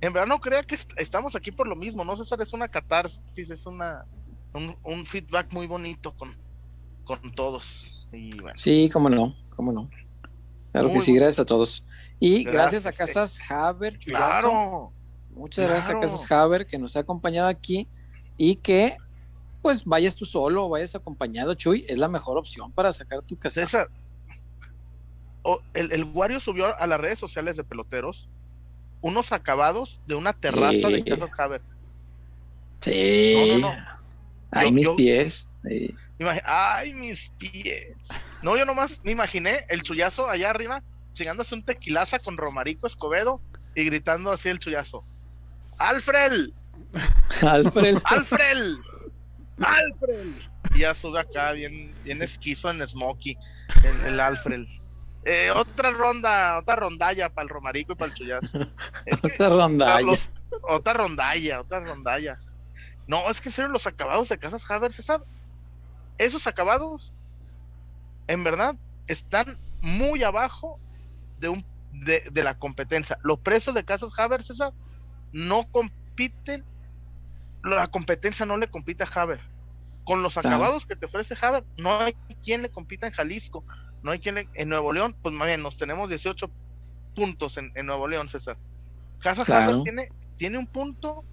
en 0.00 0.12
verdad 0.12 0.26
no 0.26 0.40
crea 0.40 0.62
que 0.64 0.74
est- 0.74 0.90
estamos 0.96 1.36
aquí 1.36 1.52
por 1.52 1.68
lo 1.68 1.76
mismo, 1.76 2.04
¿no, 2.04 2.16
César? 2.16 2.40
Es 2.40 2.52
una 2.52 2.66
catarsis, 2.66 3.22
es 3.50 3.66
una 3.66 4.04
un, 4.52 4.76
un 4.82 5.06
feedback 5.06 5.52
muy 5.52 5.68
bonito 5.68 6.12
con, 6.16 6.34
con 7.04 7.30
todos. 7.36 8.08
Y 8.12 8.36
bueno, 8.40 8.56
Sí, 8.56 8.90
cómo 8.92 9.08
no, 9.08 9.36
cómo 9.54 9.70
no. 9.70 9.88
Claro 10.72 10.88
Muy 10.88 10.94
que 10.98 11.04
sí, 11.04 11.14
gracias 11.14 11.38
a 11.38 11.44
todos. 11.44 11.84
Y 12.18 12.42
gracias, 12.42 12.82
Gracias, 12.82 12.86
a 12.86 12.90
eh. 12.90 13.06
Casas 13.06 13.40
Haber, 13.48 13.96
Chuyazo. 13.96 14.18
claro. 14.40 14.92
Muchas 15.30 15.66
gracias 15.68 15.86
a 15.90 15.92
claro. 15.92 16.00
Casas 16.00 16.32
Haber 16.32 16.66
que 16.66 16.78
nos 16.78 16.96
ha 16.96 17.00
acompañado 17.00 17.46
aquí 17.48 17.88
y 18.42 18.56
que 18.56 18.96
pues 19.60 19.84
vayas 19.84 20.16
tú 20.16 20.24
solo 20.24 20.64
o 20.64 20.68
vayas 20.70 20.94
acompañado, 20.94 21.52
Chuy, 21.52 21.84
es 21.86 21.98
la 21.98 22.08
mejor 22.08 22.38
opción 22.38 22.72
para 22.72 22.90
sacar 22.90 23.20
tu 23.20 23.38
casa. 23.38 23.60
César, 23.60 23.90
el, 25.74 25.92
el 25.92 26.04
Wario 26.04 26.40
subió 26.40 26.74
a 26.74 26.86
las 26.86 26.98
redes 26.98 27.18
sociales 27.18 27.58
de 27.58 27.64
peloteros 27.64 28.30
unos 29.02 29.32
acabados 29.32 30.00
de 30.06 30.14
una 30.14 30.32
terraza 30.32 30.88
de 30.88 31.04
Casas 31.04 31.38
Haber. 31.38 31.60
Sí. 32.80 33.62
Ay, 34.52 34.72
mis 34.72 34.88
pies. 34.88 35.50
Ay, 36.44 36.94
mis 36.94 37.28
pies. 37.36 37.94
No, 38.42 38.56
yo 38.56 38.64
nomás 38.64 39.02
me 39.04 39.12
imaginé 39.12 39.66
el 39.68 39.82
chullazo 39.82 40.30
allá 40.30 40.48
arriba, 40.48 40.82
chingándose 41.12 41.54
un 41.54 41.62
tequilaza 41.62 42.18
con 42.18 42.38
Romarico 42.38 42.86
Escobedo 42.86 43.42
y 43.74 43.84
gritando 43.84 44.32
así 44.32 44.48
el 44.48 44.60
chullazo. 44.60 45.04
¡Alfred! 45.78 46.52
¡Alfred! 47.42 47.98
¡Alfred! 48.04 48.74
¡Alfred! 49.58 50.28
Y 50.74 50.80
ya 50.80 50.94
sube 50.94 51.20
acá 51.20 51.52
bien, 51.52 51.92
bien 52.04 52.22
esquizo 52.22 52.70
en 52.70 52.86
Smokey, 52.86 53.36
el, 53.84 54.12
el 54.12 54.20
Alfred. 54.20 54.66
Eh, 55.24 55.50
otra 55.54 55.90
ronda, 55.90 56.58
otra 56.58 56.76
rondalla 56.76 57.28
para 57.28 57.42
el 57.42 57.50
Romarico 57.50 57.92
y 57.92 57.96
para 57.96 58.10
el 58.10 58.16
Chullazo. 58.16 58.58
otra 59.22 59.48
rondalla. 59.50 60.18
otra 60.62 60.92
rondalla, 60.94 61.60
otra 61.60 61.80
rondalla. 61.80 62.38
No, 63.06 63.28
es 63.28 63.40
que 63.40 63.50
en 63.50 63.52
serio, 63.52 63.70
los 63.70 63.86
acabados 63.86 64.28
de 64.28 64.38
Casas 64.38 64.70
Haber, 64.70 64.92
César, 64.92 65.22
esos 66.16 66.46
acabados, 66.46 67.14
en 68.28 68.44
verdad, 68.44 68.76
están 69.08 69.58
muy 69.80 70.22
abajo 70.22 70.78
de, 71.38 71.48
un, 71.48 71.64
de, 71.92 72.24
de 72.30 72.44
la 72.44 72.56
competencia. 72.58 73.18
Los 73.22 73.40
precios 73.40 73.74
de 73.74 73.84
Casas 73.84 74.18
Haber, 74.18 74.42
César, 74.42 74.72
no 75.32 75.66
compiten, 76.10 76.64
la 77.62 77.88
competencia 77.88 78.46
no 78.46 78.56
le 78.56 78.68
compite 78.68 79.04
a 79.04 79.06
Haber. 79.06 79.40
Con 80.04 80.22
los 80.22 80.36
acabados 80.36 80.86
que 80.86 80.96
te 80.96 81.06
ofrece 81.06 81.34
Haber, 81.40 81.64
no 81.78 82.00
hay 82.00 82.16
quien 82.42 82.62
le 82.62 82.70
compita 82.70 83.06
en 83.06 83.12
Jalisco, 83.12 83.64
no 84.02 84.10
hay 84.10 84.18
quien 84.18 84.34
le, 84.34 84.48
en 84.54 84.68
Nuevo 84.68 84.92
León, 84.92 85.14
pues 85.22 85.34
más 85.34 85.46
bien 85.46 85.62
nos 85.62 85.78
tenemos 85.78 86.08
18 86.08 86.50
puntos 87.14 87.58
en, 87.58 87.72
Nuevo 87.86 88.08
León, 88.08 88.28
César. 88.28 88.56
Casa 89.20 89.42
Haber 89.42 89.82
tiene, 89.82 90.08
tiene 90.36 90.58
un 90.58 90.66
punto 90.66 91.24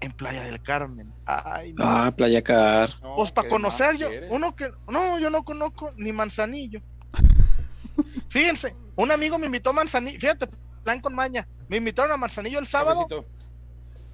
en 0.00 0.12
Playa 0.12 0.42
del 0.42 0.60
Carmen. 0.62 1.12
Ay, 1.26 1.74
ah, 1.78 2.12
Playa 2.14 2.42
Car. 2.42 2.90
pues 3.16 3.32
para 3.32 3.48
conocer 3.48 3.96
yo, 3.96 4.08
uno 4.30 4.54
que, 4.56 4.70
no, 4.88 5.18
yo 5.18 5.30
no 5.30 5.44
conozco 5.44 5.92
ni 5.96 6.12
Manzanillo. 6.12 6.80
Fíjense, 8.28 8.74
un 8.96 9.10
amigo 9.10 9.38
me 9.38 9.46
invitó 9.46 9.70
a 9.70 9.72
Manzanillo, 9.74 10.18
fíjate, 10.18 10.48
plan 10.84 11.00
con 11.00 11.14
maña, 11.14 11.46
me 11.68 11.76
invitaron 11.76 12.12
a 12.12 12.16
Manzanillo 12.16 12.58
el 12.58 12.66
sábado. 12.66 13.06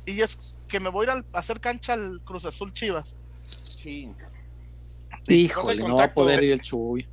Y 0.06 0.20
es 0.20 0.64
que 0.68 0.80
me 0.80 0.88
voy 0.88 1.06
a 1.06 1.12
ir 1.12 1.24
a 1.32 1.38
hacer 1.38 1.60
cancha 1.60 1.94
al 1.94 2.20
Cruz 2.24 2.46
Azul 2.46 2.72
Chivas. 2.72 3.18
Híjole, 5.28 5.82
no 5.82 5.96
va 5.96 6.04
a 6.04 6.14
poder 6.14 6.42
ir 6.44 6.52
el 6.52 6.62
Chuy. 6.62 7.06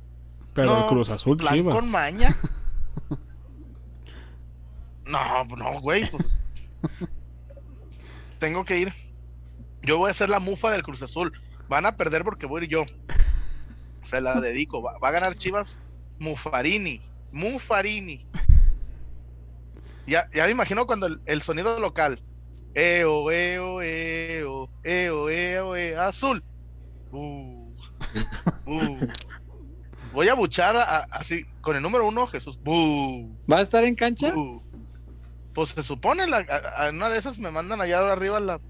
Pero 0.54 0.78
el 0.78 0.86
Cruz 0.86 1.10
Azul 1.10 1.36
Chivas. 1.38 1.74
con 1.74 1.90
maña. 1.90 2.36
no, 5.06 5.44
no, 5.44 5.80
güey, 5.80 6.08
pues. 6.08 6.40
Tengo 8.38 8.64
que 8.64 8.78
ir. 8.78 8.92
Yo 9.82 9.98
voy 9.98 10.10
a 10.10 10.14
ser 10.14 10.30
la 10.30 10.38
mufa 10.38 10.70
del 10.70 10.82
Cruz 10.82 11.02
Azul. 11.02 11.32
Van 11.68 11.86
a 11.86 11.96
perder 11.96 12.24
porque 12.24 12.46
voy 12.46 12.60
a 12.60 12.64
ir 12.64 12.70
yo. 12.70 12.84
Se 14.04 14.20
la 14.20 14.40
dedico. 14.40 14.82
Va, 14.82 14.96
a 15.00 15.10
ganar 15.10 15.34
Chivas 15.34 15.80
Mufarini. 16.18 17.02
Mufarini. 17.32 18.26
Ya, 20.06 20.28
ya 20.34 20.44
me 20.44 20.50
imagino 20.50 20.86
cuando 20.86 21.08
el, 21.24 21.40
sonido 21.40 21.80
local. 21.80 22.20
Eo, 22.74 23.30
eo, 23.30 23.82
eo, 23.82 24.68
eo, 24.82 25.28
eo, 25.28 25.76
eo, 25.76 26.00
azul. 26.00 26.42
Uh, 27.12 27.70
uh. 28.66 28.98
Voy 30.12 30.28
a 30.28 30.34
buchar 30.34 30.76
así, 31.10 31.44
con 31.60 31.76
el 31.76 31.82
número 31.82 32.06
uno, 32.06 32.26
Jesús. 32.26 32.58
¿Va 32.66 33.58
a 33.58 33.60
estar 33.60 33.84
en 33.84 33.94
cancha? 33.94 34.34
Pues 35.52 35.70
se 35.70 35.82
supone, 35.84 36.26
la, 36.26 36.38
a, 36.76 36.90
una 36.90 37.08
de 37.08 37.18
esas 37.18 37.38
me 37.38 37.52
mandan 37.52 37.80
allá 37.80 38.10
arriba, 38.10 38.40
la, 38.40 38.60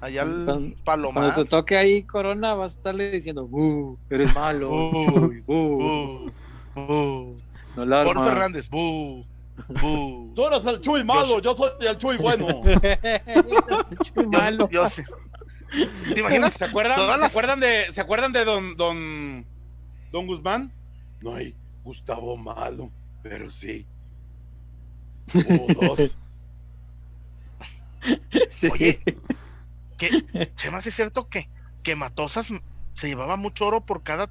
allá 0.00 0.22
al 0.22 0.76
palomar. 0.84 1.24
Cuando 1.24 1.44
te 1.44 1.50
toque 1.50 1.76
ahí 1.76 2.04
Corona, 2.04 2.54
vas 2.54 2.72
a 2.72 2.74
estarle 2.76 3.10
diciendo, 3.10 3.48
eres 4.08 4.32
malo, 4.34 4.90
Chuy, 4.92 5.42
Por 6.74 8.24
Fernández, 8.24 8.68
Tú 10.34 10.46
eres 10.46 10.64
el 10.66 10.80
Chuy 10.80 11.04
malo, 11.04 11.40
yo, 11.40 11.56
soy 11.56 11.70
el 11.80 11.98
Chuy 11.98 12.16
bueno. 12.16 12.46
chuy 14.02 14.26
malo. 14.26 14.68
Yo, 14.70 14.88
sé. 14.88 15.04
¿Te 16.14 16.20
imaginas? 16.20 16.54
¿Se 16.54 16.64
acuerdan, 16.64 17.20
¿se 17.20 17.26
acuerdan 17.26 17.60
de, 17.60 17.86
¿se 17.92 18.00
acuerdan 18.00 18.32
de 18.32 18.44
don, 18.44 18.76
don, 18.76 19.46
don 20.10 20.26
Guzmán? 20.26 20.72
No 21.20 21.34
hay 21.34 21.54
Gustavo 21.82 22.36
malo, 22.36 22.90
pero 23.22 23.50
sí. 23.50 23.86
Hubo 25.34 25.86
dos. 25.96 26.16
Sí. 28.48 28.68
Oye, 28.72 29.02
que, 29.98 30.52
Chema, 30.54 30.78
es 30.78 30.94
cierto 30.94 31.28
que, 31.28 31.48
que 31.82 31.96
Matosas 31.96 32.50
se 32.92 33.08
llevaba 33.08 33.36
mucho 33.36 33.66
oro 33.66 33.84
por 33.84 34.02
cada 34.02 34.28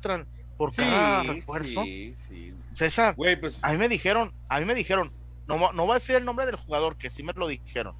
por 0.57 0.73
cada 0.73 1.23
refuerzo. 1.23 1.83
Sí, 1.83 2.13
sí. 2.15 2.53
César, 2.71 3.15
pues 3.15 3.59
a 3.61 3.71
mí 3.71 3.77
me 3.77 3.87
dijeron, 3.87 4.33
a 4.49 4.59
mí 4.59 4.65
me 4.65 4.75
dijeron, 4.75 5.11
no, 5.47 5.71
no 5.71 5.85
voy 5.85 5.91
a 5.91 5.99
decir 5.99 6.15
el 6.15 6.25
nombre 6.25 6.45
del 6.45 6.55
jugador, 6.55 6.97
que 6.97 7.09
sí 7.09 7.23
me 7.23 7.33
lo 7.33 7.47
dijeron. 7.47 7.95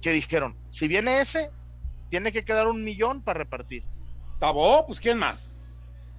Que 0.00 0.12
dijeron, 0.12 0.56
si 0.70 0.88
viene 0.88 1.20
ese, 1.20 1.50
tiene 2.08 2.32
que 2.32 2.44
quedar 2.44 2.66
un 2.68 2.84
millón 2.84 3.22
para 3.22 3.38
repartir. 3.38 3.84
¿Tabó? 4.38 4.86
Pues 4.86 5.00
¿quién 5.00 5.18
más? 5.18 5.56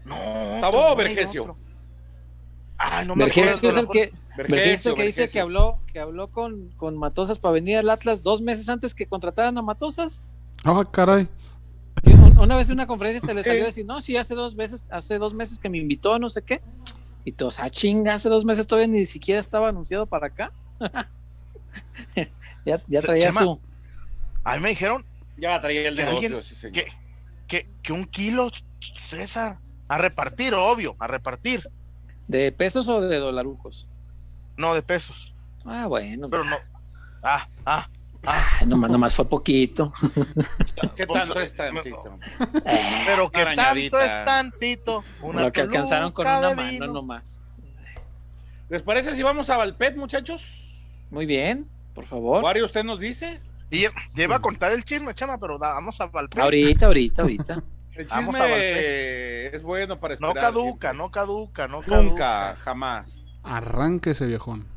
No. 0.06 0.16
¿Tabó 0.60 0.92
o 0.92 0.96
Vergesio? 0.96 1.58
Ay, 2.78 3.08
no 3.08 3.16
me 3.16 3.26
Vergesio 3.26 3.70
es 3.70 3.78
el 3.78 3.88
que, 3.88 4.12
Vergesio, 4.36 4.96
que 4.96 5.04
dice 5.04 5.30
que 5.30 5.40
habló, 5.40 5.80
que 5.92 6.00
habló 6.00 6.32
con, 6.32 6.70
con 6.78 6.98
Matosas 6.98 7.40
para 7.40 7.54
venir 7.54 7.78
al 7.78 7.90
Atlas 7.90 8.22
dos 8.24 8.42
meses 8.42 8.70
antes 8.70 8.94
que 8.94 9.08
contrataran 9.08 9.58
a 9.58 9.62
Matosas. 9.62 10.24
Ah, 10.64 10.84
caray. 10.92 11.28
Una 12.40 12.56
vez 12.56 12.70
en 12.70 12.74
una 12.74 12.88
conferencia 12.88 13.20
se 13.22 13.34
le 13.34 13.44
salió 13.44 13.64
a 13.64 13.68
decir, 13.68 13.86
no, 13.86 14.00
sí, 14.00 14.16
hace 14.16 14.36
dos 14.36 14.56
meses, 14.56 14.88
hace 14.92 15.18
dos 15.18 15.34
meses 15.34 15.60
que 15.60 15.70
me 15.70 15.80
invitó, 15.80 16.20
no 16.20 16.30
sé 16.30 16.44
qué. 16.44 16.62
Y 17.26 17.34
todos, 17.34 17.60
ah, 17.60 17.70
chinga, 17.70 18.14
hace 18.14 18.30
dos 18.30 18.46
meses 18.46 18.68
todavía 18.68 18.88
ni 18.88 19.06
siquiera 19.06 19.40
estaba 19.40 19.70
anunciado 19.70 20.06
para 20.06 20.28
acá. 20.28 20.52
ya, 22.66 22.82
ya 22.88 23.02
traía 23.02 23.32
su. 23.32 23.60
A 24.44 24.56
mí 24.56 24.62
me 24.62 24.70
dijeron. 24.70 25.04
Ya 25.38 25.60
traía 25.60 25.90
el 25.90 25.96
negocio, 25.96 26.42
Que, 26.72 26.88
que, 27.48 27.70
que 27.82 27.94
un 27.94 28.06
kilo, 28.06 28.50
César, 28.80 29.60
a 29.88 29.98
repartir, 29.98 30.54
obvio, 30.54 30.96
a 31.00 31.08
repartir. 31.08 31.70
¿De 32.28 32.52
pesos 32.52 32.88
o 32.88 33.02
de 33.02 33.18
dolarucos? 33.18 33.88
No, 34.56 34.74
de 34.74 34.82
pesos. 34.82 35.34
Ah, 35.66 35.88
bueno. 35.88 36.30
Pero 36.30 36.44
no. 36.44 36.58
Ah, 37.24 37.48
ah, 37.66 37.90
Ah, 38.26 38.62
nomás, 38.66 38.90
nomás 38.92 39.16
fue 39.16 39.26
poquito. 39.30 39.94
¿Qué 40.96 41.06
tanto 41.06 41.40
es 41.40 41.56
tantito? 41.56 42.20
Pero 43.06 43.32
qué 43.32 43.46
tanto 43.56 44.00
es 44.00 44.26
tantito. 44.26 45.04
Lo 45.22 45.52
que 45.52 45.62
alcanzaron 45.62 46.12
con 46.12 46.28
una 46.28 46.54
mano 46.54 46.88
nomás. 46.88 47.42
¿Les 48.70 48.82
parece 48.82 49.14
si 49.14 49.24
vamos 49.24 49.50
a 49.50 49.58
Valpet, 49.58 49.96
muchachos? 49.96 50.66
Muy 51.10 51.26
bien, 51.26 51.68
por 51.94 52.06
favor. 52.06 52.44
Wario, 52.44 52.66
¿usted 52.66 52.84
nos 52.84 53.00
dice? 53.00 53.40
Y 53.72 53.86
lleva 54.14 54.36
a 54.36 54.40
contar 54.40 54.72
el 54.74 54.84
chisme, 54.84 55.14
chama, 55.14 55.38
pero 55.38 55.58
vamos 55.58 56.00
a 56.02 56.08
Valpet. 56.08 56.42
Ahorita, 56.42 56.88
ahorita, 56.88 57.22
ahorita. 57.22 57.64
El 57.98 58.06
chisme 58.06 59.48
es 59.48 59.64
bueno 59.64 60.00
para 60.00 60.14
esperar. 60.14 60.36
No 60.36 60.40
caduca, 60.40 60.94
no 60.94 61.10
caduca, 61.10 61.68
no 61.68 61.82
caduca. 61.82 62.04
Nunca, 62.04 62.56
jamás. 62.58 63.26
Arranque 63.42 64.12
ese 64.12 64.28
viejón. 64.28 64.68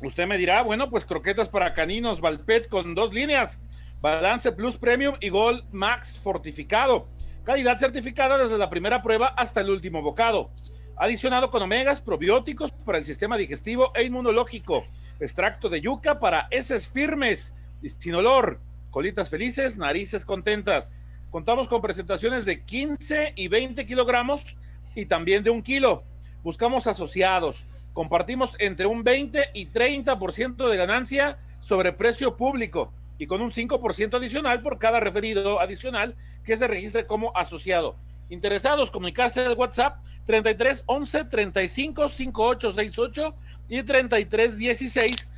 Usted 0.00 0.26
me 0.26 0.38
dirá, 0.38 0.62
bueno, 0.62 0.90
pues 0.90 1.04
croquetas 1.04 1.48
para 1.48 1.72
caninos 1.72 2.20
Valpet 2.20 2.68
con 2.68 2.94
dos 2.94 3.14
líneas, 3.14 3.58
Balance 4.00 4.52
Plus 4.52 4.76
Premium 4.76 5.14
y 5.20 5.28
Gold 5.28 5.64
Max 5.72 6.18
fortificado. 6.18 7.08
Calidad 7.44 7.78
certificada 7.78 8.38
desde 8.38 8.58
la 8.58 8.70
primera 8.70 9.02
prueba 9.02 9.28
hasta 9.28 9.60
el 9.60 9.70
último 9.70 10.02
bocado. 10.02 10.50
Adicionado 10.96 11.50
con 11.50 11.62
omegas, 11.62 12.00
probióticos 12.00 12.70
para 12.70 12.98
el 12.98 13.04
sistema 13.04 13.36
digestivo 13.36 13.92
e 13.94 14.04
inmunológico. 14.04 14.84
Extracto 15.20 15.68
de 15.68 15.80
yuca 15.80 16.20
para 16.20 16.48
heces 16.50 16.86
firmes 16.86 17.54
sin 17.98 18.14
olor. 18.14 18.60
Colitas 18.90 19.28
felices, 19.28 19.78
narices 19.78 20.24
contentas. 20.24 20.94
Contamos 21.30 21.68
con 21.68 21.82
presentaciones 21.82 22.44
de 22.44 22.62
15 22.62 23.32
y 23.36 23.48
20 23.48 23.86
kilogramos 23.86 24.56
y 24.94 25.06
también 25.06 25.42
de 25.42 25.50
un 25.50 25.62
kilo. 25.62 26.04
Buscamos 26.42 26.86
asociados 26.86 27.66
compartimos 27.94 28.56
entre 28.58 28.86
un 28.86 29.02
20 29.02 29.50
y 29.54 29.68
30% 29.68 30.68
de 30.68 30.76
ganancia 30.76 31.38
sobre 31.60 31.92
precio 31.92 32.36
público 32.36 32.92
y 33.18 33.26
con 33.26 33.40
un 33.40 33.50
5% 33.50 34.14
adicional 34.16 34.60
por 34.60 34.78
cada 34.78 35.00
referido 35.00 35.60
adicional 35.60 36.14
que 36.44 36.56
se 36.56 36.66
registre 36.66 37.06
como 37.06 37.34
asociado. 37.34 37.96
Interesados, 38.28 38.90
comunicarse 38.90 39.40
al 39.40 39.56
WhatsApp 39.56 39.98
33 40.26 40.82
11 40.86 41.24
35 41.26 42.08
58 42.08 42.72
68 42.72 43.34
y 43.68 43.82
33 43.82 44.58
16 44.58 45.30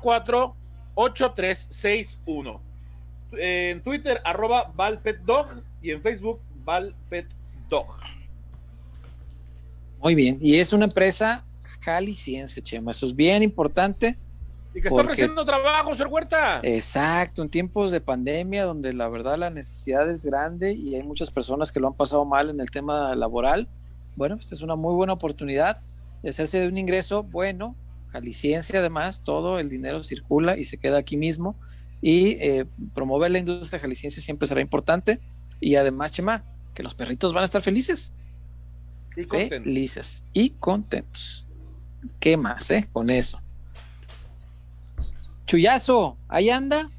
04 0.00 0.56
8361. 0.94 2.60
en 3.36 3.82
Twitter, 3.82 4.20
arroba 4.24 4.70
valpetdog 4.74 5.48
y 5.82 5.90
en 5.90 6.00
Facebook, 6.00 6.40
valpetdog. 6.64 7.96
Muy 10.00 10.14
bien, 10.14 10.38
y 10.40 10.60
es 10.60 10.72
una 10.72 10.84
empresa 10.84 11.44
jalisciense, 11.84 12.62
Chema, 12.62 12.90
eso 12.90 13.06
es 13.06 13.14
bien 13.14 13.42
importante. 13.42 14.16
Y 14.74 14.80
que 14.80 14.88
está 14.88 15.02
ofreciendo 15.02 15.44
trabajo, 15.44 15.94
Sir 15.94 16.08
Huerta. 16.08 16.60
Exacto, 16.62 17.42
en 17.42 17.48
tiempos 17.48 17.92
de 17.92 18.00
pandemia, 18.00 18.64
donde 18.64 18.92
la 18.92 19.08
verdad 19.08 19.38
la 19.38 19.50
necesidad 19.50 20.08
es 20.10 20.26
grande 20.26 20.72
y 20.72 20.96
hay 20.96 21.02
muchas 21.02 21.30
personas 21.30 21.70
que 21.70 21.78
lo 21.78 21.86
han 21.86 21.94
pasado 21.94 22.24
mal 22.24 22.50
en 22.50 22.60
el 22.60 22.70
tema 22.70 23.14
laboral. 23.14 23.68
Bueno, 24.16 24.36
esta 24.36 24.54
es 24.54 24.62
una 24.62 24.74
muy 24.74 24.94
buena 24.94 25.12
oportunidad 25.12 25.80
de 26.22 26.30
hacerse 26.30 26.58
de 26.58 26.68
un 26.68 26.78
ingreso 26.78 27.22
bueno, 27.22 27.76
jalisciense 28.10 28.76
además, 28.76 29.22
todo 29.22 29.58
el 29.58 29.68
dinero 29.68 30.02
circula 30.02 30.56
y 30.56 30.64
se 30.64 30.78
queda 30.78 30.98
aquí 30.98 31.16
mismo. 31.16 31.56
Y 32.00 32.36
eh, 32.40 32.66
promover 32.94 33.30
la 33.30 33.38
industria 33.38 33.80
jalisciense 33.80 34.20
siempre 34.20 34.46
será 34.46 34.60
importante. 34.60 35.20
Y 35.60 35.76
además, 35.76 36.12
Chema, 36.12 36.44
que 36.74 36.82
los 36.82 36.94
perritos 36.94 37.32
van 37.32 37.42
a 37.42 37.44
estar 37.44 37.62
felices. 37.62 38.12
Y 39.16 39.24
contentos. 39.24 39.64
Felices 39.64 40.24
y 40.32 40.50
contentos. 40.50 41.43
¿Qué 42.20 42.36
más, 42.36 42.70
eh? 42.70 42.88
Con 42.92 43.10
eso. 43.10 43.40
Chuyazo, 45.46 46.16
¿ahí 46.28 46.50
anda? 46.50 46.90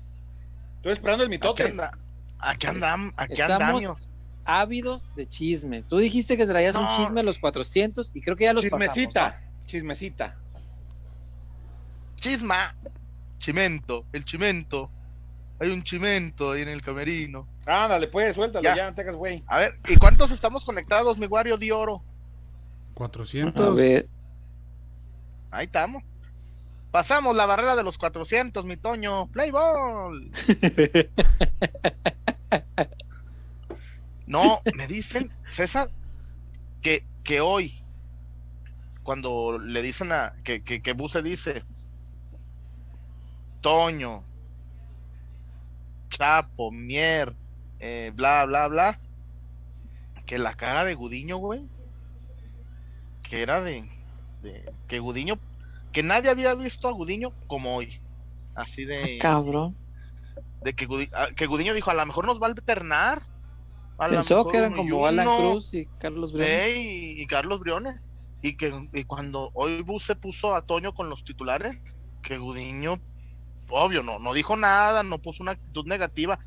Estoy 0.78 0.94
esperando 0.94 1.24
el 1.24 1.30
mitote. 1.30 1.64
Aquí, 1.64 1.72
anda, 1.72 1.92
aquí 2.40 2.68
andamos, 2.68 3.14
aquí 3.18 3.34
Estamos 3.34 3.62
andamos. 3.84 4.10
ávidos 4.46 5.08
de 5.16 5.28
chisme. 5.28 5.82
Tú 5.84 5.98
dijiste 5.98 6.38
que 6.38 6.46
traías 6.46 6.76
un 6.76 6.84
No. 6.84 6.96
chisme 6.96 7.22
a 7.22 7.24
los 7.24 7.40
400 7.40 8.12
y 8.14 8.22
creo 8.22 8.36
que 8.36 8.44
ya 8.44 8.54
los 8.54 8.64
Chismecita, 8.64 9.24
pasamos, 9.32 9.66
chismecita. 9.66 10.36
Chisma. 12.18 12.76
Chimento, 13.40 14.06
el 14.14 14.24
chimento. 14.26 14.90
Hay 15.60 15.70
un 15.70 15.84
chimento 15.84 16.52
ahí 16.52 16.62
en 16.64 16.70
el 16.70 16.82
camerino. 16.82 17.48
Ándale, 17.66 18.08
pues, 18.08 18.36
suéltalo, 18.36 18.64
Ya. 18.64 18.76
ya, 18.76 18.90
no 18.90 18.94
te 18.96 19.02
hagas 19.02 19.16
güey. 19.16 19.44
A 19.48 19.60
ver, 19.60 19.80
¿y 19.88 19.96
cuántos 19.96 20.32
estamos 20.32 20.66
conectados, 20.66 21.18
mi 21.18 21.26
Wario 21.28 21.58
de 21.58 21.72
oro? 21.72 22.04
¿no? 22.04 22.92
A 22.92 22.96
400. 22.96 23.76
ver, 23.76 24.08
Ahí 25.56 25.66
estamos. 25.66 26.04
Pasamos 26.92 27.36
la 27.36 27.46
barrera 27.46 27.76
de 27.76 27.84
los 27.84 27.98
400, 27.98 28.66
mi 28.66 28.78
Toño. 28.78 29.28
Play 29.28 29.52
ball. 29.52 30.30
No, 34.28 34.62
me 34.76 34.88
dicen, 34.88 35.32
César, 35.48 35.92
que, 36.82 37.06
que 37.24 37.42
hoy, 37.42 37.84
cuando 39.04 39.60
le 39.60 39.84
dicen 39.84 40.12
a, 40.12 40.34
que, 40.44 40.64
que, 40.64 40.82
que 40.82 40.94
Buse 40.94 41.22
dice, 41.22 41.64
Toño, 43.62 44.24
Chapo, 46.10 46.72
Mier, 46.72 47.36
eh, 47.80 48.12
bla, 48.16 48.46
bla, 48.46 48.68
bla, 48.68 49.00
que 50.26 50.40
la 50.40 50.56
cara 50.56 50.84
de 50.84 50.96
Gudiño, 50.96 51.38
güey, 51.38 51.68
que 53.22 53.44
era 53.44 53.62
de, 53.62 53.88
de- 54.46 54.74
que 54.88 55.00
Gudiño, 55.00 55.36
que 55.92 56.04
nadie 56.04 56.30
había 56.30 56.54
visto 56.56 56.88
a 56.88 56.92
Gudiño 56.92 57.32
como 57.48 57.76
hoy, 57.76 58.00
así 58.56 58.86
de, 58.86 59.18
cabrón. 59.20 59.76
de 60.64 60.74
que, 60.74 60.88
Gudi- 60.88 61.10
ah, 61.14 61.28
que 61.36 61.46
Gudiño 61.46 61.74
dijo, 61.74 61.92
a 61.92 61.94
lo 61.94 62.06
mejor 62.06 62.26
nos 62.26 62.42
va 62.42 62.48
a 62.48 62.50
alternar. 62.52 63.24
a 63.98 64.08
Pensó 64.10 64.48
que 64.50 64.58
eran 64.58 64.74
como 64.74 65.06
Alan 65.06 65.28
uno". 65.28 65.52
Cruz 65.52 65.74
y 65.74 65.86
Carlos 66.00 66.34
Briones. 66.34 66.54
Eh, 66.54 66.78
y, 66.78 67.22
y 67.22 67.28
Carlos 67.28 67.60
Briones. 67.60 67.96
Y 68.42 68.58
que 68.58 68.90
y 68.94 69.04
cuando 69.06 69.50
hoy 69.54 69.82
Bus 69.82 70.04
se 70.04 70.16
puso 70.16 70.54
a 70.54 70.62
Toño 70.64 70.94
con 70.94 71.10
los 71.10 71.24
titulares, 71.24 71.78
que 72.22 72.38
Gudiño, 72.38 73.00
obvio, 73.70 74.04
no, 74.04 74.20
no 74.20 74.34
dijo 74.34 74.56
nada, 74.58 75.02
no 75.04 75.18
puso 75.20 75.42
una 75.44 75.54
actitud 75.54 75.86
negativa, 75.88 76.38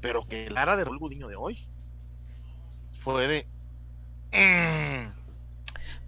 pero 0.00 0.24
que 0.24 0.48
Lara 0.50 0.76
de 0.76 0.82
el 0.84 0.98
Gudiño 0.98 1.28
de 1.28 1.36
hoy 1.36 1.68
fue 2.92 3.28
de. 3.28 3.46
"Mm", 4.32 5.19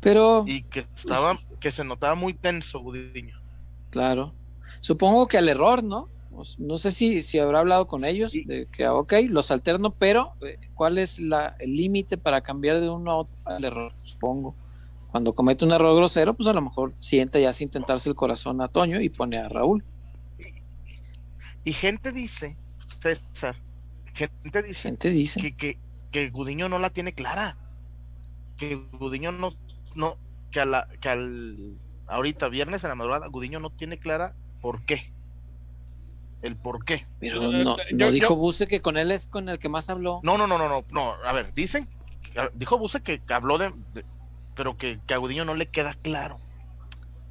Pero, 0.03 0.45
y 0.47 0.63
que 0.65 0.87
estaba, 0.95 1.39
que 1.61 1.71
se 1.71 1.85
notaba 1.85 2.15
muy 2.15 2.35
tenso 2.35 2.81
Gudiño. 2.81 3.41
claro. 3.91 4.35
Supongo 4.81 5.29
que 5.29 5.39
al 5.39 5.49
error, 5.49 5.85
¿no? 5.85 6.09
Pues, 6.35 6.59
No 6.59 6.77
sé 6.77 6.91
si, 6.91 7.23
si 7.23 7.39
habrá 7.39 7.61
hablado 7.61 7.87
con 7.87 8.05
ellos 8.05 8.35
Y- 8.35 8.45
de 8.45 8.67
que, 8.67 8.89
ok, 8.89 9.13
los 9.29 9.51
alterno, 9.53 9.91
pero 9.91 10.33
eh, 10.41 10.59
¿cuál 10.75 10.99
es 10.99 11.21
la, 11.21 11.55
el 11.61 11.75
límite 11.77 12.19
para 12.19 12.41
cambiar 12.41 12.81
de 12.81 12.89
uno 12.91 13.11
a 13.13 13.17
otro 13.19 13.35
al 13.45 13.63
error? 13.65 13.93
Supongo. 14.03 14.57
Cuando 15.13 15.35
comete 15.35 15.65
un 15.65 15.71
error 15.73 15.95
grosero, 15.95 16.35
pues 16.35 16.49
a 16.49 16.53
lo 16.55 16.63
mejor 16.63 16.95
sienta 16.99 17.39
ya 17.39 17.53
sin 17.53 17.69
tentarse 17.69 18.09
el 18.09 18.17
corazón 18.17 18.61
a 18.61 18.67
Toño 18.69 19.01
y 19.01 19.09
pone 19.09 19.39
a 19.39 19.49
Raúl. 19.49 19.85
Y 21.65 21.73
gente 21.75 22.11
dice, 22.11 22.57
César, 22.85 23.55
gente 24.15 24.63
dice 24.63 24.89
Gente 24.89 25.11
dice. 25.11 25.41
que, 25.41 25.53
que, 25.55 25.79
que 26.11 26.31
Gudiño 26.31 26.69
no 26.69 26.79
la 26.81 26.91
tiene 26.91 27.13
clara. 27.13 27.57
Que 28.57 28.75
Gudiño 28.75 29.31
no, 29.33 29.53
no, 29.95 30.17
que 30.51 30.61
a 30.61 30.65
la, 30.67 30.89
que 31.01 31.09
al 31.09 31.77
ahorita, 32.07 32.49
viernes 32.49 32.85
a 32.85 32.89
la 32.89 32.95
madrugada, 32.95 33.27
Gudiño 33.29 33.59
no 33.61 33.71
tiene 33.71 33.99
clara 33.99 34.35
por 34.61 34.85
qué. 34.85 35.13
El 36.43 36.57
por 36.57 36.85
qué. 36.85 37.07
Pero 37.21 37.53
Eh, 37.53 37.65
no, 37.65 37.77
yo- 37.79 37.85
no 37.97 38.11
dijo 38.11 38.31
yo- 38.31 38.37
Buse 38.37 38.67
que 38.67 38.81
con 38.81 38.97
él 38.97 39.13
es 39.13 39.29
con 39.29 39.49
el 39.49 39.59
que 39.59 39.69
más 39.69 39.89
habló. 39.91 40.21
No, 40.23 40.37
no, 40.37 40.47
no, 40.47 40.59
no, 40.59 40.69
no, 40.69 40.85
no. 40.91 41.13
A 41.25 41.33
ver, 41.33 41.55
dicen, 41.55 41.89
dijo 42.55 42.79
Buse 42.79 43.01
que, 43.01 43.21
habló 43.31 43.59
de, 43.59 43.73
de- 43.95 44.05
pero 44.57 44.77
que, 44.77 45.01
que 45.07 45.15
a 45.15 45.19
Gudiño 45.19 45.45
no 45.45 45.55
le 45.55 45.67
queda 45.69 45.95
claro. 45.95 46.39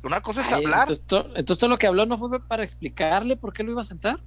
Una 0.04 0.22
cosa 0.22 0.42
es 0.42 0.48
Ay, 0.52 0.64
hablar. 0.64 0.80
entonces, 0.82 1.06
to- 1.06 1.28
entonces 1.36 1.58
todo 1.60 1.70
lo 1.70 1.78
que 1.78 1.88
habló 1.88 2.06
no 2.06 2.18
fue 2.18 2.40
para 2.48 2.64
explicarle 2.64 3.36
por 3.36 3.54
qué 3.54 3.64
lo 3.64 3.72
iba 3.72 3.82
a 3.82 3.86
sentar. 3.86 4.20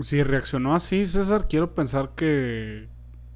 Si 0.00 0.22
reaccionó 0.22 0.74
así, 0.74 1.04
César, 1.06 1.48
quiero 1.48 1.74
pensar 1.74 2.10
que, 2.14 2.88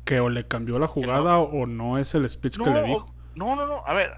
que 0.04 0.20
o 0.20 0.28
le 0.30 0.46
cambió 0.46 0.78
la 0.78 0.86
jugada 0.86 1.38
o 1.38 1.66
no 1.66 1.98
es 1.98 2.14
el 2.14 2.28
speech 2.30 2.56
que 2.58 2.70
le 2.70 2.82
dijo. 2.84 3.12
No, 3.36 3.54
no, 3.54 3.66
no. 3.66 3.82
A 3.86 3.94
ver, 3.94 4.12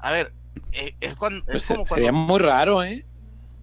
a 0.00 0.10
ver. 0.12 0.32
eh, 0.72 0.94
es 1.00 1.14
cuando, 1.14 1.44
Pues 1.46 1.70
es 1.70 1.76
como 1.76 1.86
sería 1.86 2.10
cuando 2.10 2.32
muy 2.32 2.40
raro, 2.40 2.82
¿eh? 2.82 3.04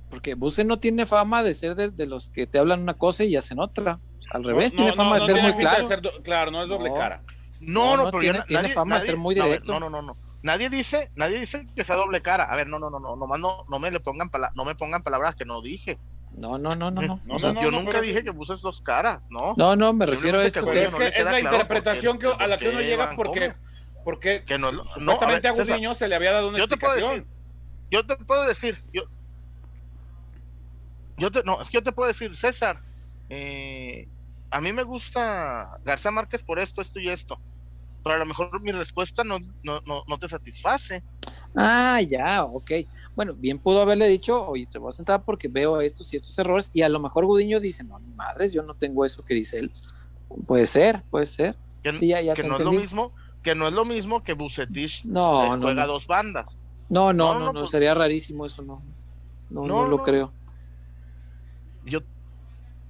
Porque 0.09 0.33
Buse 0.35 0.63
no 0.65 0.77
tiene 0.79 1.05
fama 1.05 1.41
de 1.43 1.53
ser 1.53 1.75
de, 1.75 1.89
de 1.89 2.05
los 2.05 2.29
que 2.29 2.45
te 2.47 2.59
hablan 2.59 2.81
una 2.81 2.93
cosa 2.95 3.23
y 3.23 3.35
hacen 3.35 3.59
otra. 3.59 3.99
Al 4.31 4.43
revés, 4.43 4.71
No, 4.73 4.77
tiene 4.77 4.91
no, 4.91 4.95
fama 4.97 5.17
no, 5.17 5.25
de 5.25 5.33
ser 5.33 5.41
muy 5.43 5.53
claro. 5.53 5.87
ser 5.87 6.01
do- 6.01 6.21
claro, 6.23 6.51
no 6.51 6.63
es 6.63 6.69
doble 6.69 6.89
No. 6.89 6.95
cara. 6.95 7.21
No, 7.59 7.91
No, 7.91 7.97
no, 7.97 8.03
no, 8.05 8.11
pero 8.11 8.19
tiene- 8.21 8.33
yo 8.37 8.39
na- 8.41 8.45
tiene 8.45 8.63
nadie- 8.63 8.73
fama 8.73 8.95
de 8.95 9.01
ser 9.05 9.17
muy 9.17 9.35
directo. 9.35 9.71
no, 9.73 9.79
no, 9.79 9.89
no, 9.89 10.01
no. 10.01 10.17
Nadie 10.43 10.69
dice, 10.69 11.11
nadie 11.15 11.39
dice 11.39 11.67
que 11.75 11.83
sea 11.83 11.95
doble 11.95 12.21
cara. 12.21 12.45
A 12.45 12.55
ver, 12.55 12.67
no, 12.67 12.79
no, 12.79 12.89
no, 12.89 12.99
no, 12.99 13.15
nomás 13.15 13.39
no, 13.39 13.65
no 13.69 13.79
me 13.79 13.91
le 13.91 13.99
pongan 13.99 14.29
pala- 14.29 14.51
no 14.55 14.65
me 14.65 14.73
pongan 14.75 15.03
palabras 15.03 15.35
que 15.35 15.45
no 15.45 15.61
dije. 15.61 15.97
No, 16.35 16.57
no, 16.57 16.75
no, 16.75 16.89
no, 16.91 17.01
no. 17.01 17.19
No, 17.25 17.35
O 17.35 17.39
sea, 17.39 17.51
no, 17.53 17.61
yo 17.61 17.69
no, 17.71 17.81
nunca 17.81 18.01
dije 18.01 18.23
que 18.23 18.31
uses 18.31 18.61
dos 18.61 18.81
caras, 18.81 19.27
¿no? 19.29 19.53
no, 19.57 19.75
no, 19.75 19.93
me 19.93 20.05
refiero 20.05 20.39
a 20.39 20.45
esto 20.45 20.61
que 20.61 20.65
Pues 20.65 20.79
que 20.79 20.85
Gudiño 20.87 21.05
es 21.05 21.11
que 21.13 21.19
es 21.19 21.25
la 21.25 21.31
claro 21.39 21.55
interpretación 21.57 22.17
que, 22.19 22.27
a 22.27 22.47
la 22.47 22.57
que 22.57 22.69
uno 22.69 22.79
llega 22.81 23.13
porque. 23.15 23.53
Porque 24.03 24.43
Que 24.45 24.57
no 24.57 24.71
supuestamente 24.71 25.47
a 25.47 25.51
a, 25.51 25.53
ver, 25.53 25.61
César, 25.61 25.77
Gudiño 25.77 25.95
se 25.95 26.07
le 26.07 26.15
había 26.15 26.31
dado 26.31 26.49
una 26.49 26.57
yo 26.57 26.67
te 26.67 26.77
puedo 26.77 26.93
explicación. 26.95 27.27
decir, 27.27 27.41
yo 27.91 28.05
te 28.05 28.15
puedo 28.17 28.45
decir, 28.45 28.83
yo, 28.93 29.03
yo 31.17 31.31
te, 31.31 31.43
no, 31.43 31.61
es 31.61 31.69
que 31.69 31.77
yo 31.77 31.83
te 31.83 31.91
puedo 31.91 32.07
decir, 32.07 32.35
César, 32.35 32.81
eh, 33.29 34.07
a 34.49 34.59
mí 34.61 34.73
me 34.73 34.83
gusta 34.83 35.77
García 35.83 36.11
Márquez 36.11 36.43
por 36.43 36.59
esto, 36.59 36.81
esto 36.81 36.99
y 36.99 37.09
esto, 37.09 37.39
pero 38.03 38.15
a 38.15 38.19
lo 38.19 38.25
mejor 38.25 38.61
mi 38.61 38.71
respuesta 38.71 39.23
no, 39.23 39.39
no, 39.63 39.81
no, 39.85 40.03
no 40.07 40.17
te 40.17 40.27
satisface. 40.27 41.03
Ah, 41.55 42.01
ya, 42.01 42.43
ok. 42.43 42.71
Bueno, 43.15 43.33
bien 43.33 43.59
pudo 43.59 43.81
haberle 43.81 44.07
dicho, 44.07 44.47
oye, 44.47 44.67
te 44.71 44.79
voy 44.79 44.89
a 44.89 44.93
sentar 44.93 45.23
porque 45.23 45.47
veo 45.47 45.81
estos 45.81 46.11
y 46.13 46.15
estos 46.15 46.37
errores, 46.39 46.71
y 46.73 46.81
a 46.81 46.89
lo 46.89 46.99
mejor 46.99 47.25
Gudiño 47.25 47.59
dice, 47.59 47.83
no, 47.83 47.99
ni 47.99 48.11
madres, 48.11 48.53
yo 48.53 48.63
no 48.63 48.73
tengo 48.73 49.05
eso 49.05 49.23
que 49.23 49.33
dice 49.33 49.59
él. 49.59 49.71
Puede 50.47 50.65
ser, 50.65 51.03
puede 51.09 51.25
ser. 51.25 51.57
Que, 51.83 51.93
Sí, 51.93 52.07
ya, 52.07 52.21
ya 52.21 52.33
que 52.33 52.43
te 52.43 52.47
no 52.47 52.55
es 52.55 52.61
lo 52.61 52.71
mismo, 52.71 53.13
que 53.43 53.55
no 53.55 53.68
es 53.68 53.73
lo 53.73 53.85
mismo 53.85 54.23
que 54.23 54.34
Bucetich 54.34 55.05
No, 55.05 55.55
no, 55.57 55.61
juega 55.63 55.85
no. 55.85 55.93
dos 55.93 56.07
bandas. 56.07 56.59
No, 56.89 57.11
no, 57.13 57.34
No, 57.34 57.34
no, 57.34 57.39
no, 57.47 57.53
no, 57.53 57.59
pues- 57.61 57.72
sería 57.72 57.93
rarísimo 57.93 58.45
eso, 58.45 58.61
no. 58.61 58.81
No, 59.49 59.61
no, 59.61 59.68
No, 59.68 59.88
lo 59.88 59.97
no. 59.97 60.03
creo. 60.03 60.31
Yo 61.85 61.99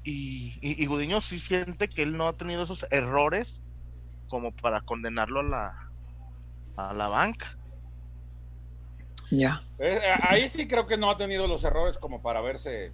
y, 0.04 0.54
y, 0.62 0.84
y 0.84 0.86
Gudiño 0.88 1.22
sí 1.22 1.40
siente 1.40 1.88
que 1.88 2.02
él 2.04 2.18
no 2.18 2.28
ha 2.28 2.34
tenido 2.34 2.64
esos 2.64 2.86
errores 2.90 3.62
como 4.30 4.52
para 4.52 4.82
condenarlo 4.82 5.42
a 5.42 5.44
la 5.44 5.88
a 6.78 6.94
la 6.94 7.08
banca. 7.08 7.56
Ya. 9.30 9.62
Eh, 9.80 10.00
eh, 10.04 10.14
ahí 10.24 10.48
sí 10.50 10.68
creo 10.68 10.88
que 10.88 10.98
no 10.98 11.10
ha 11.10 11.18
tenido 11.18 11.48
los 11.48 11.64
errores 11.64 11.98
como 11.98 12.22
para 12.22 12.40
haberse 12.40 12.92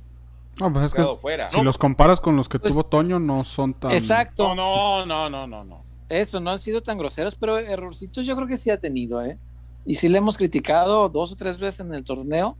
No, 0.59 0.71
pues 0.71 0.85
es 0.85 0.91
que 0.91 0.97
quedado 0.97 1.17
fuera. 1.17 1.49
si 1.49 1.61
los 1.63 1.77
comparas 1.77 2.19
con 2.21 2.35
los 2.35 2.47
que 2.49 2.59
Pues- 2.59 2.73
tuvo 2.73 2.83
Toño, 2.83 3.19
no 3.19 3.43
son 3.43 3.73
tan. 3.73 3.91
Exacto. 3.91 4.53
No, 4.55 5.05
no, 5.05 5.29
no, 5.29 5.47
no, 5.47 5.63
no. 5.63 5.83
Eso, 6.09 6.39
no 6.39 6.51
han 6.51 6.59
sido 6.59 6.81
tan 6.81 6.97
groseros, 6.97 7.35
pero 7.35 7.57
errorcitos 7.57 8.25
yo 8.25 8.35
creo 8.35 8.47
que 8.47 8.57
sí 8.57 8.69
ha 8.69 8.79
tenido, 8.79 9.23
¿eh? 9.23 9.37
Y 9.85 9.95
sí 9.95 10.07
le 10.09 10.17
hemos 10.17 10.37
criticado 10.37 11.09
dos 11.09 11.31
o 11.33 11.35
tres 11.35 11.57
veces 11.57 11.81
en 11.81 11.93
el 11.93 12.03
torneo. 12.03 12.57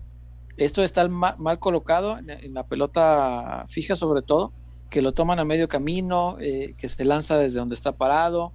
Esto 0.57 0.83
está 0.83 1.07
ma- 1.07 1.35
mal 1.37 1.59
colocado 1.59 2.17
en, 2.17 2.53
la 2.53 2.63
pelota 2.65 3.63
fija 3.67 3.95
sobre 3.95 4.21
todo, 4.21 4.53
que 4.89 5.01
lo 5.01 5.13
toman 5.13 5.39
a 5.39 5.45
medio 5.45 5.67
camino, 5.67 6.37
eh, 6.39 6.73
que 6.77 6.89
se 6.89 7.05
lanza 7.05 7.37
desde 7.37 7.59
donde 7.59 7.75
está 7.75 7.91
parado, 7.91 8.53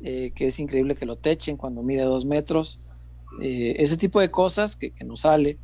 eh, 0.00 0.32
que 0.34 0.46
es 0.46 0.58
increíble 0.58 0.94
que 0.94 1.06
lo 1.06 1.16
techen 1.16 1.56
cuando 1.56 1.82
mide 1.82 2.02
dos 2.02 2.24
metros. 2.24 2.80
Eh, 3.40 3.76
ese 3.78 3.96
tipo 3.96 4.20
de 4.20 4.30
cosas 4.30 4.76
que, 4.76 4.92
que 4.92 5.04
no 5.04 5.16
sale, 5.16 5.58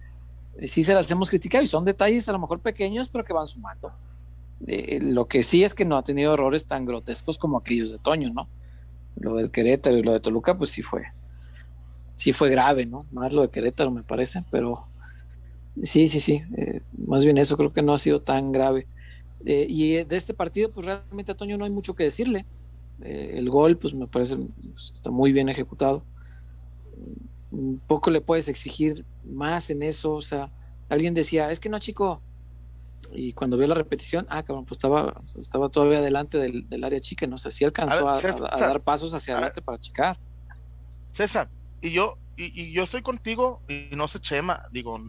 sí 0.64 0.84
se 0.84 0.94
las 0.94 1.10
hemos 1.10 1.30
criticado 1.30 1.64
y 1.64 1.68
son 1.68 1.84
detalles 1.84 2.28
a 2.28 2.32
lo 2.32 2.40
mejor 2.40 2.60
pequeños, 2.60 3.08
pero 3.08 3.24
que 3.24 3.32
van 3.32 3.46
sumando. 3.46 3.92
Lo 4.60 5.26
que 5.26 5.42
sí 5.42 5.64
es 5.64 5.74
que 5.74 5.84
no 5.86 5.96
ha 5.96 6.02
tenido 6.02 6.34
errores 6.34 6.66
tan 6.66 6.84
grotescos 6.84 7.38
como 7.38 7.56
aquellos 7.58 7.90
de 7.90 7.98
Toño, 7.98 8.30
¿no? 8.32 8.48
Lo 9.16 9.36
del 9.36 9.50
Querétaro 9.50 9.96
y 9.96 10.02
lo 10.02 10.12
de 10.12 10.20
Toluca, 10.20 10.56
pues 10.56 10.70
sí 10.70 10.82
fue, 10.82 11.04
sí 12.14 12.32
fue 12.32 12.50
grave, 12.50 12.86
¿no? 12.86 13.06
Más 13.12 13.32
lo 13.32 13.42
de 13.42 13.50
Querétaro 13.50 13.90
me 13.90 14.02
parece, 14.02 14.40
pero 14.50 14.86
sí, 15.82 16.08
sí, 16.08 16.20
sí, 16.20 16.42
eh, 16.56 16.80
más 17.06 17.24
bien 17.24 17.38
eso 17.38 17.56
creo 17.56 17.72
que 17.72 17.82
no 17.82 17.92
ha 17.92 17.98
sido 17.98 18.20
tan 18.20 18.52
grave. 18.52 18.86
Eh, 19.44 19.66
y 19.68 20.04
de 20.04 20.16
este 20.16 20.34
partido, 20.34 20.70
pues 20.70 20.86
realmente 20.86 21.32
a 21.32 21.36
Toño 21.36 21.56
no 21.56 21.64
hay 21.64 21.70
mucho 21.70 21.94
que 21.94 22.04
decirle. 22.04 22.44
el 23.02 23.48
gol, 23.48 23.78
pues 23.78 23.94
me 23.94 24.06
parece, 24.06 24.36
pues, 24.36 24.92
está 24.94 25.10
muy 25.10 25.32
bien 25.32 25.48
ejecutado. 25.48 26.02
Un 27.50 27.80
poco 27.86 28.10
le 28.10 28.20
puedes 28.20 28.48
exigir 28.48 29.04
más 29.24 29.70
en 29.70 29.82
eso, 29.82 30.12
o 30.12 30.22
sea, 30.22 30.50
alguien 30.88 31.14
decía, 31.14 31.50
es 31.50 31.58
que 31.58 31.68
no, 31.68 31.78
chico, 31.78 32.20
y 33.12 33.32
cuando 33.32 33.56
vio 33.56 33.66
la 33.66 33.74
repetición, 33.74 34.26
ah, 34.30 34.42
cabrón, 34.42 34.64
pues 34.64 34.76
estaba, 34.78 35.20
estaba 35.38 35.68
todavía 35.68 35.98
adelante 35.98 36.38
del, 36.38 36.84
área 36.84 37.00
chica, 37.00 37.26
no 37.26 37.38
sé, 37.38 37.50
si 37.50 37.64
alcanzó 37.64 38.08
a, 38.08 38.20
dar 38.56 38.80
pasos 38.82 39.14
hacia 39.14 39.34
adelante 39.34 39.62
para 39.62 39.78
chicar. 39.78 40.18
César, 41.10 41.50
y 41.80 41.90
yo, 41.90 42.18
y, 42.36 42.72
yo 42.72 42.84
estoy 42.84 43.02
contigo, 43.02 43.62
y 43.68 43.88
no 43.96 44.06
sé, 44.06 44.20
Chema, 44.20 44.66
digo, 44.70 45.00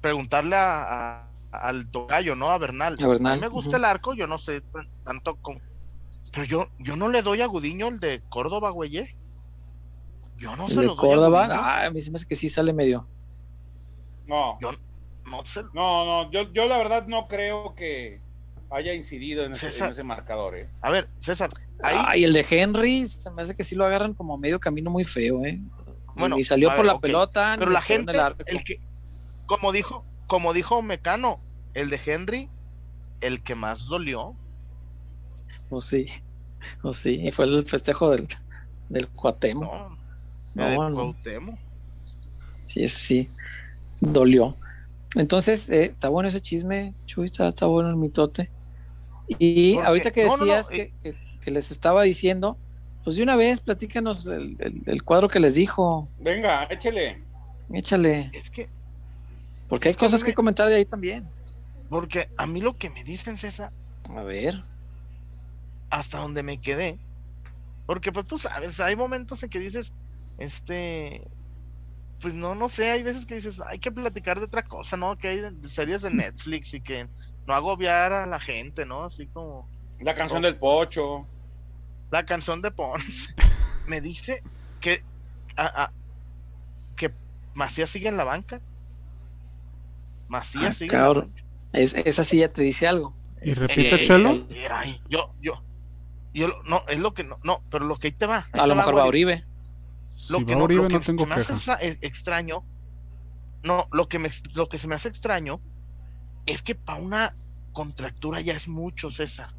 preguntarle 0.00 0.56
a, 0.56 1.28
al 1.52 1.88
tocayo, 1.90 2.34
¿no? 2.34 2.50
A 2.50 2.58
Bernal. 2.58 2.96
A, 3.00 3.34
mí 3.34 3.40
me 3.40 3.48
gusta 3.48 3.76
el 3.76 3.84
arco, 3.84 4.14
yo 4.14 4.26
no 4.26 4.38
sé 4.38 4.62
tanto 5.04 5.36
como. 5.36 5.60
Pero 6.32 6.44
yo, 6.44 6.68
yo 6.78 6.96
no 6.96 7.08
le 7.08 7.22
doy 7.22 7.40
a 7.42 7.46
Gudiño 7.46 7.88
el 7.88 8.00
de 8.00 8.22
Córdoba, 8.28 8.70
güey. 8.70 8.98
¿eh? 8.98 9.16
Yo 10.38 10.56
no 10.56 10.66
¿El 10.66 10.74
de 10.74 10.96
Córdoba, 10.96 11.48
ah, 11.50 11.86
a 11.86 11.90
mí 11.90 12.00
se 12.00 12.10
me 12.10 12.16
hace 12.16 12.26
que 12.26 12.36
sí 12.36 12.48
sale 12.48 12.72
medio. 12.72 13.06
No. 14.26 14.58
Yo, 14.60 14.70
no 15.32 15.42
No, 15.72 16.30
yo, 16.30 16.52
yo 16.52 16.66
la 16.66 16.78
verdad 16.78 17.06
no 17.06 17.26
creo 17.28 17.74
que 17.74 18.20
haya 18.70 18.94
incidido 18.94 19.44
en, 19.44 19.52
ese, 19.52 20.02
marcador. 20.02 20.56
¿eh? 20.56 20.68
A 20.80 20.90
ver, 20.90 21.08
César. 21.18 21.50
Ahí... 21.82 22.24
el 22.24 22.32
de 22.32 22.46
Henry 22.48 23.08
se 23.08 23.30
me 23.30 23.42
hace 23.42 23.54
que 23.56 23.62
sí 23.62 23.74
lo 23.74 23.84
agarran 23.84 24.14
como 24.14 24.38
medio 24.38 24.58
camino 24.60 24.90
muy 24.90 25.04
feo, 25.04 25.44
¿eh? 25.44 25.60
Bueno, 26.14 26.38
y 26.38 26.44
salió 26.44 26.74
por 26.76 26.84
la 26.84 26.98
pelota. 26.98 27.56
Pero 27.58 27.70
la 27.70 27.82
gente, 27.82 28.12
el, 28.46 28.64
que, 28.64 28.78
como 29.46 29.72
dijo, 29.72 30.04
como 30.26 30.52
dijo 30.52 30.82
Mecano, 30.82 31.40
el 31.74 31.90
de 31.90 32.00
Henry, 32.04 32.50
el 33.20 33.42
que 33.42 33.54
más 33.54 33.86
dolió. 33.86 34.34
Pues 35.68 35.84
sí, 35.86 36.06
pues 36.82 36.98
sí, 36.98 37.20
y 37.26 37.32
fue 37.32 37.46
el 37.46 37.64
festejo 37.64 38.10
del, 38.10 38.28
del 38.88 39.08
Cuatemo. 39.08 39.96
No, 40.54 40.90
no, 40.90 41.16
Sí, 42.64 42.84
ese 42.84 42.98
sí, 42.98 43.30
dolió. 44.00 44.56
Entonces, 45.14 45.68
eh, 45.68 45.84
está 45.86 46.08
bueno 46.08 46.28
ese 46.28 46.40
chisme, 46.40 46.92
Chuy, 47.06 47.26
está, 47.26 47.66
bueno 47.66 47.90
el 47.90 47.96
mitote. 47.96 48.50
Y 49.38 49.76
ahorita 49.78 50.10
que 50.10 50.24
decías 50.24 50.70
eh. 50.72 50.92
que, 51.40 51.50
les 51.50 51.70
estaba 51.70 52.02
diciendo, 52.02 52.56
pues 53.04 53.16
de 53.16 53.22
una 53.22 53.36
vez 53.36 53.60
platícanos 53.60 54.26
el, 54.26 55.02
cuadro 55.04 55.28
que 55.28 55.40
les 55.40 55.54
dijo. 55.54 56.08
Venga, 56.18 56.64
échale. 56.70 57.22
Échale. 57.72 58.30
Es 58.32 58.50
que. 58.50 58.68
Porque 59.68 59.88
hay 59.88 59.94
cosas 59.94 60.22
que, 60.22 60.34
comentar 60.34 60.68
de 60.68 60.76
ahí 60.76 60.84
también. 60.84 61.26
Porque 61.88 62.28
a 62.36 62.46
mí 62.46 62.60
lo 62.60 62.76
que 62.76 62.90
me 62.90 63.04
dicen, 63.04 63.36
César. 63.36 63.72
A 64.14 64.22
ver. 64.22 64.62
Hasta 65.90 66.18
donde 66.18 66.42
me 66.42 66.60
quedé. 66.60 66.98
Porque 67.86 68.12
pues 68.12 68.26
tú 68.26 68.38
sabes, 68.38 68.80
hay 68.80 68.96
momentos 68.96 69.42
en 69.42 69.50
que 69.50 69.58
dices, 69.58 69.92
este, 70.38 71.22
pues 72.22 72.34
no, 72.34 72.54
no 72.54 72.68
sé, 72.68 72.90
hay 72.90 73.02
veces 73.02 73.26
que 73.26 73.34
dices, 73.34 73.60
hay 73.66 73.80
que 73.80 73.90
platicar 73.90 74.38
de 74.38 74.46
otra 74.46 74.62
cosa, 74.62 74.96
¿no? 74.96 75.18
Que 75.18 75.28
hay 75.28 75.42
series 75.66 76.02
de 76.02 76.10
Netflix 76.10 76.72
y 76.72 76.80
que 76.80 77.08
no 77.46 77.54
agobiar 77.54 78.12
a 78.12 78.26
la 78.26 78.38
gente, 78.38 78.86
¿no? 78.86 79.04
Así 79.04 79.26
como... 79.26 79.68
La 79.98 80.14
canción 80.14 80.42
del 80.42 80.56
Pocho. 80.56 81.26
La 82.12 82.24
canción 82.24 82.62
de 82.62 82.70
Pons. 82.70 83.34
Me 83.88 84.00
dice 84.00 84.42
que... 84.80 85.02
A, 85.56 85.90
que 86.96 87.12
Macías 87.54 87.90
sigue 87.90 88.08
en 88.08 88.16
la 88.16 88.24
banca. 88.24 88.60
Macías 90.28 90.66
ah, 90.66 90.72
sigue 90.72 90.94
en 90.94 91.02
la 91.02 91.08
banca. 91.08 91.42
Es, 91.72 91.94
esa 91.94 92.22
sí 92.22 92.38
ya 92.38 92.52
te 92.52 92.62
dice 92.62 92.86
algo. 92.86 93.14
¿Y 93.42 93.52
repite, 93.52 94.00
Chelo? 94.00 94.46
Yo, 95.08 95.34
yo, 95.40 95.62
yo, 96.32 96.62
no, 96.64 96.84
es 96.88 97.00
lo 97.00 97.12
que 97.12 97.24
no, 97.24 97.38
no, 97.42 97.62
pero 97.70 97.84
lo 97.84 97.96
que 97.96 98.08
ahí 98.08 98.12
te 98.12 98.26
va. 98.26 98.46
a 98.52 98.66
lo 98.66 98.76
mejor 98.76 98.96
va 98.96 99.06
Uribe. 99.06 99.44
Lo 100.30 100.44
que, 100.46 100.54
no, 100.54 100.68
lo 100.68 100.88
que 100.88 101.02
se 101.02 101.12
me 101.12 101.34
hace 101.34 101.52
eh, 101.80 101.98
extraño, 102.00 102.64
no, 103.64 103.88
lo 103.92 104.08
que, 104.08 104.18
me, 104.18 104.30
lo 104.54 104.68
que 104.68 104.78
se 104.78 104.86
me 104.86 104.94
hace 104.94 105.08
extraño 105.08 105.60
es 106.46 106.62
que 106.62 106.74
para 106.74 107.00
una 107.00 107.34
contractura 107.72 108.40
ya 108.40 108.54
es 108.54 108.68
mucho, 108.68 109.10
César. 109.10 109.52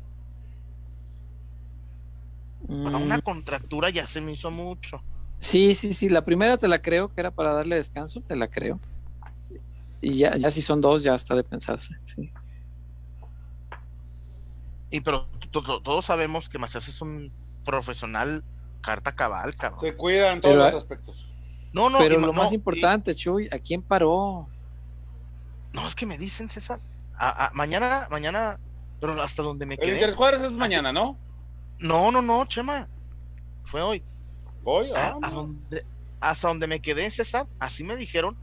Para 2.68 2.98
una 2.98 3.18
mm. 3.18 3.22
contractura 3.22 3.90
ya 3.90 4.08
se 4.08 4.22
me 4.22 4.32
hizo 4.32 4.50
mucho. 4.52 5.04
Sí, 5.40 5.76
sí, 5.76 5.94
sí. 5.94 6.08
La 6.08 6.24
primera 6.24 6.58
te 6.58 6.70
la 6.70 6.82
creo, 6.82 7.14
que 7.14 7.20
era 7.20 7.32
para 7.32 7.52
darle 7.52 7.76
descanso, 7.76 8.22
te 8.22 8.36
la 8.36 8.48
creo. 8.48 8.80
Y 10.02 10.16
ya, 10.16 10.36
ya 10.38 10.50
si 10.50 10.62
son 10.62 10.80
dos, 10.80 11.04
ya 11.04 11.16
está 11.16 11.36
de 11.36 11.44
pensarse, 11.44 11.96
sí. 12.06 12.32
Y 14.90 15.02
pero 15.02 15.28
todos 15.52 16.06
sabemos 16.06 16.48
que 16.48 16.60
Macías 16.60 16.88
es 16.88 17.02
un 17.02 17.32
profesional 17.66 18.44
carta 18.84 19.16
cabal, 19.16 19.56
cabrón. 19.56 19.80
Se 19.80 19.96
cuidan 19.96 20.42
todos 20.42 20.56
los 20.56 20.76
aspectos. 20.76 21.34
No, 21.74 21.90
no, 21.90 21.98
pero 21.98 22.20
lo 22.20 22.34
más 22.34 22.54
importante, 22.54 23.16
Chuy, 23.16 23.50
¿a 23.52 23.58
quién 23.58 23.82
paró? 23.82 24.48
No, 25.72 25.88
es 25.88 25.96
que 25.96 26.06
me 26.06 26.20
dicen, 26.20 26.50
César. 26.50 26.80
A, 27.18 27.52
mañana, 27.54 28.08
mañana, 28.12 28.60
pero 29.00 29.20
hasta 29.22 29.42
donde 29.42 29.66
me 29.66 29.78
quedé. 29.78 29.88
El 29.88 29.94
Interescuadras 29.96 30.42
es 30.44 30.52
mañana, 30.52 30.94
¿no? 30.94 31.18
No, 31.80 32.12
no, 32.12 32.22
no, 32.22 32.46
Chema. 32.46 32.88
Fue 33.64 33.82
hoy. 33.82 34.04
Hoy, 34.66 34.92
ah, 34.96 35.18
hasta 36.20 36.48
donde 36.48 36.68
me 36.68 36.80
quedé, 36.80 37.10
César, 37.12 37.48
así 37.60 37.84
me 37.84 37.96
dijeron, 37.96 38.38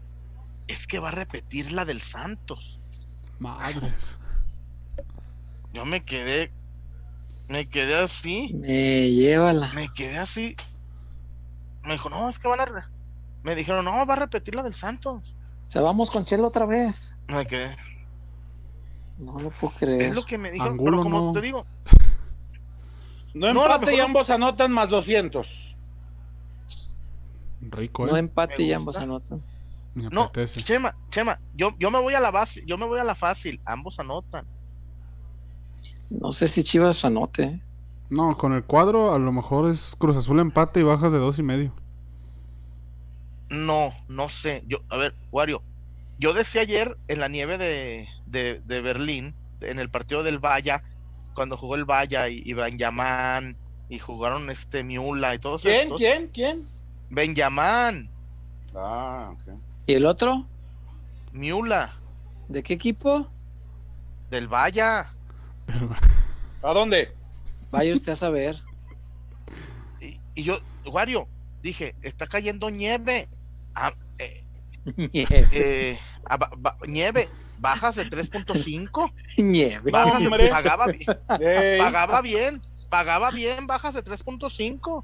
es 0.67 0.85
que 0.85 0.99
va 0.99 1.07
a 1.07 1.11
repetir 1.11 1.71
la 1.71 1.85
del 1.85 2.01
Santos. 2.01 2.79
Madres. 3.39 4.19
Yo 5.73 5.85
me 5.85 6.03
quedé, 6.03 6.51
me 7.51 7.65
quedé 7.65 7.95
así. 7.95 8.53
Me 8.53 9.11
llévala. 9.11 9.73
Me 9.73 9.89
quedé 9.89 10.17
así. 10.17 10.55
Me 11.83 11.93
dijo, 11.93 12.09
no, 12.09 12.29
es 12.29 12.39
que 12.39 12.47
van 12.47 12.61
a. 12.61 12.89
Me 13.43 13.55
dijeron, 13.55 13.83
no, 13.83 14.05
va 14.05 14.13
a 14.13 14.17
repetir 14.17 14.55
la 14.55 14.63
del 14.63 14.73
Santos. 14.73 15.35
O 15.67 15.69
sea, 15.69 15.81
vamos 15.81 16.09
con 16.09 16.23
Chelo 16.23 16.47
otra 16.47 16.65
vez. 16.65 17.17
Me 17.27 17.45
quedé. 17.45 17.75
No 19.17 19.37
lo 19.37 19.49
puedo 19.51 19.73
creer. 19.75 20.01
Es 20.01 20.15
lo 20.15 20.25
que 20.25 20.37
me 20.37 20.49
dijeron, 20.49 20.77
pero 20.77 21.01
como 21.01 21.33
te 21.33 21.41
digo. 21.41 21.65
No 23.33 23.49
empate 23.49 23.95
y 23.95 23.99
ambos 23.99 24.29
anotan 24.29 24.71
más 24.71 24.89
200. 24.89 25.75
Rico, 27.61 28.07
¿eh? 28.07 28.11
No 28.11 28.17
empate 28.17 28.63
y 28.63 28.71
ambos 28.71 28.97
anotan. 28.97 29.43
No, 29.93 30.31
Chema, 30.45 30.95
Chema, 31.09 31.37
yo, 31.53 31.75
yo 31.77 31.91
me 31.91 31.99
voy 31.99 32.13
a 32.13 32.21
la 32.21 32.31
base, 32.31 32.63
yo 32.65 32.77
me 32.77 32.85
voy 32.85 32.99
a 32.99 33.03
la 33.03 33.13
fácil, 33.13 33.59
ambos 33.65 33.99
anotan. 33.99 34.45
No 36.19 36.31
sé 36.31 36.47
si 36.47 36.63
Chivas 36.63 37.03
anote. 37.05 37.43
¿eh? 37.43 37.61
No, 38.09 38.37
con 38.37 38.53
el 38.53 38.63
cuadro 38.63 39.13
a 39.13 39.19
lo 39.19 39.31
mejor 39.31 39.69
es 39.69 39.95
Cruz 39.97 40.17
Azul 40.17 40.39
empate 40.39 40.81
y 40.81 40.83
bajas 40.83 41.13
de 41.13 41.17
dos 41.17 41.39
y 41.39 41.43
medio. 41.43 41.73
No, 43.49 43.93
no 44.09 44.29
sé. 44.29 44.63
Yo, 44.67 44.79
a 44.89 44.97
ver, 44.97 45.15
Wario, 45.31 45.61
yo 46.19 46.33
decía 46.33 46.61
ayer 46.61 46.97
en 47.07 47.19
la 47.19 47.29
nieve 47.29 47.57
de, 47.57 48.07
de, 48.25 48.81
Berlín, 48.81 49.33
en 49.61 49.79
el 49.79 49.89
partido 49.89 50.23
del 50.23 50.39
Valla, 50.39 50.83
cuando 51.33 51.55
jugó 51.55 51.75
el 51.75 51.85
Valla 51.85 52.27
y, 52.27 52.41
y 52.45 52.53
Benjamán 52.53 53.55
y 53.89 53.99
jugaron 53.99 54.49
este 54.49 54.83
Miula 54.83 55.35
y 55.35 55.39
todos 55.39 55.63
¿Quién? 55.63 55.89
¿Quién? 55.95 56.27
¿Quién? 56.33 56.67
Benjamán. 57.09 58.09
Ah, 58.75 59.33
ok. 59.33 59.53
¿Y 59.87 59.93
el 59.93 60.05
otro? 60.05 60.45
Miula. 61.33 61.93
¿De 62.47 62.63
qué 62.63 62.73
equipo? 62.73 63.27
Del 64.29 64.47
Valla. 64.47 65.13
¿A 66.63 66.73
dónde? 66.73 67.13
Vaya 67.71 67.93
usted 67.93 68.11
a 68.11 68.15
saber. 68.15 68.55
Y, 69.99 70.43
yo, 70.43 70.59
Wario, 70.85 71.27
dije, 71.61 71.95
está 72.01 72.27
cayendo 72.27 72.69
nieve. 72.69 73.27
Ah, 73.73 73.93
eh, 74.19 74.43
eh, 75.13 75.99
nieve. 76.87 77.29
bajas 77.59 77.95
de 77.95 78.05
3.5. 78.05 79.11
Nieve. 79.37 79.91
Bajas 79.91 80.23
de, 80.23 80.49
pagaba, 80.49 80.87
pagaba 81.27 82.21
bien. 82.21 82.61
Pagaba 82.89 83.31
bien, 83.31 83.67
bajas 83.67 83.93
de 83.93 84.03
3.5. 84.03 85.03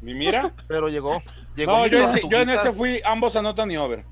¿Y 0.00 0.14
mira? 0.14 0.54
Pero 0.66 0.88
llegó. 0.88 1.22
no, 1.56 1.86
yo, 1.86 2.40
en 2.40 2.50
ese 2.50 2.72
fui, 2.72 3.02
ambos 3.04 3.36
anotan 3.36 3.70
y 3.70 3.76
over. 3.76 4.04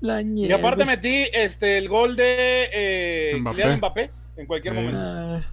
La 0.00 0.20
nieve. 0.20 0.50
Y 0.50 0.52
aparte 0.52 0.84
metí 0.84 1.28
este 1.32 1.78
el 1.78 1.88
gol 1.88 2.16
de 2.16 2.68
eh, 2.72 3.36
Mbappé 3.38 4.10
en 4.42 4.46
cualquier 4.46 4.74
momento. 4.74 5.46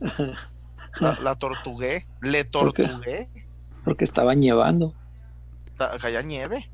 La, 1.22 1.36
tortugué, 1.36 2.06
le 2.22 2.44
tortugué. 2.44 3.28
Porque, 3.84 4.04
estaba 4.04 4.34
nevando. 4.34 4.94
Caía 6.00 6.22
nieve. 6.22 6.70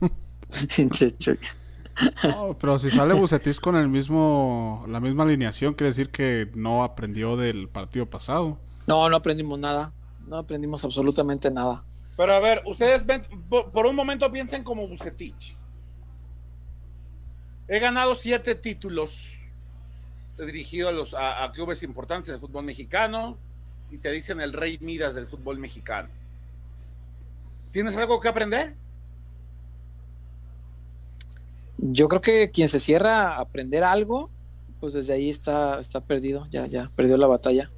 pero 2.60 2.78
si 2.78 2.90
sale 2.90 3.14
Bucetich 3.14 3.60
con 3.60 3.76
el 3.76 3.88
mismo, 3.88 4.84
la 4.88 5.00
misma 5.00 5.22
alineación, 5.22 5.74
quiere 5.74 5.90
decir 5.90 6.10
que 6.10 6.50
no 6.54 6.84
aprendió 6.84 7.36
del 7.36 7.68
partido 7.68 8.06
pasado. 8.06 8.58
No, 8.86 9.08
no 9.08 9.16
aprendimos 9.16 9.58
nada. 9.58 9.92
No 10.26 10.36
aprendimos 10.36 10.84
absolutamente 10.84 11.50
nada. 11.50 11.82
Pero 12.16 12.34
a 12.34 12.40
ver, 12.40 12.62
ustedes 12.66 13.06
ven, 13.06 13.22
por, 13.48 13.86
un 13.86 13.96
momento 13.96 14.30
piensen 14.30 14.62
como 14.62 14.86
Bucetich. 14.86 15.56
He 17.66 17.78
ganado 17.78 18.14
siete 18.14 18.54
títulos 18.54 19.39
dirigido 20.44 20.88
a, 20.88 20.92
los, 20.92 21.14
a 21.14 21.50
clubes 21.52 21.82
importantes 21.82 22.28
del 22.28 22.40
fútbol 22.40 22.64
mexicano 22.64 23.36
y 23.90 23.98
te 23.98 24.10
dicen 24.10 24.40
el 24.40 24.52
rey 24.52 24.78
Midas 24.80 25.14
del 25.14 25.26
fútbol 25.26 25.58
mexicano. 25.58 26.08
¿Tienes 27.72 27.96
algo 27.96 28.20
que 28.20 28.28
aprender? 28.28 28.74
Yo 31.78 32.08
creo 32.08 32.20
que 32.20 32.50
quien 32.50 32.68
se 32.68 32.80
cierra 32.80 33.36
a 33.36 33.40
aprender 33.40 33.84
algo, 33.84 34.30
pues 34.80 34.92
desde 34.92 35.12
ahí 35.12 35.30
está, 35.30 35.80
está 35.80 36.00
perdido, 36.00 36.46
ya, 36.50 36.66
ya, 36.66 36.90
perdió 36.94 37.16
la 37.16 37.26
batalla. 37.26 37.70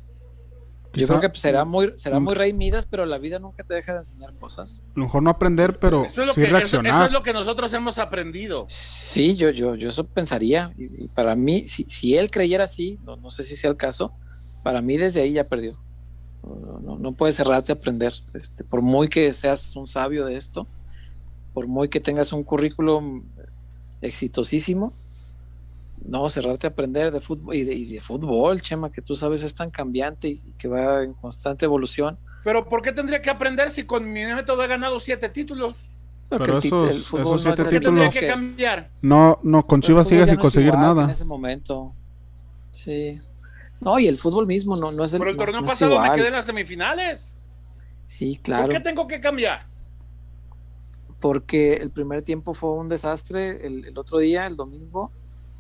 Yo 0.95 1.07
creo 1.07 1.21
que 1.21 1.29
pues, 1.29 1.41
será 1.41 1.65
muy, 1.65 1.95
será 1.97 2.21
muy 2.21 2.35
rey 2.35 2.53
Midas, 2.53 2.87
pero 2.89 3.07
la 3.07 3.19
vida 3.19 3.39
nunca 3.39 3.65
te 3.65 3.75
deja 3.75 3.95
de 3.95 4.01
enseñar 4.01 4.35
cosas. 4.35 4.85
A 4.95 4.99
lo 4.99 5.05
mejor 5.05 5.23
no 5.23 5.31
aprender, 5.31 5.79
pero 5.79 6.05
eso 6.05 6.23
es 6.23 6.33
sí 6.33 6.45
reaccionar. 6.45 6.95
Eso, 6.95 7.07
es 7.07 7.13
lo 7.13 7.23
que 7.23 7.33
nosotros 7.33 7.73
hemos 7.73 7.99
aprendido. 7.99 8.67
Sí, 8.69 9.37
yo, 9.37 9.51
yo, 9.51 9.75
yo 9.75 9.89
eso 9.89 10.05
pensaría. 10.05 10.73
Y, 10.77 11.09
para 11.09 11.35
mí, 11.35 11.67
si, 11.67 11.85
si, 11.89 12.17
él 12.17 12.31
creyera 12.31 12.65
así, 12.65 12.99
no, 13.05 13.17
no, 13.17 13.31
sé 13.31 13.45
si 13.45 13.57
sea 13.57 13.71
el 13.71 13.77
caso, 13.77 14.13
para 14.63 14.83
mí 14.83 14.97
desde 14.97 15.23
ahí 15.23 15.33
ya 15.33 15.45
perdió. 15.45 15.79
No, 16.43 16.81
no, 16.81 16.99
no 16.99 17.13
puedes 17.13 17.37
cerrarte 17.37 17.73
a 17.73 17.77
aprender. 17.77 18.13
Este, 18.35 18.65
por 18.65 18.83
muy 18.83 19.09
que 19.09 19.33
seas 19.33 19.75
un 19.77 19.89
sabio 19.89 20.27
de 20.27 20.37
esto, 20.37 20.67
por 21.55 21.67
muy 21.67 21.89
que 21.89 22.01
tengas 22.01 22.33
un 22.33 22.43
currículum 22.43 23.25
exitosísimo. 24.01 24.93
No, 26.05 26.29
cerrarte 26.29 26.67
a 26.67 26.71
aprender 26.71 27.13
de 27.13 27.21
fútbol 27.21 27.55
y 27.55 27.65
de, 27.65 28.01
fútbol, 28.01 28.61
Chema, 28.61 28.91
que 28.91 29.03
tú 29.03 29.15
sabes 29.15 29.43
es 29.43 29.55
tan 29.55 29.71
cambiante 29.71 30.29
y 30.29 30.55
que 30.59 30.69
va 30.69 31.03
en 31.05 31.15
constante 31.15 31.65
evolución. 31.65 32.19
Pero 32.45 32.69
¿por 32.69 32.83
qué 32.83 32.93
tendría 32.93 33.23
que 33.23 33.31
aprender 33.31 33.71
si 33.71 33.85
con 33.85 34.11
mi 34.11 34.25
método 34.25 34.65
he 34.65 34.67
ganado 34.67 34.99
siete 34.99 35.29
títulos? 35.29 35.77
Pero 36.29 36.59
esos, 36.59 37.43
siete 37.43 37.65
títulos 37.65 38.13
que 38.13 38.27
cambiar. 38.27 38.91
No, 39.01 39.39
no, 39.43 39.67
con 39.67 39.81
Chivas 39.81 40.09
sigue 40.09 40.27
sin 40.27 40.37
conseguir 40.37 40.75
nada. 40.75 41.05
En 41.05 41.11
ese 41.11 41.25
momento. 41.25 41.95
Sí. 42.71 43.21
No, 43.81 43.99
y 43.99 44.07
el 44.07 44.19
fútbol 44.19 44.47
mismo 44.47 44.77
no, 44.77 44.91
no 44.93 45.05
es 45.05 45.13
el 45.13 45.19
Pero 45.19 45.31
el 45.31 45.37
torneo 45.37 45.65
pasado 45.65 46.01
me 46.01 46.13
quedé 46.13 46.29
en 46.29 46.33
las 46.33 46.47
semifinales. 46.47 47.37
Sí, 48.07 48.41
claro. 48.43 48.65
¿Por 48.65 48.75
qué 48.75 48.81
tengo 48.81 49.07
que 49.07 49.21
cambiar? 49.21 49.73
porque 51.23 51.75
el 51.75 51.91
primer 51.91 52.23
tiempo 52.23 52.53
fue 52.53 52.73
un 52.73 52.89
desastre 52.89 53.65
el, 53.65 53.97
otro 53.97 54.19
día, 54.19 54.45
el 54.45 54.57
domingo, 54.57 55.13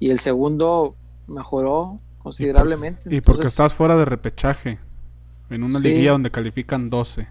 y 0.02 0.10
el 0.10 0.18
segundo 0.18 0.96
mejoró 1.28 2.00
considerablemente. 2.18 3.14
Y, 3.14 3.20
porque 3.20 3.46
estás 3.46 3.72
fuera 3.72 3.96
de 3.96 4.04
repechaje, 4.04 4.80
en 5.48 5.62
una 5.62 5.78
liguilla 5.78 6.10
donde 6.10 6.32
califican 6.32 6.90
12. 6.90 7.28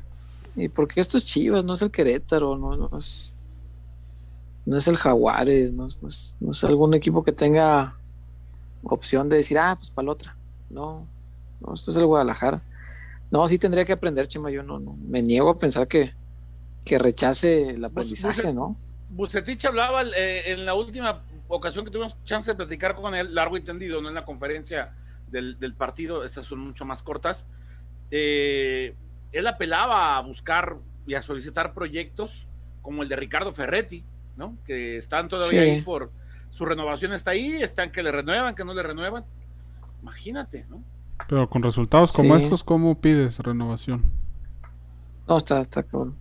Y 0.56 0.70
porque 0.70 1.02
esto 1.02 1.18
es 1.18 1.26
Chivas, 1.26 1.66
no 1.66 1.74
es 1.74 1.82
el 1.82 1.92
Querétaro, 1.92 2.58
no, 2.58 2.78
no 2.78 2.98
es 2.98 3.36
no 4.66 4.78
es 4.78 4.88
el 4.88 4.96
Jaguares, 4.96 5.74
no 5.74 5.86
es, 5.86 6.38
no 6.40 6.52
es, 6.52 6.64
algún 6.64 6.94
equipo 6.94 7.26
que 7.26 7.34
tenga 7.34 7.98
opción 8.84 9.28
de 9.28 9.36
decir, 9.36 9.60
ah, 9.60 9.76
pues 9.76 9.92
para 9.92 10.06
la 10.06 10.12
otra. 10.14 10.38
No, 10.70 11.06
no, 11.60 11.74
esto 11.74 11.92
es 11.92 11.98
el 11.98 12.06
Guadalajara. 12.06 12.62
No, 13.32 13.46
sí 13.50 13.60
tendría 13.60 13.84
que 13.84 13.92
aprender, 13.92 14.28
Chema. 14.28 14.50
Yo 14.50 14.64
no, 14.64 14.80
no 14.80 14.96
me 15.10 15.22
niego 15.22 15.50
a 15.50 15.60
pensar 15.60 15.90
que, 15.90 16.14
que 16.86 16.98
rechace 16.98 17.72
el 17.72 17.84
aprendizaje, 17.84 18.54
¿no? 18.54 18.78
Bucetich 19.10 19.66
hablaba 19.66 20.04
eh, 20.04 20.54
en 20.54 20.66
la 20.66 20.74
última 20.74 21.22
ocasión 21.56 21.86
que 21.86 21.92
tuvimos 21.92 22.18
chance 22.24 22.52
de 22.52 22.56
platicar 22.56 22.96
con 22.96 23.14
él, 23.16 23.34
largo 23.34 23.58
y 23.58 23.62
tendido, 23.62 24.02
no 24.02 24.10
en 24.10 24.16
la 24.16 24.26
conferencia 24.26 24.96
del, 25.28 25.74
partido, 25.76 26.24
estas 26.24 26.46
son 26.46 26.60
mucho 26.60 26.86
más 26.86 27.04
cortas. 27.04 27.48
Eh, 28.10 28.96
él 29.32 29.48
apelaba 29.48 30.18
a 30.18 30.22
buscar 30.22 30.78
y 31.08 31.14
a 31.14 31.22
solicitar 31.22 31.74
proyectos 31.74 32.48
como 32.82 33.04
el 33.04 33.10
de 33.10 33.16
Ricardo 33.16 33.54
Ferretti, 33.54 34.04
¿no? 34.36 34.58
Que 34.66 34.98
están 34.98 35.30
todavía 35.30 35.62
ahí 35.62 35.82
por 35.82 36.12
su 36.52 36.66
renovación 36.66 37.14
está 37.14 37.32
ahí, 37.32 37.62
están 37.62 37.92
que 37.92 38.04
le 38.04 38.12
renuevan, 38.12 38.56
que 38.56 38.66
no 38.66 38.74
le 38.74 38.84
renuevan. 38.84 39.26
Imagínate, 40.02 40.66
¿no? 40.70 40.84
Pero 41.28 41.50
con 41.50 41.64
resultados 41.64 42.14
como 42.14 42.36
estos, 42.36 42.64
¿cómo 42.64 43.00
pides 43.00 43.40
renovación? 43.40 44.04
No, 45.28 45.38
está, 45.38 45.62
está 45.62 45.84
cabrón. 45.84 46.18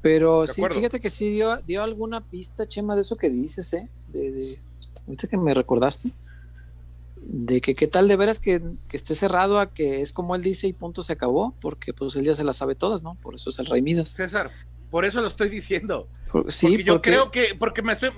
Pero 0.00 0.46
sí, 0.46 0.62
fíjate 0.70 1.00
que 1.00 1.10
sí 1.10 1.30
dio, 1.30 1.56
dio 1.58 1.82
alguna 1.82 2.20
pista, 2.20 2.66
Chema, 2.66 2.94
de 2.94 3.02
eso 3.02 3.16
que 3.16 3.28
dices, 3.28 3.72
¿eh? 3.74 3.90
De, 4.16 4.30
de, 4.30 4.58
ahorita 5.06 5.28
que 5.28 5.36
me 5.36 5.54
recordaste. 5.54 6.10
De 7.16 7.60
que 7.60 7.74
qué 7.74 7.88
tal 7.88 8.06
de 8.06 8.16
veras 8.16 8.38
que, 8.38 8.62
esté 8.92 9.14
cerrado 9.14 9.58
a 9.58 9.72
que 9.72 10.00
es 10.00 10.12
como 10.12 10.36
él 10.36 10.42
dice 10.42 10.68
y 10.68 10.72
punto 10.72 11.02
se 11.02 11.12
acabó, 11.12 11.54
porque 11.60 11.92
pues 11.92 12.14
él 12.16 12.24
ya 12.24 12.34
se 12.34 12.44
las 12.44 12.56
sabe 12.56 12.74
todas, 12.74 13.02
¿no? 13.02 13.16
Por 13.16 13.34
eso 13.34 13.50
es 13.50 13.58
el 13.58 13.66
Rey 13.66 13.82
Midas. 13.82 14.10
César, 14.10 14.50
por 14.90 15.04
eso 15.04 15.20
lo 15.20 15.26
estoy 15.26 15.48
diciendo. 15.48 16.08
sí, 16.48 16.84
yo 16.84 17.02
creo 17.02 17.30
que, 17.30 17.56
porque 17.58 17.82
me 17.82 17.92
estoy, 17.92 18.10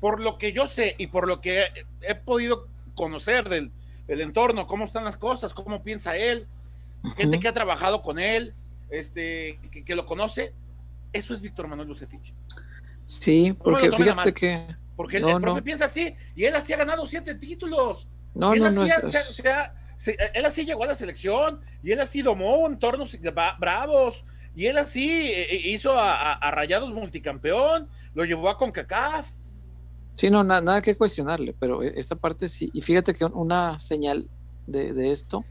por 0.00 0.20
lo 0.20 0.38
que 0.38 0.52
yo 0.52 0.66
sé 0.66 0.94
y 0.96 1.08
por 1.08 1.28
lo 1.28 1.40
que 1.42 1.66
he, 2.00 2.14
podido 2.14 2.66
conocer 2.94 3.48
del, 3.48 3.70
entorno, 4.08 4.66
cómo 4.66 4.86
están 4.86 5.04
las 5.04 5.16
cosas, 5.16 5.52
cómo 5.52 5.82
piensa 5.82 6.16
él, 6.16 6.46
gente 7.16 7.38
que 7.38 7.48
ha 7.48 7.52
trabajado 7.52 8.02
con 8.02 8.18
él, 8.18 8.54
este, 8.88 9.60
que 9.84 9.94
lo 9.94 10.06
conoce, 10.06 10.54
eso 11.12 11.34
es 11.34 11.40
Víctor 11.40 11.68
Manuel 11.68 11.88
Lucetich. 11.88 12.32
Sí, 13.04 13.56
porque 13.58 13.90
fíjate 13.90 14.32
que. 14.32 14.66
Porque 15.00 15.16
el, 15.16 15.40
profe 15.40 15.62
piensa 15.62 15.86
así, 15.86 16.14
y 16.34 16.44
él 16.44 16.54
así 16.54 16.72
ha 16.72 16.76
ganado 16.76 17.06
siete 17.06 17.34
títulos. 17.34 18.06
No, 18.34 18.54
no, 18.54 18.70
no. 18.70 18.84
él 18.84 20.44
así 20.44 20.64
llegó 20.66 20.84
a 20.84 20.88
la 20.88 20.94
selección, 20.94 21.60
y 21.82 21.92
él 21.92 22.00
así 22.00 22.20
domó 22.20 22.66
entornos 22.66 23.16
bravos, 23.58 24.24
y 24.54 24.66
él 24.66 24.76
así 24.76 25.08
eh, 25.08 25.54
eh, 25.54 25.70
hizo 25.70 25.98
a, 25.98 26.50
Rayados 26.50 26.92
multicampeón, 26.92 27.88
lo 28.14 28.24
llevó 28.24 28.50
a 28.50 28.58
CONCACAF. 28.58 29.30
Sí, 30.16 30.28
no, 30.28 30.44
nada 30.44 30.82
que 30.82 30.96
cuestionarle, 30.96 31.54
pero 31.58 31.82
esta 31.82 32.14
parte 32.14 32.46
sí. 32.46 32.70
Y 32.74 32.82
fíjate 32.82 33.14
que 33.14 33.24
una 33.24 33.78
señal 33.78 34.28
de, 34.66 34.92
de 34.92 35.12
esto 35.12 35.46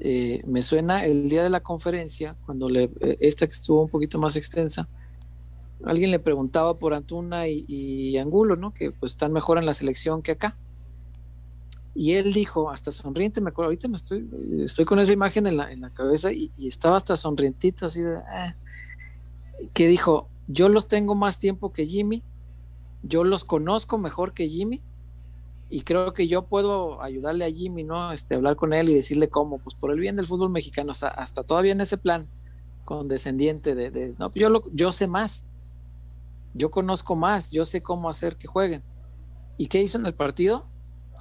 eh, 0.00 0.42
me 0.46 0.62
suena 0.62 1.04
el 1.04 1.28
día 1.28 1.42
de 1.42 1.50
la 1.50 1.60
conferencia, 1.60 2.36
cuando 2.46 2.68
le, 2.68 2.84
eh, 3.00 3.18
esta 3.20 3.46
que 3.46 3.52
estuvo 3.52 3.82
un 3.82 3.88
poquito 3.88 4.18
más 4.18 4.36
extensa, 4.36 4.88
alguien 5.84 6.10
le 6.10 6.18
preguntaba 6.18 6.78
por 6.78 6.94
Antuna 6.94 7.48
y, 7.48 8.16
Angulo, 8.18 8.56
¿no? 8.56 8.72
Que 8.74 8.90
pues 8.90 9.12
están 9.12 9.32
mejor 9.32 9.58
en 9.58 9.66
la 9.66 9.72
selección 9.72 10.22
que 10.22 10.32
acá. 10.32 10.56
Y 11.94 12.12
él 12.12 12.32
dijo, 12.32 12.70
hasta 12.70 12.92
sonriente, 12.92 13.40
me 13.40 13.50
acuerdo, 13.50 13.68
ahorita 13.68 13.88
me 13.88 13.96
estoy, 13.96 14.28
estoy 14.60 14.84
con 14.84 15.00
esa 15.00 15.12
imagen 15.12 15.46
en 15.46 15.56
la, 15.56 15.72
en 15.72 15.80
la 15.80 15.90
cabeza 15.90 16.32
y, 16.32 16.50
estaba 16.58 16.96
hasta 16.96 17.16
sonrientito, 17.16 17.86
así 17.86 18.02
de, 18.02 18.16
ah", 18.16 18.54
que 19.72 19.88
dijo, 19.88 20.28
yo 20.46 20.68
los 20.68 20.86
tengo 20.86 21.14
más 21.14 21.38
tiempo 21.38 21.72
que 21.72 21.86
Jimmy, 21.86 22.22
yo 23.02 23.24
los 23.24 23.44
conozco 23.44 23.98
mejor 23.98 24.32
que 24.32 24.48
Jimmy 24.48 24.80
y 25.70 25.82
creo 25.82 26.14
que 26.14 26.28
yo 26.28 26.42
puedo 26.42 27.02
ayudarle 27.02 27.44
a 27.44 27.50
Jimmy, 27.50 27.84
¿no? 27.84 28.12
Este, 28.12 28.36
hablar 28.36 28.56
con 28.56 28.72
él 28.72 28.88
y 28.88 28.94
decirle 28.94 29.28
cómo, 29.28 29.58
pues 29.58 29.74
por 29.74 29.90
el 29.90 30.00
bien 30.00 30.16
del 30.16 30.26
fútbol 30.26 30.50
mexicano, 30.50 30.92
hasta 30.92 31.42
todavía 31.42 31.72
en 31.72 31.80
ese 31.80 31.98
plan 31.98 32.28
condescendiente 32.84 33.74
de, 33.74 33.90
de 33.90 34.14
no, 34.18 34.32
yo, 34.34 34.48
lo, 34.50 34.64
yo 34.72 34.92
sé 34.92 35.08
más, 35.08 35.44
yo 36.58 36.70
conozco 36.70 37.16
más, 37.16 37.50
yo 37.50 37.64
sé 37.64 37.82
cómo 37.82 38.08
hacer 38.08 38.36
que 38.36 38.46
jueguen. 38.46 38.82
¿Y 39.56 39.68
qué 39.68 39.80
hizo 39.80 39.98
en 39.98 40.06
el 40.06 40.14
partido? 40.14 40.66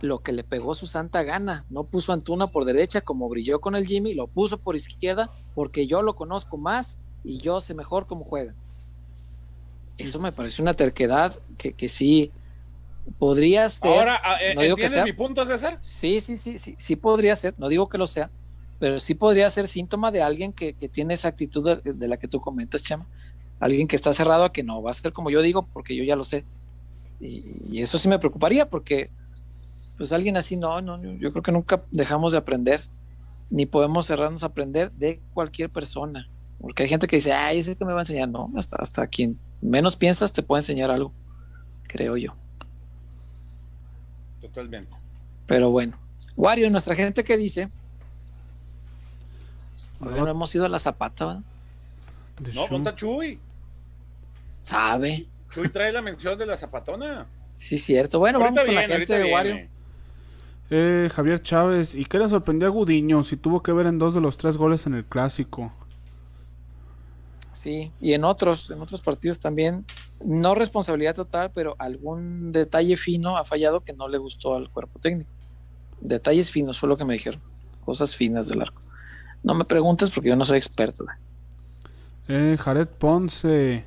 Lo 0.01 0.19
que 0.19 0.31
le 0.31 0.43
pegó 0.43 0.76
su 0.76 0.85
santa 0.88 1.23
gana, 1.23 1.65
no 1.69 1.85
puso 1.85 2.11
a 2.11 2.15
Antuna 2.15 2.47
por 2.47 2.65
derecha 2.65 3.01
como 3.01 3.30
brilló 3.30 3.61
con 3.61 3.76
el 3.76 3.88
Jimmy, 3.88 4.14
lo 4.14 4.27
puso 4.27 4.59
por 4.59 4.76
izquierda 4.76 5.30
porque 5.55 5.88
yo 5.88 6.01
lo 6.01 6.15
conozco 6.15 6.57
más 6.57 6.99
y 7.23 7.39
yo 7.39 7.61
sé 7.61 7.73
mejor 7.73 8.05
cómo 8.05 8.23
juega. 8.23 8.53
Eso 9.97 10.19
me 10.19 10.31
parece 10.31 10.61
una 10.61 10.76
terquedad 10.76 11.34
que, 11.57 11.73
que 11.73 11.89
sí, 11.89 12.31
podría 13.18 13.68
ser. 13.69 13.91
Ahora, 13.91 14.22
ah, 14.23 14.38
no 14.55 14.61
digo 14.61 14.76
que 14.76 14.89
sea, 14.89 15.03
mi 15.03 15.14
punto, 15.14 15.45
César? 15.45 15.77
Sí, 15.81 16.22
sí, 16.22 16.38
sí, 16.38 16.57
sí, 16.57 16.76
sí 16.77 16.95
podría 16.95 17.35
ser, 17.35 17.55
no 17.57 17.69
digo 17.69 17.89
que 17.89 17.97
lo 17.97 18.07
sea, 18.07 18.30
pero 18.80 18.99
sí 18.99 19.15
podría 19.15 19.49
ser 19.49 19.68
síntoma 19.68 20.11
de 20.11 20.22
alguien 20.22 20.53
que, 20.53 20.73
tiene 20.73 21.15
esa 21.15 21.30
actitud 21.30 21.81
de, 21.81 22.07
la 22.07 22.18
que 22.18 22.27
tú 22.27 22.39
comentas, 22.39 22.84
Chema. 22.84 23.07
Alguien 23.59 23.88
que 23.88 23.95
está 23.95 24.13
cerrado 24.13 24.43
a 24.43 24.53
que 24.53 24.63
no 24.63 24.81
va 24.81 24.91
a 24.91 24.93
ser 24.93 25.13
como 25.13 25.29
yo 25.29 25.41
digo, 25.41 25.67
porque 25.73 25.95
yo 25.95 26.03
ya 26.03 26.15
lo 26.15 26.23
sé. 26.23 26.45
Y, 27.19 27.81
eso 27.81 27.97
sí 27.97 28.07
me 28.07 28.19
preocuparía, 28.19 28.69
porque 28.69 29.09
pues 29.97 30.11
alguien 30.11 30.38
así, 30.38 30.57
no, 30.57 30.79
no, 30.81 31.01
yo 31.01 31.31
creo 31.31 31.41
que 31.41 31.51
nunca 31.51 31.84
dejamos 31.91 32.31
de 32.31 32.38
aprender, 32.38 32.81
ni 33.49 33.65
podemos 33.65 34.05
cerrarnos 34.05 34.43
a 34.43 34.47
aprender 34.47 34.91
de 34.91 35.19
cualquier 35.34 35.69
persona. 35.71 36.29
Porque 36.59 36.84
hay 36.84 36.89
gente 36.89 37.07
que 37.07 37.17
dice, 37.17 37.34
ay, 37.34 37.59
ese 37.59 37.75
que 37.75 37.85
me 37.85 37.93
va 37.93 37.99
a 37.99 38.01
enseñar. 38.01 38.29
No, 38.29 38.51
hasta, 38.55 38.77
hasta 38.77 39.07
quien 39.07 39.39
menos 39.61 39.95
piensas 39.95 40.34
te 40.34 40.43
puede 40.43 40.59
enseñar 40.59 40.91
algo, 40.91 41.11
creo 41.84 42.17
yo. 42.17 42.35
Totalmente. 44.41 44.89
Pero 45.45 45.71
bueno. 45.71 45.97
Wario, 46.35 46.69
nuestra 46.69 46.95
gente 46.95 47.23
que 47.23 47.38
dice. 47.38 47.69
no 49.99 50.27
hemos 50.27 50.53
ido 50.53 50.65
a 50.65 50.69
la 50.69 50.79
zapata, 50.79 51.25
¿verdad? 51.25 51.43
No, 52.53 52.67
ponta 52.67 52.95
Chuy. 52.95 53.39
Sabe. 54.68 55.26
Chuy 55.49 55.69
trae 55.69 55.94
la 55.94 56.02
mención 56.02 56.38
de 56.38 56.45
la 56.45 56.57
zapatona. 56.57 57.26
Sí, 57.56 57.77
cierto. 57.77 58.19
Bueno, 58.19 58.38
vamos 58.38 58.61
con 58.61 58.76
la 58.76 58.84
gente 58.84 59.18
de 59.18 59.31
Wario. 59.31 59.69
Eh, 60.69 61.10
Javier 61.15 61.41
Chávez, 61.41 61.95
¿y 61.95 62.03
qué 62.03 62.19
le 62.19 62.27
sorprendió 62.27 62.68
a 62.68 62.72
Gudiño 62.72 63.23
si 63.23 63.38
tuvo 63.38 63.64
que 63.64 63.72
ver 63.72 63.85
en 63.85 63.98
dos 63.98 64.14
de 64.14 64.19
los 64.19 64.38
tres 64.38 64.57
goles 64.57 64.85
en 64.85 64.95
el 64.95 65.06
clásico? 65.06 65.72
Sí, 67.53 67.94
y 68.02 68.11
en 68.11 68.26
otros, 68.26 68.69
en 68.69 68.81
otros 68.81 68.99
partidos 68.99 69.39
también, 69.39 69.85
no 70.19 70.53
responsabilidad 70.53 71.15
total, 71.15 71.49
pero 71.56 71.77
algún 71.80 72.52
detalle 72.52 72.98
fino 72.98 73.38
ha 73.38 73.45
fallado 73.45 73.85
que 73.85 73.94
no 73.94 74.10
le 74.10 74.18
gustó 74.18 74.56
al 74.56 74.69
cuerpo 74.69 74.99
técnico. 74.99 75.31
Detalles 76.02 76.52
finos 76.52 76.77
fue 76.77 76.89
lo 76.89 76.98
que 76.98 77.06
me 77.06 77.14
dijeron, 77.14 77.39
cosas 77.85 78.18
finas 78.18 78.48
del 78.49 78.64
arco. 78.64 78.81
No 79.44 79.53
me 79.53 79.64
preguntes 79.64 80.11
porque 80.11 80.27
yo 80.27 80.35
no 80.35 80.44
soy 80.44 80.57
experto. 80.57 81.06
Eh, 82.27 82.57
Jared 82.60 82.89
Ponce, 82.89 83.85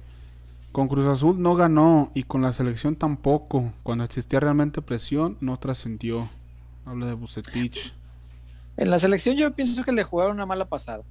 con 0.73 0.89
Cruz 0.89 1.07
Azul 1.07 1.41
no 1.41 1.57
ganó 1.57 2.11
y 2.15 2.23
con 2.23 2.43
la 2.43 2.53
selección 2.53 2.97
tampoco. 2.97 3.73
Cuando 3.83 4.05
existía 4.05 4.41
realmente 4.41 4.83
presión, 4.83 5.37
no 5.41 5.59
trascendió. 5.59 6.29
Habla 6.85 7.07
de 7.07 7.15
Bucetich. 7.15 7.93
En 8.77 8.91
la 8.91 8.99
selección 8.99 9.37
yo 9.37 9.51
pienso 9.53 9.83
que 9.85 9.93
le 9.93 10.05
jugaron 10.05 10.33
una 10.33 10.47
mala 10.47 10.65
pasada. 10.67 11.03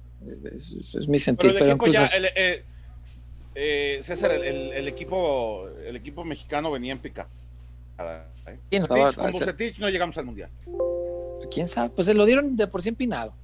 Es, 0.52 1.08
mi 1.08 1.18
sentir. 1.18 1.54
Pero, 1.58 1.78
eh, 2.36 2.64
eh, 3.54 4.00
César, 4.02 4.32
el, 4.32 4.88
equipo, 4.88 5.68
el 5.86 5.96
equipo 5.96 6.24
mexicano 6.24 6.70
venía 6.70 6.92
en 6.92 6.98
pica. 6.98 7.28
¿eh? 8.46 8.82
con 9.14 9.30
Bucetich 9.30 9.78
no 9.78 9.88
llegamos 9.88 10.16
al 10.18 10.24
mundial. 10.24 10.50
¿Quién 11.50 11.68
sabe? 11.68 11.90
Pues 11.90 12.06
se 12.06 12.14
lo 12.14 12.24
dieron 12.24 12.56
de 12.56 12.66
por 12.66 12.82
sí 12.82 12.88
empinado. 12.88 13.34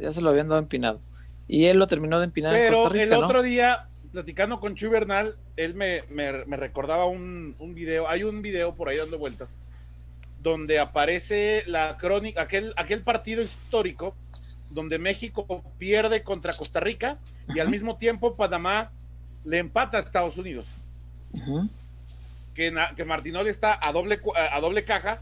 Ya 0.00 0.12
se 0.12 0.20
lo 0.20 0.30
habían 0.30 0.48
dado 0.48 0.60
empinado. 0.60 1.00
Y 1.48 1.66
él 1.66 1.78
lo 1.78 1.86
terminó 1.86 2.18
de 2.18 2.26
empinar 2.26 2.52
Pero 2.52 2.66
en 2.66 2.72
Costa 2.72 2.88
Rica, 2.90 3.04
el 3.04 3.22
otro 3.22 3.42
día, 3.42 3.88
platicando 4.12 4.60
con 4.60 4.74
Chuy 4.74 4.90
Bernal, 4.90 5.36
él 5.56 5.74
me, 5.74 6.02
recordaba 6.56 7.06
un, 7.06 7.56
un, 7.58 7.74
video. 7.74 8.08
Hay 8.08 8.22
un 8.22 8.42
video 8.42 8.74
por 8.74 8.88
ahí 8.88 8.98
dando 8.98 9.18
vueltas 9.18 9.56
donde 10.42 10.80
aparece 10.80 11.62
la 11.66 11.96
crónica, 11.96 12.42
aquel, 12.42 12.74
aquel 12.76 13.02
partido 13.02 13.42
histórico 13.42 14.16
donde 14.70 14.98
México 14.98 15.62
pierde 15.78 16.22
contra 16.22 16.52
Costa 16.52 16.80
Rica 16.80 17.18
y 17.54 17.60
al 17.60 17.68
mismo 17.68 17.96
tiempo 17.96 18.34
Panamá 18.34 18.90
le 19.44 19.58
empata 19.58 19.98
a 19.98 20.00
Estados 20.00 20.38
Unidos. 20.38 20.66
que, 22.54 22.74
que 22.96 23.04
Martinoli 23.04 23.50
está 23.50 23.78
a 23.80 23.92
doble, 23.92 24.20
a 24.34 24.60
doble 24.60 24.84
caja, 24.84 25.20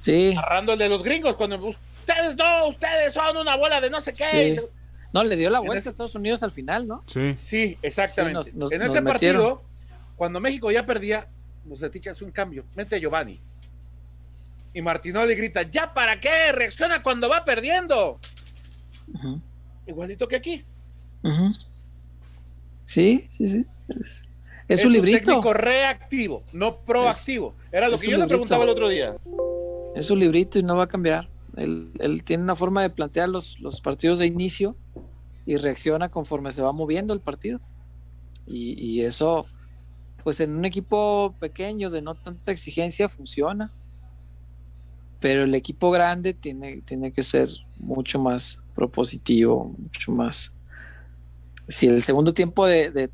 sí. 0.00 0.34
agarrando 0.36 0.72
el 0.72 0.78
de 0.78 0.88
los 0.88 1.02
gringos, 1.02 1.36
cuando 1.36 1.56
ustedes 1.56 2.36
no, 2.36 2.66
ustedes 2.66 3.12
son 3.12 3.36
una 3.36 3.56
bola 3.56 3.80
de 3.80 3.90
no 3.90 4.00
sé 4.00 4.12
qué. 4.12 4.62
No, 5.14 5.22
le 5.22 5.36
dio 5.36 5.48
la 5.48 5.60
vuelta 5.60 5.88
a 5.88 5.92
Estados 5.92 6.16
Unidos 6.16 6.42
al 6.42 6.50
final, 6.50 6.88
¿no? 6.88 7.04
Sí, 7.06 7.36
sí 7.36 7.78
exactamente. 7.82 8.50
en 8.50 8.82
ese 8.82 9.00
partido, 9.00 9.62
cuando 10.16 10.40
México 10.40 10.72
ya 10.72 10.84
perdía, 10.84 11.28
Bucetich 11.64 12.08
hace 12.08 12.24
un 12.24 12.32
cambio, 12.32 12.64
mete 12.74 12.96
a 12.96 12.98
Giovanni. 12.98 13.40
Y 14.74 14.82
Martinoli 14.82 15.36
grita, 15.36 15.62
¿ya 15.62 15.94
para 15.94 16.20
qué? 16.20 16.50
Reacciona 16.50 17.00
cuando 17.00 17.28
va 17.28 17.44
perdiendo. 17.44 18.18
Igualito 19.86 20.26
que 20.26 20.34
aquí. 20.34 20.64
Sí, 22.82 23.26
sí, 23.28 23.46
sí. 23.46 23.64
Es, 24.66 24.84
un 24.84 24.92
librito. 24.92 25.30
técnico 25.30 25.52
reactivo, 25.52 26.42
no 26.52 26.74
proactivo. 26.80 27.54
Era 27.70 27.88
lo 27.88 27.98
que 27.98 28.10
yo 28.10 28.16
le 28.16 28.26
preguntaba 28.26 28.64
el 28.64 28.70
otro 28.70 28.88
día. 28.88 29.14
Es 29.94 30.10
un 30.10 30.18
librito 30.18 30.58
y 30.58 30.64
no 30.64 30.74
va 30.74 30.84
a 30.84 30.88
cambiar. 30.88 31.28
Él, 31.56 32.22
tiene 32.24 32.42
una 32.42 32.56
forma 32.56 32.82
de 32.82 32.90
plantear 32.90 33.28
los, 33.28 33.60
los, 33.60 33.80
partidos 33.80 34.18
de 34.18 34.26
inicio 34.26 34.76
y 35.46 35.56
reacciona 35.56 36.10
conforme 36.10 36.52
se 36.52 36.62
va 36.62 36.72
moviendo 36.72 37.14
el 37.14 37.20
partido. 37.20 37.60
Y, 38.46 38.72
y, 38.78 39.02
eso, 39.02 39.46
pues 40.22 40.40
en 40.40 40.56
un 40.56 40.64
equipo 40.64 41.34
pequeño 41.40 41.90
de 41.90 42.02
no 42.02 42.14
tanta 42.14 42.52
exigencia, 42.52 43.08
funciona 43.08 43.72
pero 45.24 45.44
el 45.44 45.54
equipo 45.54 45.90
grande 45.90 46.34
tiene, 46.34 46.82
tiene 46.82 47.10
que 47.10 47.22
ser 47.22 47.48
mucho 47.78 48.18
más 48.18 48.62
propositivo, 48.74 49.74
mucho 49.78 50.12
más... 50.12 50.54
Si 51.66 51.86
el 51.86 52.02
segundo 52.02 52.34
tiempo 52.34 52.66
de, 52.66 53.10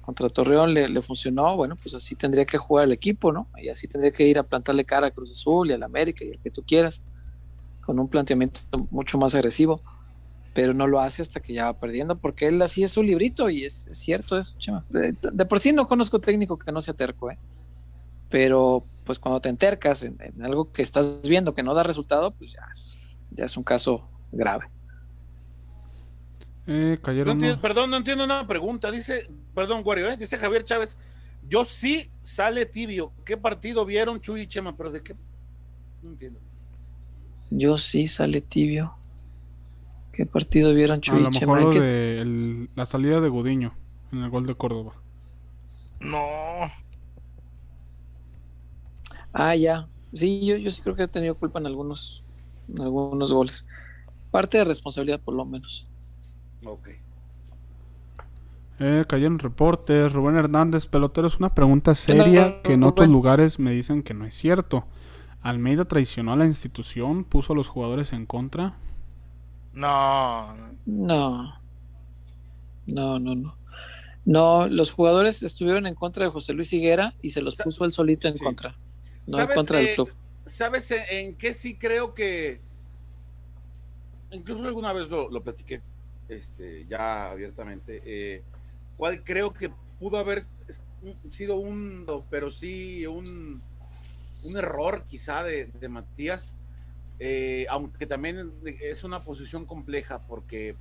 contra 0.00 0.28
Torreón 0.28 0.74
le, 0.74 1.02
funcionó, 1.02 1.56
bueno, 1.56 1.74
pues 1.74 1.92
así 1.96 2.14
tendría 2.14 2.44
que 2.44 2.56
jugar 2.56 2.84
el 2.84 2.92
equipo, 2.92 3.32
¿no? 3.32 3.48
Y 3.60 3.68
así 3.68 3.88
tendría 3.88 4.12
que 4.12 4.28
ir 4.28 4.38
a 4.38 4.44
plantarle 4.44 4.84
cara 4.84 5.08
a 5.08 5.10
Cruz 5.10 5.32
Azul 5.32 5.70
y 5.70 5.72
al 5.72 5.82
América 5.82 6.24
y 6.24 6.30
al 6.30 6.38
que 6.38 6.52
tú 6.52 6.62
quieras, 6.64 7.02
con 7.80 7.98
un 7.98 8.06
planteamiento 8.06 8.60
mucho 8.92 9.18
más 9.18 9.34
agresivo, 9.34 9.82
pero 10.52 10.74
no 10.74 10.86
lo 10.86 11.00
hace 11.00 11.22
hasta 11.22 11.40
que 11.40 11.54
ya 11.54 11.66
va 11.66 11.78
perdiendo, 11.78 12.18
porque 12.18 12.48
él 12.48 12.60
así 12.62 12.82
es 12.82 12.92
su 12.92 13.02
librito 13.02 13.48
y 13.50 13.64
es, 13.64 13.86
cierto 13.92 14.36
eso, 14.36 14.56
chema. 14.58 14.84
De, 14.88 15.12
de, 15.12 15.46
por 15.46 15.60
sí 15.60 15.72
no 15.72 15.86
conozco 15.86 16.20
técnico 16.20 16.58
que 16.58 16.72
no 16.72 16.80
sea 16.80 16.94
terco, 16.94 17.30
¿eh? 17.30 17.38
pero 18.30 18.84
pues 19.04 19.18
cuando 19.18 19.40
te 19.40 19.48
entercas 19.48 20.04
en, 20.04 20.16
algo 20.42 20.70
que 20.72 20.82
estás 20.82 21.22
viendo 21.28 21.52
que 21.52 21.62
no 21.62 21.74
da 21.74 21.82
resultado, 21.82 22.30
pues 22.30 22.52
ya 22.52 22.62
es, 22.70 22.98
ya 23.32 23.44
es 23.44 23.56
un 23.56 23.64
caso 23.64 24.08
grave. 24.30 24.66
Eh, 26.66 26.98
perdón, 27.60 27.90
no 27.90 27.96
entiendo 27.96 28.22
una 28.22 28.46
pregunta. 28.46 28.92
Dice, 28.92 29.28
perdón, 29.54 29.82
Wario, 29.84 30.08
¿eh? 30.08 30.16
dice 30.16 30.38
Javier 30.38 30.64
Chávez. 30.64 30.96
Yo 31.48 31.64
sí 31.64 32.12
sale 32.22 32.66
tibio. 32.66 33.12
¿Qué 33.24 33.36
partido 33.36 33.84
vieron 33.84 34.20
Chuy 34.20 34.42
y 34.42 34.46
Chema? 34.46 34.76
¿Pero 34.76 34.92
de 34.92 35.02
qué? 35.02 35.16
No 36.02 36.10
entiendo. 36.10 36.38
Yo 37.50 37.76
sí 37.76 38.06
sale 38.06 38.40
tibio. 38.40 38.94
¿Qué 40.20 40.26
partido 40.26 40.74
vieron 40.74 41.00
Chuy 41.00 41.22
y 41.22 41.30
Chema? 41.30 41.58
la 42.74 42.84
salida 42.84 43.22
de 43.22 43.30
Gudiño 43.30 43.72
en 44.12 44.18
el 44.18 44.28
gol 44.28 44.44
de 44.44 44.54
Córdoba. 44.54 44.92
No. 45.98 46.18
Ah, 49.32 49.56
ya. 49.56 49.88
Sí, 50.12 50.44
yo, 50.44 50.58
yo 50.58 50.70
sí 50.70 50.82
creo 50.82 50.94
que 50.94 51.04
he 51.04 51.08
tenido 51.08 51.36
culpa 51.36 51.58
en 51.58 51.64
algunos, 51.64 52.22
algunos 52.78 53.32
goles. 53.32 53.64
Parte 54.30 54.58
de 54.58 54.64
responsabilidad, 54.64 55.20
por 55.20 55.32
lo 55.32 55.46
menos. 55.46 55.88
Ok. 56.66 56.90
Eh, 58.78 59.06
cayeron 59.08 59.38
reportes. 59.38 60.12
Rubén 60.12 60.36
Hernández, 60.36 60.84
pelotero, 60.84 61.28
es 61.28 61.38
una 61.38 61.54
pregunta 61.54 61.94
seria 61.94 62.60
que 62.60 62.74
en 62.74 62.82
otros 62.82 63.08
lugares 63.08 63.58
me 63.58 63.70
dicen 63.70 64.02
que 64.02 64.12
no 64.12 64.26
es 64.26 64.34
cierto. 64.34 64.84
¿Almeida 65.40 65.86
traicionó 65.86 66.34
a 66.34 66.36
la 66.36 66.44
institución? 66.44 67.24
¿Puso 67.24 67.54
a 67.54 67.56
los 67.56 67.68
jugadores 67.68 68.12
en 68.12 68.26
contra? 68.26 68.76
No. 69.72 70.56
No. 70.86 71.60
No, 72.86 73.18
no, 73.18 73.34
no. 73.34 73.56
No, 74.24 74.68
los 74.68 74.90
jugadores 74.92 75.42
estuvieron 75.42 75.86
en 75.86 75.94
contra 75.94 76.24
de 76.24 76.30
José 76.30 76.52
Luis 76.52 76.72
Higuera 76.72 77.14
y 77.22 77.30
se 77.30 77.40
los 77.40 77.56
puso 77.56 77.84
él 77.84 77.92
solito 77.92 78.28
en 78.28 78.36
contra 78.38 78.76
no 79.26 79.48
contra 79.48 79.78
del 79.78 79.94
club. 79.94 80.12
¿Sabes 80.46 80.92
en 81.10 81.36
qué 81.36 81.54
sí 81.54 81.76
creo 81.76 82.14
que 82.14 82.60
incluso 84.30 84.64
alguna 84.66 84.92
vez 84.92 85.08
lo, 85.08 85.28
lo 85.30 85.42
platiqué 85.42 85.80
este, 86.28 86.86
ya 86.86 87.30
abiertamente, 87.30 88.02
eh, 88.04 88.42
cuál 88.96 89.24
creo 89.24 89.52
que 89.52 89.72
pudo 89.98 90.18
haber 90.18 90.44
sido 91.30 91.56
un, 91.56 92.06
pero 92.30 92.50
sí 92.50 93.06
un, 93.06 93.60
un 94.44 94.56
error 94.56 95.04
quizá 95.08 95.42
de, 95.42 95.66
de 95.66 95.88
Matías, 95.88 96.54
eh, 97.22 97.66
aunque 97.68 98.06
también 98.06 98.50
es 98.80 99.04
una 99.04 99.22
posición 99.22 99.66
compleja 99.66 100.26
porque 100.26 100.74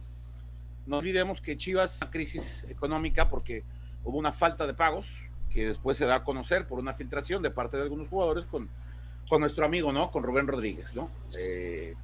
no 0.86 1.00
olvidemos 1.00 1.42
que 1.42 1.58
Chivas 1.58 2.02
una 2.02 2.10
crisis 2.10 2.66
económica 2.70 3.30
porque 3.30 3.66
hubo 4.06 4.18
una 4.18 4.32
falta 4.32 4.66
de 4.66 4.74
pagos, 4.74 5.14
que 5.50 5.68
después 5.68 5.98
se 5.98 6.06
da 6.06 6.16
a 6.16 6.24
conocer 6.24 6.66
por 6.66 6.80
una 6.80 6.94
filtración 6.94 7.44
de 7.44 7.52
parte 7.52 7.76
de 7.76 7.84
algunos 7.84 8.08
jugadores 8.08 8.46
con, 8.46 8.70
con 9.28 9.42
nuestro 9.42 9.66
amigo, 9.66 9.92
¿no? 9.92 10.12
Con 10.12 10.24
Rubén 10.24 10.48
Rodríguez, 10.48 10.96
¿no? 10.96 11.12
Eh, 11.38 11.96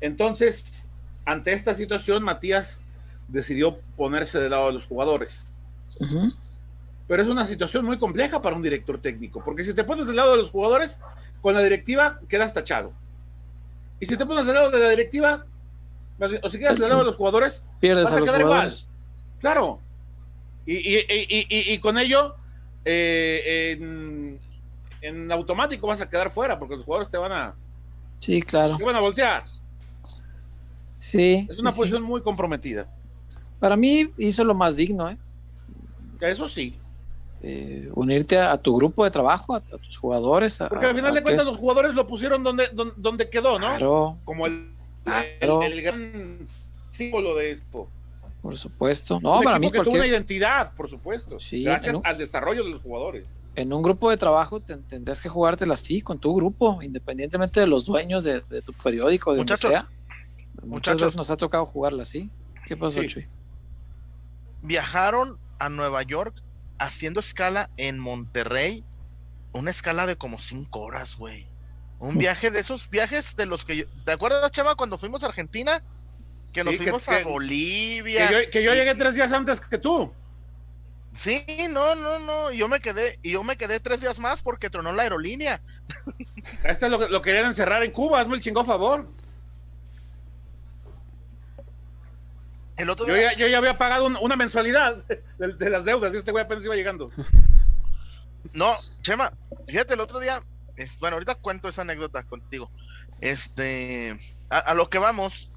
entonces, 0.00 0.88
ante 1.24 1.52
esta 1.52 1.72
situación, 1.72 2.24
Matías 2.24 2.80
decidió 3.28 3.78
ponerse 3.96 4.40
del 4.40 4.50
lado 4.50 4.66
de 4.66 4.72
los 4.72 4.86
jugadores. 4.86 5.46
Pero 7.06 7.22
es 7.22 7.28
una 7.28 7.46
situación 7.46 7.84
muy 7.84 7.98
compleja 7.98 8.42
para 8.42 8.56
un 8.56 8.62
director 8.62 9.00
técnico, 9.00 9.40
porque 9.44 9.62
si 9.62 9.72
te 9.72 9.84
pones 9.84 10.08
del 10.08 10.16
lado 10.16 10.32
de 10.32 10.38
los 10.38 10.50
jugadores, 10.50 10.98
con 11.40 11.54
la 11.54 11.62
directiva 11.62 12.18
quedas 12.28 12.52
tachado. 12.52 12.92
Y 14.02 14.06
si 14.06 14.16
te 14.16 14.26
pones 14.26 14.46
del 14.46 14.56
lado 14.56 14.68
de 14.72 14.80
la 14.80 14.90
directiva, 14.90 15.46
o 16.42 16.48
si 16.48 16.58
quedas 16.58 16.76
del 16.76 16.88
lado 16.88 17.02
de 17.02 17.06
los 17.06 17.14
jugadores, 17.14 17.62
pierdes 17.78 18.02
vas 18.06 18.14
a, 18.14 18.20
quedar 18.20 18.40
igual. 18.40 18.72
Claro. 19.38 19.78
Y, 20.66 20.74
y, 20.74 20.96
y, 21.08 21.46
y, 21.48 21.78
con 21.78 21.96
ello 21.96 22.34
eh, 22.84 23.78
en, 25.02 25.30
automático 25.30 25.86
vas 25.86 26.00
a 26.00 26.10
quedar 26.10 26.32
fuera 26.32 26.58
porque 26.58 26.74
los 26.74 26.84
jugadores 26.84 27.12
te 27.12 27.16
van 27.16 27.30
a. 27.30 27.54
Sí, 28.18 28.42
claro. 28.42 28.76
Te 28.76 28.84
van 28.84 28.96
a 28.96 29.00
voltear. 29.00 29.44
Sí. 30.98 31.46
Es 31.48 31.60
una 31.60 31.70
posición 31.70 32.02
muy 32.02 32.22
comprometida. 32.22 32.88
Para 33.60 33.76
mí 33.76 34.12
hizo 34.18 34.42
lo 34.42 34.54
más 34.54 34.74
digno, 34.74 35.10
¿eh? 35.10 35.16
Eso 36.22 36.48
sí. 36.48 36.76
Eh, 37.44 37.90
unirte 37.94 38.38
a, 38.38 38.56
tu 38.56 38.76
grupo 38.76 39.02
de 39.02 39.10
trabajo, 39.10 39.56
a, 39.56 39.60
tus 39.60 39.98
jugadores. 39.98 40.58
Porque 40.68 40.86
al 40.86 40.94
final 40.94 41.12
de 41.12 41.22
cuentas 41.24 41.44
los 41.44 41.56
jugadores 41.56 41.92
lo 41.92 42.06
pusieron 42.06 42.44
donde, 42.44 42.68
donde, 42.96 43.28
quedó, 43.28 43.58
¿no? 43.58 44.20
Como 44.24 44.46
el, 44.46 44.70
el, 45.40 45.82
gran 45.82 46.38
símbolo 46.92 47.34
de 47.34 47.50
esto. 47.50 47.88
Por 48.42 48.56
supuesto. 48.56 49.18
No, 49.20 49.40
para 49.40 49.58
mí 49.58 49.72
que 49.72 49.80
tuvo 49.80 49.94
una 49.94 50.06
identidad, 50.06 50.72
por 50.76 50.88
supuesto. 50.88 51.38
gracias 51.50 52.00
al 52.04 52.16
desarrollo 52.16 52.62
de 52.62 52.70
los 52.70 52.82
jugadores. 52.82 53.28
en 53.56 53.72
un 53.72 53.82
grupo 53.82 54.08
de 54.08 54.16
trabajo 54.16 54.60
tendrías 54.60 55.20
que 55.20 55.28
jugártela 55.28 55.74
así, 55.74 56.00
con 56.00 56.20
tu 56.20 56.32
grupo, 56.36 56.80
independientemente 56.80 57.58
de 57.58 57.66
los 57.66 57.86
dueños 57.86 58.22
de, 58.22 58.40
tu 58.64 58.72
periódico, 58.72 59.32
de 59.32 59.38
muchachos, 59.38 59.68
sea. 59.68 59.88
Muchas 60.62 60.96
veces 60.96 61.16
nos 61.16 61.28
ha 61.32 61.36
tocado 61.36 61.66
jugarla 61.66 62.02
así. 62.02 62.30
¿Qué 62.66 62.76
pasó, 62.76 63.02
Chuy? 63.02 63.26
Viajaron 64.62 65.38
a 65.58 65.68
Nueva 65.68 66.04
York 66.04 66.40
haciendo 66.84 67.20
escala 67.20 67.70
en 67.76 67.98
Monterrey, 67.98 68.84
una 69.52 69.70
escala 69.70 70.06
de 70.06 70.16
como 70.16 70.38
cinco 70.38 70.80
horas, 70.80 71.16
güey. 71.16 71.46
Un 71.98 72.18
viaje 72.18 72.50
de 72.50 72.58
esos 72.58 72.90
viajes 72.90 73.36
de 73.36 73.46
los 73.46 73.64
que 73.64 73.76
yo, 73.76 73.84
¿te 74.04 74.12
acuerdas, 74.12 74.50
Chava, 74.50 74.74
cuando 74.74 74.98
fuimos 74.98 75.22
a 75.22 75.28
Argentina? 75.28 75.82
Que 76.52 76.64
nos 76.64 76.76
fuimos 76.76 77.08
a 77.08 77.22
Bolivia. 77.22 78.28
Que 78.50 78.62
yo, 78.62 78.74
llegué 78.74 78.94
tres 78.96 79.14
días 79.14 79.32
antes 79.32 79.60
que 79.60 79.78
tú. 79.78 80.12
Sí, 81.16 81.44
no, 81.70 81.94
no, 81.94 82.18
no. 82.18 82.50
Yo 82.50 82.68
me 82.68 82.80
quedé, 82.80 83.18
y 83.22 83.32
yo 83.32 83.44
me 83.44 83.56
quedé 83.56 83.78
tres 83.78 84.00
días 84.00 84.18
más 84.18 84.42
porque 84.42 84.68
tronó 84.68 84.92
la 84.92 85.04
aerolínea. 85.04 85.60
Este 86.64 86.88
lo, 86.88 87.08
lo 87.08 87.22
querían 87.22 87.46
encerrar 87.46 87.84
en 87.84 87.92
Cuba, 87.92 88.20
hazme 88.20 88.34
el 88.34 88.40
chingó 88.40 88.64
favor. 88.64 89.08
El 92.76 92.90
otro 92.90 93.06
yo, 93.06 93.14
ya, 93.14 93.58
había 93.58 93.76
pagado 93.76 94.06
una 94.06 94.36
mensualidad 94.36 95.04
de, 95.38 95.70
las 95.70 95.84
deudas 95.84 96.14
y 96.14 96.16
este 96.16 96.32
güey 96.32 96.44
apenas 96.44 96.64
iba 96.64 96.74
llegando. 96.74 97.10
No, 98.54 98.74
Chema, 99.02 99.32
fíjate, 99.68 99.94
el 99.94 100.00
otro 100.00 100.18
día, 100.18 100.42
es, 100.76 100.98
bueno, 100.98 101.14
ahorita 101.14 101.36
cuento 101.36 101.68
esa 101.68 101.82
anécdota 101.82 102.24
contigo. 102.24 102.72
Este, 103.20 104.18
a, 104.50 104.74
lo 104.74 104.90
que 104.90 104.98
vamos, 104.98 105.52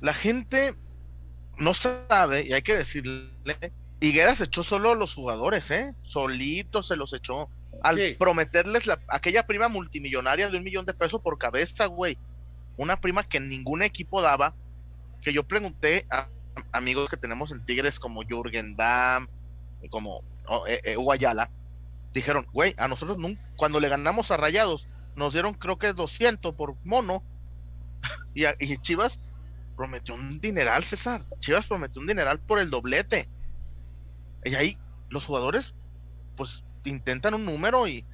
la 0.00 0.14
gente 0.14 0.76
no 1.58 1.74
sabe, 1.74 2.46
y 2.46 2.52
hay 2.52 2.62
que 2.62 2.76
decirle, 2.76 3.32
Higuera 4.00 4.34
se 4.36 4.44
echó 4.44 4.62
solo 4.62 4.94
los 4.94 5.12
jugadores, 5.12 5.70
¿eh? 5.72 5.92
Solito 6.02 6.82
se 6.84 6.96
los 6.96 7.12
echó. 7.12 7.50
Al 7.82 8.16
prometerles 8.16 8.86
la, 8.86 9.00
aquella 9.08 9.46
prima 9.46 9.68
multimillonaria 9.68 10.48
de 10.48 10.56
un 10.56 10.64
millón 10.64 10.86
de 10.86 10.94
pesos 10.94 11.20
por 11.20 11.36
cabeza, 11.36 11.86
güey. 11.86 12.16
Una 12.76 13.00
prima 13.00 13.28
que 13.28 13.40
ningún 13.40 13.82
equipo 13.82 14.22
daba, 14.22 14.54
que 15.22 15.32
yo 15.32 15.42
pregunté 15.44 16.06
a 16.10 16.28
amigos 16.72 17.08
que 17.08 17.16
tenemos 17.16 17.50
en 17.50 17.64
Tigres 17.64 17.98
como 17.98 18.22
Jürgen 18.22 18.76
Damm, 18.76 19.28
como 19.90 20.22
eh, 20.66 20.80
eh, 20.84 20.96
Guayala, 20.96 21.50
dijeron, 22.12 22.46
güey, 22.52 22.74
a 22.78 22.88
nosotros 22.88 23.18
nunca, 23.18 23.40
cuando 23.56 23.80
le 23.80 23.88
ganamos 23.88 24.30
a 24.30 24.36
Rayados, 24.36 24.88
nos 25.16 25.32
dieron 25.32 25.54
creo 25.54 25.78
que 25.78 25.92
200 25.92 26.54
por 26.54 26.76
mono, 26.84 27.22
y, 28.34 28.44
y 28.60 28.78
Chivas 28.78 29.20
prometió 29.76 30.14
un 30.14 30.40
dineral, 30.40 30.84
César, 30.84 31.24
Chivas 31.40 31.66
prometió 31.66 32.00
un 32.00 32.08
dineral 32.08 32.40
por 32.40 32.58
el 32.58 32.70
doblete, 32.70 33.28
y 34.44 34.54
ahí 34.54 34.78
los 35.08 35.24
jugadores, 35.24 35.74
pues 36.36 36.64
intentan 36.84 37.34
un 37.34 37.44
número 37.44 37.86
y 37.86 38.06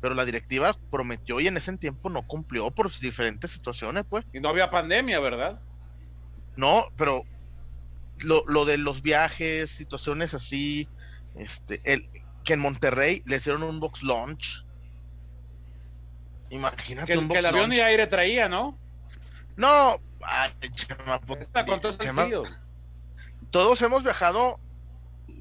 pero 0.00 0.14
la 0.14 0.24
directiva 0.24 0.76
prometió 0.90 1.40
y 1.40 1.46
en 1.46 1.56
ese 1.56 1.76
tiempo 1.78 2.10
no 2.10 2.26
cumplió 2.26 2.70
por 2.70 2.90
diferentes 3.00 3.50
situaciones, 3.50 4.04
pues. 4.08 4.24
Y 4.32 4.40
no 4.40 4.50
había 4.50 4.70
pandemia, 4.70 5.18
¿verdad? 5.20 5.60
No, 6.56 6.88
pero 6.96 7.24
lo, 8.18 8.64
de 8.64 8.78
los 8.78 9.02
viajes, 9.02 9.70
situaciones 9.70 10.34
así, 10.34 10.88
este, 11.34 11.80
el, 11.84 12.08
que 12.44 12.54
en 12.54 12.60
Monterrey 12.60 13.22
le 13.26 13.36
hicieron 13.36 13.62
un 13.62 13.80
box 13.80 14.02
launch. 14.02 14.64
Imagínate 16.50 17.12
que, 17.12 17.18
un 17.18 17.28
que 17.28 17.38
el 17.38 17.46
avión 17.46 17.72
y 17.72 17.80
aire 17.80 18.06
traía, 18.06 18.48
¿no? 18.48 18.78
No, 19.56 20.00
ay, 20.22 20.52
chema, 20.72 21.20
todos 23.50 23.82
hemos 23.82 24.02
viajado. 24.02 24.60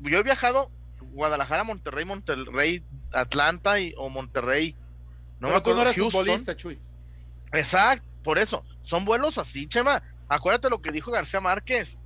Yo 0.02 0.20
he 0.20 0.24
viajado 0.24 0.72
Guadalajara, 1.16 1.64
Monterrey, 1.64 2.06
Monterrey, 2.06 2.84
Atlanta 3.14 3.80
y, 3.80 3.94
o 3.98 4.10
Monterrey. 4.10 4.76
No 5.40 5.50
me 5.50 5.56
acuerdo. 5.56 5.84
No 5.84 5.94
futbolista, 5.94 6.56
Chuy. 6.56 6.80
Exacto, 7.54 8.06
por 8.24 8.40
eso. 8.40 8.64
Son 8.82 9.06
vuelos 9.06 9.38
así, 9.38 9.68
Chema. 9.68 10.02
Acuérdate 10.28 10.70
lo 10.70 10.82
que 10.82 10.92
dijo 10.92 11.12
García 11.12 11.42
Márquez. 11.42 12.00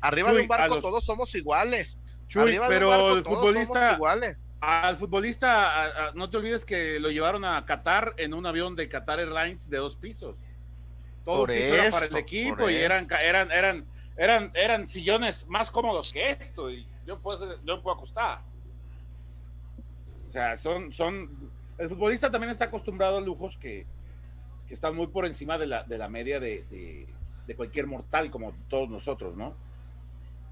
Arriba 0.00 0.32
de 0.32 0.42
un 0.42 0.48
barco 0.48 0.80
todos 0.80 1.04
somos 1.04 1.34
iguales. 1.34 1.98
pero 2.32 3.16
el 3.16 3.24
futbolista, 3.24 3.94
iguales. 3.94 4.50
Al 4.60 4.96
futbolista, 4.96 6.12
no 6.14 6.28
te 6.28 6.38
olvides 6.38 6.64
que 6.64 6.98
lo 7.00 7.10
llevaron 7.10 7.44
a 7.44 7.64
Qatar 7.64 8.14
en 8.16 8.34
un 8.34 8.46
avión 8.46 8.74
de 8.74 8.88
Qatar 8.88 9.20
Airlines 9.20 9.70
de 9.70 9.78
dos 9.78 9.96
pisos. 9.96 10.38
Todo 11.24 11.46
piso 11.46 11.74
era 11.74 11.90
para 11.90 12.06
el 12.06 12.16
equipo 12.16 12.68
y 12.68 12.74
eran, 12.74 13.06
eran, 13.22 13.50
eran, 13.52 13.86
eran, 14.16 14.50
eran 14.54 14.88
sillones 14.88 15.46
más 15.46 15.70
cómodos 15.70 16.12
que 16.12 16.30
esto. 16.30 16.68
Y 16.68 16.84
yo 17.06 17.18
puedo, 17.18 17.62
yo 17.64 17.80
puedo 17.80 17.96
acostar. 17.96 18.40
O 20.26 20.30
sea, 20.30 20.56
son, 20.56 20.92
son. 20.92 21.30
El 21.78 21.88
futbolista 21.88 22.30
también 22.30 22.50
está 22.50 22.64
acostumbrado 22.64 23.18
a 23.18 23.20
lujos 23.20 23.56
que, 23.56 23.86
que 24.66 24.74
están 24.74 24.96
muy 24.96 25.06
por 25.06 25.26
encima 25.26 25.58
de 25.58 25.66
la, 25.66 25.84
de 25.84 25.98
la 25.98 26.08
media 26.08 26.40
de, 26.40 26.64
de 26.70 27.06
cualquier 27.56 27.86
mortal, 27.86 28.30
como 28.30 28.52
todos 28.68 28.88
nosotros, 28.88 29.36
¿no? 29.36 29.54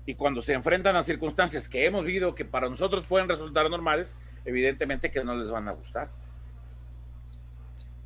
Y 0.07 0.15
cuando 0.15 0.43
se 0.43 0.55
enfrentan 0.55 0.97
a 0.97 1.03
circunstancias 1.03 1.69
que 1.69 1.87
hemos 1.87 2.05
visto 2.05 2.35
que 2.35 2.45
para 2.45 2.69
nosotros 2.69 3.05
pueden 3.07 3.29
resultar 3.29 3.69
normales, 3.71 4.15
evidentemente 4.45 5.11
que 5.11 5.25
no 5.25 5.35
les 5.35 5.51
van 5.51 5.69
a 5.69 5.73
gustar. 5.73 6.11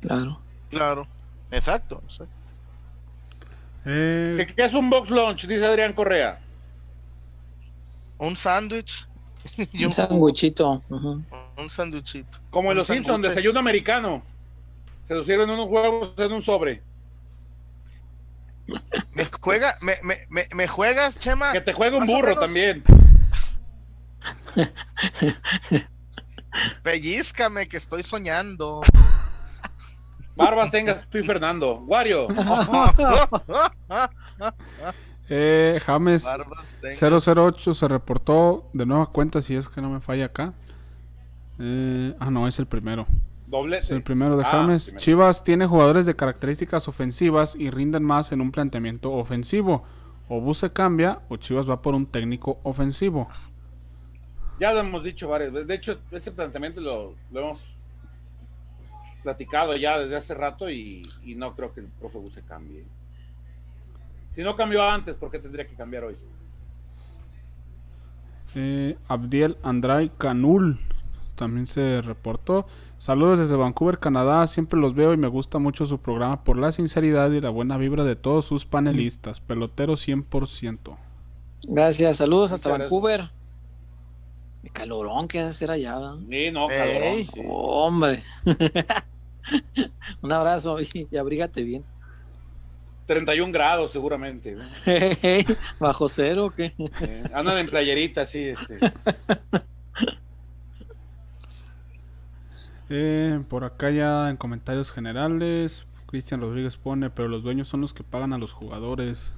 Claro. 0.01 0.39
Claro. 0.69 1.07
Exacto. 1.51 2.01
Eh, 3.85 4.47
¿Qué, 4.55 4.63
es 4.63 4.73
un 4.73 4.89
box 4.89 5.09
lunch? 5.09 5.47
Dice 5.47 5.65
Adrián 5.65 5.93
Correa. 5.93 6.39
Un 8.17 8.35
sándwich. 8.35 9.07
un 9.85 9.91
sándwichito. 9.91 10.83
Un 10.89 11.69
sándwichito. 11.69 12.39
Como 12.49 12.71
en 12.71 12.77
los 12.77 12.87
Simpsons, 12.87 13.27
desayuno 13.27 13.59
americano. 13.59 14.23
Se 15.03 15.13
lo 15.13 15.23
sirven 15.23 15.49
unos 15.49 15.69
huevos 15.69 16.13
en 16.17 16.31
un 16.31 16.41
sobre. 16.41 16.81
Me 19.13 19.25
juega, 19.41 19.75
me, 19.81 19.95
me, 20.29 20.47
me, 20.53 20.67
juegas, 20.67 21.17
Chema. 21.19 21.51
Que 21.51 21.61
te 21.61 21.73
juegue 21.73 21.97
un 21.97 22.05
burro 22.05 22.35
también. 22.35 22.83
Pellízcame 26.83 27.67
que 27.67 27.77
estoy 27.77 28.03
soñando. 28.03 28.81
Barbas 30.35 30.71
tengas 30.71 31.07
tú 31.09 31.17
y 31.17 31.23
Fernando. 31.23 31.79
Wario. 31.85 32.27
eh, 35.29 35.79
James 35.85 36.27
008 36.99 37.73
se 37.73 37.87
reportó 37.87 38.69
de 38.73 38.85
nueva 38.85 39.07
cuenta 39.07 39.41
si 39.41 39.55
es 39.55 39.69
que 39.69 39.81
no 39.81 39.89
me 39.89 40.01
falla 40.01 40.25
acá. 40.25 40.53
Eh, 41.59 42.13
ah, 42.19 42.29
no, 42.29 42.47
es 42.47 42.59
el 42.59 42.65
primero. 42.65 43.07
El 43.63 44.03
primero 44.03 44.37
de 44.37 44.43
ah, 44.45 44.51
James. 44.51 44.95
Chivas 44.97 45.43
tiene 45.43 45.65
jugadores 45.65 46.05
de 46.05 46.15
características 46.15 46.87
ofensivas 46.87 47.55
y 47.55 47.69
rinden 47.69 48.03
más 48.03 48.31
en 48.31 48.41
un 48.41 48.51
planteamiento 48.51 49.11
ofensivo. 49.13 49.83
O 50.27 50.41
Bus 50.41 50.65
cambia 50.73 51.21
o 51.29 51.37
Chivas 51.37 51.69
va 51.69 51.81
por 51.81 51.93
un 51.93 52.05
técnico 52.05 52.59
ofensivo. 52.63 53.29
Ya 54.59 54.73
lo 54.73 54.79
hemos 54.79 55.03
dicho 55.03 55.29
varias 55.29 55.51
veces. 55.51 55.67
De 55.67 55.75
hecho, 55.75 55.99
ese 56.11 56.31
planteamiento 56.31 56.81
lo, 56.81 57.15
hemos 57.31 57.63
platicado 59.23 59.75
ya 59.75 59.99
desde 59.99 60.15
hace 60.15 60.33
rato 60.33 60.69
y, 60.69 61.09
no 61.37 61.55
creo 61.55 61.73
que 61.73 61.81
el 61.81 61.87
profe 61.87 62.17
Buse 62.17 62.41
cambie. 62.41 62.83
Si 64.31 64.43
no 64.43 64.55
cambió 64.55 64.83
antes, 64.83 65.15
¿por 65.15 65.31
qué 65.31 65.39
tendría 65.39 65.65
que 65.67 65.75
cambiar 65.75 66.05
hoy? 66.05 66.17
Eh, 68.55 68.97
Abdiel 69.07 69.57
Andray 69.63 70.11
Canul 70.17 70.79
también 71.35 71.67
se 71.67 72.01
reportó. 72.01 72.65
Saludos 72.97 73.39
desde 73.39 73.55
Vancouver, 73.55 73.99
Canadá. 73.99 74.47
Siempre 74.47 74.79
los 74.79 74.95
veo 74.95 75.13
y 75.13 75.17
me 75.17 75.27
gusta 75.27 75.59
mucho 75.59 75.85
su 75.85 75.99
programa 75.99 76.43
por 76.43 76.57
la 76.57 76.71
sinceridad 76.71 77.29
y 77.31 77.41
la 77.41 77.49
buena 77.49 77.77
vibra 77.77 78.03
de 78.03 78.15
todos 78.15 78.45
sus 78.45 78.65
panelistas. 78.65 79.41
Pelotero 79.41 79.93
100%. 79.93 80.97
Gracias, 81.67 82.17
saludos 82.17 82.53
hasta 82.53 82.69
Vancouver. 82.69 83.29
El 84.63 84.71
calorón 84.71 85.27
que 85.27 85.41
hacer 85.41 85.69
allá. 85.69 86.15
Sí, 86.29 86.51
no, 86.51 86.67
calorón. 86.67 87.27
hombre. 87.47 88.23
Un 90.21 90.31
abrazo 90.31 90.79
y, 90.81 91.07
abrígate 91.15 91.63
bien. 91.63 91.83
31 93.05 93.51
grados 93.51 93.91
seguramente. 93.91 94.57
¿Bajo 95.79 96.07
cero 96.07 96.45
o 96.45 96.51
qué? 96.51 96.73
andan 97.31 97.59
en 97.59 97.67
playerita, 97.67 98.25
sí. 98.25 98.45
Este. 98.45 98.79
Eh, 102.89 103.41
por 103.49 103.63
acá 103.63 103.89
ya 103.89 104.29
en 104.29 104.37
comentarios 104.37 104.91
generales, 104.91 105.85
Cristian 106.05 106.41
Rodríguez 106.41 106.77
pone, 106.77 107.09
pero 107.09 107.27
los 107.27 107.43
dueños 107.43 107.67
son 107.67 107.81
los 107.81 107.93
que 107.93 108.03
pagan 108.03 108.33
a 108.33 108.37
los 108.37 108.53
jugadores. 108.53 109.33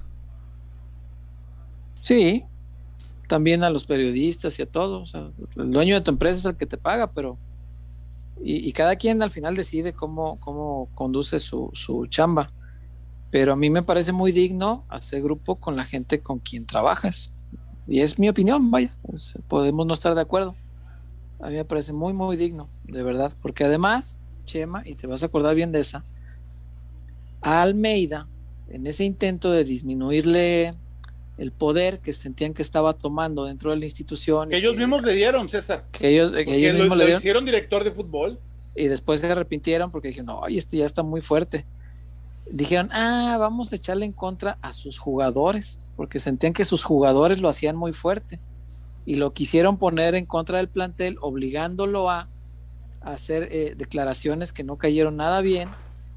Sí, 2.00 2.44
también 3.26 3.64
a 3.64 3.70
los 3.70 3.84
periodistas 3.84 4.58
y 4.58 4.62
a 4.62 4.66
todos. 4.66 5.14
el 5.14 5.70
dueño 5.70 5.94
de 5.94 6.00
tu 6.00 6.10
empresa 6.10 6.38
es 6.38 6.44
el 6.44 6.56
que 6.56 6.66
te 6.66 6.76
paga, 6.76 7.12
pero... 7.12 7.38
Y, 8.40 8.70
cada 8.72 8.94
quien 8.94 9.20
al 9.20 9.30
final 9.30 9.56
decide 9.56 9.92
cómo, 9.92 10.38
cómo 10.38 10.88
conduce 10.94 11.40
su, 11.40 11.70
su 11.72 12.06
chamba. 12.06 12.52
Pero 13.32 13.54
a 13.54 13.56
mí 13.56 13.68
me 13.68 13.82
parece 13.82 14.12
muy 14.12 14.30
digno 14.30 14.84
hacer 14.88 15.22
grupo 15.22 15.56
con 15.56 15.74
la 15.74 15.84
gente 15.84 16.20
con 16.20 16.38
quien 16.38 16.64
trabajas. 16.64 17.32
Y 17.88 18.00
es 18.00 18.16
mi 18.16 18.28
opinión, 18.28 18.70
vaya. 18.70 18.94
podemos 19.48 19.84
no 19.84 19.92
estar 19.92 20.14
de 20.14 20.20
acuerdo 20.20 20.54
A 21.40 21.48
mí 21.48 21.54
me 21.54 21.64
parece 21.64 21.92
muy, 21.92 22.12
muy 22.12 22.36
digno, 22.36 22.68
de 22.84 23.02
verdad. 23.02 23.32
Porque 23.40 23.64
además, 23.64 24.20
Chema, 24.44 24.82
y 24.84 24.94
te 24.94 25.06
vas 25.06 25.22
a 25.22 25.26
acordar 25.26 25.54
bien 25.54 25.72
de 25.72 25.80
esa, 25.80 26.04
a 27.40 27.62
Almeida, 27.62 28.26
en 28.68 28.86
ese 28.86 29.04
intento 29.04 29.50
de 29.50 29.64
disminuirle 29.64 30.74
el 31.38 31.52
poder 31.52 32.00
que 32.00 32.12
sentían 32.12 32.52
que 32.52 32.62
estaba 32.62 32.94
tomando 32.94 33.44
dentro 33.44 33.70
de 33.70 33.76
la 33.76 33.84
institución. 33.84 34.50
Que 34.50 34.56
ellos 34.56 34.76
mismos 34.76 35.04
le 35.04 35.14
dieron, 35.14 35.48
César. 35.48 35.84
Que 35.92 36.08
ellos, 36.08 36.32
que 36.32 36.42
ellos 36.42 36.74
mismos 36.74 36.98
le 36.98 37.04
dieron. 37.04 37.20
hicieron 37.20 37.44
director 37.44 37.84
de 37.84 37.92
fútbol. 37.92 38.38
Y 38.74 38.88
después 38.88 39.20
se 39.20 39.30
arrepintieron 39.30 39.90
porque 39.90 40.08
dijeron, 40.08 40.26
no, 40.26 40.46
este 40.46 40.76
ya 40.76 40.84
está 40.84 41.02
muy 41.02 41.20
fuerte. 41.20 41.64
Dijeron, 42.50 42.90
ah, 42.92 43.36
vamos 43.38 43.72
a 43.72 43.76
echarle 43.76 44.04
en 44.04 44.12
contra 44.12 44.58
a 44.62 44.72
sus 44.72 44.98
jugadores, 44.98 45.80
porque 45.96 46.18
sentían 46.18 46.52
que 46.52 46.64
sus 46.64 46.82
jugadores 46.82 47.40
lo 47.40 47.48
hacían 47.48 47.76
muy 47.76 47.92
fuerte. 47.92 48.40
Y 49.08 49.16
lo 49.16 49.32
quisieron 49.32 49.78
poner 49.78 50.14
en 50.14 50.26
contra 50.26 50.58
del 50.58 50.68
plantel, 50.68 51.16
obligándolo 51.22 52.10
a, 52.10 52.28
hacer 53.00 53.48
eh, 53.50 53.74
declaraciones 53.74 54.52
que 54.52 54.64
no 54.64 54.76
cayeron 54.76 55.16
nada 55.16 55.40
bien 55.40 55.70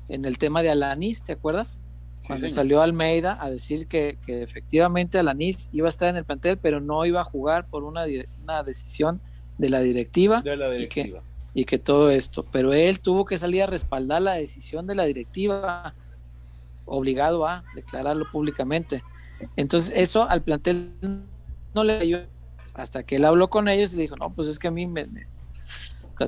en 0.09 0.25
el 0.25 0.37
tema 0.37 0.61
de 0.61 0.71
Alanis, 0.71 1.23
¿te 1.23 1.31
acuerdas? 1.31 1.79
cuando 2.27 2.49
salió 2.49 2.81
Almeida 2.81 3.37
a 3.39 3.49
decir 3.49 3.87
que, 3.87 4.17
efectivamente 4.27 5.17
Alanis 5.17 5.69
iba 5.71 5.87
a 5.87 5.89
estar 5.89 6.09
en 6.09 6.17
el 6.17 6.25
plantel, 6.25 6.57
pero 6.57 6.81
no 6.81 7.05
iba 7.05 7.21
a 7.21 7.23
jugar 7.23 7.65
por 7.67 7.85
una, 7.85 8.03
una 8.43 8.61
decisión 8.63 9.21
de 9.57 9.69
la 9.69 9.79
directiva. 9.79 10.41
De 10.41 10.57
la 10.57 10.69
directiva. 10.69 11.23
Y 11.53 11.63
que, 11.63 11.79
todo 11.79 12.09
esto. 12.09 12.45
Pero 12.51 12.73
él 12.73 12.99
tuvo 12.99 13.23
que 13.23 13.37
salir 13.37 13.63
a 13.63 13.67
respaldar 13.67 14.21
la 14.21 14.33
decisión 14.33 14.85
de 14.85 14.95
la 14.95 15.05
directiva, 15.05 15.95
obligado 16.85 17.47
a 17.47 17.63
declararlo 17.73 18.29
públicamente. 18.29 19.01
Entonces, 19.55 19.93
eso 19.95 20.29
al 20.29 20.41
plantel 20.41 20.91
no 21.73 21.85
le 21.85 21.99
dio 21.99 22.19
hasta 22.81 23.03
que 23.03 23.17
él 23.17 23.25
habló 23.25 23.49
con 23.49 23.67
ellos 23.67 23.93
y 23.93 23.97
dijo: 23.97 24.15
No, 24.15 24.31
pues 24.31 24.47
es 24.47 24.59
que 24.59 24.67
a 24.67 24.71
mí 24.71 24.87
me. 24.87 25.07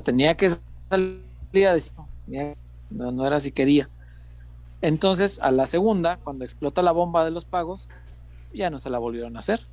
tenía 0.02 0.36
que 0.36 0.48
salir 0.88 1.66
a 1.68 1.72
decir, 1.72 1.92
no, 2.90 3.12
no 3.12 3.26
era 3.26 3.40
si 3.40 3.52
quería. 3.52 3.88
Entonces, 4.80 5.38
a 5.40 5.50
la 5.50 5.66
segunda, 5.66 6.18
cuando 6.18 6.44
explota 6.44 6.82
la 6.82 6.92
bomba 6.92 7.24
de 7.24 7.30
los 7.30 7.44
pagos, 7.44 7.88
ya 8.52 8.70
no 8.70 8.78
se 8.78 8.90
la 8.90 8.98
volvieron 8.98 9.36
a 9.36 9.38
hacer. 9.38 9.66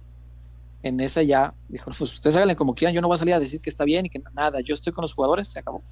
En 0.83 0.99
esa 0.99 1.21
ya 1.21 1.53
dijo, 1.69 1.91
pues 1.97 2.13
ustedes 2.13 2.35
háganle 2.35 2.55
como 2.55 2.73
quieran, 2.73 2.95
yo 2.95 3.01
no 3.01 3.07
voy 3.07 3.15
a 3.15 3.17
salir 3.17 3.35
a 3.35 3.39
decir 3.39 3.61
que 3.61 3.69
está 3.69 3.83
bien 3.83 4.05
y 4.05 4.09
que 4.09 4.21
nada, 4.33 4.61
yo 4.61 4.73
estoy 4.73 4.93
con 4.93 5.03
los 5.03 5.13
jugadores, 5.13 5.47
se 5.47 5.59
acabó. 5.59 5.83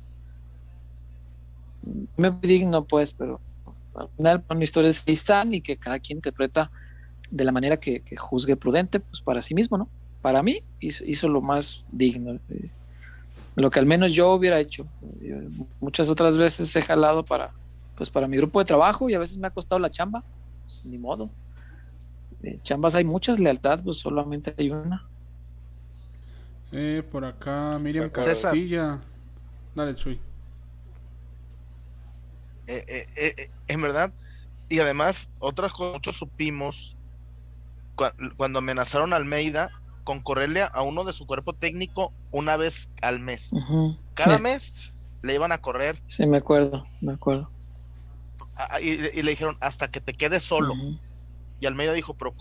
Me 2.18 2.32
digno, 2.42 2.86
pues, 2.86 3.14
pero 3.14 3.40
al 3.94 4.10
final 4.16 4.44
una 4.50 4.64
historia 4.64 4.90
de 4.90 5.12
están 5.12 5.54
y 5.54 5.62
que 5.62 5.78
cada 5.78 6.00
quien 6.00 6.18
interpreta 6.18 6.72
de 7.30 7.44
la 7.44 7.52
manera 7.52 7.78
que, 7.78 8.04
juzgue 8.18 8.56
prudente, 8.56 9.00
pues 9.00 9.22
para 9.22 9.42
sí 9.42 9.54
mismo, 9.54 9.78
¿no? 9.78 9.90
Para 10.22 10.44
mí 10.44 10.64
hizo, 10.80 11.28
lo 11.28 11.42
más 11.42 11.86
digno, 11.92 12.40
eh, 12.50 12.70
lo 13.56 13.70
que 13.70 13.80
al 13.80 13.86
menos 13.86 14.14
yo 14.14 14.34
hubiera 14.34 14.60
hecho. 14.60 14.86
Eh, 15.22 15.48
muchas 15.80 16.10
otras 16.10 16.38
veces 16.38 16.76
he 16.76 16.82
jalado 16.82 17.24
para, 17.24 17.52
pues 17.96 18.10
para 18.10 18.28
mi 18.28 18.38
grupo 18.38 18.60
de 18.60 18.66
trabajo 18.66 19.10
y 19.10 19.14
a 19.14 19.20
veces 19.20 19.38
me 19.38 19.48
ha 19.48 19.52
costado 19.52 19.80
la 19.80 19.90
chamba, 19.90 20.24
ni 20.84 20.98
modo. 20.98 21.30
Eh, 22.44 22.60
chambas 22.62 22.96
hay 22.96 23.04
muchas, 23.04 23.40
lealtad 23.40 23.82
pues 23.84 23.98
solamente 23.98 24.54
hay 24.58 24.72
una. 24.72 25.06
Eh, 26.72 27.04
por 27.12 27.26
acá 27.26 27.78
Miriam 27.80 28.10
Castilla. 28.10 29.00
Dale, 29.76 29.96
Chuy. 29.96 30.20
Eh, 32.68 33.08
eh, 33.16 33.50
en 33.68 33.82
verdad, 33.82 34.14
y 34.70 34.80
además, 34.80 35.32
otras 35.40 35.74
cosas 35.74 35.94
muchos 35.96 36.18
supimos 36.18 36.96
cuando 38.38 38.60
amenazaron 38.60 39.12
a 39.12 39.16
Almeida 39.16 39.72
con 40.10 40.22
correrle 40.22 40.64
a 40.64 40.82
uno 40.82 41.04
de 41.04 41.14
su 41.14 41.28
cuerpo 41.28 41.54
técnico 41.54 42.12
una 42.32 42.58
vez 42.58 42.90
al 43.04 43.20
mes. 43.20 43.52
Cada 44.16 44.40
mes 44.40 44.96
le 45.22 45.36
iban 45.36 45.52
a 45.52 45.60
correr. 45.60 46.02
Sí, 46.08 46.26
me 46.26 46.38
acuerdo, 46.38 46.88
me 47.00 47.14
acuerdo. 47.14 47.48
Y, 48.82 49.22
le 49.22 49.30
dijeron 49.30 49.56
hasta 49.60 49.92
que 49.92 50.02
te 50.02 50.14
quedes 50.14 50.42
solo. 50.42 50.74
Y 51.60 51.68
Almeida 51.68 51.94
dijo, 51.94 52.16
pero 52.16 52.34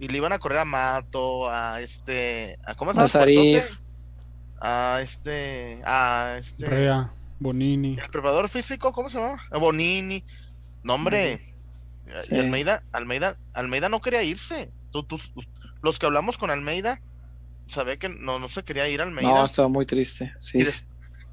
y 0.00 0.08
le 0.08 0.16
iban 0.16 0.32
a 0.32 0.40
correr 0.40 0.58
a 0.58 0.64
Mato, 0.64 1.48
a 1.48 1.80
este, 1.80 2.58
a 2.64 2.74
cómo 2.74 2.92
se 2.92 3.06
llama, 3.06 3.60
a 4.60 5.00
este, 5.00 5.80
a 5.84 6.34
este, 6.36 6.66
Rea, 6.66 7.12
Bonini, 7.38 8.00
el 8.02 8.10
preparador 8.10 8.48
físico, 8.48 8.90
¿cómo 8.90 9.08
se 9.08 9.20
llama? 9.20 9.40
A 9.52 9.58
Bonini, 9.58 10.24
no 10.82 10.94
hombre, 10.94 11.40
Almeida, 12.32 12.82
Almeida, 12.90 13.36
Almeida 13.52 13.88
no 13.88 14.00
quería 14.00 14.24
irse. 14.24 14.72
Tú, 14.90 15.06
los 15.84 15.98
que 15.98 16.06
hablamos 16.06 16.38
con 16.38 16.50
Almeida, 16.50 17.00
sabe 17.66 17.98
que 17.98 18.08
no, 18.08 18.38
no 18.38 18.48
se 18.48 18.64
quería 18.64 18.88
ir 18.88 19.00
Almeida. 19.00 19.30
No, 19.30 19.44
estaba 19.44 19.68
muy 19.68 19.86
triste, 19.86 20.34
sí. 20.38 20.62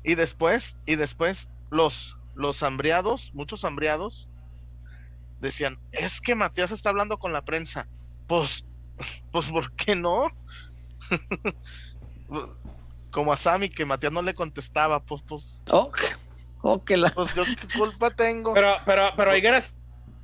y 0.04 0.16
después, 0.16 0.78
y 0.86 0.96
después 0.96 1.50
los 1.70 2.18
los 2.36 2.64
hambriados, 2.64 3.34
muchos 3.34 3.66
hambriados, 3.66 4.32
decían, 5.40 5.80
es 5.92 6.22
que 6.22 6.36
Matías 6.36 6.72
está 6.72 6.90
hablando 6.90 7.18
con 7.18 7.34
la 7.34 7.44
prensa. 7.44 7.88
Pues, 8.28 8.66
pues, 9.32 9.50
¿por 9.50 9.72
qué 9.74 9.96
no? 9.96 10.28
Como 13.12 13.34
a 13.34 13.38
Sammy, 13.38 13.70
que 13.70 13.86
Matías 13.86 14.14
no 14.14 14.22
le 14.22 14.34
contestaba, 14.34 15.02
pues, 15.02 15.22
pues. 15.22 15.64
Oh, 15.72 15.92
oh 16.62 16.84
que 16.84 16.98
la... 16.98 17.10
Pues 17.10 17.36
yo 17.36 17.44
qué 17.44 17.78
culpa 17.78 18.12
tengo. 18.12 18.54
Pero, 18.54 18.74
pero, 18.86 19.10
pero 19.16 19.36
Higuera 19.36 19.60
sí 19.62 19.74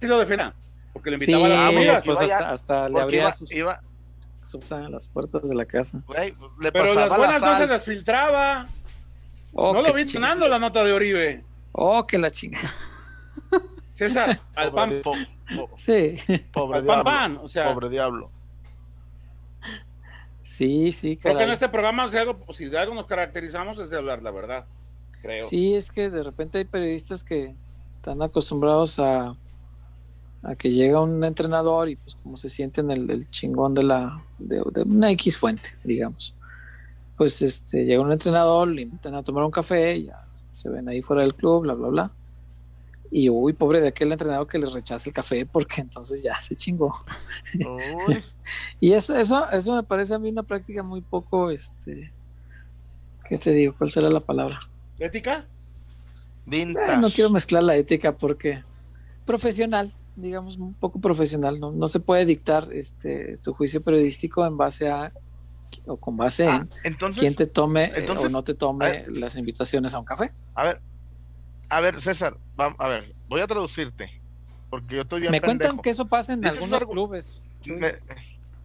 lo 0.01 0.17
defendía. 0.17 0.53
Porque 0.93 1.11
le 1.11 1.17
invitaba 1.17 1.67
a 1.67 1.71
la 1.71 2.01
Pues 2.01 2.19
hasta, 2.19 2.51
hasta 2.51 2.89
le 2.89 3.01
abría 3.01 3.31
sus, 3.31 3.51
iba, 3.51 3.81
las 4.89 5.07
puertas 5.07 5.49
de 5.49 5.55
la 5.55 5.65
casa. 5.65 6.01
pero 6.73 6.93
las 6.93 7.09
buenas 7.09 7.41
no 7.41 7.57
se 7.57 7.67
las 7.67 7.83
filtraba. 7.83 8.67
Oh, 9.53 9.73
no 9.73 9.81
lo 9.81 9.93
vi 9.93 10.07
sonando 10.07 10.47
la 10.47 10.59
nota 10.59 10.83
de 10.83 10.93
Oribe. 10.93 11.43
Oh, 11.71 12.05
que 12.05 12.17
la 12.17 12.29
chinga. 12.29 12.59
César, 13.91 14.39
al 14.55 14.71
pan. 14.71 15.01
sí. 15.73 16.15
Pobre 16.51 16.81
diablo. 16.81 17.43
o 17.43 17.49
sea. 17.49 17.73
Pobre 17.73 17.89
diablo. 17.89 18.31
Sí, 20.41 20.91
sí, 20.93 21.17
Creo 21.17 21.37
que 21.37 21.43
en 21.43 21.51
este 21.51 21.67
programa, 21.67 22.07
si 22.53 22.65
de 22.65 22.79
algo 22.79 22.93
nos 22.93 23.05
caracterizamos, 23.05 23.79
es 23.79 23.89
de 23.89 23.97
hablar 23.97 24.23
la 24.23 24.31
verdad. 24.31 24.65
Creo. 25.21 25.41
Sí, 25.41 25.75
es 25.75 25.91
que 25.91 26.09
de 26.09 26.23
repente 26.23 26.59
hay 26.59 26.65
periodistas 26.65 27.23
que 27.23 27.53
están 27.91 28.21
acostumbrados 28.21 28.97
a, 28.99 29.35
a 30.43 30.55
que 30.55 30.71
llega 30.71 31.01
un 31.01 31.23
entrenador 31.23 31.89
y 31.89 31.95
pues 31.95 32.15
como 32.15 32.37
se 32.37 32.49
sienten 32.49 32.91
el, 32.91 33.09
el 33.09 33.29
chingón 33.29 33.73
de 33.73 33.83
la 33.83 34.23
de, 34.37 34.61
una 34.85 35.11
X 35.11 35.37
fuente, 35.37 35.69
digamos 35.83 36.35
pues 37.17 37.41
este, 37.41 37.83
llega 37.83 38.01
un 38.01 38.11
entrenador, 38.11 38.67
le 38.67 38.83
invitan 38.83 39.15
a 39.15 39.23
tomar 39.23 39.43
un 39.43 39.51
café, 39.51 40.03
ya 40.03 40.23
se 40.31 40.69
ven 40.69 40.87
ahí 40.87 41.01
fuera 41.01 41.23
del 41.23 41.33
club, 41.33 41.63
bla, 41.63 41.73
bla, 41.73 41.87
bla. 41.87 42.11
Y 43.09 43.29
uy, 43.29 43.53
pobre 43.53 43.81
de 43.81 43.87
aquel 43.87 44.11
entrenador 44.11 44.47
que 44.47 44.59
les 44.59 44.71
rechaza 44.71 45.09
el 45.09 45.15
café 45.15 45.45
porque 45.45 45.81
entonces 45.81 46.21
ya 46.21 46.35
se 46.39 46.55
chingó. 46.55 46.93
y 48.79 48.93
eso, 48.93 49.15
eso, 49.15 49.49
eso 49.49 49.75
me 49.75 49.81
parece 49.81 50.13
a 50.13 50.19
mí 50.19 50.29
una 50.29 50.43
práctica 50.43 50.83
muy 50.83 51.01
poco, 51.01 51.49
este, 51.49 52.13
¿qué 53.27 53.39
te 53.39 53.51
digo? 53.51 53.73
¿Cuál 53.75 53.89
será 53.89 54.11
la 54.11 54.19
palabra? 54.19 54.59
¿Ética? 54.99 55.47
Eh, 56.49 56.65
no 57.01 57.09
quiero 57.09 57.29
mezclar 57.29 57.63
la 57.63 57.75
ética 57.75 58.15
porque 58.15 58.63
profesional, 59.25 59.91
digamos, 60.17 60.57
un 60.57 60.73
poco 60.73 60.99
profesional, 60.99 61.59
no, 61.59 61.71
no 61.71 61.87
se 61.87 61.99
puede 61.99 62.25
dictar 62.25 62.67
este 62.73 63.37
tu 63.37 63.53
juicio 63.53 63.81
periodístico 63.81 64.45
en 64.45 64.57
base 64.57 64.89
a 64.89 65.13
o 65.85 65.97
con 65.97 66.17
base 66.17 66.47
ah, 66.47 66.65
en 66.83 66.93
quién 67.13 67.35
te 67.35 67.45
tome 67.45 67.91
eh, 67.95 68.05
o 68.09 68.29
no 68.29 68.43
te 68.43 68.53
tome 68.53 69.05
las 69.13 69.35
invitaciones 69.35 69.93
a 69.93 69.99
un 69.99 70.05
café. 70.05 70.31
A 70.55 70.63
ver, 70.63 70.81
a 71.69 71.81
ver, 71.81 72.01
César, 72.01 72.37
a 72.57 72.87
ver, 72.87 73.13
voy 73.29 73.41
a 73.41 73.47
traducirte, 73.47 74.09
porque 74.69 74.95
yo 74.95 75.01
estoy 75.01 75.21
bien 75.21 75.31
Me 75.31 75.41
cuentan 75.41 75.77
que 75.79 75.91
eso 75.91 76.05
pasa 76.07 76.33
en 76.33 76.45
algunos 76.45 76.83
clubes. 76.85 77.43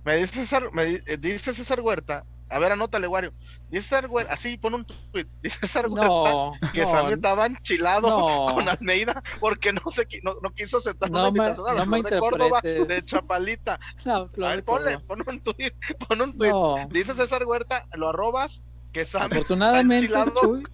Me, 0.04 0.16
dice 0.16 0.40
César, 0.40 0.70
me 0.72 0.84
eh, 1.06 1.16
dice 1.18 1.54
César 1.54 1.80
Huerta 1.80 2.24
a 2.52 2.58
ver, 2.58 2.72
anótale, 2.72 3.08
Wario. 3.08 3.32
Dice 3.70 3.88
César 3.88 4.06
Huerta, 4.08 4.32
así, 4.32 4.56
pon 4.56 4.74
un 4.74 4.86
tweet. 4.86 5.26
Dice 5.42 5.58
César 5.60 5.88
Huerta 5.88 6.52
que 6.72 6.82
no, 6.82 7.08
estaba 7.08 7.46
enchilado 7.46 8.46
con 8.54 8.68
Almeida 8.68 9.22
porque 9.40 9.72
no, 9.72 9.90
se, 9.90 10.06
no, 10.22 10.34
no 10.42 10.50
quiso 10.50 10.78
aceptar 10.78 11.10
no 11.10 11.20
una 11.20 11.28
invitación 11.28 11.68
a 11.68 11.74
la 11.74 11.86
no 11.86 12.02
de 12.02 12.18
Córdoba 12.18 12.60
de 12.62 13.02
Chapalita. 13.02 13.80
a 14.06 14.26
ver, 14.36 14.64
ponle, 14.64 14.98
pon 15.00 15.24
un 15.26 15.40
tweet, 15.40 15.72
pon 16.06 16.20
un 16.20 16.36
tweet. 16.36 16.52
Dice 16.90 17.14
César 17.14 17.44
Huerta, 17.46 17.86
lo 17.94 18.10
arrobas, 18.10 18.62
que 18.92 19.04
Sammy 19.04 19.26
Afortunadamente, 19.26 20.12
Chuy, 20.40 20.64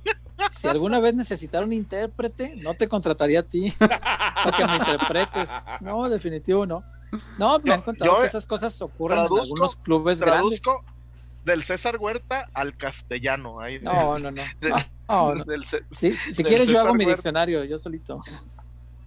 si 0.50 0.66
alguna 0.66 1.00
vez 1.00 1.14
necesitara 1.14 1.64
un 1.64 1.72
intérprete, 1.72 2.56
no 2.56 2.74
te 2.74 2.88
contrataría 2.88 3.40
a 3.40 3.42
ti 3.42 3.72
para 3.78 4.56
que 4.56 4.66
me 4.66 4.76
interpretes. 4.76 5.54
No, 5.80 6.08
definitivo 6.08 6.66
no. 6.66 6.82
No, 7.38 7.58
me 7.60 7.72
han 7.72 7.82
contado 7.82 8.20
que 8.20 8.26
esas 8.26 8.46
cosas 8.46 8.80
ocurren 8.82 9.18
en 9.18 9.24
algunos 9.24 9.76
clubes 9.76 10.18
traduzco, 10.18 10.82
grandes 10.82 10.97
del 11.44 11.62
César 11.62 11.96
Huerta 11.98 12.48
al 12.54 12.76
castellano. 12.76 13.60
Ahí 13.60 13.80
no, 13.80 14.18
no, 14.18 14.30
no. 14.30 14.42
si 15.90 16.44
quieres, 16.44 16.68
yo 16.68 16.80
hago 16.80 16.94
mi 16.94 17.04
diccionario, 17.04 17.64
yo 17.64 17.78
solito. 17.78 18.20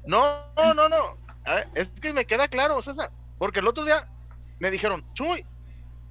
No, 0.06 0.24
no, 0.56 0.74
no, 0.74 0.90
no. 0.90 1.18
Es 1.76 1.90
que 2.02 2.14
me 2.14 2.26
queda 2.26 2.48
claro, 2.48 2.82
César. 2.82 3.12
Porque 3.38 3.60
el 3.60 3.68
otro 3.68 3.86
día 3.86 4.08
me 4.60 4.72
dijeron, 4.72 5.06
Chuy, 5.14 5.46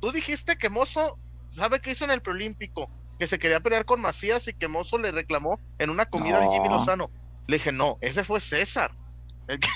tú 0.00 0.10
dijiste 0.12 0.56
que 0.56 0.68
Mozo 0.68 1.18
sabe 1.48 1.80
qué 1.80 1.92
hizo 1.92 2.04
en 2.04 2.10
el 2.10 2.22
preolímpico. 2.22 2.90
que 3.18 3.26
se 3.26 3.38
quería 3.38 3.60
pelear 3.60 3.84
con 3.84 4.00
Macías 4.00 4.48
y 4.48 4.54
que 4.54 4.66
Mozo 4.66 4.96
le 4.98 5.12
reclamó 5.12 5.60
en 5.78 5.90
una 5.90 6.06
comida 6.06 6.42
al 6.42 6.48
Jimmy 6.50 6.68
Lozano. 6.68 7.10
Le 7.46 7.58
dije, 7.58 7.70
no, 7.70 7.98
ese 8.00 8.24
fue 8.24 8.40
César. 8.40 8.92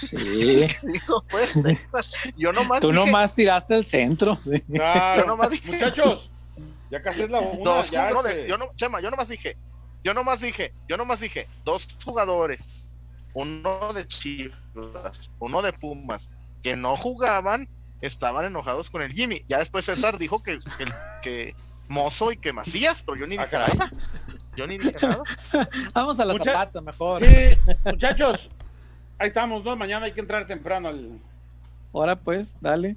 sí. 0.00 0.66
Yo 2.36 2.52
nomás 2.52 2.80
Tú 2.80 2.92
nomás 2.92 3.34
tiraste 3.34 3.74
el 3.74 3.84
centro. 3.84 4.34
Sí. 4.36 4.62
yo 4.68 5.26
nomás 5.26 5.50
dije, 5.50 5.70
muchachos, 5.70 6.30
ya 6.94 7.02
casi 7.02 7.22
es 7.22 7.30
la 7.30 7.40
una. 7.40 7.62
Dos, 7.64 7.90
ya 7.90 8.08
no, 8.10 8.24
este... 8.24 8.48
yo 8.48 8.56
no, 8.56 8.66
Chema, 8.76 9.00
yo 9.00 9.10
nomás 9.10 9.28
dije, 9.28 9.56
yo 10.04 10.14
nomás 10.14 10.40
dije, 10.40 10.72
yo 10.88 10.96
nomás 10.96 11.20
dije, 11.20 11.48
dos 11.64 11.88
jugadores, 12.04 12.68
uno 13.32 13.92
de 13.92 14.06
Chivas, 14.06 15.30
uno 15.40 15.60
de 15.60 15.72
Pumas, 15.72 16.30
que 16.62 16.76
no 16.76 16.96
jugaban, 16.96 17.68
estaban 18.00 18.44
enojados 18.44 18.90
con 18.90 19.02
el 19.02 19.12
Jimmy. 19.12 19.42
Ya 19.48 19.58
después 19.58 19.86
César 19.86 20.18
dijo 20.18 20.42
que, 20.42 20.58
que, 20.78 20.84
que 21.22 21.54
Mozo 21.88 22.30
y 22.32 22.36
que 22.36 22.52
Macías, 22.52 23.02
pero 23.02 23.16
yo 23.18 23.26
ni 23.26 23.36
Ah, 23.36 23.42
dije 23.44 23.58
nada. 23.58 23.90
Yo 24.56 24.66
ni 24.68 24.78
dije 24.78 24.94
nada. 25.02 25.22
Vamos 25.94 26.20
a 26.20 26.24
la 26.24 26.34
Mucha- 26.34 26.44
zapata 26.52 26.80
mejor. 26.80 27.20
Sí, 27.24 27.56
muchachos, 27.84 28.50
ahí 29.18 29.26
estamos, 29.28 29.64
¿no? 29.64 29.74
Mañana 29.76 30.06
hay 30.06 30.12
que 30.12 30.20
entrar 30.20 30.46
temprano 30.46 30.88
al. 30.88 31.18
Ahora 31.92 32.14
pues, 32.16 32.56
dale. 32.60 32.96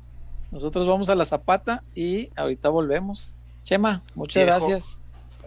Nosotros 0.51 0.87
vamos 0.87 1.09
a 1.09 1.15
la 1.15 1.25
zapata 1.25 1.83
y 1.95 2.29
ahorita 2.37 2.69
volvemos. 2.69 3.33
Chema, 3.67 4.01
muchas 4.15 4.45
gracias. 4.45 5.01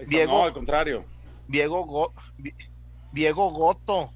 Diego. 0.06 0.32
No, 0.32 0.44
al 0.44 0.52
contrario. 0.52 1.06
Diego, 1.48 1.86
Go- 1.86 2.12
Diego 3.12 3.48
Goto. 3.50 4.10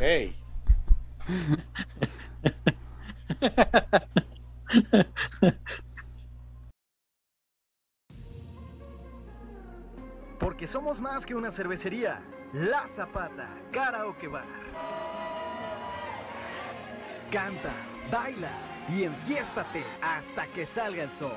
Hey. 0.00 0.34
Porque 10.38 10.66
somos 10.66 11.00
más 11.00 11.26
que 11.26 11.34
una 11.34 11.50
cervecería. 11.50 12.22
La 12.52 12.88
Zapata, 12.88 13.48
Karaoke 13.70 14.26
Bar. 14.26 14.46
Canta, 17.30 17.72
baila 18.10 18.50
y 18.88 19.04
enfiéstate 19.04 19.84
hasta 20.02 20.46
que 20.48 20.66
salga 20.66 21.02
el 21.04 21.12
sol. 21.12 21.36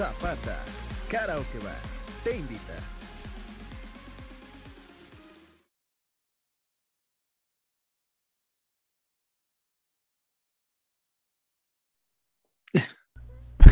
Zapata, 0.00 0.56
Karaoke 1.10 1.58
Bar, 1.58 1.76
te 2.24 2.34
invita. 2.34 2.72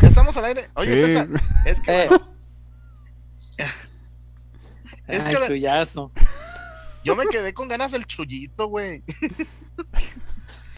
Estamos 0.01 0.37
al 0.37 0.45
aire. 0.45 0.69
Oye, 0.75 0.95
Sí. 0.95 1.01
César, 1.01 1.27
es 1.65 1.81
que 1.81 2.03
Eh. 2.03 2.07
bueno, 2.07 2.25
Es 5.07 5.23
Ay, 5.23 5.33
que 5.33 5.39
la- 5.39 5.47
chullazo. 5.47 6.11
yo 7.03 7.15
me 7.15 7.25
quedé 7.25 7.51
con 7.53 7.67
ganas 7.67 7.91
del 7.91 8.05
chullito, 8.05 8.67
güey. 8.67 9.03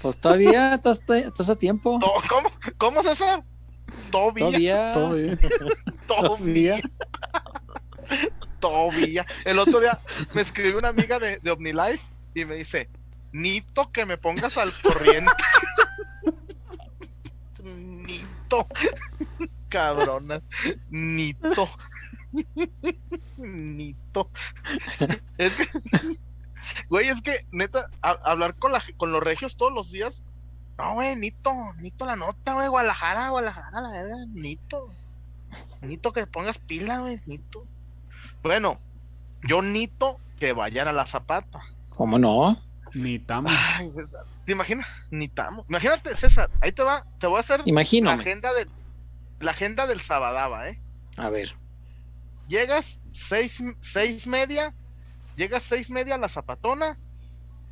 Pues 0.01 0.17
todavía 0.19 0.75
estás, 0.75 1.01
estás 1.09 1.49
a 1.49 1.55
tiempo. 1.57 1.99
¿Cómo, 2.29 2.49
¿Cómo, 2.77 3.03
César? 3.03 3.43
Todavía. 4.11 4.93
Todavía. 4.93 5.37
Todavía. 6.07 6.79
Todavía. 8.59 9.25
El 9.45 9.59
otro 9.59 9.79
día 9.79 9.99
me 10.33 10.41
escribió 10.41 10.77
una 10.77 10.89
amiga 10.89 11.17
de, 11.19 11.39
de 11.39 11.51
OmniLife 11.51 12.11
y 12.35 12.45
me 12.45 12.55
dice, 12.55 12.89
Nito, 13.31 13.91
que 13.91 14.05
me 14.05 14.17
pongas 14.17 14.57
al 14.57 14.71
corriente. 14.81 15.31
Nito. 17.63 18.67
Cabrona. 19.69 20.41
Nito. 20.89 21.69
Nito. 23.37 24.29
Es 25.37 25.55
que, 25.55 25.67
güey, 26.89 27.07
es 27.09 27.21
que, 27.21 27.45
neta, 27.51 27.87
a- 28.01 28.19
hablar 28.25 28.55
con, 28.55 28.71
la, 28.71 28.81
con 28.97 29.11
los 29.11 29.23
regios 29.23 29.55
todos 29.55 29.71
los 29.73 29.91
días. 29.91 30.23
No, 30.81 30.95
güey, 30.95 31.15
Nito, 31.15 31.53
Nito 31.79 32.05
la 32.05 32.15
nota, 32.15 32.53
güey, 32.53 32.67
Guadalajara, 32.67 33.29
Guadalajara, 33.29 33.81
la 33.81 33.89
verga, 33.91 34.15
Nito. 34.33 34.89
Nito 35.81 36.11
que 36.11 36.25
pongas 36.25 36.59
pila, 36.59 36.99
güey, 36.99 37.19
Nito. 37.25 37.65
Bueno, 38.41 38.79
yo 39.43 39.61
Nito 39.61 40.19
que 40.39 40.53
vayan 40.53 40.87
a 40.87 40.91
la 40.91 41.05
zapata. 41.05 41.61
¿Cómo 41.89 42.17
no? 42.17 42.59
Ni 42.93 43.19
tamo. 43.19 43.49
Ay, 43.77 43.89
César, 43.91 44.25
¿te 44.45 44.53
imaginas? 44.53 44.87
Nitamo. 45.11 45.65
Imagínate, 45.69 46.15
César, 46.15 46.49
ahí 46.61 46.71
te 46.71 46.83
va, 46.83 47.05
te 47.19 47.27
voy 47.27 47.37
a 47.37 47.41
hacer 47.41 47.63
la 47.65 48.11
agenda 48.13 48.53
del 48.53 48.69
la 49.39 49.51
agenda 49.51 49.87
del 49.87 50.01
Sabadaba, 50.01 50.69
¿eh? 50.69 50.79
A 51.17 51.29
ver. 51.29 51.55
Llegas 52.47 52.99
seis, 53.11 53.63
seis 53.79 54.27
media, 54.27 54.73
llegas 55.35 55.63
seis 55.63 55.89
media 55.89 56.15
a 56.15 56.17
la 56.17 56.29
zapatona 56.29 56.97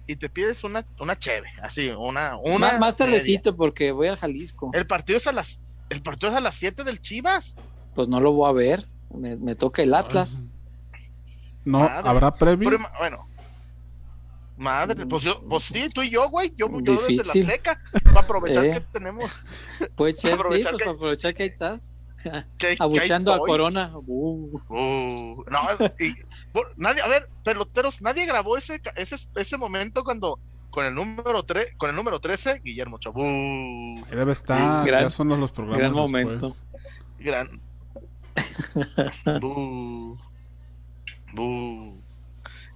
y 0.10 0.16
te 0.16 0.28
pides 0.28 0.64
una, 0.64 0.84
una 1.00 1.16
cheve, 1.20 1.48
así, 1.62 1.90
una, 1.90 2.36
una 2.38 2.58
Más, 2.72 2.80
más 2.80 2.96
tardecito 2.96 3.56
porque 3.56 3.92
voy 3.92 4.08
al 4.08 4.18
Jalisco. 4.18 4.72
El 4.74 4.88
partido 4.88 5.18
es 5.18 5.28
a 5.28 5.32
las, 5.32 5.62
el 5.92 6.02
partido 6.02 6.32
es 6.32 6.38
a 6.38 6.42
las 6.42 6.56
7 6.56 6.84
del 6.84 7.00
Chivas. 7.00 7.56
Pues 7.94 8.08
no 8.08 8.20
lo 8.20 8.32
voy 8.32 8.50
a 8.50 8.54
ver. 8.54 8.88
Me, 9.14 9.36
me 9.36 9.54
toca 9.54 9.84
el 9.84 9.94
Atlas. 9.94 10.42
No, 11.64 11.78
Madre. 11.82 12.10
¿habrá 12.10 12.34
previo? 12.34 12.72
Pero, 12.72 12.84
bueno. 12.98 13.24
Madre, 14.58 15.06
pues 15.06 15.22
yo, 15.22 15.42
pues 15.48 15.66
sí, 15.66 15.90
tú 15.94 16.02
y 16.02 16.10
yo, 16.10 16.28
güey, 16.28 16.54
yo, 16.58 16.68
yo 16.82 16.94
desde 17.08 17.16
la. 17.18 17.22
Azteca, 17.22 17.80
para 18.06 18.22
aprovechar 18.22 18.66
Eh. 18.66 18.72
que 18.72 18.80
tenemos, 18.80 19.30
Puede 19.96 20.14
ser, 20.14 20.32
sí, 20.32 20.44
pues 20.44 20.66
que- 20.66 20.84
para 20.84 20.92
aprovechar 20.92 21.36
que 21.36 21.44
ahí 21.44 21.50
estás. 21.50 21.94
Abuchando 22.80 23.34
a. 23.34 23.40
Corona. 23.40 23.92
Uh, 23.96 24.60
Uh, 24.70 25.44
no, 25.50 25.60
y, 26.00 26.16
por- 26.52 26.74
nadie, 26.78 27.02
a 27.02 27.08
ver, 27.08 27.30
peloteros, 27.44 28.02
nadie 28.02 28.26
grabó 28.26 28.58
ese, 28.58 28.82
ese, 28.96 29.16
ese 29.36 29.58
momento 29.58 30.04
cuando 30.04 30.40
con 30.70 30.86
el 30.86 30.94
número 30.94 31.44
3, 31.44 31.74
con 31.78 31.90
el 31.90 31.96
número 31.96 32.20
13, 32.20 32.62
Guillermo 32.64 33.00
Chabú. 33.00 33.22
Ahí 33.24 34.04
debe 34.12 34.34
estar. 34.34 34.86
Gran- 34.86 35.04
ya 35.04 35.10
son 35.10 35.30
los, 35.30 35.40
los 35.40 35.52
programas. 35.52 35.80
gran 35.80 35.94
después. 35.94 36.12
momento. 36.12 36.56
Gran. 37.20 37.62
Bu. 39.42 40.18
Bu. 41.34 42.02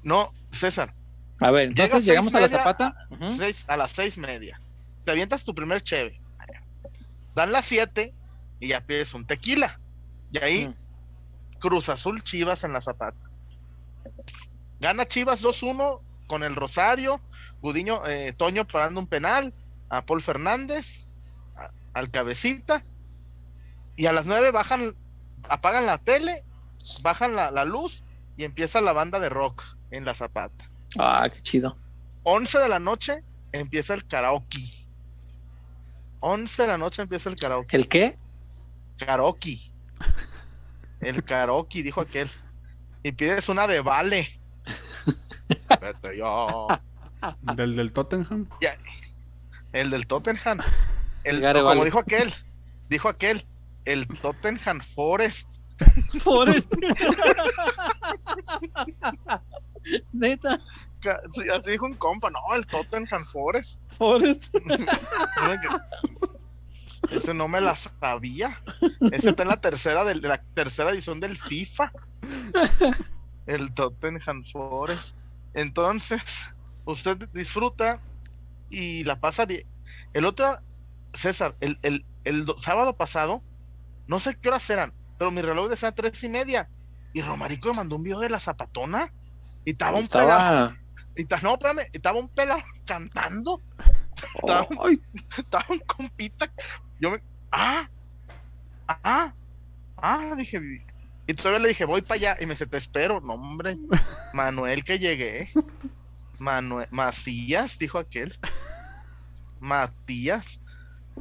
No, 0.03 0.32
César, 0.52 0.94
A 1.41 1.49
ver, 1.52 1.70
entonces 1.70 2.06
llegamos 2.06 2.36
a 2.36 2.40
la 2.41 2.48
zapata. 2.49 2.95
Ujú. 3.10 3.30
seis, 3.32 3.65
a 3.68 3.78
las 3.78 3.91
seis 3.91 4.18
media. 4.18 4.60
Te 5.06 5.11
avientas 5.11 5.44
tu 5.44 5.53
primer 5.56 5.82
cheve. 5.82 6.20
Dan 7.36 7.52
las 7.52 7.65
7 7.65 8.14
y 8.64 8.69
ya 8.69 8.81
pides 8.81 9.14
un 9.14 9.26
tequila. 9.26 9.80
Y 10.31 10.38
ahí 10.38 10.68
Mm. 10.68 10.73
Cruz 11.60 11.90
Azul 11.90 12.23
Chivas 12.23 12.64
en 12.64 12.72
la 12.73 12.81
zapata. 12.81 13.30
Gana 14.80 15.06
Chivas 15.06 15.41
2-1 15.41 16.02
con 16.27 16.44
el 16.44 16.56
Rosario, 16.56 17.19
Gudiño, 17.61 18.06
eh, 18.07 18.34
Toño 18.34 18.65
parando 18.65 18.99
un 18.99 19.07
penal, 19.07 19.53
a 19.90 20.06
Paul 20.06 20.22
Fernández, 20.22 21.10
a- 21.56 21.72
al 21.94 22.10
cabecita, 22.10 22.84
y 23.95 24.06
a 24.07 24.14
las 24.14 24.26
9 24.26 24.52
bajan, 24.52 24.95
apagan 25.49 25.85
la 25.85 25.98
tele, 25.99 26.44
bajan 27.02 27.35
la, 27.35 27.52
la 27.52 27.64
luz 27.65 28.03
y 28.38 28.44
empieza 28.45 28.81
la 28.81 28.91
banda 28.94 29.19
de 29.19 29.30
rock 29.30 29.64
en 29.91 30.06
la 30.06 30.14
zapata. 30.14 30.69
Ah, 30.98 31.30
qué 31.31 31.40
chido. 31.41 31.77
11 32.23 32.57
de 32.60 32.69
la 32.69 32.80
noche 32.80 33.23
empieza 33.52 33.94
el 33.94 34.06
karaoke. 34.07 34.60
11 36.22 36.61
de 36.64 36.68
la 36.68 36.77
noche 36.77 37.02
empieza 37.02 37.30
el 37.30 37.35
karaoke. 37.35 37.76
¿El 37.77 37.88
qué? 37.88 38.18
Karaoke. 39.05 39.59
El 41.01 41.23
karaoke, 41.23 41.84
dijo 41.84 42.01
aquel. 42.01 42.30
Y 43.03 43.11
pides 43.11 43.49
una 43.49 43.67
de 43.67 43.81
vale. 43.81 44.39
Vete 45.81 46.17
ya. 46.17 46.81
Del 47.55 47.75
del 47.75 47.91
Tottenham. 47.91 48.47
El 49.73 49.89
del 49.89 50.07
Tottenham. 50.07 50.59
El, 51.23 51.41
como 51.41 51.63
Vale. 51.63 51.85
dijo 51.85 51.99
aquel. 51.99 52.34
Dijo 52.89 53.09
aquel. 53.09 53.45
El 53.85 54.07
Tottenham 54.07 54.80
Forest. 54.81 55.49
Forest. 56.19 56.73
Neta. 60.13 60.59
así 61.53 61.71
dijo 61.71 61.85
un 61.85 61.95
compa, 61.95 62.30
no, 62.30 62.39
el 62.55 62.65
Tottenham 62.67 63.25
Forest. 63.25 63.81
Forest. 63.97 64.55
Ese 67.14 67.34
no 67.34 67.48
me 67.48 67.61
la 67.61 67.76
sabía. 67.76 68.61
Ese 69.11 69.30
está 69.30 69.44
en 69.44 69.49
la 69.49 69.61
tercera 69.61 70.03
de 70.03 70.15
la 70.15 70.41
tercera 70.53 70.91
edición 70.91 71.19
del 71.19 71.38
FIFA. 71.38 71.91
El 73.45 73.73
Tottenham 73.73 74.44
Forest. 74.44 75.18
Entonces, 75.53 76.48
usted 76.85 77.18
disfruta 77.34 77.99
y 78.69 79.03
la 79.03 79.19
pasa 79.19 79.45
bien. 79.45 79.64
El 80.14 80.26
otro, 80.26 80.57
César, 81.14 81.56
el, 81.60 81.77
el, 81.84 82.06
el 82.23 82.45
sábado 82.57 82.95
pasado, 82.95 83.44
no 84.07 84.19
sé 84.19 84.35
qué 84.35 84.49
horas 84.49 84.69
eran, 84.69 84.94
pero 85.18 85.31
mi 85.31 85.41
reloj 85.41 85.69
decía 85.69 85.94
tres 85.94 86.23
y 86.23 86.30
media. 86.30 86.69
Y 87.14 87.22
Romarico 87.22 87.69
me 87.69 87.76
mandó 87.76 87.95
un 87.95 88.03
video 88.03 88.19
de 88.19 88.30
la 88.30 88.40
zapatona. 88.40 89.14
Y 89.65 89.72
estaba 89.72 89.99
un 89.99 90.07
pelado. 90.07 90.73
Y 91.15 91.26
no, 91.44 91.53
espérame, 91.53 91.88
estaba 91.94 92.19
un 92.19 92.30
pelado 92.30 92.64
cantando. 92.85 93.61
Estaba, 94.35 94.68
estaba, 95.38 95.65
un 95.69 95.80
compita. 95.80 96.52
Yo 97.03 97.11
me. 97.11 97.19
Ah, 97.51 97.89
ah, 98.88 99.34
ah, 99.97 100.35
dije. 100.38 100.81
Y 101.27 101.34
todavía 101.34 101.59
le 101.59 101.67
dije, 101.67 101.84
voy 101.84 102.01
para 102.01 102.15
allá. 102.15 102.38
Y 102.39 102.45
me 102.45 102.53
dice, 102.53 102.65
te 102.65 102.77
espero. 102.77 103.19
No, 103.19 103.34
hombre. 103.34 103.77
Manuel, 104.34 104.85
que 104.85 104.99
llegué. 104.99 105.49
Manuel. 106.39 106.88
Macías, 106.91 107.77
dijo 107.77 107.97
aquel. 107.97 108.39
Matías. 109.59 110.61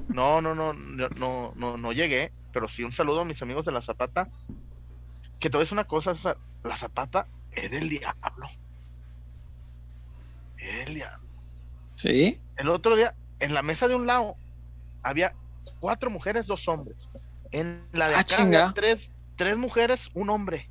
No, 0.07 0.41
no, 0.41 0.55
no, 0.55 0.73
no, 0.73 1.53
no, 1.57 1.77
no, 1.77 1.93
llegué. 1.93 2.31
Pero 2.53 2.69
sí, 2.69 2.85
un 2.85 2.93
saludo 2.93 3.23
a 3.23 3.25
mis 3.25 3.43
amigos 3.43 3.67
de 3.67 3.73
la 3.73 3.83
Zapata. 3.83 4.29
Que 5.41 5.51
te 5.51 5.61
es 5.61 5.73
una 5.73 5.83
cosa, 5.83 6.13
la 6.63 6.77
Zapata 6.77 7.27
es 7.51 7.73
del 7.73 7.89
diablo. 7.89 8.47
Es 10.59 10.85
del 10.87 10.95
diablo. 10.95 11.29
Sí. 11.97 12.39
El 12.57 12.69
otro 12.69 12.95
día, 12.95 13.17
en 13.41 13.53
la 13.53 13.65
mesa 13.65 13.89
de 13.89 13.97
un 13.97 14.07
lado, 14.07 14.37
había 15.03 15.35
cuatro 15.83 16.11
mujeres, 16.11 16.47
dos 16.47 16.69
hombres. 16.69 17.11
En 17.51 17.85
la 17.93 18.09
de 18.09 18.15
ah, 18.15 18.21
acá 18.21 18.43
había 18.43 18.73
tres, 18.73 19.13
tres 19.35 19.59
mujeres, 19.59 20.11
un 20.15 20.31
hombre. 20.31 20.71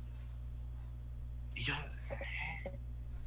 Y 1.54 1.64
yo, 1.64 1.74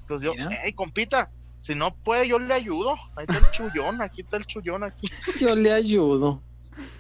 pues 0.08 0.24
yo, 0.24 0.34
hey, 0.64 0.74
compita, 0.74 1.30
si 1.60 1.76
no 1.76 1.96
puede, 1.96 2.28
yo 2.28 2.40
le 2.40 2.56
ayudo. 2.56 2.96
Ahí 3.16 3.28
está 3.30 3.38
el 3.38 3.52
chullón, 3.52 4.02
aquí 4.02 4.22
está 4.22 4.38
el 4.38 4.48
chullón, 4.48 4.84
aquí. 4.84 5.10
Yo 5.40 5.56
le 5.56 5.72
ayudo. 5.72 6.42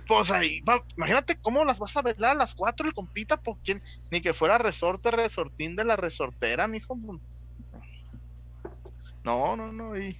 Pues 0.07 0.29
ahí, 0.29 0.63
imagínate 0.95 1.35
cómo 1.37 1.65
las 1.65 1.79
vas 1.79 1.97
a 1.97 2.03
ver 2.03 2.23
a 2.23 2.35
las 2.35 2.53
cuatro 2.53 2.87
el 2.87 2.93
compita, 2.93 3.37
por 3.37 3.57
quién, 3.63 3.81
ni 4.11 4.21
que 4.21 4.33
fuera 4.33 4.59
resorte, 4.59 5.09
resortín 5.09 5.75
de 5.75 5.83
la 5.83 5.95
resortera, 5.95 6.67
mijo. 6.67 6.95
No, 9.23 9.55
no, 9.55 9.71
no, 9.71 9.97
y, 9.97 10.15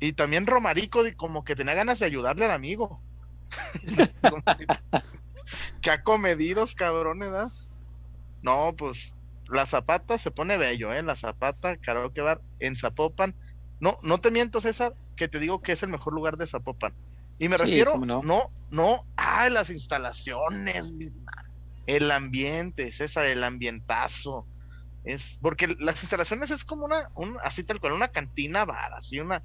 y 0.00 0.12
también 0.12 0.46
Romarico, 0.48 1.04
como 1.16 1.44
que 1.44 1.54
tenía 1.54 1.74
ganas 1.74 2.00
de 2.00 2.06
ayudarle 2.06 2.46
al 2.46 2.50
amigo. 2.50 3.00
que 5.80 5.90
ha 5.90 6.02
comedidos, 6.02 6.74
cabrones, 6.74 7.30
¿verdad? 7.30 7.52
No, 8.42 8.74
pues 8.76 9.16
la 9.48 9.66
Zapata 9.66 10.18
se 10.18 10.30
pone 10.30 10.56
bello, 10.56 10.92
¿eh? 10.92 11.02
La 11.02 11.14
Zapata, 11.14 11.76
que 11.76 12.20
Bar 12.20 12.40
en 12.58 12.76
Zapopan 12.76 13.34
no, 13.82 13.98
no 14.04 14.20
te 14.20 14.30
miento, 14.30 14.60
César, 14.60 14.94
que 15.16 15.26
te 15.26 15.40
digo 15.40 15.60
que 15.60 15.72
es 15.72 15.82
el 15.82 15.88
mejor 15.88 16.14
lugar 16.14 16.36
de 16.36 16.46
Zapopan. 16.46 16.94
Y 17.40 17.48
me 17.48 17.56
refiero, 17.56 17.98
no, 17.98 18.22
no, 18.22 18.52
no, 18.70 19.04
ah, 19.16 19.50
las 19.50 19.70
instalaciones, 19.70 20.94
el 21.88 22.12
ambiente, 22.12 22.92
César, 22.92 23.26
el 23.26 23.42
ambientazo. 23.42 24.46
Es 25.02 25.40
porque 25.42 25.66
las 25.80 26.00
instalaciones 26.00 26.52
es 26.52 26.64
como 26.64 26.84
una, 26.84 27.10
un, 27.16 27.36
así 27.42 27.64
tal 27.64 27.80
cual, 27.80 27.94
una 27.94 28.06
cantina 28.06 28.64
bar, 28.64 28.94
así 28.94 29.18
una 29.18 29.42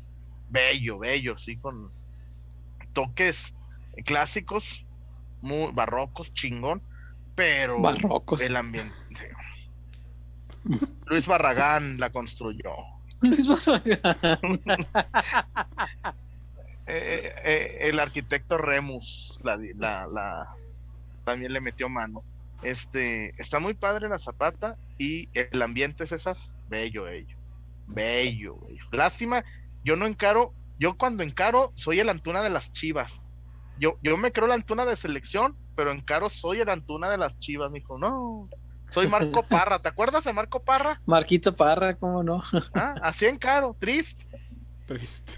bello, 0.52 1.00
bello, 1.00 1.34
así 1.34 1.58
con 1.58 1.92
toques 2.94 3.56
clásicos, 4.06 4.86
muy 5.42 5.72
barrocos, 5.72 6.34
chingón, 6.34 6.82
pero 7.36 7.82
barrocos. 7.82 8.42
el 8.42 8.56
ambiente. 8.56 8.96
Luis 11.06 11.28
Barragán 11.28 12.00
la 12.00 12.10
construyó. 12.10 12.72
Eh, 16.90 17.34
eh, 17.44 17.78
el 17.82 18.00
arquitecto 18.00 18.58
Remus 18.58 19.42
la, 19.44 20.56
también 21.26 21.52
le 21.52 21.60
metió 21.60 21.90
mano. 21.90 22.22
Este 22.62 23.34
está 23.38 23.60
muy 23.60 23.74
padre 23.74 24.08
la 24.08 24.18
zapata 24.18 24.78
y 24.98 25.28
el 25.34 25.62
ambiente, 25.62 26.08
César, 26.08 26.38
bello, 26.70 27.04
bello, 27.04 27.36
bello, 27.88 28.58
bello. 28.66 28.86
Lástima, 28.94 29.44
yo 29.84 29.98
no 29.98 30.06
encaro, 30.06 30.54
yo 30.80 30.98
cuando 30.98 31.24
encaro 31.24 31.74
soy 31.76 32.00
el 32.00 32.08
Antuna 32.08 32.42
de 32.42 32.52
las 32.52 32.72
Chivas. 32.72 33.22
Yo, 33.80 33.98
yo 34.02 34.18
me 34.18 34.32
creo 34.32 34.48
la 34.48 34.56
Antuna 34.56 34.86
de 34.86 34.96
selección, 34.98 35.56
pero 35.76 35.92
encaro 35.92 36.30
soy 36.30 36.62
el 36.62 36.70
Antuna 36.70 37.10
de 37.10 37.18
las 37.18 37.38
Chivas, 37.40 37.70
me 37.70 37.80
dijo, 37.80 37.98
no, 37.98 38.50
soy 38.90 39.08
Marco 39.08 39.44
Parra, 39.50 39.80
¿te 39.80 39.90
acuerdas 39.90 40.24
de 40.24 40.34
Marco 40.34 40.62
Parra? 40.62 41.02
Marquito 41.06 41.56
Parra, 41.56 41.96
¿cómo 41.96 42.24
no? 42.24 42.44
Ah, 42.74 42.96
así 43.02 43.26
en 43.26 43.38
caro, 43.38 43.76
triste. 43.80 44.26
Triste. 44.86 45.34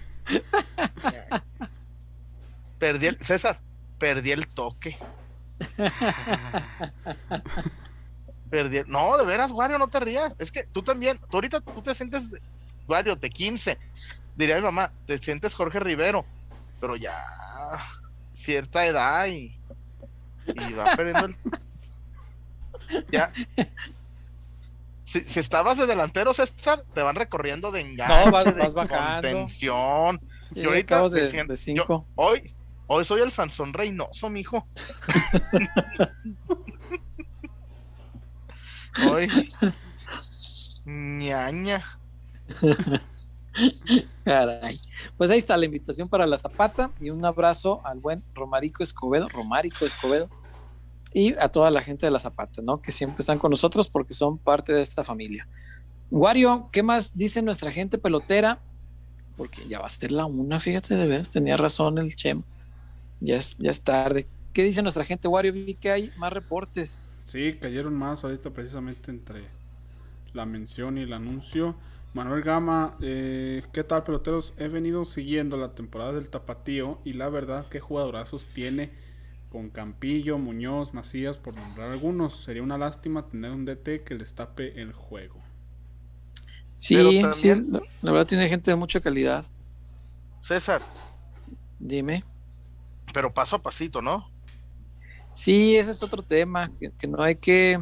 Perdí 2.78 3.08
el, 3.08 3.18
César, 3.18 3.60
perdí 3.98 4.30
el 4.30 4.46
toque. 4.46 4.96
perdí 8.48 8.80
no, 8.86 9.18
de 9.18 9.26
veras, 9.26 9.52
Wario, 9.52 9.78
no 9.78 9.88
te 9.88 10.00
rías. 10.00 10.34
Es 10.38 10.50
que 10.50 10.64
tú 10.64 10.82
también, 10.82 11.18
tú 11.18 11.36
ahorita 11.36 11.60
tú 11.60 11.82
te 11.82 11.94
sientes, 11.94 12.30
Wario, 12.88 13.16
de 13.16 13.28
15. 13.28 13.76
Diría 14.36 14.56
mi 14.56 14.62
mamá, 14.62 14.92
te 15.04 15.18
sientes 15.18 15.54
Jorge 15.54 15.80
Rivero, 15.80 16.24
pero 16.80 16.96
ya 16.96 17.22
cierta 18.32 18.86
edad 18.86 19.26
y, 19.26 19.58
y 20.46 20.72
va 20.72 20.84
perdiendo 20.96 21.26
el 21.26 21.36
ya. 23.12 23.32
Si, 25.04 25.40
estabas 25.40 25.76
de 25.76 25.86
delantero, 25.86 26.32
César, 26.32 26.84
te 26.94 27.02
van 27.02 27.16
recorriendo 27.16 27.72
de 27.72 27.80
engaño, 27.80 28.26
no, 28.26 28.30
vas, 28.30 28.44
de 28.44 28.86
contención. 28.86 30.20
y 30.54 30.64
ahorita 30.64 31.08
de, 31.08 31.56
cinco. 31.56 32.06
hoy, 32.14 32.54
hoy 32.86 33.04
soy 33.04 33.22
el 33.22 33.32
Sansón 33.32 33.72
Reynoso, 33.72 34.30
mijo. 34.30 34.68
hoy. 39.10 39.28
ñaña. 40.84 41.98
Caray. 44.24 44.78
Pues 45.16 45.30
ahí 45.30 45.38
está 45.38 45.56
la 45.56 45.66
invitación 45.66 46.08
para 46.08 46.26
la 46.26 46.38
Zapata 46.38 46.90
y 47.00 47.10
un 47.10 47.24
abrazo 47.24 47.80
al 47.84 47.98
buen 47.98 48.22
Romarico 48.34 48.82
Escobedo, 48.82 49.28
Romarico 49.28 49.84
Escobedo, 49.84 50.28
y 51.12 51.34
a 51.34 51.48
toda 51.48 51.70
la 51.70 51.82
gente 51.82 52.06
de 52.06 52.12
la 52.12 52.18
Zapata, 52.18 52.62
¿no? 52.62 52.80
Que 52.80 52.92
siempre 52.92 53.20
están 53.20 53.38
con 53.38 53.50
nosotros 53.50 53.88
porque 53.88 54.14
son 54.14 54.38
parte 54.38 54.72
de 54.72 54.82
esta 54.82 55.02
familia. 55.02 55.46
Wario, 56.10 56.68
¿qué 56.72 56.82
más 56.82 57.16
dice 57.16 57.42
nuestra 57.42 57.72
gente 57.72 57.98
pelotera? 57.98 58.60
Porque 59.36 59.66
ya 59.68 59.80
va 59.80 59.86
a 59.86 59.90
ser 59.90 60.12
la 60.12 60.26
una, 60.26 60.60
fíjate, 60.60 60.94
de 60.94 61.06
veras, 61.06 61.30
tenía 61.30 61.56
razón 61.56 61.98
el 61.98 62.14
Chem. 62.14 62.42
Ya 63.20 63.36
es, 63.36 63.56
ya 63.58 63.70
es 63.70 63.82
tarde. 63.82 64.26
¿Qué 64.52 64.64
dice 64.64 64.82
nuestra 64.82 65.04
gente, 65.04 65.28
Wario? 65.28 65.52
Vi 65.52 65.74
que 65.74 65.90
hay 65.90 66.12
más 66.16 66.32
reportes. 66.32 67.04
Sí, 67.26 67.56
cayeron 67.60 67.94
más 67.94 68.24
ahorita 68.24 68.50
precisamente 68.50 69.10
entre 69.10 69.44
la 70.32 70.46
mención 70.46 70.98
y 70.98 71.02
el 71.02 71.12
anuncio. 71.12 71.76
Manuel 72.12 72.42
Gama, 72.42 72.96
eh, 73.00 73.62
¿qué 73.72 73.84
tal 73.84 74.02
peloteros? 74.02 74.54
He 74.56 74.66
venido 74.66 75.04
siguiendo 75.04 75.56
la 75.56 75.74
temporada 75.74 76.12
del 76.12 76.28
Tapatío 76.28 76.98
y 77.04 77.12
la 77.12 77.28
verdad 77.28 77.68
que 77.68 77.78
jugadorazos 77.78 78.44
tiene 78.46 78.90
con 79.50 79.70
Campillo, 79.70 80.38
Muñoz, 80.38 80.92
Macías, 80.92 81.36
por 81.36 81.54
nombrar 81.54 81.90
algunos. 81.90 82.42
Sería 82.42 82.62
una 82.62 82.78
lástima 82.78 83.28
tener 83.28 83.50
un 83.52 83.64
DT 83.64 84.04
que 84.04 84.14
les 84.16 84.34
tape 84.34 84.80
el 84.80 84.92
juego. 84.92 85.40
Sí, 86.78 86.96
sí, 87.34 87.48
la, 88.00 88.12
verdad 88.12 88.26
tiene 88.26 88.48
gente 88.48 88.70
de 88.70 88.76
mucha 88.76 89.00
calidad. 89.00 89.44
César. 90.40 90.80
Dime. 91.78 92.24
Pero 93.12 93.34
paso 93.34 93.56
a 93.56 93.62
pasito, 93.62 94.00
¿no? 94.00 94.30
Sí, 95.32 95.76
ese 95.76 95.90
es 95.90 96.02
otro 96.02 96.22
tema, 96.22 96.70
que, 96.98 97.06
no 97.06 97.22
hay 97.22 97.36
que 97.36 97.78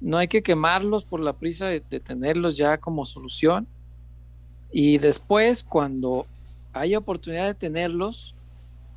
no 0.00 0.16
hay 0.16 0.28
que 0.28 0.42
quemarlos 0.42 1.04
por 1.04 1.20
la 1.20 1.34
prisa 1.34 1.66
de, 1.66 1.80
tenerlos 1.80 2.56
ya 2.56 2.78
como 2.78 3.04
solución. 3.04 3.66
Y 4.72 4.98
después, 4.98 5.62
cuando 5.62 6.26
haya 6.72 6.98
oportunidad 6.98 7.46
de 7.46 7.54
tenerlos, 7.54 8.34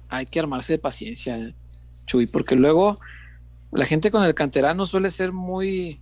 hay 0.10 0.26
que 0.26 0.40
armarse 0.40 0.74
de 0.74 0.80
paciencia, 0.80 1.54
Chuy, 2.06 2.28
porque 2.28 2.56
luego 2.56 3.00
la 3.72 3.86
gente 3.86 4.12
con 4.12 4.24
el 4.24 4.36
canterano 4.36 4.86
suele 4.86 5.10
ser 5.10 5.32
muy, 5.32 6.00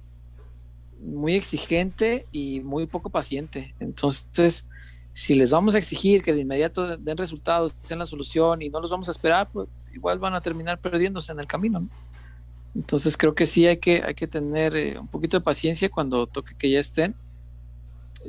muy 1.00 1.36
exigente 1.36 2.28
y 2.32 2.60
muy 2.60 2.86
poco 2.86 3.10
paciente. 3.10 3.74
Entonces, 3.80 4.68
si 5.14 5.36
les 5.36 5.52
vamos 5.52 5.76
a 5.76 5.78
exigir 5.78 6.22
que 6.22 6.34
de 6.34 6.42
inmediato 6.42 6.98
den 6.98 7.18
resultados, 7.18 7.76
sean 7.80 8.00
la 8.00 8.06
solución 8.06 8.62
y 8.62 8.70
no 8.70 8.80
los 8.80 8.92
vamos 8.92 9.08
a 9.08 9.12
esperar, 9.12 9.50
pues 9.52 9.68
igual 9.94 10.20
van 10.20 10.34
a 10.34 10.42
terminar 10.42 10.80
perdiéndose 10.80 11.32
en 11.32 11.40
el 11.40 11.48
camino. 11.48 11.88
Entonces 12.76 13.18
creo 13.18 13.36
que 13.36 13.46
sí 13.46 13.68
hay 13.68 13.78
que, 13.78 14.02
hay 14.04 14.16
que 14.16 14.28
tener 14.28 14.76
eh, 14.76 14.98
un 14.98 15.08
poquito 15.08 15.38
de 15.38 15.44
paciencia 15.44 15.90
cuando 15.90 16.28
toque 16.28 16.56
que 16.58 16.70
ya 16.70 16.80
estén. 16.80 17.16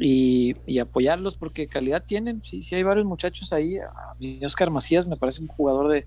y, 0.01 0.79
apoyarlos 0.79 1.37
porque 1.37 1.69
calidad 1.69 2.05
tienen. 2.05 2.43
Sí, 2.43 2.63
sí 2.63 2.75
hay 2.75 2.83
varios 2.83 3.07
muchachos 3.07 3.53
ahí. 3.53 3.79
A 3.79 4.17
Oscar 4.45 4.71
Macías 4.71 5.07
me 5.07 5.17
parece 5.17 5.43
un 5.43 5.49
jugador 5.49 5.89
de, 5.93 6.07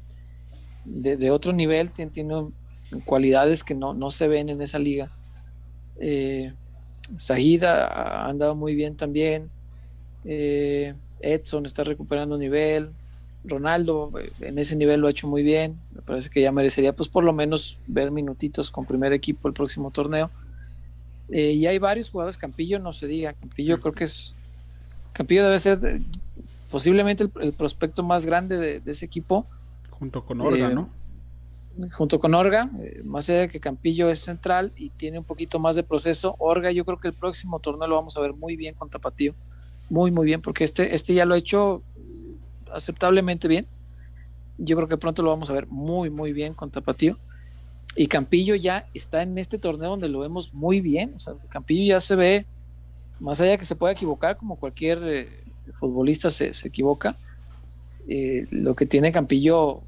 de, 0.85 1.31
otro 1.31 1.53
nivel, 1.53 1.91
tiene, 1.91 2.49
cualidades 3.05 3.63
que 3.63 3.75
no, 3.75 3.93
no, 3.93 4.09
se 4.09 4.27
ven 4.27 4.49
en 4.49 4.61
esa 4.61 4.79
liga. 4.79 5.11
Eh, 5.99 6.53
ha 7.63 8.29
andado 8.29 8.55
muy 8.55 8.75
bien 8.75 8.95
también. 8.95 9.49
Eh, 10.25 10.93
Edson 11.19 11.65
está 11.65 11.83
recuperando 11.83 12.37
nivel. 12.37 12.91
Ronaldo 13.47 14.11
eh, 14.19 14.31
en 14.41 14.57
ese 14.59 14.75
nivel 14.75 15.01
lo 15.01 15.07
ha 15.07 15.11
hecho 15.11 15.27
muy 15.27 15.43
bien. 15.43 15.79
Me 15.93 16.01
parece 16.01 16.29
que 16.29 16.41
ya 16.41 16.51
merecería, 16.51 16.93
pues 16.93 17.09
por 17.09 17.23
lo 17.23 17.33
menos, 17.33 17.79
ver 17.87 18.11
minutitos 18.11 18.71
con 18.71 18.85
primer 18.85 19.13
equipo 19.13 19.47
el 19.47 19.53
próximo 19.53 19.91
torneo. 19.91 20.29
Eh, 21.29 21.51
y 21.51 21.65
hay 21.65 21.79
varios 21.79 22.09
jugadores. 22.09 22.37
Campillo 22.37 22.79
no 22.79 22.93
se 22.93 23.07
diga. 23.07 23.33
Campillo 23.33 23.79
creo 23.79 23.93
que 23.93 24.05
es. 24.05 24.35
Campillo 25.13 25.43
debe 25.43 25.59
ser 25.59 25.79
eh, 25.85 26.01
posiblemente 26.69 27.29
el, 27.41 27.53
prospecto 27.53 28.03
más 28.03 28.25
grande 28.25 28.57
de, 28.57 28.91
ese 28.91 29.05
equipo. 29.05 29.45
Junto 29.91 30.25
con 30.25 30.41
Orga, 30.41 30.69
¿no? 30.69 30.89
Junto 31.91 32.19
con 32.19 32.33
Orga, 32.33 32.69
más 33.03 33.29
allá 33.29 33.41
de 33.41 33.49
que 33.49 33.59
Campillo 33.59 34.09
es 34.09 34.19
central 34.19 34.71
y 34.77 34.89
tiene 34.91 35.19
un 35.19 35.25
poquito 35.25 35.59
más 35.59 35.75
de 35.75 35.83
proceso. 35.83 36.35
Orga, 36.39 36.71
yo 36.71 36.85
creo 36.85 36.99
que 36.99 37.09
el 37.09 37.13
próximo 37.13 37.59
torneo 37.59 37.87
lo 37.87 37.95
vamos 37.95 38.15
a 38.15 38.21
ver 38.21 38.33
muy 38.33 38.55
bien 38.55 38.75
con 38.75 38.89
Tapatío. 38.89 39.33
Muy, 39.89 40.09
muy 40.11 40.25
bien, 40.25 40.41
porque 40.41 40.63
este, 40.63 40.95
este 40.95 41.13
ya 41.13 41.25
lo 41.25 41.35
ha 41.35 41.37
hecho 41.37 41.83
aceptablemente 42.75 43.47
bien. 43.47 43.67
Yo 44.57 44.75
creo 44.75 44.87
que 44.87 44.97
pronto 44.97 45.23
lo 45.23 45.29
vamos 45.29 45.49
a 45.49 45.53
ver 45.53 45.67
muy, 45.67 46.09
muy 46.09 46.33
bien 46.33 46.53
con 46.53 46.69
Tapatío. 46.69 47.17
Y 47.95 48.07
Campillo 48.07 48.55
ya 48.55 48.87
está 48.93 49.21
en 49.23 49.37
este 49.37 49.57
torneo 49.57 49.91
donde 49.91 50.09
lo 50.09 50.19
vemos 50.19 50.53
muy 50.53 50.81
bien. 50.81 51.13
O 51.15 51.19
sea, 51.19 51.33
Campillo 51.49 51.85
ya 51.85 51.99
se 51.99 52.15
ve, 52.15 52.45
más 53.19 53.39
allá 53.39 53.51
de 53.51 53.57
que 53.57 53.65
se 53.65 53.75
pueda 53.75 53.93
equivocar, 53.93 54.37
como 54.37 54.57
cualquier 54.57 54.99
eh, 55.03 55.29
futbolista 55.73 56.29
se, 56.29 56.51
equivoca. 56.63 57.17
Eh, 58.07 58.47
lo 58.51 58.75
que 58.75 58.85
tiene 58.85 59.11
Campillo, 59.11 59.81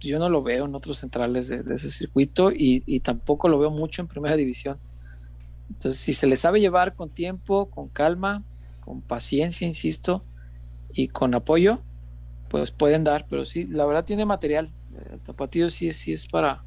yo 0.00 0.18
no 0.18 0.28
lo 0.28 0.42
veo 0.42 0.64
en 0.64 0.74
otros 0.74 0.98
centrales 0.98 1.48
de, 1.48 1.62
ese 1.74 1.90
circuito 1.90 2.50
y, 2.50 2.82
y, 2.86 3.00
tampoco 3.00 3.48
lo 3.48 3.58
veo 3.58 3.70
mucho 3.70 4.02
en 4.02 4.08
primera 4.08 4.36
división. 4.36 4.78
Entonces, 5.68 6.00
si 6.00 6.14
se 6.14 6.26
le 6.26 6.36
sabe 6.36 6.60
llevar 6.60 6.94
con 6.94 7.10
tiempo, 7.10 7.66
con 7.66 7.88
calma, 7.88 8.42
con 8.80 9.00
paciencia, 9.02 9.66
insisto, 9.66 10.22
y 10.94 11.08
con 11.08 11.34
apoyo, 11.34 11.80
pues 12.54 12.70
pueden 12.70 13.02
dar, 13.02 13.26
pero 13.28 13.44
sí, 13.44 13.66
la 13.66 13.84
verdad 13.84 14.04
tiene 14.04 14.24
material. 14.24 14.70
El 15.10 15.18
tapatío 15.18 15.68
sí, 15.68 15.92
sí 15.92 16.12
es 16.12 16.28
para, 16.28 16.62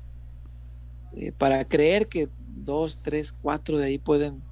eh, 1.14 1.32
para 1.32 1.64
creer 1.64 2.10
que 2.10 2.28
dos, 2.46 3.00
tres, 3.02 3.32
cuatro 3.32 3.78
de 3.78 3.86
ahí 3.86 3.98
pueden, 3.98 4.44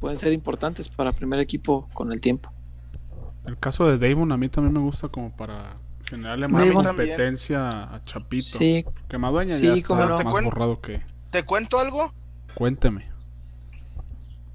pueden 0.00 0.16
ser 0.16 0.32
importantes 0.32 0.88
para 0.88 1.12
primer 1.12 1.38
equipo 1.38 1.88
con 1.94 2.10
el 2.10 2.20
tiempo. 2.20 2.52
El 3.46 3.56
caso 3.56 3.86
de 3.86 3.98
Damon 3.98 4.32
a 4.32 4.36
mí 4.36 4.48
también 4.48 4.72
me 4.72 4.80
gusta 4.80 5.06
como 5.06 5.30
para 5.30 5.76
generarle 6.08 6.48
más 6.48 6.68
competencia 6.72 7.94
a 7.94 8.02
Chapito. 8.04 8.48
Sí. 8.48 8.84
Que 9.08 9.16
Madueña 9.16 9.56
ya 9.56 9.74
está 9.74 9.94
más 9.94 10.42
borrado 10.42 10.80
que... 10.80 11.02
¿Te 11.30 11.44
cuento 11.44 11.78
algo? 11.78 12.12
Cuénteme. 12.56 13.06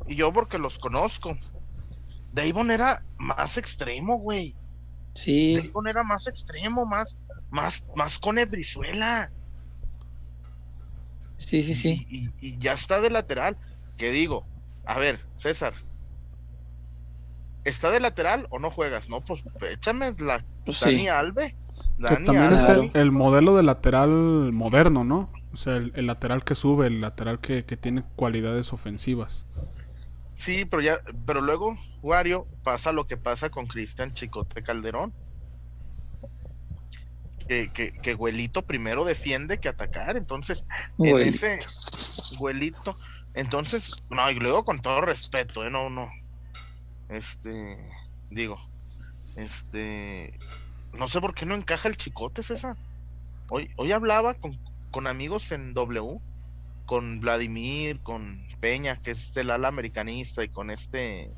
Y 0.05 0.15
yo 0.15 0.33
porque 0.33 0.57
los 0.57 0.79
conozco. 0.79 1.37
Damon 2.33 2.71
era 2.71 3.05
más 3.17 3.57
extremo, 3.57 4.17
güey. 4.17 4.53
Sí. 5.15 5.71
Era 5.89 6.03
más 6.03 6.27
extremo, 6.27 6.85
más, 6.85 7.17
más, 7.49 7.83
más 7.95 8.19
con 8.19 8.37
Ebrizuela. 8.37 9.31
Sí, 11.37 11.61
sí, 11.61 11.73
sí. 11.73 12.31
Y, 12.41 12.57
ya 12.59 12.73
está 12.73 13.01
de 13.01 13.09
lateral. 13.09 13.57
¿Qué 13.97 14.11
digo? 14.11 14.45
A 14.85 14.99
ver, 14.99 15.21
César. 15.35 15.73
¿Está 17.63 17.89
de 17.91 17.99
lateral 17.99 18.45
o 18.51 18.59
no 18.59 18.69
juegas? 18.69 19.09
No, 19.09 19.21
pues 19.21 19.43
échame 19.71 20.13
la 20.19 20.45
pues 20.65 20.81
Dani 20.81 21.07
Alve. 21.07 21.55
también 21.99 22.53
es 22.53 22.67
el, 22.93 23.11
modelo 23.11 23.55
de 23.55 23.63
lateral 23.63 24.09
moderno, 24.53 25.03
¿no? 25.03 25.31
O 25.51 25.57
sea, 25.57 25.77
el, 25.77 26.05
lateral 26.05 26.43
que 26.43 26.53
sube, 26.53 26.87
el 26.87 27.01
lateral 27.01 27.39
que, 27.39 27.63
tiene 27.63 28.03
cualidades 28.15 28.71
ofensivas. 28.73 29.47
Sí, 30.35 30.65
pero 30.65 30.81
ya, 30.81 30.99
pero 31.25 31.41
luego, 31.41 31.77
Wario, 32.01 32.47
pasa 32.63 32.91
lo 32.91 33.07
que 33.07 33.17
pasa 33.17 33.49
con 33.49 33.67
Cristian 33.67 34.13
Chicote 34.13 34.61
Calderón 34.61 35.13
que, 37.47 37.93
que, 38.01 38.61
primero 38.65 39.05
defiende 39.05 39.59
que 39.59 39.69
atacar. 39.69 40.17
Entonces, 40.17 40.65
en 40.97 41.17
ese 41.19 41.59
Güelito, 42.37 42.97
entonces, 43.33 44.03
no, 44.09 44.29
y 44.31 44.35
luego 44.35 44.65
con 44.65 44.81
todo 44.81 45.01
respeto, 45.01 45.65
¿eh? 45.65 45.69
No, 45.69 45.89
no. 45.89 46.09
Este, 47.09 47.77
digo, 48.29 48.59
este, 49.35 50.39
no 50.93 51.07
sé 51.07 51.21
por 51.21 51.35
qué 51.35 51.45
no 51.45 51.55
encaja 51.55 51.87
el 51.87 51.97
chicote, 51.97 52.41
César. 52.41 52.75
Hoy, 53.49 53.69
hoy 53.75 53.91
hablaba 53.91 54.33
con, 54.33 54.59
con 54.89 55.05
amigos 55.05 55.51
en 55.51 55.73
W, 55.73 56.19
con 56.85 57.19
Vladimir, 57.19 57.99
con 58.01 58.45
Peña, 58.59 59.01
que 59.01 59.11
es 59.11 59.35
el 59.37 59.51
ala 59.51 59.67
americanista, 59.67 60.43
y 60.43 60.49
con 60.49 60.69
este 60.69 61.31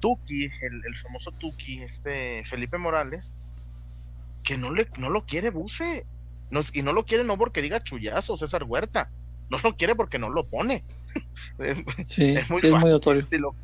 Tuki, 0.00 0.44
el, 0.44 0.82
el 0.84 0.96
famoso 0.96 1.32
Tuki, 1.32 1.82
este 1.82 2.44
Felipe 2.44 2.78
Morales, 2.78 3.32
que 4.42 4.58
no, 4.58 4.72
le, 4.72 4.88
no 4.98 5.10
lo 5.10 5.24
quiere 5.24 5.50
Buse. 5.50 6.06
No, 6.50 6.60
y 6.72 6.82
no 6.82 6.92
lo 6.92 7.06
quiere 7.06 7.24
no 7.24 7.38
porque 7.38 7.62
diga 7.62 7.82
chullazo 7.82 8.36
César 8.36 8.64
Huerta. 8.64 9.10
No 9.48 9.58
lo 9.62 9.76
quiere 9.76 9.94
porque 9.94 10.18
no 10.18 10.28
lo 10.28 10.46
pone. 10.46 10.84
es, 11.58 12.50
muy, 12.50 12.60
notorio. 12.62 13.24
Si 13.24 13.38
lo, 13.38 13.54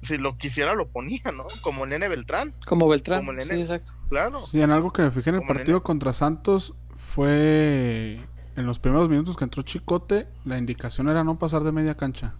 si 0.00 0.16
lo 0.16 0.36
quisiera 0.38 0.74
lo 0.74 0.88
ponía, 0.88 1.32
¿no? 1.34 1.44
Como 1.60 1.84
Nene 1.84 2.08
Beltrán. 2.08 2.54
Como 2.64 2.88
Beltrán. 2.88 3.26
sí, 3.40 3.60
exacto. 3.60 3.92
Claro. 4.08 4.44
Y 4.52 4.60
en 4.62 4.70
algo 4.70 4.92
que 4.92 5.02
me 5.02 5.10
fijé 5.10 5.30
en 5.30 5.36
el 5.36 5.46
partido 5.46 5.82
contra 5.82 6.12
Santos 6.12 6.74
fue 6.96 8.20
en 8.58 8.66
los 8.66 8.80
primeros 8.80 9.08
minutos 9.08 9.36
que 9.36 9.44
entró 9.44 9.62
Chicote, 9.62 10.26
la 10.44 10.58
indicación 10.58 11.08
era 11.08 11.22
no 11.22 11.38
pasar 11.38 11.62
de 11.62 11.70
media 11.70 11.94
cancha. 11.96 12.34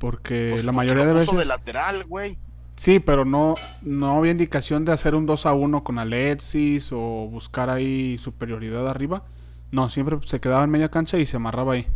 Porque 0.00 0.48
pues 0.50 0.64
la 0.64 0.72
mayoría 0.72 1.06
de 1.06 1.14
veces. 1.14 1.38
de 1.38 1.44
lateral, 1.44 2.04
güey. 2.04 2.36
Sí, 2.74 2.98
pero 2.98 3.24
no, 3.24 3.54
no 3.82 4.18
había 4.18 4.32
indicación 4.32 4.84
de 4.84 4.90
hacer 4.90 5.14
un 5.14 5.24
2 5.26 5.46
a 5.46 5.52
1 5.54 5.84
con 5.84 6.00
Alexis 6.00 6.90
o 6.92 7.28
buscar 7.30 7.70
ahí 7.70 8.18
superioridad 8.18 8.88
arriba. 8.88 9.22
No, 9.70 9.88
siempre 9.88 10.18
se 10.24 10.40
quedaba 10.40 10.64
en 10.64 10.70
media 10.70 10.90
cancha 10.90 11.18
y 11.18 11.26
se 11.26 11.36
amarraba 11.36 11.74
ahí. 11.74 11.86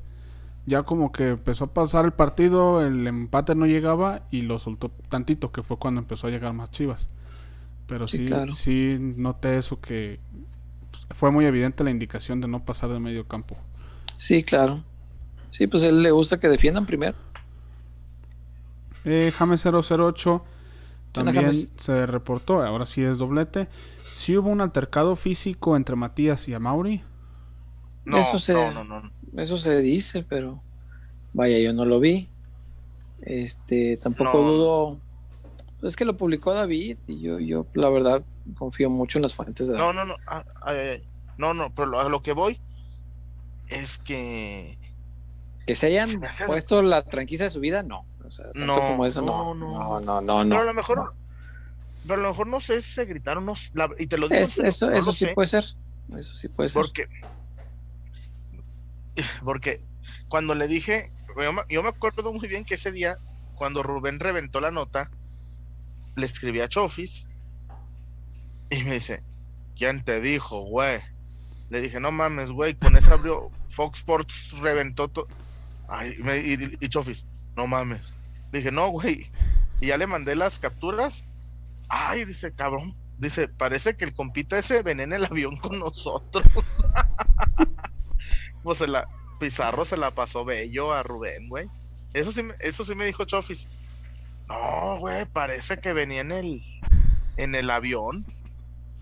Ya 0.67 0.85
como 0.85 1.11
que 1.11 1.31
empezó 1.31 1.65
a 1.65 1.75
pasar 1.75 2.05
el 2.05 2.13
partido, 2.13 2.81
el 2.81 3.09
empate 3.09 3.57
no 3.57 3.67
llegaba 3.67 4.23
y 4.31 4.43
lo 4.43 4.61
soltó 4.61 4.93
tantito, 5.09 5.51
que 5.51 5.65
fue 5.65 5.79
cuando 5.79 6.01
empezó 6.01 6.29
a 6.29 6.31
llegar 6.31 6.53
más 6.53 6.71
Chivas. 6.71 7.09
Pero 7.89 8.07
sí, 8.07 8.29
sí, 8.55 8.97
noté 9.01 9.59
eso 9.59 9.81
que 9.81 10.21
fue 11.11 11.31
muy 11.31 11.45
evidente 11.45 11.85
la 11.85 11.91
indicación 11.91 12.41
de 12.41 12.49
no 12.49 12.65
pasar 12.65 12.91
de 12.91 13.01
medio 13.01 13.27
campo. 13.27 13.57
Sí, 14.17 14.43
claro. 14.43 14.83
Sí, 15.49 15.67
pues 15.67 15.85
a 15.85 15.89
él 15.89 16.03
le 16.03 16.11
gusta 16.11 16.39
que 16.39 16.49
defiendan 16.49 16.87
primero. 16.87 17.15
Eh, 19.05 19.33
James 19.37 19.65
008 19.65 20.45
también 21.13 21.53
se 21.77 22.07
reportó, 22.07 22.63
ahora 22.63 22.87
sí 22.87 23.03
es 23.03 23.19
doblete. 23.19 23.69
Si 24.11 24.37
hubo 24.37 24.49
un 24.51 24.61
altercado 24.61 25.15
físico 25.17 25.77
entre 25.77 25.97
Matías 25.97 26.49
y 26.49 26.55
Amauri. 26.55 27.03
No, 28.05 28.19
eso 28.19 28.39
se, 28.39 28.55
Eso 29.37 29.57
se 29.57 29.79
dice, 29.79 30.25
pero 30.29 30.63
vaya, 31.33 31.59
yo 31.59 31.73
no 31.73 31.85
lo 31.85 32.01
vi. 32.01 32.29
Este, 33.21 33.97
tampoco 33.97 34.39
dudo. 34.43 35.01
Es 35.83 35.97
que 35.97 36.05
lo 36.05 36.17
publicó 36.17 36.55
David 36.55 36.99
y 37.07 37.21
yo, 37.21 37.39
yo 37.39 37.67
la 37.75 37.91
verdad 37.91 38.23
confío 38.57 38.89
mucho 38.91 39.19
en 39.19 39.23
las 39.23 39.35
fuentes 39.35 39.69
de 39.69 39.77
No, 39.77 39.93
no, 39.93 40.05
no. 40.05 40.17
Ah, 40.27 40.45
no, 41.39 41.53
no, 41.53 41.75
pero 41.75 42.01
a 42.01 42.09
lo 42.09 42.23
que 42.23 42.33
voy 42.33 42.61
es 43.69 43.99
que. 43.99 44.79
Que 45.67 45.75
se 45.75 45.89
hayan 45.89 46.21
puesto 46.47 46.81
la 46.83 47.03
tranquila 47.03 47.45
de 47.45 47.51
su 47.51 47.61
vida, 47.61 47.83
no 47.83 48.07
no, 48.55 48.75
como 48.75 49.07
eso, 49.07 49.23
no. 49.23 49.55
No, 49.55 50.01
no, 50.01 50.21
no, 50.21 50.49
Pero 50.49 50.61
a 50.61 50.65
lo 50.65 50.75
mejor, 50.75 51.15
pero 52.07 52.21
a 52.21 52.23
lo 52.23 52.29
mejor 52.31 52.47
no 52.47 52.61
sé, 52.61 52.83
se 52.83 53.05
gritaron, 53.05 53.47
y 53.99 54.07
te 54.07 54.19
lo 54.19 54.29
digo. 54.29 54.41
eso 54.41 54.65
eso 54.65 55.13
sí 55.13 55.27
puede 55.35 55.49
ser. 55.49 55.65
Eso 56.17 56.35
sí 56.35 56.49
puede 56.49 56.69
ser. 56.69 56.83
Porque, 56.83 57.09
porque 59.45 59.81
cuando 60.29 60.55
le 60.55 60.69
dije, 60.69 61.11
yo 61.69 61.83
me, 61.83 61.89
acuerdo 61.89 62.33
muy 62.33 62.49
bien 62.49 62.65
que 62.65 62.75
ese 62.75 62.93
día, 62.93 63.19
cuando 63.55 63.83
Rubén 63.83 64.21
reventó 64.21 64.61
la 64.61 64.71
nota, 64.71 65.11
le 66.17 66.27
escribí 66.27 66.61
a 66.61 66.69
Chofis 66.69 67.27
y 68.71 68.83
me 68.83 68.95
dice, 68.95 69.23
¿quién 69.77 70.03
te 70.03 70.21
dijo, 70.21 70.63
güey? 70.63 71.01
Le 71.71 71.81
dije, 71.81 72.01
no 72.01 72.11
mames, 72.11 72.51
güey, 72.51 72.75
con 72.75 72.97
ese 72.97 73.13
abrió 73.13 73.51
Fox 73.69 73.99
Sports 73.99 74.57
reventó 74.61 75.09
todo. 75.09 75.29
Ay, 75.89 76.17
y, 76.81 76.89
Chofis, 76.89 77.27
no 77.57 77.67
mames. 77.67 78.17
dije, 78.53 78.73
no, 78.73 78.89
güey. 78.89 79.27
Y 79.81 79.89
ya 79.89 79.99
le 79.99 80.07
mandé 80.07 80.35
las 80.35 80.59
capturas. 80.59 81.25
Ay, 81.89 82.25
dice, 82.25 82.53
cabrón. 82.53 82.97
Dice, 83.19 83.49
parece 83.49 83.97
que 83.97 84.05
el 84.05 84.13
compita 84.13 84.59
ese 84.59 84.83
venena 84.83 85.17
el 85.17 85.25
avión 85.25 85.57
con 85.57 85.79
nosotros. 85.79 86.45
pues 88.63 88.79
se 88.79 88.89
la, 88.89 89.09
Pizarro 89.39 89.85
se 89.85 89.97
la 89.97 90.11
pasó 90.11 90.45
bello 90.45 90.93
a 90.93 91.03
Rubén, 91.03 91.49
güey. 91.49 91.67
Eso 92.15 92.33
sí, 92.33 92.43
eso 92.61 92.85
sí 92.85 92.95
me 92.95 93.07
dijo 93.07 93.25
Chofis. 93.25 93.69
No, 94.49 94.99
güey, 94.99 95.27
parece 95.27 95.79
que 95.79 95.93
venía 95.93 96.21
en 96.21 96.33
el, 96.33 96.63
en 97.37 97.55
el 97.55 97.71
avión. 97.71 98.25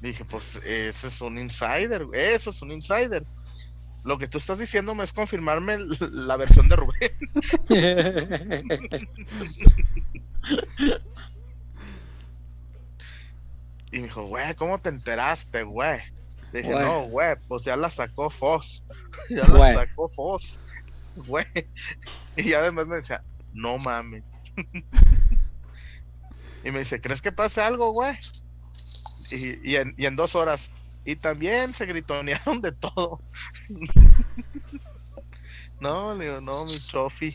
dije, 0.00 0.24
pues 0.24 0.56
ese 0.64 1.08
es 1.08 1.20
un 1.20 1.38
insider, 1.38 2.06
eso 2.12 2.50
es 2.50 2.62
un 2.62 2.72
insider. 2.72 3.24
Lo 4.04 4.18
que 4.18 4.28
tú 4.28 4.36
estás 4.38 4.58
diciéndome 4.58 5.04
es 5.04 5.14
confirmarme 5.14 5.78
la 6.10 6.36
versión 6.36 6.68
de 6.68 6.76
Rubén. 6.76 7.10
y 13.90 13.96
me 13.96 14.02
dijo, 14.02 14.24
güey, 14.24 14.54
¿cómo 14.56 14.78
te 14.78 14.90
enteraste, 14.90 15.62
güey? 15.62 16.00
Dije, 16.52 16.68
no, 16.68 17.04
güey, 17.04 17.34
pues 17.48 17.64
ya 17.64 17.76
la 17.76 17.88
sacó 17.88 18.28
Foss. 18.28 18.84
ya 19.30 19.42
la 19.48 19.72
sacó 19.72 20.06
Foss. 20.08 20.60
Güey. 21.16 21.46
Y 22.36 22.52
además 22.52 22.88
me 22.88 22.96
decía, 22.96 23.22
no 23.54 23.78
mames. 23.78 24.52
y 26.64 26.70
me 26.70 26.80
dice, 26.80 27.00
¿crees 27.00 27.22
que 27.22 27.32
pase 27.32 27.62
algo, 27.62 27.92
güey? 27.92 28.18
Y, 29.30 29.76
en, 29.76 29.94
y 29.96 30.06
en 30.06 30.16
dos 30.16 30.36
horas, 30.36 30.70
y 31.04 31.16
también 31.16 31.72
se 31.72 31.86
gritonearon 31.86 32.60
de 32.60 32.72
todo. 32.72 33.20
no, 35.80 36.14
le 36.14 36.26
digo, 36.26 36.40
no, 36.40 36.64
mi 36.64 36.78
chofi. 36.78 37.34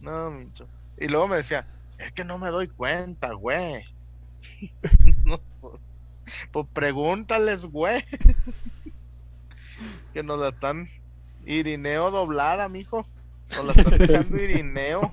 No, 0.00 0.30
mi 0.30 0.52
chofi. 0.52 0.70
Y 0.98 1.08
luego 1.08 1.28
me 1.28 1.36
decía, 1.36 1.66
es 1.98 2.12
que 2.12 2.24
no 2.24 2.38
me 2.38 2.48
doy 2.48 2.68
cuenta, 2.68 3.32
güey. 3.32 3.84
no, 5.24 5.40
pues, 5.60 5.92
pues, 6.52 6.66
pregúntales, 6.72 7.66
güey. 7.66 8.04
que 10.12 10.22
nos 10.22 10.38
la 10.38 10.48
están 10.48 10.88
Irineo 11.44 12.10
doblada, 12.10 12.68
mijo. 12.68 13.06
Nos 13.56 13.64
la 13.64 13.72
están 13.72 13.98
dejando 13.98 14.42
Irineo. 14.42 15.12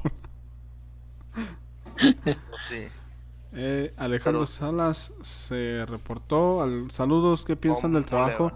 Pues 1.96 2.38
sí. 2.68 2.88
Eh, 3.58 3.94
Alejandro 3.96 4.46
Salas 4.46 5.14
se 5.22 5.86
reportó. 5.86 6.62
Al, 6.62 6.92
saludos, 6.92 7.46
¿qué 7.46 7.56
piensan 7.56 7.94
del 7.94 8.06
trabajo 8.06 8.52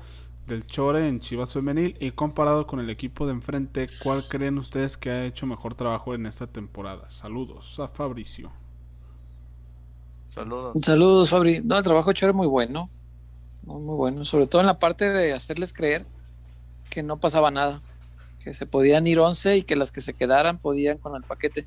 del 0.46 0.66
Chore 0.68 1.08
en 1.08 1.22
Chivas 1.22 1.54
Femenil? 1.54 1.96
Y 2.02 2.12
comparado 2.12 2.68
con 2.68 2.82
el 2.82 2.90
equipo 2.90 3.26
de 3.26 3.32
enfrente, 3.32 3.88
¿cuál 4.04 4.24
creen 4.28 4.58
ustedes 4.58 4.98
que 4.98 5.10
ha 5.10 5.26
hecho 5.26 5.46
mejor 5.46 5.76
trabajo 5.76 6.14
en 6.14 6.26
esta 6.26 6.48
temporada? 6.48 7.10
Saludos 7.10 7.80
a 7.80 7.88
Fabricio. 7.88 8.52
Saludos. 10.28 10.76
Saludos, 10.82 11.30
Fabri. 11.30 11.62
No, 11.64 11.78
el 11.78 11.84
trabajo 11.84 12.10
de 12.10 12.14
Chore 12.14 12.32
es 12.32 12.36
muy 12.36 12.48
bueno. 12.48 12.90
Muy, 13.64 13.82
muy 13.82 13.96
bueno. 13.96 14.26
Sobre 14.26 14.48
todo 14.48 14.62
en 14.62 14.68
la 14.68 14.80
parte 14.80 15.10
de 15.10 15.34
hacerles 15.34 15.74
creer 15.74 16.06
que 16.90 17.04
no 17.04 17.20
pasaba 17.20 17.52
nada. 17.52 17.82
Que 18.44 18.54
se 18.54 18.66
podían 18.66 19.08
ir 19.08 19.20
11 19.20 19.58
y 19.58 19.64
que 19.64 19.76
las 19.76 19.92
que 19.92 20.02
se 20.02 20.14
quedaran 20.14 20.60
podían 20.60 20.98
con 20.98 21.16
el 21.16 21.24
paquete 21.24 21.66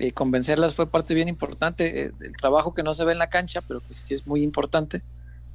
y 0.00 0.12
convencerlas 0.12 0.74
fue 0.74 0.86
parte 0.86 1.14
bien 1.14 1.28
importante. 1.28 2.04
Eh, 2.04 2.12
el 2.20 2.32
trabajo 2.36 2.74
que 2.74 2.82
no 2.82 2.94
se 2.94 3.04
ve 3.04 3.12
en 3.12 3.18
la 3.18 3.30
cancha, 3.30 3.60
pero 3.66 3.80
que 3.80 3.94
sí 3.94 4.14
es 4.14 4.26
muy 4.26 4.42
importante. 4.42 5.00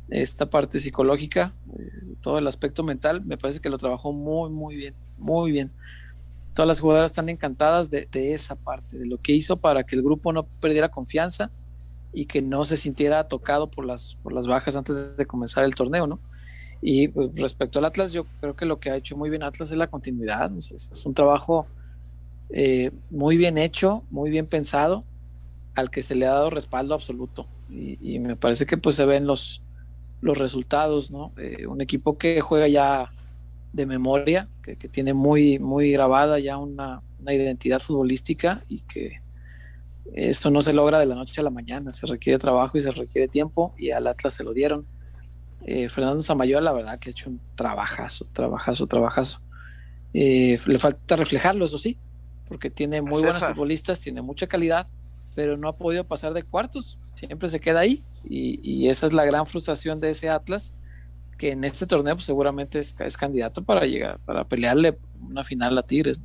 Esta 0.09 0.45
parte 0.45 0.79
psicológica, 0.79 1.53
eh, 1.77 2.15
todo 2.21 2.37
el 2.37 2.47
aspecto 2.47 2.83
mental, 2.83 3.23
me 3.23 3.37
parece 3.37 3.59
que 3.59 3.69
lo 3.69 3.77
trabajó 3.77 4.11
muy, 4.11 4.49
muy 4.49 4.75
bien, 4.75 4.93
muy 5.17 5.51
bien. 5.51 5.71
Todas 6.53 6.67
las 6.67 6.79
jugadoras 6.79 7.11
están 7.11 7.29
encantadas 7.29 7.89
de, 7.89 8.07
esa 8.13 8.55
parte, 8.55 8.97
de 8.97 9.05
lo 9.05 9.17
que 9.17 9.31
hizo 9.31 9.57
para 9.57 9.83
que 9.83 9.95
el 9.95 10.03
grupo 10.03 10.31
no 10.33 10.43
perdiera 10.43 10.89
confianza 10.89 11.49
y 12.11 12.25
que 12.25 12.43
no 12.43 12.63
se 12.63 12.77
sintiera 12.77 13.27
tocado 13.27 13.71
por 13.71 13.85
las, 13.85 14.17
por 14.21 14.33
las 14.33 14.45
bajas 14.45 14.75
antes 14.75 15.17
de 15.17 15.25
comenzar 15.25 15.63
el 15.63 15.73
torneo, 15.73 16.05
¿no? 16.05 16.19
Y 16.79 17.07
pues, 17.07 17.31
respecto 17.35 17.79
al 17.79 17.85
Atlas, 17.85 18.11
yo 18.11 18.25
creo 18.39 18.55
que 18.55 18.65
lo 18.65 18.79
que 18.79 18.91
ha 18.91 18.97
hecho 18.97 19.17
muy 19.17 19.31
bien 19.31 19.41
Atlas 19.41 19.71
es 19.71 19.77
la 19.77 19.87
continuidad. 19.87 20.51
es 20.57 21.05
un 21.05 21.13
trabajo 21.15 21.65
eh, 22.49 22.91
muy 23.09 23.37
bien 23.37 23.57
hecho, 23.57 24.03
muy 24.09 24.29
bien 24.29 24.45
pensado, 24.45 25.03
al 25.75 25.89
que 25.89 26.01
se 26.01 26.15
le 26.15 26.25
ha 26.25 26.33
dado 26.33 26.49
respaldo 26.49 26.93
absoluto. 26.93 27.47
Y, 27.69 28.19
me 28.19 28.35
parece 28.35 28.67
que 28.67 28.77
pues 28.77 28.95
se 28.95 29.05
ven 29.05 29.25
los, 29.25 29.63
los 30.21 30.37
resultados, 30.37 31.09
¿no? 31.09 31.31
Eh, 31.37 31.65
un 31.65 31.81
equipo 31.81 32.19
que 32.19 32.39
juega 32.41 32.67
ya 32.67 33.11
de 33.71 33.87
memoria, 33.87 34.47
que, 34.61 34.75
tiene 34.75 35.15
muy, 35.15 35.57
muy 35.57 35.91
grabada 35.91 36.37
ya 36.37 36.57
una, 36.57 37.01
identidad 37.25 37.79
futbolística 37.79 38.63
y 38.67 38.81
que 38.81 39.21
esto 40.13 40.51
no 40.51 40.61
se 40.61 40.73
logra 40.73 40.99
de 40.99 41.07
la 41.07 41.15
noche 41.15 41.41
a 41.41 41.43
la 41.43 41.49
mañana, 41.49 41.91
se 41.91 42.05
requiere 42.05 42.37
trabajo 42.37 42.77
y 42.77 42.81
se 42.81 42.91
requiere 42.91 43.27
tiempo 43.27 43.73
y 43.77 43.89
al 43.89 44.05
Atlas 44.05 44.35
se 44.35 44.43
lo 44.43 44.53
dieron. 44.53 44.85
Eh, 45.65 45.89
Fernando 45.89 46.21
Samayoa, 46.21 46.61
la 46.61 46.73
verdad 46.73 46.99
que 46.99 47.09
ha 47.09 47.11
hecho 47.11 47.31
un 47.31 47.39
trabajazo, 47.55 48.27
trabajazo, 48.31 48.85
trabajazo. 48.85 49.39
le 50.13 50.77
falta 50.77 51.15
reflejarlo, 51.15 51.65
eso 51.65 51.79
sí, 51.79 51.97
porque 52.53 52.69
tiene 52.69 53.01
muy 53.01 53.19
buenos 53.19 53.43
futbolistas, 53.43 53.99
tiene 53.99 54.21
mucha 54.21 54.45
calidad, 54.45 54.85
pero 55.33 55.57
no 55.57 55.67
ha 55.67 55.75
podido 55.75 56.03
pasar 56.03 56.35
de 56.35 56.43
cuartos, 56.43 56.99
siempre 57.15 57.47
se 57.47 57.59
queda 57.59 57.79
ahí 57.79 58.03
y, 58.23 58.87
esa 58.89 59.07
es 59.07 59.13
la 59.13 59.25
gran 59.25 59.47
frustración 59.47 59.99
de 59.99 60.11
ese 60.11 60.29
Atlas, 60.29 60.71
que 61.39 61.51
en 61.51 61.63
este 61.63 61.87
torneo 61.87 62.13
pues, 62.13 62.27
seguramente 62.27 62.77
es, 62.77 63.17
candidato 63.17 63.63
para 63.63 63.87
llegar, 63.87 64.19
para 64.19 64.47
pelearle 64.47 64.99
una 65.19 65.43
final 65.43 65.75
a 65.79 65.81
Tigres. 65.81 66.21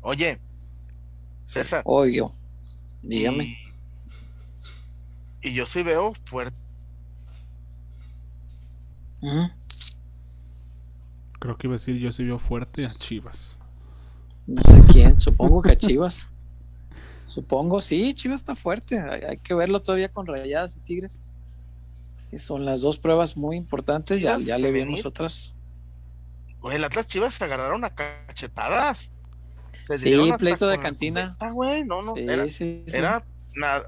Oye, 0.00 0.38
César. 1.44 1.82
Oye, 1.84 2.22
dígame. 3.02 3.58
Y, 5.42 5.54
yo 5.54 5.66
sí 5.66 5.82
veo 5.82 6.14
fuerte. 6.22 6.56
Creo 11.40 11.56
que 11.58 11.66
iba 11.66 11.74
a 11.74 11.78
decir 11.78 11.96
yo 11.96 12.12
sí 12.12 12.22
veo 12.22 12.38
fuerte 12.38 12.86
a 12.86 12.90
Chivas. 12.90 13.60
No 14.46 14.62
sé 14.62 14.80
quién, 14.92 15.20
supongo 15.20 15.62
que 15.62 15.72
a 15.72 15.76
Chivas. 15.76 16.30
Supongo, 17.26 17.80
sí, 17.80 18.14
Chivas 18.14 18.40
está 18.40 18.54
fuerte. 18.54 18.98
Hay, 18.98 19.38
que 19.38 19.54
verlo 19.54 19.82
todavía 19.82 20.08
con 20.08 20.26
Rayadas 20.26 20.76
y 20.76 20.80
Tigres. 20.80 21.22
Que 22.30 22.38
son 22.38 22.64
las 22.64 22.80
dos 22.80 22.98
pruebas 22.98 23.36
muy 23.36 23.56
importantes. 23.56 24.22
Ya, 24.22 24.38
ya 24.38 24.58
le 24.58 24.70
vimos 24.70 25.04
otras. 25.04 25.54
Oye, 26.60 26.76
el 26.76 26.84
Atlas 26.84 27.06
Chivas 27.06 27.34
se 27.34 27.44
agarraron 27.44 27.84
a 27.84 27.94
cachetadas. 27.94 29.12
sí, 29.94 30.32
pleito 30.38 30.66
de 30.68 30.80
cantina. 30.80 31.36
güey, 31.52 31.84
no, 31.84 32.00
no. 32.00 32.16
era, 32.16 32.46
era 32.86 33.24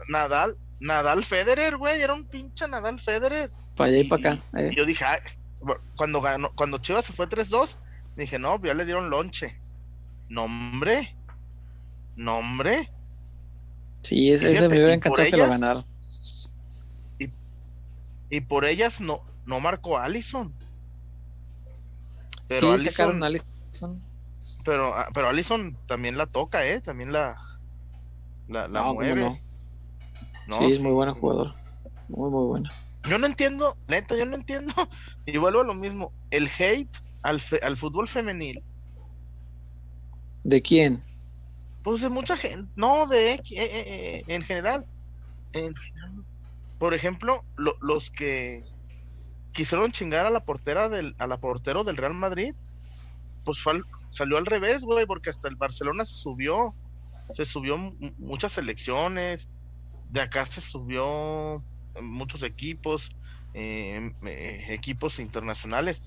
Nadal, 0.09 0.57
Nadal 0.81 1.25
Federer, 1.25 1.77
güey. 1.77 2.01
Era 2.01 2.15
un 2.15 2.25
pinche 2.25 2.69
Nadal 2.69 3.01
Federer. 3.01 3.51
Para 3.77 3.91
allá 3.91 3.99
y, 3.99 4.05
para 4.05 4.35
acá. 4.35 4.43
Eh. 4.59 4.73
yo 4.77 4.85
dije, 4.85 5.05
cuando 5.97 6.21
ganó, 6.21 6.53
cuando 6.55 6.79
Chivas 6.79 7.05
se 7.05 7.13
fue 7.13 7.29
3-2, 7.29 7.77
dije, 8.17 8.39
no, 8.39 8.63
ya 8.63 8.75
le 8.75 8.85
dieron 8.85 9.11
lonche. 9.11 9.59
Nombre. 10.29 11.15
Nombre. 12.17 12.91
Sí, 14.03 14.31
ese, 14.31 14.69
me 14.69 14.77
hubiera 14.77 14.95
encantado 14.95 15.29
que 15.31 15.37
lo 15.37 15.49
ganara. 15.49 15.85
Y, 18.31 18.41
por 18.43 18.67
ellas 18.67 19.01
no, 19.01 19.23
no 19.47 19.61
marcó 19.61 19.99
Allison. 19.99 20.53
Pero 22.47 22.79
sí, 22.79 22.89
Allison, 22.89 23.23
Allison. 23.23 24.03
Pero, 24.65 24.95
ah, 24.95 25.09
pero 25.15 25.29
Allison 25.29 25.77
también 25.87 26.19
la 26.19 26.27
toca, 26.27 26.67
¿eh? 26.67 26.81
También 26.81 27.11
la, 27.11 27.39
la, 28.49 28.69
mueve. 28.93 29.43
sí, 30.59 30.65
es 30.67 30.83
muy 30.83 30.93
buena 30.93 31.15
jugador. 31.15 31.55
Muy, 32.09 32.31
muy 32.31 32.47
buena. 32.47 32.73
Yo 33.09 33.19
no 33.19 33.27
entiendo, 33.27 33.77
neta, 33.87 34.17
yo 34.17 34.27
no 34.27 34.37
entiendo. 34.37 34.75
Y 35.27 35.37
vuelvo 35.39 35.61
a 35.61 35.65
lo 35.65 35.75
mismo. 35.75 36.13
El 36.31 36.49
hate 36.59 36.89
al, 37.23 37.41
al 37.63 37.77
fútbol 37.77 38.09
femenil 38.09 38.63
¿De 40.49 40.63
quién? 40.63 41.05
Pues 41.83 42.01
de 42.01 42.09
mucha 42.09 42.35
gente, 42.35 42.71
no, 42.75 43.07
de 43.07 43.33
eh, 43.35 43.43
eh, 43.51 43.85
eh, 43.87 44.25
en, 44.29 44.41
general. 44.41 44.87
Por 46.79 46.95
ejemplo, 46.95 47.45
los 47.57 48.11
que 48.11 48.65
quisieron 49.53 49.93
chingar 49.93 50.25
a 50.25 50.31
la 50.31 50.41
portera 50.41 50.89
del, 50.89 51.15
a 51.19 51.27
la 51.27 51.37
portero 51.37 51.85
del 51.85 51.99
Real 51.99 52.15
Madrid, 52.15 52.55
pues 53.45 53.63
salió 54.09 54.39
al 54.39 54.47
revés, 54.47 54.85
güey, 54.85 55.05
porque 55.05 55.29
hasta 55.29 55.49
el 55.49 55.57
Barcelona 55.57 56.07
se 56.07 56.15
subió, 56.15 56.75
se 57.35 57.45
subió 57.45 57.77
muchas 58.17 58.53
selecciones, 58.53 59.51
de 60.09 60.23
acá 60.23 60.47
se 60.47 60.63
subió 60.63 61.63
muchos 62.01 62.43
equipos, 62.43 63.11
equipos 63.53 65.19
internacionales 65.19 66.03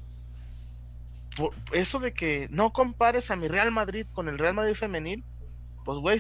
eso 1.71 1.99
de 1.99 2.13
que 2.13 2.47
no 2.49 2.73
compares 2.73 3.31
a 3.31 3.35
mi 3.35 3.47
Real 3.47 3.71
Madrid 3.71 4.05
con 4.13 4.27
el 4.27 4.37
Real 4.37 4.53
Madrid 4.53 4.75
femenil, 4.75 5.23
pues 5.85 5.99
güey, 5.99 6.19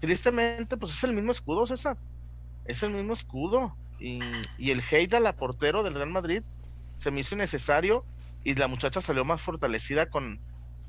tristemente, 0.00 0.76
pues 0.76 0.92
es 0.92 1.04
el 1.04 1.14
mismo 1.14 1.32
escudo, 1.32 1.66
César. 1.66 1.96
Es 2.64 2.82
el 2.82 2.90
mismo 2.90 3.12
escudo. 3.12 3.76
Y, 3.98 4.20
el 4.58 4.82
hate 4.90 5.14
a 5.14 5.20
la 5.20 5.34
portero 5.34 5.82
del 5.82 5.94
Real 5.94 6.10
Madrid 6.10 6.42
se 6.96 7.10
me 7.10 7.20
hizo 7.20 7.34
innecesario 7.34 8.04
y 8.44 8.54
la 8.54 8.68
muchacha 8.68 9.00
salió 9.00 9.24
más 9.24 9.42
fortalecida 9.42 10.06
con, 10.06 10.40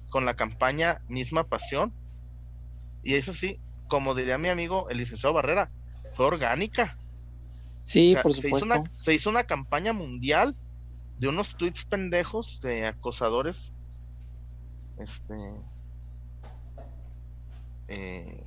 con 0.10 0.26
la 0.26 0.36
campaña 0.36 1.02
Misma 1.08 1.44
Pasión. 1.44 1.94
Y 3.04 3.16
eso 3.16 3.34
sí, 3.34 3.60
como 3.88 4.16
diría 4.16 4.38
mi 4.38 4.50
amigo 4.50 4.90
el 4.90 4.98
licenciado 4.98 5.34
Barrera, 5.34 5.72
fue 6.14 6.26
orgánica. 6.26 6.98
Sí, 7.86 8.16
por 8.22 8.34
supuesto. 8.34 8.60
Se 8.60 8.66
hizo, 8.66 8.66
una, 8.66 8.92
se 8.96 9.14
hizo 9.14 9.30
una 9.30 9.44
campaña 9.46 9.94
mundial 9.94 10.56
de 11.20 11.28
unos 11.28 11.56
tweets 11.56 11.86
pendejos 11.86 12.62
de 12.62 12.88
acosadores. 12.88 13.74
Este. 14.98 15.36
Eh, 17.88 18.44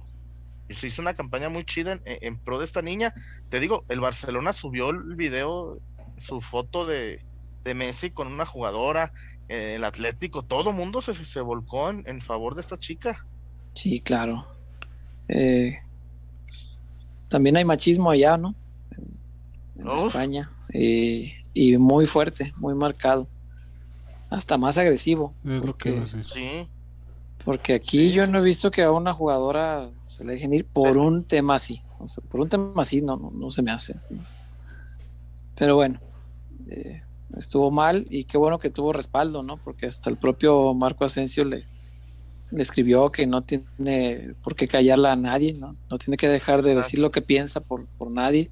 y 0.69 0.75
se 0.75 0.87
hizo 0.87 1.03
una 1.03 1.15
campaña 1.15 1.49
muy 1.49 1.65
chida 1.65 2.01
en, 2.05 2.39
pro 2.39 2.59
de 2.59 2.65
esta 2.65 2.83
niña. 2.83 3.15
Te 3.51 3.61
digo, 3.61 3.85
el 3.89 4.01
Barcelona 4.01 4.53
subió 4.53 4.91
el 4.91 5.17
video, 5.17 5.79
su 6.19 6.41
foto 6.41 6.87
de, 6.87 7.25
de 7.65 7.75
Messi 7.75 8.11
con 8.11 8.29
una 8.29 8.47
jugadora, 8.47 9.13
eh, 9.49 9.75
el 9.77 9.85
Atlético, 9.85 10.43
todo 10.43 10.73
mundo 10.73 11.03
se, 11.03 11.13
se 11.13 11.41
volcó 11.41 11.91
en, 11.91 12.23
favor 12.23 12.55
de 12.55 12.63
esta 12.63 12.79
chica. 12.79 13.27
Sí, 13.75 14.01
claro. 14.01 14.47
Eh, 15.29 15.79
también 17.29 17.57
hay 17.57 17.65
machismo 17.65 18.11
allá, 18.11 18.37
¿no? 18.39 18.55
En, 19.77 19.89
España. 20.07 20.51
Eh, 20.73 21.33
y 21.55 21.77
muy 21.77 22.07
fuerte, 22.07 22.53
muy 22.57 22.75
marcado. 22.75 23.29
Hasta 24.31 24.57
más 24.57 24.79
agresivo. 24.79 25.35
Es 25.45 25.65
lo 25.65 25.77
que 25.77 26.03
Sí. 26.27 26.69
Porque 27.45 27.75
aquí 27.75 28.13
yo 28.13 28.27
no 28.27 28.39
he 28.39 28.43
visto 28.43 28.71
que 28.71 28.83
a 28.83 28.93
una 28.93 29.13
jugadora 29.13 29.91
se 30.05 30.25
le 30.25 30.35
dejen 30.35 30.55
ir 30.55 30.65
por 30.65 30.97
un 30.97 31.25
tema 31.25 31.57
así. 31.57 31.83
O 31.99 32.09
sea, 32.09 32.23
por 32.29 32.41
un 32.41 32.49
tema 32.49 32.83
así 32.83 33.03
no, 33.03 33.17
no, 33.17 33.51
se 33.51 33.63
me 33.63 33.73
hace. 33.73 33.97
Pero 35.57 35.75
bueno, 35.75 36.01
eh, 36.69 37.03
estuvo 37.37 37.71
mal 37.71 38.07
y 38.11 38.25
qué 38.25 38.39
bueno 38.39 38.59
que 38.59 38.71
tuvo 38.71 38.93
respaldo, 38.93 39.43
¿no? 39.43 39.57
Porque 39.57 39.87
hasta 39.87 40.09
el 40.09 40.17
propio 40.17 40.73
Marco 40.75 41.05
Asensio 41.05 41.45
le, 41.45 41.67
le 42.53 42.63
escribió 42.63 43.11
que 43.11 43.27
no 43.27 43.43
tiene 43.43 44.35
por 44.43 44.55
qué 44.55 44.69
callarla 44.69 45.13
a 45.13 45.17
nadie, 45.17 45.53
¿no? 45.53 45.77
No 45.91 45.99
tiene 45.99 46.17
que 46.17 46.29
dejar 46.29 46.63
de 46.63 46.77
decir 46.77 47.01
lo 47.01 47.11
que 47.11 47.23
piensa 47.23 47.61
por, 47.61 47.87
por 47.99 48.11
nadie. 48.11 48.51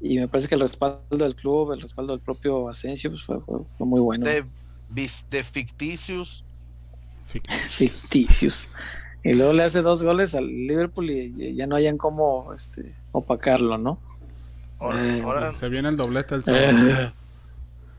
Y 0.00 0.18
me 0.18 0.28
parece 0.28 0.48
que 0.48 0.54
el 0.54 0.60
respaldo 0.60 1.16
del 1.16 1.34
club, 1.34 1.72
el 1.72 1.80
respaldo 1.80 2.12
del 2.12 2.20
propio 2.20 2.68
Asensio, 2.68 3.10
pues 3.10 3.22
fue, 3.22 3.40
fue, 3.40 3.86
muy 3.86 4.00
bueno. 4.00 4.26
De, 4.26 4.44
de 4.88 5.42
ficticios 5.42 6.44
Ficticios. 7.26 8.70
Y 9.22 9.34
luego 9.34 9.52
le 9.52 9.64
hace 9.64 9.82
dos 9.82 10.02
goles 10.02 10.34
al 10.34 10.46
Liverpool 10.46 11.10
y 11.10 11.56
ya 11.56 11.66
no 11.66 11.74
hayan 11.74 11.98
cómo 11.98 12.52
este, 12.54 12.94
opacarlo, 13.12 13.76
¿no? 13.76 13.98
Eh, 14.92 15.24
se 15.52 15.68
viene 15.68 15.88
el 15.88 15.96
doblete 15.96 16.36
el 16.36 16.44
sábado. 16.44 16.64
Eh, 16.64 17.12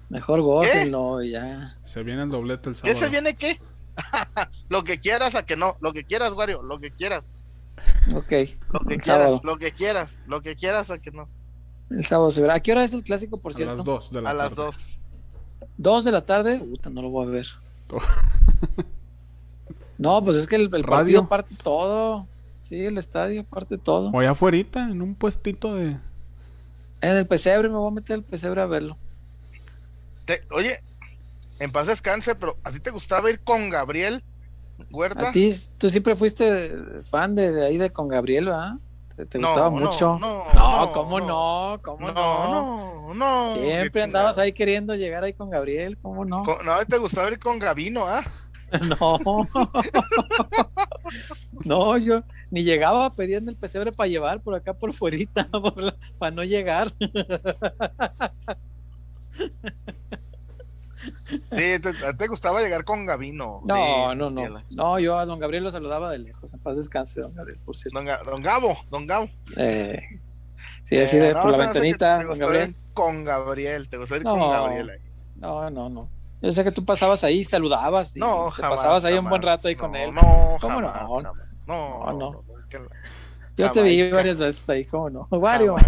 mejor 0.10 0.42
gócenlo 0.42 1.22
y 1.22 1.32
ya. 1.32 1.68
Se 1.84 2.04
viene 2.04 2.24
el 2.24 2.30
doblete 2.30 2.70
el 2.70 2.76
sábado. 2.76 2.94
¿Qué 2.94 3.06
se 3.06 3.10
viene 3.10 3.36
qué? 3.36 3.60
lo 4.70 4.84
que 4.84 5.00
quieras 5.00 5.36
a 5.36 5.46
que 5.46 5.58
no, 5.58 5.76
lo 5.82 5.92
que 5.92 6.06
quieras, 6.06 6.34
Wario, 6.34 6.62
lo 6.62 6.80
que 6.80 6.92
quieras. 6.92 7.30
Ok. 8.16 8.32
Lo 8.72 8.80
que 8.88 8.98
quieras, 8.98 9.44
lo 9.44 9.58
que 9.58 9.72
quieras, 9.72 10.18
lo 10.28 10.42
que 10.42 10.56
quieras 10.56 10.92
a 10.92 11.00
que 11.00 11.12
no. 11.12 11.28
El 11.90 12.06
sábado 12.06 12.32
se 12.32 12.42
verá. 12.42 12.56
¿A 12.56 12.60
qué 12.60 12.72
hora 12.72 12.84
es 12.84 12.94
el 12.94 13.04
clásico, 13.04 13.40
por 13.40 13.54
cierto? 13.54 13.74
A 13.74 13.76
las 13.78 13.86
2 13.86 14.12
de 14.12 14.22
la 14.22 14.30
a 14.30 14.34
tarde. 14.34 14.50
las 14.50 14.56
2. 14.56 15.00
¿2 15.80 16.04
de 16.04 16.12
la 16.12 16.26
tarde? 16.26 16.60
Puta, 16.60 16.90
no 16.90 17.02
lo 17.02 17.10
voy 17.10 17.28
a 17.28 17.30
ver. 17.30 17.48
no, 19.98 20.24
pues 20.24 20.38
es 20.38 20.48
que 20.48 20.58
el, 20.58 20.70
el 20.74 20.84
partido 20.84 21.28
parte 21.28 21.56
todo. 21.62 22.28
Sí, 22.60 22.86
el 22.86 22.98
estadio 22.98 23.44
parte 23.44 23.78
todo. 23.78 24.10
O 24.10 24.20
allá 24.20 24.32
afuera, 24.32 24.58
en 24.58 25.02
un 25.02 25.16
puestito 25.16 25.76
de. 25.76 25.98
En 27.00 27.12
el 27.16 27.28
pesebre, 27.28 27.70
me 27.70 27.76
voy 27.76 27.92
a 27.92 27.96
meter 27.96 28.18
el 28.18 28.24
pesebre 28.24 28.62
a 28.62 28.66
verlo. 28.66 28.98
oye, 30.52 30.82
en 31.60 31.72
paz 31.72 31.88
descanse, 31.88 32.36
pero 32.36 32.58
¿a 32.64 32.72
ti 32.72 32.80
te 32.80 32.90
gustaba 32.90 33.30
ir 33.30 33.40
con 33.40 33.70
Gabriel 33.70 34.24
Huerta? 34.92 35.30
A 35.30 35.32
ti, 35.32 35.54
tú 35.78 35.90
siempre 35.90 36.16
fuiste 36.16 36.76
fan 37.10 37.36
de, 37.36 37.66
ahí 37.66 37.78
de 37.78 37.92
con 37.92 38.08
Gabriel, 38.08 38.50
¿ah? 38.50 38.80
Te, 39.26 39.40
gustaba 39.40 39.70
mucho. 39.70 40.18
No, 40.20 40.46
no, 40.54 40.92
¿cómo 40.94 41.20
no? 41.20 41.80
¿Cómo 41.82 42.12
no? 42.12 42.14
No, 42.14 43.14
no. 43.14 43.52
Siempre 43.52 44.04
andabas 44.04 44.38
ahí 44.38 44.54
queriendo 44.54 44.96
llegar 44.96 45.24
ahí 45.24 45.34
con 45.34 45.50
Gabriel, 45.50 45.98
¿cómo 46.02 46.24
no? 46.24 46.44
No, 46.64 46.86
te 46.88 46.98
gustaba 46.98 47.30
ir 47.30 47.40
con 47.40 47.58
Gabino, 47.58 48.08
¿ah? 48.08 48.24
No. 49.00 49.18
no, 51.66 51.98
yo 51.98 52.22
ni 52.52 52.64
llegaba 52.64 53.16
pidiendo 53.16 53.50
el 53.50 53.58
pesebre 53.58 53.92
para 53.92 54.10
llevar 54.10 54.42
por 54.42 54.56
acá 54.56 54.74
por 54.74 54.94
fuerita, 54.94 55.50
para 56.20 56.32
no 56.32 56.44
llegar. 56.44 56.92
Sí, 61.28 61.80
te, 62.18 62.28
gustaba 62.28 62.62
llegar 62.62 62.84
con 62.84 63.06
Gabino. 63.06 63.62
No, 63.66 64.16
no, 64.16 64.30
no. 64.30 64.64
No, 64.72 65.00
yo 65.00 65.18
a 65.18 65.26
don 65.26 65.40
Gabriel 65.40 65.64
lo 65.64 65.72
saludaba 65.72 66.12
de 66.12 66.20
lejos. 66.20 66.54
En 66.54 66.60
paz 66.60 66.78
descanse, 66.78 67.22
don 67.22 67.34
Gabriel, 67.34 67.60
por 67.66 67.78
cierto. 67.78 68.00
Don, 68.26 68.42
Gabo, 68.42 68.78
don 68.90 69.08
Gabo. 69.08 69.30
Eh, 69.56 70.00
sí, 70.84 70.98
así 70.98 71.18
de 71.18 71.32
eh, 71.32 71.36
por 71.36 71.52
la 71.52 71.58
ventanita, 71.58 72.24
don 72.24 72.40
Gabriel. 72.40 72.76
Con 72.94 73.24
Gabriel, 73.24 73.90
te 73.90 73.98
gustaría 73.98 74.22
ir 74.22 74.28
con 74.28 74.50
Gabriel 74.50 74.90
ahí. 74.90 75.00
No, 75.36 75.70
no, 75.70 75.90
no. 75.90 76.10
Yo 76.42 76.52
sé 76.52 76.64
que 76.64 76.72
tú 76.72 76.86
pasabas 76.86 77.24
ahí, 77.24 77.44
saludabas. 77.44 78.16
Y 78.16 78.20
no, 78.20 78.52
te 78.56 78.62
pasabas 78.62 79.06
ahí 79.06 79.18
un 79.18 79.30
buen 79.30 79.42
rato 79.42 79.68
ahí 79.68 79.76
con 79.76 79.96
él. 79.96 80.14
No, 80.14 80.58
¿Cómo 80.62 80.82
no? 80.82 80.92
No, 81.68 82.14
no. 82.14 82.44
Yo 83.58 83.72
te 83.72 83.82
vi 83.82 84.10
varias 84.12 84.40
veces 84.40 84.70
ahí, 84.70 84.86
¿cómo 84.86 85.10
no? 85.10 85.28
Varios. 85.30 85.82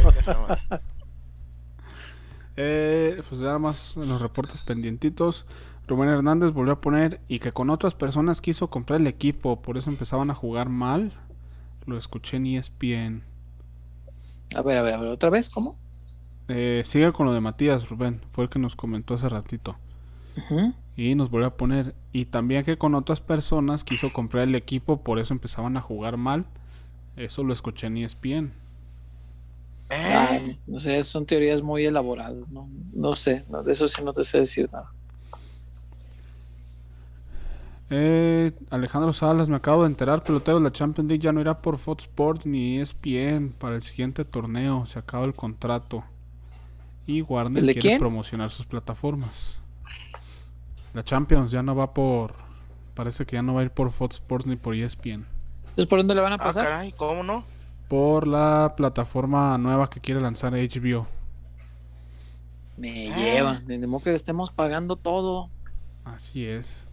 Eh, 2.61 3.23
pues 3.29 3.39
nada 3.39 3.57
más 3.57 3.95
en 3.95 4.09
los 4.09 4.19
reportes 4.19 4.59
pendientitos. 4.59 5.45
Rubén 5.87 6.09
Hernández 6.09 6.51
volvió 6.51 6.73
a 6.73 6.81
poner 6.81 7.21
y 7.29 7.39
que 7.39 7.53
con 7.53 7.69
otras 7.69 7.95
personas 7.95 8.41
quiso 8.41 8.69
comprar 8.69 8.99
el 8.99 9.07
equipo, 9.07 9.61
por 9.61 9.77
eso 9.77 9.89
empezaban 9.89 10.29
a 10.29 10.35
jugar 10.35 10.67
mal. 10.67 11.13
Lo 11.85 11.97
escuché 11.97 12.35
en 12.35 12.47
ESPN. 12.47 13.23
A 14.53 14.61
ver, 14.61 14.77
a 14.77 14.81
ver, 14.81 14.93
a 14.93 14.97
ver, 14.97 15.09
otra 15.09 15.29
vez, 15.29 15.49
¿cómo? 15.49 15.77
Eh, 16.49 16.81
sigue 16.83 17.13
con 17.13 17.27
lo 17.27 17.33
de 17.33 17.39
Matías, 17.39 17.87
Rubén, 17.87 18.19
fue 18.33 18.43
el 18.43 18.49
que 18.49 18.59
nos 18.59 18.75
comentó 18.75 19.13
hace 19.13 19.29
ratito. 19.29 19.77
Y 20.97 21.15
nos 21.15 21.29
volvió 21.29 21.47
a 21.47 21.55
poner, 21.55 21.95
y 22.11 22.25
también 22.25 22.65
que 22.65 22.77
con 22.77 22.93
otras 22.93 23.21
personas 23.21 23.85
quiso 23.85 24.11
comprar 24.11 24.43
el 24.43 24.55
equipo, 24.55 25.01
por 25.01 25.19
eso 25.19 25.33
empezaban 25.33 25.77
a 25.77 25.81
jugar 25.81 26.17
mal. 26.17 26.45
Eso 27.15 27.43
lo 27.45 27.53
escuché 27.53 27.87
en 27.87 27.97
ESPN. 27.97 28.51
¿Eh? 29.89 30.57
no 30.67 30.77
sé, 30.79 31.01
son 31.03 31.25
teorías 31.25 31.61
muy 31.61 31.85
elaboradas, 31.85 32.51
no, 32.51 32.69
no 32.93 33.15
sé, 33.15 33.43
de 33.65 33.71
eso 33.71 33.87
sí 33.87 34.03
no 34.03 34.13
te 34.13 34.23
sé 34.23 34.39
decir 34.39 34.69
nada. 34.71 34.91
Eh, 37.91 38.51
Alejandro 38.69 39.11
Salas, 39.13 39.49
me 39.49 39.55
acabo 39.55 39.81
de 39.81 39.89
enterar, 39.89 40.23
pelotero 40.23 40.59
de 40.59 40.63
la 40.63 40.71
Champions 40.71 41.09
League 41.09 41.23
ya 41.23 41.31
no 41.31 41.41
irá 41.41 41.59
por 41.59 41.79
Fox 41.79 42.03
Sports 42.03 42.45
ni 42.45 42.79
ESPN 42.79 43.51
para 43.57 43.75
el 43.75 43.81
siguiente 43.81 44.25
torneo, 44.25 44.85
se 44.85 44.99
acaba 44.99 45.25
el 45.25 45.33
contrato. 45.33 46.03
Y 47.07 47.23
Warner 47.23 47.63
quiere 47.73 47.97
promocionar 47.97 48.51
sus 48.51 48.67
plataformas. 48.67 49.63
La 50.93 51.03
Champions 51.03 51.49
ya 51.49 51.63
no 51.63 51.75
va 51.75 51.91
por, 51.91 52.35
parece 52.93 53.25
que 53.25 53.37
ya 53.37 53.41
no 53.41 53.55
va 53.55 53.61
a 53.61 53.63
ir 53.63 53.71
por 53.71 53.91
Fox 53.91 54.17
Sports 54.17 54.45
ni 54.45 54.55
por 54.55 54.75
ESPN. 54.75 55.25
Entonces, 55.69 55.87
¿por 55.87 55.97
dónde 55.97 56.13
le 56.13 56.21
van 56.21 56.33
a 56.33 56.35
ah, 56.35 56.39
pasar? 56.39 56.65
Ah, 56.65 56.69
caray, 56.69 56.91
¿cómo 56.91 57.23
no? 57.23 57.43
Por 57.89 58.27
la 58.27 58.75
plataforma 58.77 59.57
nueva 59.57 59.89
que 59.89 59.99
quiere 59.99 60.21
lanzar 60.21 60.53
HBO. 60.53 61.07
Me 62.77 63.09
lleva, 63.09 63.59
de 63.65 63.85
modo 63.87 64.03
que 64.03 64.13
estemos 64.13 64.51
pagando 64.51 64.95
todo. 64.95 65.49
Así 66.05 66.45
es. 66.45 66.87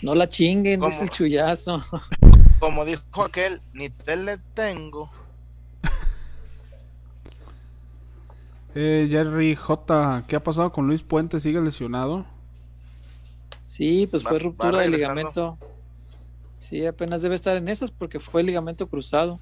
No, 0.00 0.14
la 0.14 0.28
chinguen, 0.28 0.80
dice 0.80 1.02
el 1.02 1.10
chullazo. 1.10 1.82
Como 2.58 2.84
dijo 2.84 3.02
aquel, 3.22 3.60
ni 3.74 3.90
tele 3.90 4.38
tengo. 4.54 5.10
eh, 8.74 9.08
Jerry 9.10 9.56
J, 9.56 10.24
¿qué 10.28 10.36
ha 10.36 10.42
pasado 10.42 10.70
con 10.70 10.86
Luis 10.86 11.02
Puente? 11.02 11.40
¿Sigue 11.40 11.60
lesionado? 11.60 12.24
Sí, 13.66 14.06
pues 14.06 14.22
fue 14.22 14.38
ruptura 14.38 14.78
de 14.78 14.88
ligamento 14.88 15.58
Sí, 16.60 16.84
apenas 16.84 17.22
debe 17.22 17.34
estar 17.34 17.56
en 17.56 17.68
esas 17.68 17.90
porque 17.90 18.20
fue 18.20 18.42
el 18.42 18.48
ligamento 18.48 18.86
cruzado. 18.86 19.40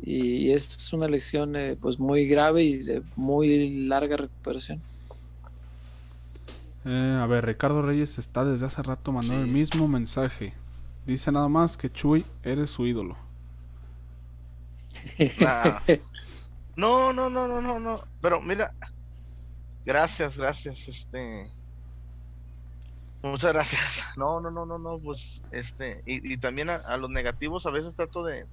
Y 0.00 0.52
es 0.52 0.92
una 0.92 1.08
lesión 1.08 1.56
eh, 1.56 1.76
pues 1.80 1.98
muy 1.98 2.28
grave 2.28 2.62
y 2.62 2.76
de 2.76 3.02
muy 3.16 3.86
larga 3.86 4.18
recuperación. 4.18 4.80
Eh, 6.84 7.18
a 7.20 7.26
ver, 7.26 7.46
Ricardo 7.46 7.80
Reyes 7.80 8.18
está 8.18 8.44
desde 8.44 8.66
hace 8.66 8.82
rato 8.82 9.12
mandando 9.12 9.42
el 9.42 9.50
mismo 9.50 9.88
mensaje. 9.88 10.52
Dice 11.06 11.32
nada 11.32 11.48
más 11.48 11.78
que 11.78 11.90
Chuy, 11.90 12.24
eres 12.44 12.70
su 12.70 12.86
ídolo. 12.86 13.16
No, 16.76 17.12
no, 17.12 17.28
no, 17.28 17.48
no, 17.48 17.60
no, 17.60 17.80
no. 17.80 18.00
Pero 18.20 18.40
mira, 18.40 18.72
gracias, 19.84 20.38
gracias. 20.38 20.86
Este, 20.86 21.50
Muchas 23.22 23.52
gracias. 23.52 24.04
No, 24.16 24.40
no, 24.40 24.50
no, 24.50 24.66
no, 24.66 24.78
no, 24.78 24.98
pues 24.98 25.44
este, 25.52 26.02
y, 26.04 26.36
también 26.38 26.70
a, 26.70 26.96
los 26.96 27.08
negativos 27.10 27.66
a 27.66 27.70
veces 27.70 27.94
trato 27.94 28.24
de, 28.24 28.46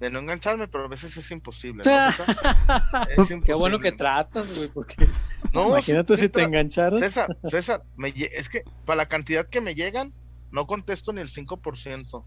no 0.00 0.18
engancharme, 0.18 0.68
pero 0.68 0.84
a 0.84 0.88
veces 0.88 1.16
es 1.16 1.30
imposible. 1.30 1.82
Qué 3.44 3.54
bueno 3.54 3.78
que 3.78 3.92
tratas, 3.92 4.54
güey, 4.54 4.68
porque 4.68 5.08
no, 5.54 5.68
imagínate 5.68 6.16
si 6.16 6.28
te 6.28 6.42
engancharas. 6.42 7.00
César, 7.00 7.36
César, 7.44 7.82
es 8.04 8.48
que 8.48 8.64
para 8.84 8.98
la 8.98 9.06
cantidad 9.06 9.46
que 9.46 9.62
me 9.62 9.74
llegan, 9.74 10.12
no 10.50 10.66
contesto 10.66 11.12
ni 11.12 11.22
el 11.22 11.28
5%. 11.28 12.24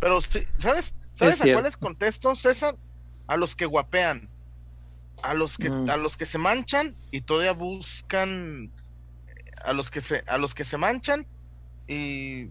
Pero 0.00 0.20
¿sabes? 0.56 0.94
¿Sabes 1.12 1.42
a 1.42 1.52
cuáles 1.52 1.76
contesto, 1.76 2.34
César? 2.34 2.76
A 3.28 3.36
los 3.36 3.54
que 3.54 3.66
guapean. 3.66 4.28
A 5.22 5.32
los 5.32 5.56
que, 5.56 5.70
mm. 5.70 5.88
a 5.88 5.96
los 5.96 6.16
que 6.16 6.26
se 6.26 6.38
manchan 6.38 6.96
y 7.10 7.22
todavía 7.22 7.52
buscan 7.52 8.72
a 9.64 9.72
los 9.72 9.90
que 9.90 10.00
se, 10.00 10.22
a 10.26 10.38
los 10.38 10.54
que 10.54 10.64
se 10.64 10.78
manchan 10.78 11.26
y 11.86 12.48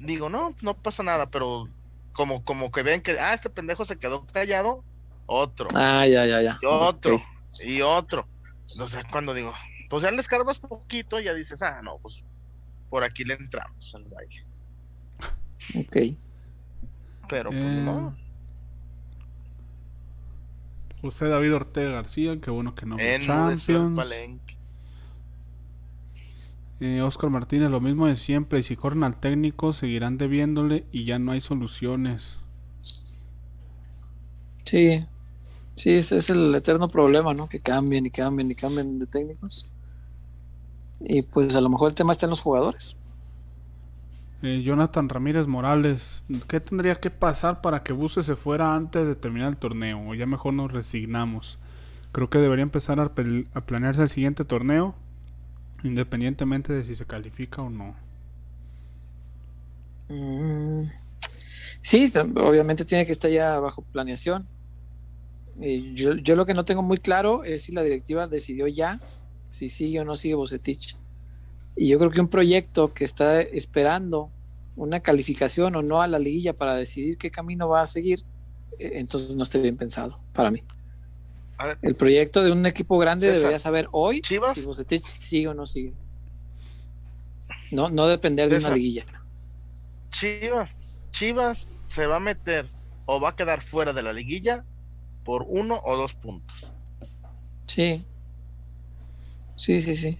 digo, 0.00 0.28
no, 0.28 0.54
no 0.62 0.74
pasa 0.74 1.02
nada, 1.02 1.30
pero 1.30 1.68
como, 2.12 2.44
como 2.44 2.70
que 2.70 2.82
ven 2.82 3.00
que, 3.00 3.18
ah, 3.18 3.34
este 3.34 3.50
pendejo 3.50 3.84
se 3.84 3.98
quedó 3.98 4.26
callado, 4.26 4.84
otro. 5.26 5.68
Ah, 5.74 6.06
ya, 6.06 6.26
ya, 6.26 6.42
ya. 6.42 6.58
Y 6.62 6.66
otro, 6.66 7.22
y 7.64 7.80
otro. 7.80 8.26
Entonces, 8.72 9.04
cuando 9.10 9.34
digo, 9.34 9.52
pues 9.88 10.02
ya 10.02 10.10
le 10.10 10.20
escarbas 10.20 10.60
poquito, 10.60 11.20
ya 11.20 11.34
dices, 11.34 11.62
ah, 11.62 11.80
no, 11.82 11.98
pues 11.98 12.24
por 12.90 13.04
aquí 13.04 13.24
le 13.24 13.34
entramos 13.34 13.94
al 13.94 14.04
baile. 14.04 14.44
Ok. 15.76 16.16
Pero, 17.28 17.50
pues, 17.50 17.78
no. 17.78 18.16
Eh, 18.16 18.28
José 21.02 21.28
David 21.28 21.54
Ortega 21.54 21.90
García, 21.90 22.40
qué 22.40 22.50
bueno 22.50 22.74
que 22.74 22.86
no 22.86 22.96
ve 22.96 23.20
Champions. 23.22 23.94
Eh, 26.80 27.02
Oscar 27.02 27.30
Martínez, 27.30 27.70
lo 27.70 27.80
mismo 27.80 28.06
de 28.06 28.16
siempre. 28.16 28.60
Y 28.60 28.62
si 28.64 28.76
corren 28.76 29.04
al 29.04 29.20
técnico, 29.20 29.72
seguirán 29.72 30.18
debiéndole 30.18 30.86
y 30.92 31.04
ya 31.04 31.18
no 31.18 31.32
hay 31.32 31.40
soluciones. 31.40 32.40
Sí, 34.64 35.04
sí, 35.76 35.90
ese 35.92 36.18
es 36.18 36.30
el 36.30 36.54
eterno 36.54 36.88
problema, 36.88 37.34
¿no? 37.34 37.48
Que 37.48 37.60
cambien 37.62 38.06
y 38.06 38.10
cambien 38.10 38.50
y 38.50 38.54
cambien 38.56 38.98
de 38.98 39.06
técnicos. 39.06 39.70
Y 41.00 41.22
pues 41.22 41.56
a 41.56 41.60
lo 41.60 41.68
mejor 41.70 41.88
el 41.88 41.94
tema 41.96 42.12
está 42.12 42.26
en 42.26 42.30
los 42.30 42.40
jugadores. 42.40 42.96
Eh, 44.42 44.62
Jonathan 44.62 45.08
Ramírez 45.08 45.46
Morales, 45.48 46.24
¿qué 46.46 46.60
tendría 46.60 47.00
que 47.00 47.10
pasar 47.10 47.60
para 47.60 47.82
que 47.82 47.92
Buse 47.92 48.22
se 48.22 48.36
fuera 48.36 48.74
antes 48.74 49.04
de 49.06 49.16
terminar 49.16 49.48
el 49.48 49.56
torneo? 49.56 50.00
O 50.08 50.14
ya 50.14 50.26
mejor 50.26 50.54
nos 50.54 50.72
resignamos. 50.72 51.58
Creo 52.12 52.30
que 52.30 52.38
debería 52.38 52.62
empezar 52.62 53.00
a, 53.00 53.12
a 53.54 53.60
planearse 53.66 54.02
el 54.02 54.08
siguiente 54.08 54.44
torneo 54.44 54.94
Independientemente 55.84 56.72
de 56.72 56.84
si 56.84 56.94
se 56.94 57.06
califica 57.06 57.62
o 57.62 57.70
no. 57.70 57.94
Mm, 60.08 60.90
sí, 61.80 62.10
obviamente 62.36 62.84
tiene 62.84 63.06
que 63.06 63.12
estar 63.12 63.30
ya 63.30 63.60
bajo 63.60 63.82
planeación. 63.82 64.46
yo, 65.94 66.14
yo, 66.14 66.36
lo 66.36 66.46
que 66.46 66.54
no 66.54 66.64
tengo 66.64 66.82
muy 66.82 66.98
claro 66.98 67.44
es 67.44 67.62
si 67.62 67.72
la 67.72 67.82
directiva 67.82 68.26
decidió 68.26 68.66
ya 68.66 69.00
si 69.48 69.68
sigue 69.68 70.00
o 70.00 70.04
no 70.04 70.16
sigue 70.16 70.34
Bocetich. 70.34 70.96
Y 71.76 71.88
yo 71.88 71.98
creo 71.98 72.10
que 72.10 72.20
un 72.20 72.28
proyecto 72.28 72.92
que 72.92 73.04
está 73.04 73.40
esperando 73.40 74.30
una 74.76 75.00
calificación 75.00 75.74
o 75.76 75.82
no 75.82 76.02
a 76.02 76.06
la 76.06 76.18
liguilla 76.18 76.52
para 76.52 76.74
decidir 76.74 77.18
qué 77.18 77.30
camino 77.30 77.68
va 77.68 77.82
a 77.82 77.86
seguir, 77.86 78.20
eh, 78.78 78.92
entonces 78.94 79.36
no 79.36 79.42
esté 79.42 79.60
bien 79.60 79.76
pensado 79.76 80.20
para 80.32 80.50
mí 80.50 80.62
el 81.82 81.96
proyecto 81.96 82.42
de 82.42 82.52
un 82.52 82.64
equipo 82.66 82.98
grande 82.98 83.30
debería 83.30 83.58
saber 83.58 83.88
hoy 83.92 84.22
si 84.24 84.38
Bucetich 84.38 85.04
sigue 85.04 85.48
o 85.48 85.54
no 85.54 85.66
sigue. 85.66 85.92
No, 87.70 87.90
no 87.90 88.06
depender 88.06 88.48
de 88.48 88.58
una 88.58 88.70
liguilla. 88.70 89.04
Chivas, 90.10 90.78
Chivas 91.10 91.68
se 91.84 92.06
va 92.06 92.16
a 92.16 92.20
meter 92.20 92.70
o 93.06 93.20
va 93.20 93.30
a 93.30 93.36
quedar 93.36 93.62
fuera 93.62 93.92
de 93.92 94.02
la 94.02 94.12
liguilla 94.12 94.64
por 95.24 95.44
uno 95.46 95.80
o 95.84 95.96
dos 95.96 96.14
puntos. 96.14 96.72
Sí. 97.66 98.04
Sí, 99.56 99.82
sí, 99.82 99.96
sí. 99.96 100.18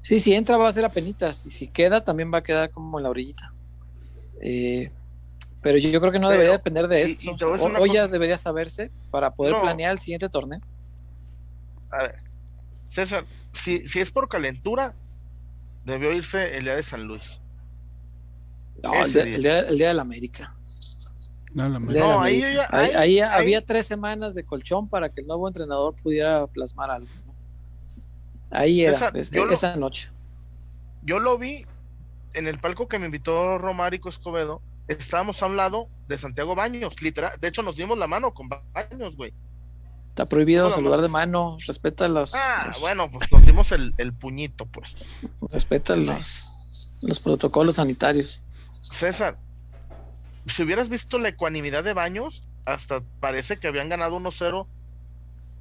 Sí, 0.00 0.18
si 0.18 0.32
entra 0.32 0.56
va 0.56 0.68
a 0.68 0.72
ser 0.72 0.84
a 0.84 0.88
penitas 0.88 1.44
y 1.44 1.50
si 1.50 1.68
queda 1.68 2.02
también 2.02 2.32
va 2.32 2.38
a 2.38 2.42
quedar 2.42 2.70
como 2.70 2.98
en 2.98 3.02
la 3.02 3.10
orillita. 3.10 3.52
Eh, 4.40 4.90
pero 5.60 5.76
yo, 5.76 6.00
creo 6.00 6.12
que 6.12 6.18
no 6.18 6.30
debería 6.30 6.52
depender 6.52 6.88
de 6.88 7.02
esto. 7.02 7.36
hoy 7.78 7.92
ya 7.92 8.08
debería 8.08 8.36
saberse 8.36 8.90
para 9.10 9.34
poder 9.34 9.54
planear 9.60 9.92
el 9.92 9.98
siguiente 9.98 10.28
torneo 10.28 10.60
a 11.90 12.02
ver, 12.02 12.22
César, 12.88 13.24
si, 13.52 13.86
si 13.86 14.00
es 14.00 14.10
por 14.10 14.28
calentura, 14.28 14.94
debió 15.84 16.12
irse 16.12 16.56
el 16.56 16.64
día 16.64 16.76
de 16.76 16.82
San 16.82 17.04
Luis. 17.04 17.40
No, 18.82 18.92
el 19.04 19.12
día, 19.12 19.60
el, 19.60 19.76
día, 19.76 19.88
de 19.88 19.94
la 19.94 20.02
América. 20.02 20.54
No, 21.52 22.20
ahí, 22.20 22.42
ahí, 22.70 23.20
había 23.20 23.64
tres 23.64 23.86
semanas 23.86 24.34
de 24.34 24.44
colchón 24.44 24.88
para 24.88 25.08
que 25.08 25.22
el 25.22 25.26
nuevo 25.26 25.48
entrenador 25.48 25.94
pudiera 26.02 26.46
plasmar 26.46 26.90
algo. 26.90 27.08
Ahí 28.50 28.82
era, 28.82 29.12
esa 29.50 29.76
noche. 29.76 30.10
Yo 31.02 31.18
lo 31.18 31.38
vi 31.38 31.66
en 32.34 32.46
el 32.46 32.58
palco 32.58 32.86
que 32.88 32.98
me 32.98 33.06
invitó 33.06 33.58
Romárico 33.58 34.08
Escobedo. 34.08 34.62
Estábamos 34.86 35.42
a 35.42 35.46
un 35.46 35.56
lado 35.56 35.88
de 36.06 36.16
Santiago 36.16 36.54
Baños, 36.54 37.02
literal. 37.02 37.32
De 37.40 37.48
hecho, 37.48 37.62
nos 37.62 37.76
dimos 37.76 37.98
la 37.98 38.06
mano 38.06 38.32
con 38.32 38.48
Baños, 38.48 39.16
güey. 39.16 39.34
Está 40.18 40.26
prohibido 40.26 40.68
saludar 40.72 41.00
de 41.00 41.06
mano, 41.06 41.58
respeta 41.64 42.08
los. 42.08 42.34
Ah, 42.34 42.72
bueno, 42.80 43.08
pues 43.08 43.30
nos 43.30 43.46
dimos 43.46 43.70
el, 43.70 44.12
puñito, 44.18 44.66
pues. 44.66 45.12
Respeta 45.52 45.94
los, 45.94 46.50
los 47.02 47.20
protocolos 47.20 47.76
sanitarios. 47.76 48.42
César, 48.80 49.38
si 50.46 50.64
hubieras 50.64 50.88
visto 50.88 51.20
la 51.20 51.28
ecuanimidad 51.28 51.84
de 51.84 51.92
Baños, 51.92 52.42
hasta 52.64 53.00
parece 53.20 53.58
que 53.58 53.68
habían 53.68 53.88
ganado 53.88 54.18
1-0 54.18 54.66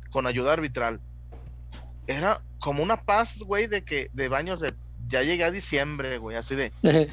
con 0.09 0.25
ayuda 0.25 0.53
arbitral. 0.53 1.01
Era 2.07 2.41
como 2.57 2.81
una 2.81 3.03
paz, 3.03 3.37
güey, 3.41 3.67
de 3.67 3.83
que 3.83 4.09
de 4.13 4.27
Baños 4.27 4.59
de 4.59 4.73
ya 5.07 5.21
llegué 5.21 5.43
a 5.43 5.51
diciembre, 5.51 6.17
güey, 6.17 6.35
así 6.35 6.55
de. 6.55 6.71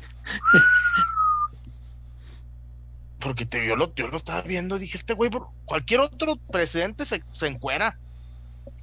Porque 3.25 3.47
yo, 3.51 3.75
lo, 3.75 3.95
yo 3.95 4.09
lo 4.09 4.19
estaba 4.19 4.43
viendo, 4.43 4.79
dije, 4.79 4.99
este 4.99 5.15
güey, 5.15 5.31
cualquier 5.65 6.01
otro 6.01 6.37
presidente 6.37 7.07
se, 7.07 7.25
se 7.33 7.47
encuera. 7.47 7.97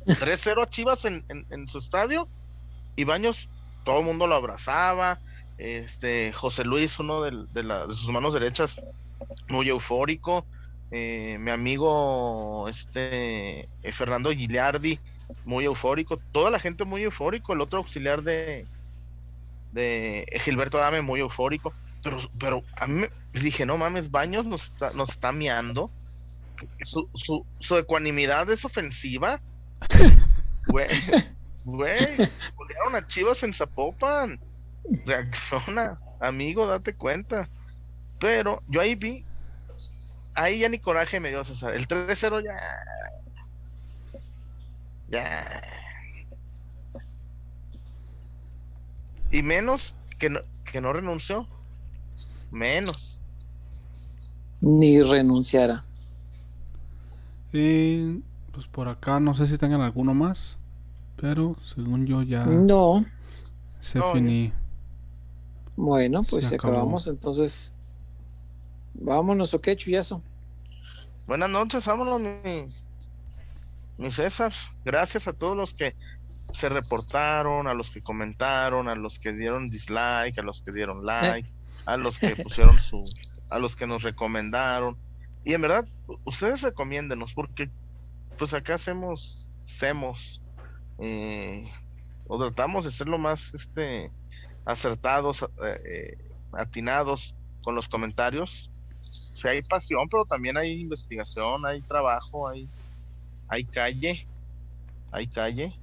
3-0 0.07 0.63
a 0.63 0.67
Chivas 0.67 1.05
en, 1.05 1.23
su 1.67 1.77
estadio 1.77 2.27
y 2.95 3.03
Baños, 3.03 3.49
todo 3.85 3.99
el 3.99 4.05
mundo 4.05 4.25
lo 4.25 4.33
abrazaba. 4.33 5.19
Este, 5.59 6.33
José 6.33 6.63
Luis, 6.63 6.97
uno 6.97 7.21
de, 7.21 7.85
sus 7.89 8.09
manos 8.09 8.33
derechas, 8.33 8.81
muy 9.47 9.69
eufórico. 9.69 10.43
Eh, 10.89 11.37
mi 11.39 11.51
amigo 11.51 12.67
este 12.67 13.69
eh, 13.83 13.93
Fernando 13.93 14.31
Gigliardi, 14.31 14.99
muy 15.45 15.65
eufórico. 15.65 16.17
Toda 16.31 16.49
la 16.49 16.59
gente 16.59 16.83
muy 16.83 17.03
eufórico. 17.03 17.53
El 17.53 17.61
otro 17.61 17.77
auxiliar 17.77 18.23
de, 18.23 18.65
de 19.71 20.25
Gilberto 20.43 20.79
Adame, 20.79 21.03
muy 21.03 21.19
eufórico. 21.19 21.75
Pero, 22.01 22.17
pero 22.39 22.63
a 22.75 22.87
mí 22.87 23.05
dije, 23.39 23.65
no 23.65 23.77
mames, 23.77 24.11
Baños 24.11 24.45
nos 24.45 24.65
está, 24.65 24.91
nos 24.91 25.11
está 25.11 25.31
miando. 25.31 25.89
Su, 26.81 27.09
su, 27.13 27.45
su 27.59 27.77
ecuanimidad 27.77 28.49
es 28.49 28.65
ofensiva. 28.65 29.41
Güey, 30.67 30.87
güey, 31.65 32.29
golearon 32.55 32.95
a 32.95 33.07
Chivas 33.07 33.41
en 33.41 33.51
Zapopan. 33.51 34.39
Reacciona, 35.07 35.99
amigo, 36.19 36.67
date 36.67 36.93
cuenta. 36.93 37.49
Pero 38.19 38.61
yo 38.67 38.79
ahí 38.79 38.93
vi, 38.93 39.25
ahí 40.35 40.59
ya 40.59 40.69
ni 40.69 40.77
coraje 40.77 41.19
me 41.19 41.29
dio 41.29 41.43
César. 41.43 41.73
El 41.73 41.87
3-0 41.87 42.43
ya. 42.43 42.59
Ya. 45.09 45.63
Y 49.31 49.41
menos 49.41 49.97
que 50.19 50.29
no, 50.29 50.41
que 50.63 50.79
no 50.79 50.93
renunció 50.93 51.47
menos. 52.51 53.19
Ni 54.61 55.01
renunciara. 55.01 55.83
Y 57.51 58.21
pues 58.53 58.67
por 58.67 58.87
acá 58.87 59.19
no 59.19 59.33
sé 59.33 59.47
si 59.47 59.57
tengan 59.57 59.81
alguno 59.81 60.13
más, 60.13 60.57
pero 61.17 61.55
según 61.63 62.05
yo 62.05 62.21
ya. 62.21 62.45
No. 62.45 63.05
Se 63.79 64.01
finí. 64.13 64.53
Bueno, 65.75 66.23
pues 66.29 66.51
acabamos 66.51 67.07
entonces. 67.07 67.73
Vámonos, 68.93 69.53
ok, 69.53 69.69
chuyazo. 69.75 70.21
Buenas 71.25 71.49
noches, 71.49 71.85
vámonos, 71.85 72.19
mi, 72.19 72.73
mi 73.97 74.11
César. 74.11 74.53
Gracias 74.85 75.27
a 75.27 75.33
todos 75.33 75.57
los 75.57 75.73
que 75.73 75.95
se 76.53 76.69
reportaron, 76.69 77.67
a 77.67 77.73
los 77.73 77.89
que 77.89 78.01
comentaron, 78.01 78.89
a 78.89 78.95
los 78.95 79.17
que 79.17 79.31
dieron 79.31 79.69
dislike, 79.69 80.37
a 80.37 80.43
los 80.43 80.61
que 80.61 80.71
dieron 80.71 81.05
like 81.05 81.49
a 81.85 81.97
los 81.97 82.19
que 82.19 82.35
pusieron 82.35 82.79
su, 82.79 83.03
a 83.51 83.59
los 83.59 83.75
que 83.75 83.85
nos 83.85 84.01
recomendaron. 84.01 84.97
Y 85.43 85.53
en 85.53 85.61
verdad, 85.61 85.87
ustedes 86.23 86.61
recomiéndenos, 86.61 87.33
porque 87.33 87.69
pues 88.37 88.53
acá 88.53 88.75
hacemos, 88.75 89.51
hacemos, 89.63 90.41
eh, 90.99 91.69
o 92.27 92.39
tratamos 92.39 92.85
de 92.85 92.91
ser 92.91 93.07
lo 93.07 93.19
más 93.19 93.53
este, 93.53 94.09
acertados, 94.65 95.43
eh, 95.63 95.81
eh, 95.85 96.17
atinados 96.53 97.35
con 97.61 97.75
los 97.75 97.87
comentarios. 97.87 98.71
O 99.33 99.35
sea, 99.35 99.51
hay 99.51 99.61
pasión, 99.61 100.07
pero 100.09 100.25
también 100.25 100.57
hay 100.57 100.79
investigación, 100.79 101.65
hay 101.65 101.81
trabajo, 101.81 102.47
hay, 102.47 102.69
hay 103.49 103.65
calle, 103.65 104.25
hay 105.11 105.27
calle. 105.27 105.73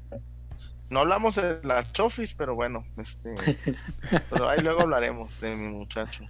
No 0.88 1.00
hablamos 1.00 1.34
de 1.34 1.60
la 1.64 1.90
chofis, 1.92 2.32
pero 2.32 2.55
bueno, 2.55 2.86
este, 2.97 3.34
pero 4.30 4.48
ahí 4.48 4.60
luego 4.60 4.80
hablaremos 4.82 5.38
de 5.40 5.55
mi 5.55 5.68
muchacho. 5.68 6.24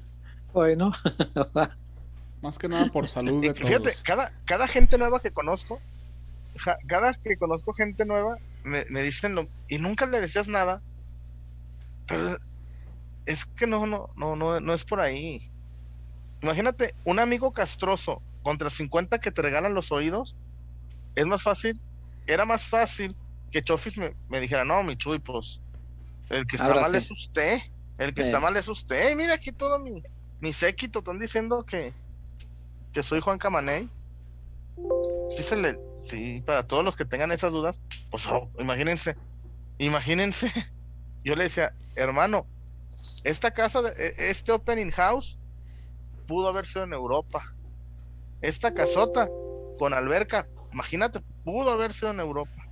Bueno, 0.53 0.93
más 2.43 2.59
que 2.59 2.69
nada 2.69 2.87
por 2.87 3.09
salud. 3.09 3.43
De 3.43 3.55
Fíjate, 3.55 3.93
cada, 4.03 4.33
cada 4.45 4.67
gente 4.67 4.99
nueva 4.99 5.21
que 5.21 5.31
conozco, 5.31 5.81
cada 6.87 7.15
que 7.15 7.37
conozco 7.37 7.73
gente 7.73 8.05
nueva, 8.05 8.39
me, 8.65 9.03
dicen 9.03 9.35
lo, 9.35 9.49
y 9.69 9.79
nunca 9.79 10.07
le 10.07 10.21
decías 10.21 10.49
nada, 10.49 10.83
pero 12.07 12.39
es 13.27 13.45
que 13.45 13.67
no, 13.67 13.87
no, 13.87 14.11
no, 14.17 14.37
no, 14.37 14.61
no 14.61 14.73
es 14.73 14.85
por 14.85 15.01
ahí. 15.01 15.51
Imagínate, 16.43 16.95
un 17.05 17.19
amigo 17.19 17.53
castroso 17.53 18.23
contra 18.43 18.71
50 18.71 19.19
que 19.19 19.31
te 19.31 19.43
regalan 19.43 19.75
los 19.75 19.93
oídos, 19.93 20.37
es 21.15 21.27
más 21.27 21.43
fácil, 21.43 21.81
era 22.27 22.45
más 22.45 22.67
fácil 22.67 23.17
que 23.51 23.63
Chofis 23.63 23.99
me, 23.99 24.41
dijera, 24.41 24.65
no, 24.65 24.83
mi 24.83 24.97
Chuy, 24.97 25.19
pues, 25.19 25.61
el 26.31 26.47
que 26.47 26.57
está 26.57 26.75
mal 26.75 26.95
es 26.95 27.11
usted, 27.11 27.59
el 27.99 28.15
que 28.15 28.23
está 28.23 28.41
mal 28.41 28.57
es 28.57 28.69
usted, 28.69 29.17
mira 29.17 29.35
aquí 29.35 29.51
todo 29.51 29.79
mi, 29.79 30.03
mi 30.41 30.53
séquito, 30.53 31.01
están 31.01 31.19
diciendo 31.19 31.65
que, 31.65 31.93
que 32.93 33.03
soy 33.03 33.21
Juan 33.21 33.39
Camaney. 33.39 33.89
Sí, 35.31 35.43
se 35.43 35.57
le, 35.57 35.79
sí, 35.95 36.43
para 36.47 36.67
todos 36.67 36.85
los 36.85 36.97
que 36.97 37.05
tengan 37.05 37.33
esas 37.33 37.53
dudas, 37.53 37.81
pues 38.11 38.27
oh, 38.29 38.49
imagínense, 38.59 39.17
imagínense, 39.79 40.51
yo 41.25 41.35
le 41.35 41.45
decía, 41.45 41.75
hermano, 41.97 42.47
esta 43.25 43.51
casa, 43.51 43.83
de, 43.83 43.91
e, 43.91 44.31
este 44.31 44.53
opening 44.53 44.91
house 44.91 45.39
pudo 46.27 46.49
haber 46.49 46.67
sido 46.67 46.85
en 46.85 46.93
Europa. 46.93 47.43
Esta 48.41 48.73
casota 48.73 49.29
con 49.79 49.95
alberca, 49.95 50.47
imagínate, 50.73 51.21
pudo 51.45 51.71
haber 51.71 51.93
sido 51.93 52.11
en 52.11 52.21
Europa. 52.21 52.69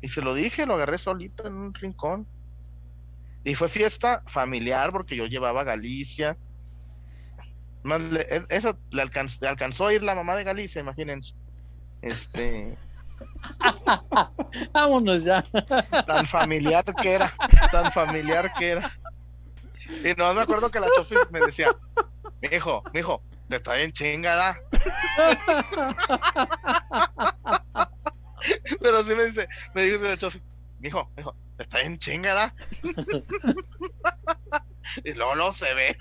Y 0.00 0.08
se 0.08 0.22
lo 0.22 0.34
dije, 0.34 0.66
lo 0.66 0.74
agarré 0.74 0.98
solito 0.98 1.46
en 1.46 1.54
un 1.54 1.74
rincón. 1.74 2.26
Y 3.44 3.54
fue 3.54 3.68
fiesta 3.68 4.22
familiar 4.26 4.90
porque 4.90 5.16
yo 5.16 5.26
llevaba 5.26 5.64
Galicia. 5.64 6.38
Más 7.82 8.00
e, 8.00 8.42
eso 8.48 8.78
le 8.90 9.02
alcanzó, 9.02 9.86
a 9.86 9.92
ir 9.92 10.02
la 10.02 10.14
mamá 10.14 10.34
de 10.34 10.44
Galicia, 10.44 10.80
imagínense. 10.80 11.34
Este. 12.00 12.74
Vámonos 14.72 15.24
ya. 15.24 15.44
Tan 16.06 16.26
familiar 16.26 16.84
que 16.84 17.12
era, 17.12 17.34
tan 17.70 17.92
familiar 17.92 18.50
que 18.54 18.70
era. 18.70 18.90
Y 20.02 20.14
no 20.16 20.32
me 20.32 20.40
acuerdo 20.40 20.70
que 20.70 20.80
la 20.80 20.88
chofi 20.96 21.16
me 21.30 21.40
decía, 21.40 21.68
mi 22.40 22.56
hijo, 22.56 22.82
mi 22.94 23.00
hijo, 23.00 23.22
te 23.48 23.56
está 23.56 23.74
bien 23.74 23.92
chingada. 23.92 24.58
Pero 28.80 29.04
sí 29.04 29.14
me 29.14 29.26
dice, 29.26 29.46
me 29.74 29.82
dice 29.82 29.98
la 29.98 30.16
chofi, 30.16 30.40
mi 30.84 30.88
hijo, 30.88 31.10
mi 31.16 31.22
hijo, 31.22 31.34
te 31.56 31.62
está 31.62 31.78
bien 31.78 31.98
chingada. 31.98 32.54
y 35.04 35.14
luego 35.14 35.34
no 35.34 35.50
se 35.50 35.72
ve. 35.72 35.96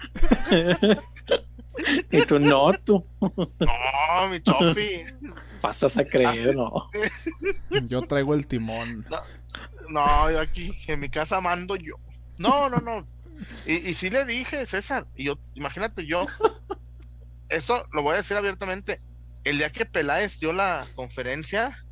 y 2.11 2.25
tú 2.25 2.37
no, 2.37 2.73
tú. 2.73 3.07
No, 3.21 4.27
mi 4.29 4.41
chofi. 4.41 5.05
Pasas 5.61 5.97
a 5.97 6.03
creer, 6.03 6.57
no. 6.57 6.89
Yo 7.87 8.01
traigo 8.01 8.33
el 8.33 8.45
timón. 8.45 9.05
No, 9.87 10.29
yo 10.29 10.41
aquí, 10.41 10.77
en 10.87 10.99
mi 10.99 11.07
casa 11.07 11.39
mando 11.39 11.77
yo. 11.77 11.95
No, 12.37 12.69
no, 12.69 12.79
no. 12.79 13.07
Y, 13.65 13.89
y 13.89 13.93
sí 13.93 14.09
le 14.09 14.25
dije, 14.25 14.65
César, 14.65 15.07
y 15.15 15.23
yo, 15.23 15.37
imagínate 15.53 16.05
yo, 16.05 16.27
esto 17.47 17.87
lo 17.93 18.03
voy 18.03 18.15
a 18.15 18.17
decir 18.17 18.35
abiertamente, 18.35 18.99
el 19.45 19.59
día 19.59 19.69
que 19.69 19.85
Peláez 19.85 20.41
dio 20.41 20.51
la 20.51 20.85
conferencia, 20.93 21.85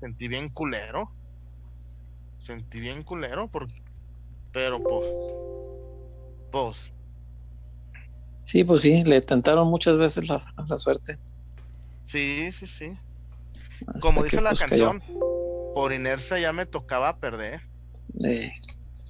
sentí 0.00 0.26
bien 0.26 0.48
culero. 0.48 1.12
Sentí 2.44 2.78
bien 2.78 3.02
culero, 3.04 3.48
porque, 3.48 3.72
pero 4.52 4.78
pues, 4.82 5.06
pues. 6.52 6.92
Sí, 8.42 8.64
pues 8.64 8.82
sí, 8.82 9.02
le 9.02 9.22
tentaron 9.22 9.66
muchas 9.68 9.96
veces 9.96 10.28
la, 10.28 10.44
la 10.68 10.76
suerte. 10.76 11.18
Sí, 12.04 12.52
sí, 12.52 12.66
sí. 12.66 12.92
Como 13.98 14.22
dice 14.24 14.42
la 14.42 14.50
pues, 14.50 14.60
canción, 14.60 15.02
por 15.72 15.94
inercia 15.94 16.38
ya 16.38 16.52
me 16.52 16.66
tocaba 16.66 17.16
perder. 17.16 17.62
Eh, 18.22 18.52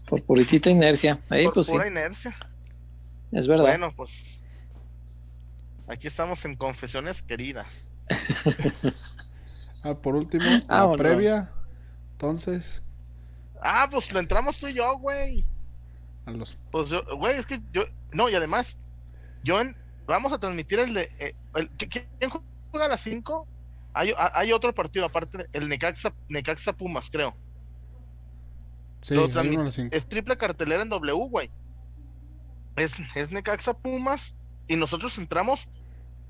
por 0.06 0.22
puritita 0.22 0.70
inercia. 0.70 1.20
Ahí, 1.28 1.46
por 1.46 1.54
pues, 1.54 1.70
pura 1.72 1.88
inercia. 1.88 2.36
Es 3.32 3.48
verdad. 3.48 3.64
Bueno, 3.64 3.92
pues 3.96 4.38
aquí 5.88 6.06
estamos 6.06 6.44
en 6.44 6.54
confesiones 6.54 7.20
queridas. 7.20 7.92
ah, 9.82 9.96
por 9.96 10.14
último, 10.14 10.44
ah, 10.68 10.86
la 10.88 10.96
previa. 10.96 11.50
Entonces. 12.12 12.84
Ah, 13.64 13.88
pues 13.90 14.12
lo 14.12 14.20
entramos 14.20 14.60
tú 14.60 14.68
y 14.68 14.74
yo, 14.74 14.98
güey. 14.98 15.42
A 16.26 16.30
los... 16.30 16.58
Pues 16.70 16.90
yo, 16.90 17.02
güey, 17.16 17.38
es 17.38 17.46
que 17.46 17.60
yo. 17.72 17.84
No, 18.12 18.28
y 18.28 18.34
además, 18.34 18.78
yo 19.42 19.56
vamos 20.06 20.34
a 20.34 20.38
transmitir 20.38 20.80
el 20.80 20.92
de. 20.92 21.10
Eh, 21.18 21.34
¿Quién 21.78 22.30
juega 22.70 22.86
a 22.86 22.88
las 22.90 23.00
5? 23.00 23.48
Hay, 23.94 24.12
hay 24.16 24.52
otro 24.52 24.74
partido 24.74 25.06
aparte, 25.06 25.46
el 25.52 25.68
Necaxa, 25.68 26.12
Necaxa 26.28 26.74
Pumas, 26.74 27.08
creo. 27.08 27.34
Sí, 29.00 29.14
es 29.90 30.06
triple 30.08 30.36
cartelera 30.36 30.82
en 30.82 30.88
W, 30.90 31.28
güey. 31.30 31.50
Es, 32.76 32.96
es 33.14 33.30
Necaxa 33.30 33.72
Pumas 33.72 34.36
y 34.66 34.76
nosotros 34.76 35.16
entramos 35.18 35.68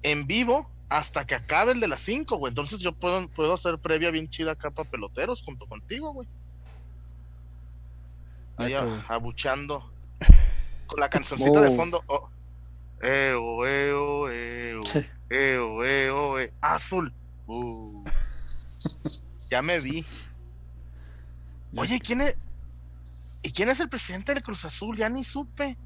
en 0.03 0.27
vivo 0.27 0.71
hasta 0.89 1.27
que 1.27 1.35
acabe 1.35 1.73
el 1.73 1.81
de 1.81 1.89
las 1.89 2.01
5, 2.01 2.37
güey. 2.37 2.51
Entonces 2.51 2.79
yo 2.79 2.93
puedo, 2.93 3.27
puedo 3.29 3.55
hacer 3.55 3.79
previa 3.79 4.13
bien 4.13 4.29
chida 4.29 4.53
acá 4.53 4.71
para 4.71 4.89
peloteros 4.89 5.43
junto 5.43 5.67
contigo, 5.67 6.13
güey. 6.13 6.29
Ahí 8.57 8.75
abuchando 9.09 9.91
con 10.87 11.01
la 11.01 11.09
cancioncita 11.09 11.61
de 11.61 11.77
fondo. 11.77 12.03
Oh. 12.07 12.29
Eo, 13.01 13.67
eo, 13.67 14.31
eo, 14.31 14.83
eo, 15.31 15.85
eo, 15.85 16.39
eo, 16.39 16.51
azul. 16.61 17.13
Uh. 17.47 18.05
ya 19.51 19.61
me 19.61 19.79
vi. 19.79 20.05
Oye, 21.77 22.01
¿quién 22.01 22.23
es? 22.23 22.37
¿Y 23.43 23.51
quién 23.51 23.69
es 23.69 23.81
el 23.81 23.89
presidente 23.91 24.33
del 24.33 24.43
Cruz 24.43 24.65
Azul? 24.65 24.97
Ya 24.97 25.11
ni 25.11 25.23
supe. 25.23 25.77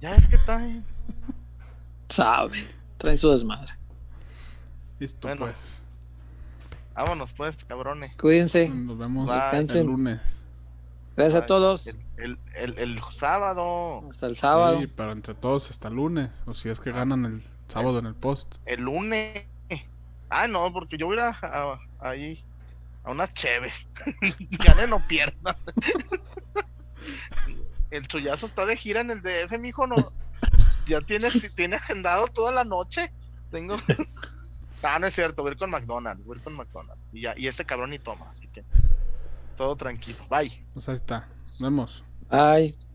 Ya 0.00 0.14
es 0.14 0.26
que 0.26 0.36
está 0.36 0.60
Sabe, 2.08 2.64
trae 2.96 3.16
su 3.16 3.30
desmadre. 3.30 3.72
Listo, 4.98 5.28
pues. 5.36 5.82
Vámonos, 6.94 7.32
pues, 7.32 7.64
cabrones. 7.64 8.14
Cuídense. 8.16 8.68
Nos 8.68 8.98
vemos 8.98 9.74
el 9.74 9.86
lunes. 9.86 10.39
Gracias 11.16 11.42
a 11.42 11.46
todos. 11.46 11.96
El, 12.16 12.38
el, 12.54 13.00
sábado. 13.12 14.04
Hasta 14.08 14.26
el 14.26 14.36
sábado. 14.36 14.80
Sí, 14.80 14.86
pero 14.86 15.12
entre 15.12 15.34
todos 15.34 15.70
hasta 15.70 15.88
el 15.88 15.94
lunes. 15.94 16.30
O 16.46 16.54
si 16.54 16.68
es 16.68 16.80
que 16.80 16.92
ganan 16.92 17.24
el 17.24 17.42
sábado 17.68 17.98
en 17.98 18.06
el 18.06 18.14
post. 18.14 18.56
El 18.66 18.82
lunes. 18.82 19.44
Ah, 20.28 20.46
no, 20.46 20.72
porque 20.72 20.96
yo 20.96 21.06
voy 21.06 21.18
a, 21.18 21.30
a 21.30 21.80
ahí 21.98 22.42
a 23.04 23.10
unas 23.10 23.32
cheves. 23.34 23.88
Gane 24.64 24.86
no 24.86 25.00
pierda. 25.06 25.56
el 27.90 28.06
chullazo 28.06 28.46
está 28.46 28.66
de 28.66 28.76
gira 28.76 29.00
en 29.00 29.10
el 29.10 29.22
DF, 29.22 29.58
mijo, 29.58 29.86
no. 29.86 30.12
Ya 30.86 31.00
tiene, 31.00 31.30
tiene 31.56 31.76
agendado 31.76 32.26
toda 32.28 32.52
la 32.52 32.64
noche. 32.64 33.12
Tengo. 33.50 33.76
Ah, 34.82 34.98
no 34.98 35.08
es 35.08 35.14
cierto, 35.14 35.42
voy 35.42 35.50
a 35.50 35.52
ir 35.52 35.58
con 35.58 35.68
McDonald's, 35.68 36.24
voy 36.24 36.36
a 36.36 36.38
ir 36.38 36.42
con 36.42 36.54
McDonald's. 36.54 37.04
Y, 37.12 37.20
ya, 37.20 37.34
y 37.36 37.48
ese 37.48 37.66
cabrón 37.66 37.90
ni 37.90 37.98
toma, 37.98 38.30
así 38.30 38.48
que 38.48 38.64
todo 39.60 39.76
tranquilo. 39.76 40.18
Bye. 40.30 40.50
Pues 40.72 40.88
ahí 40.88 40.94
está. 40.94 41.28
Nos 41.44 41.60
vemos. 41.60 42.04
Bye. 42.30 42.89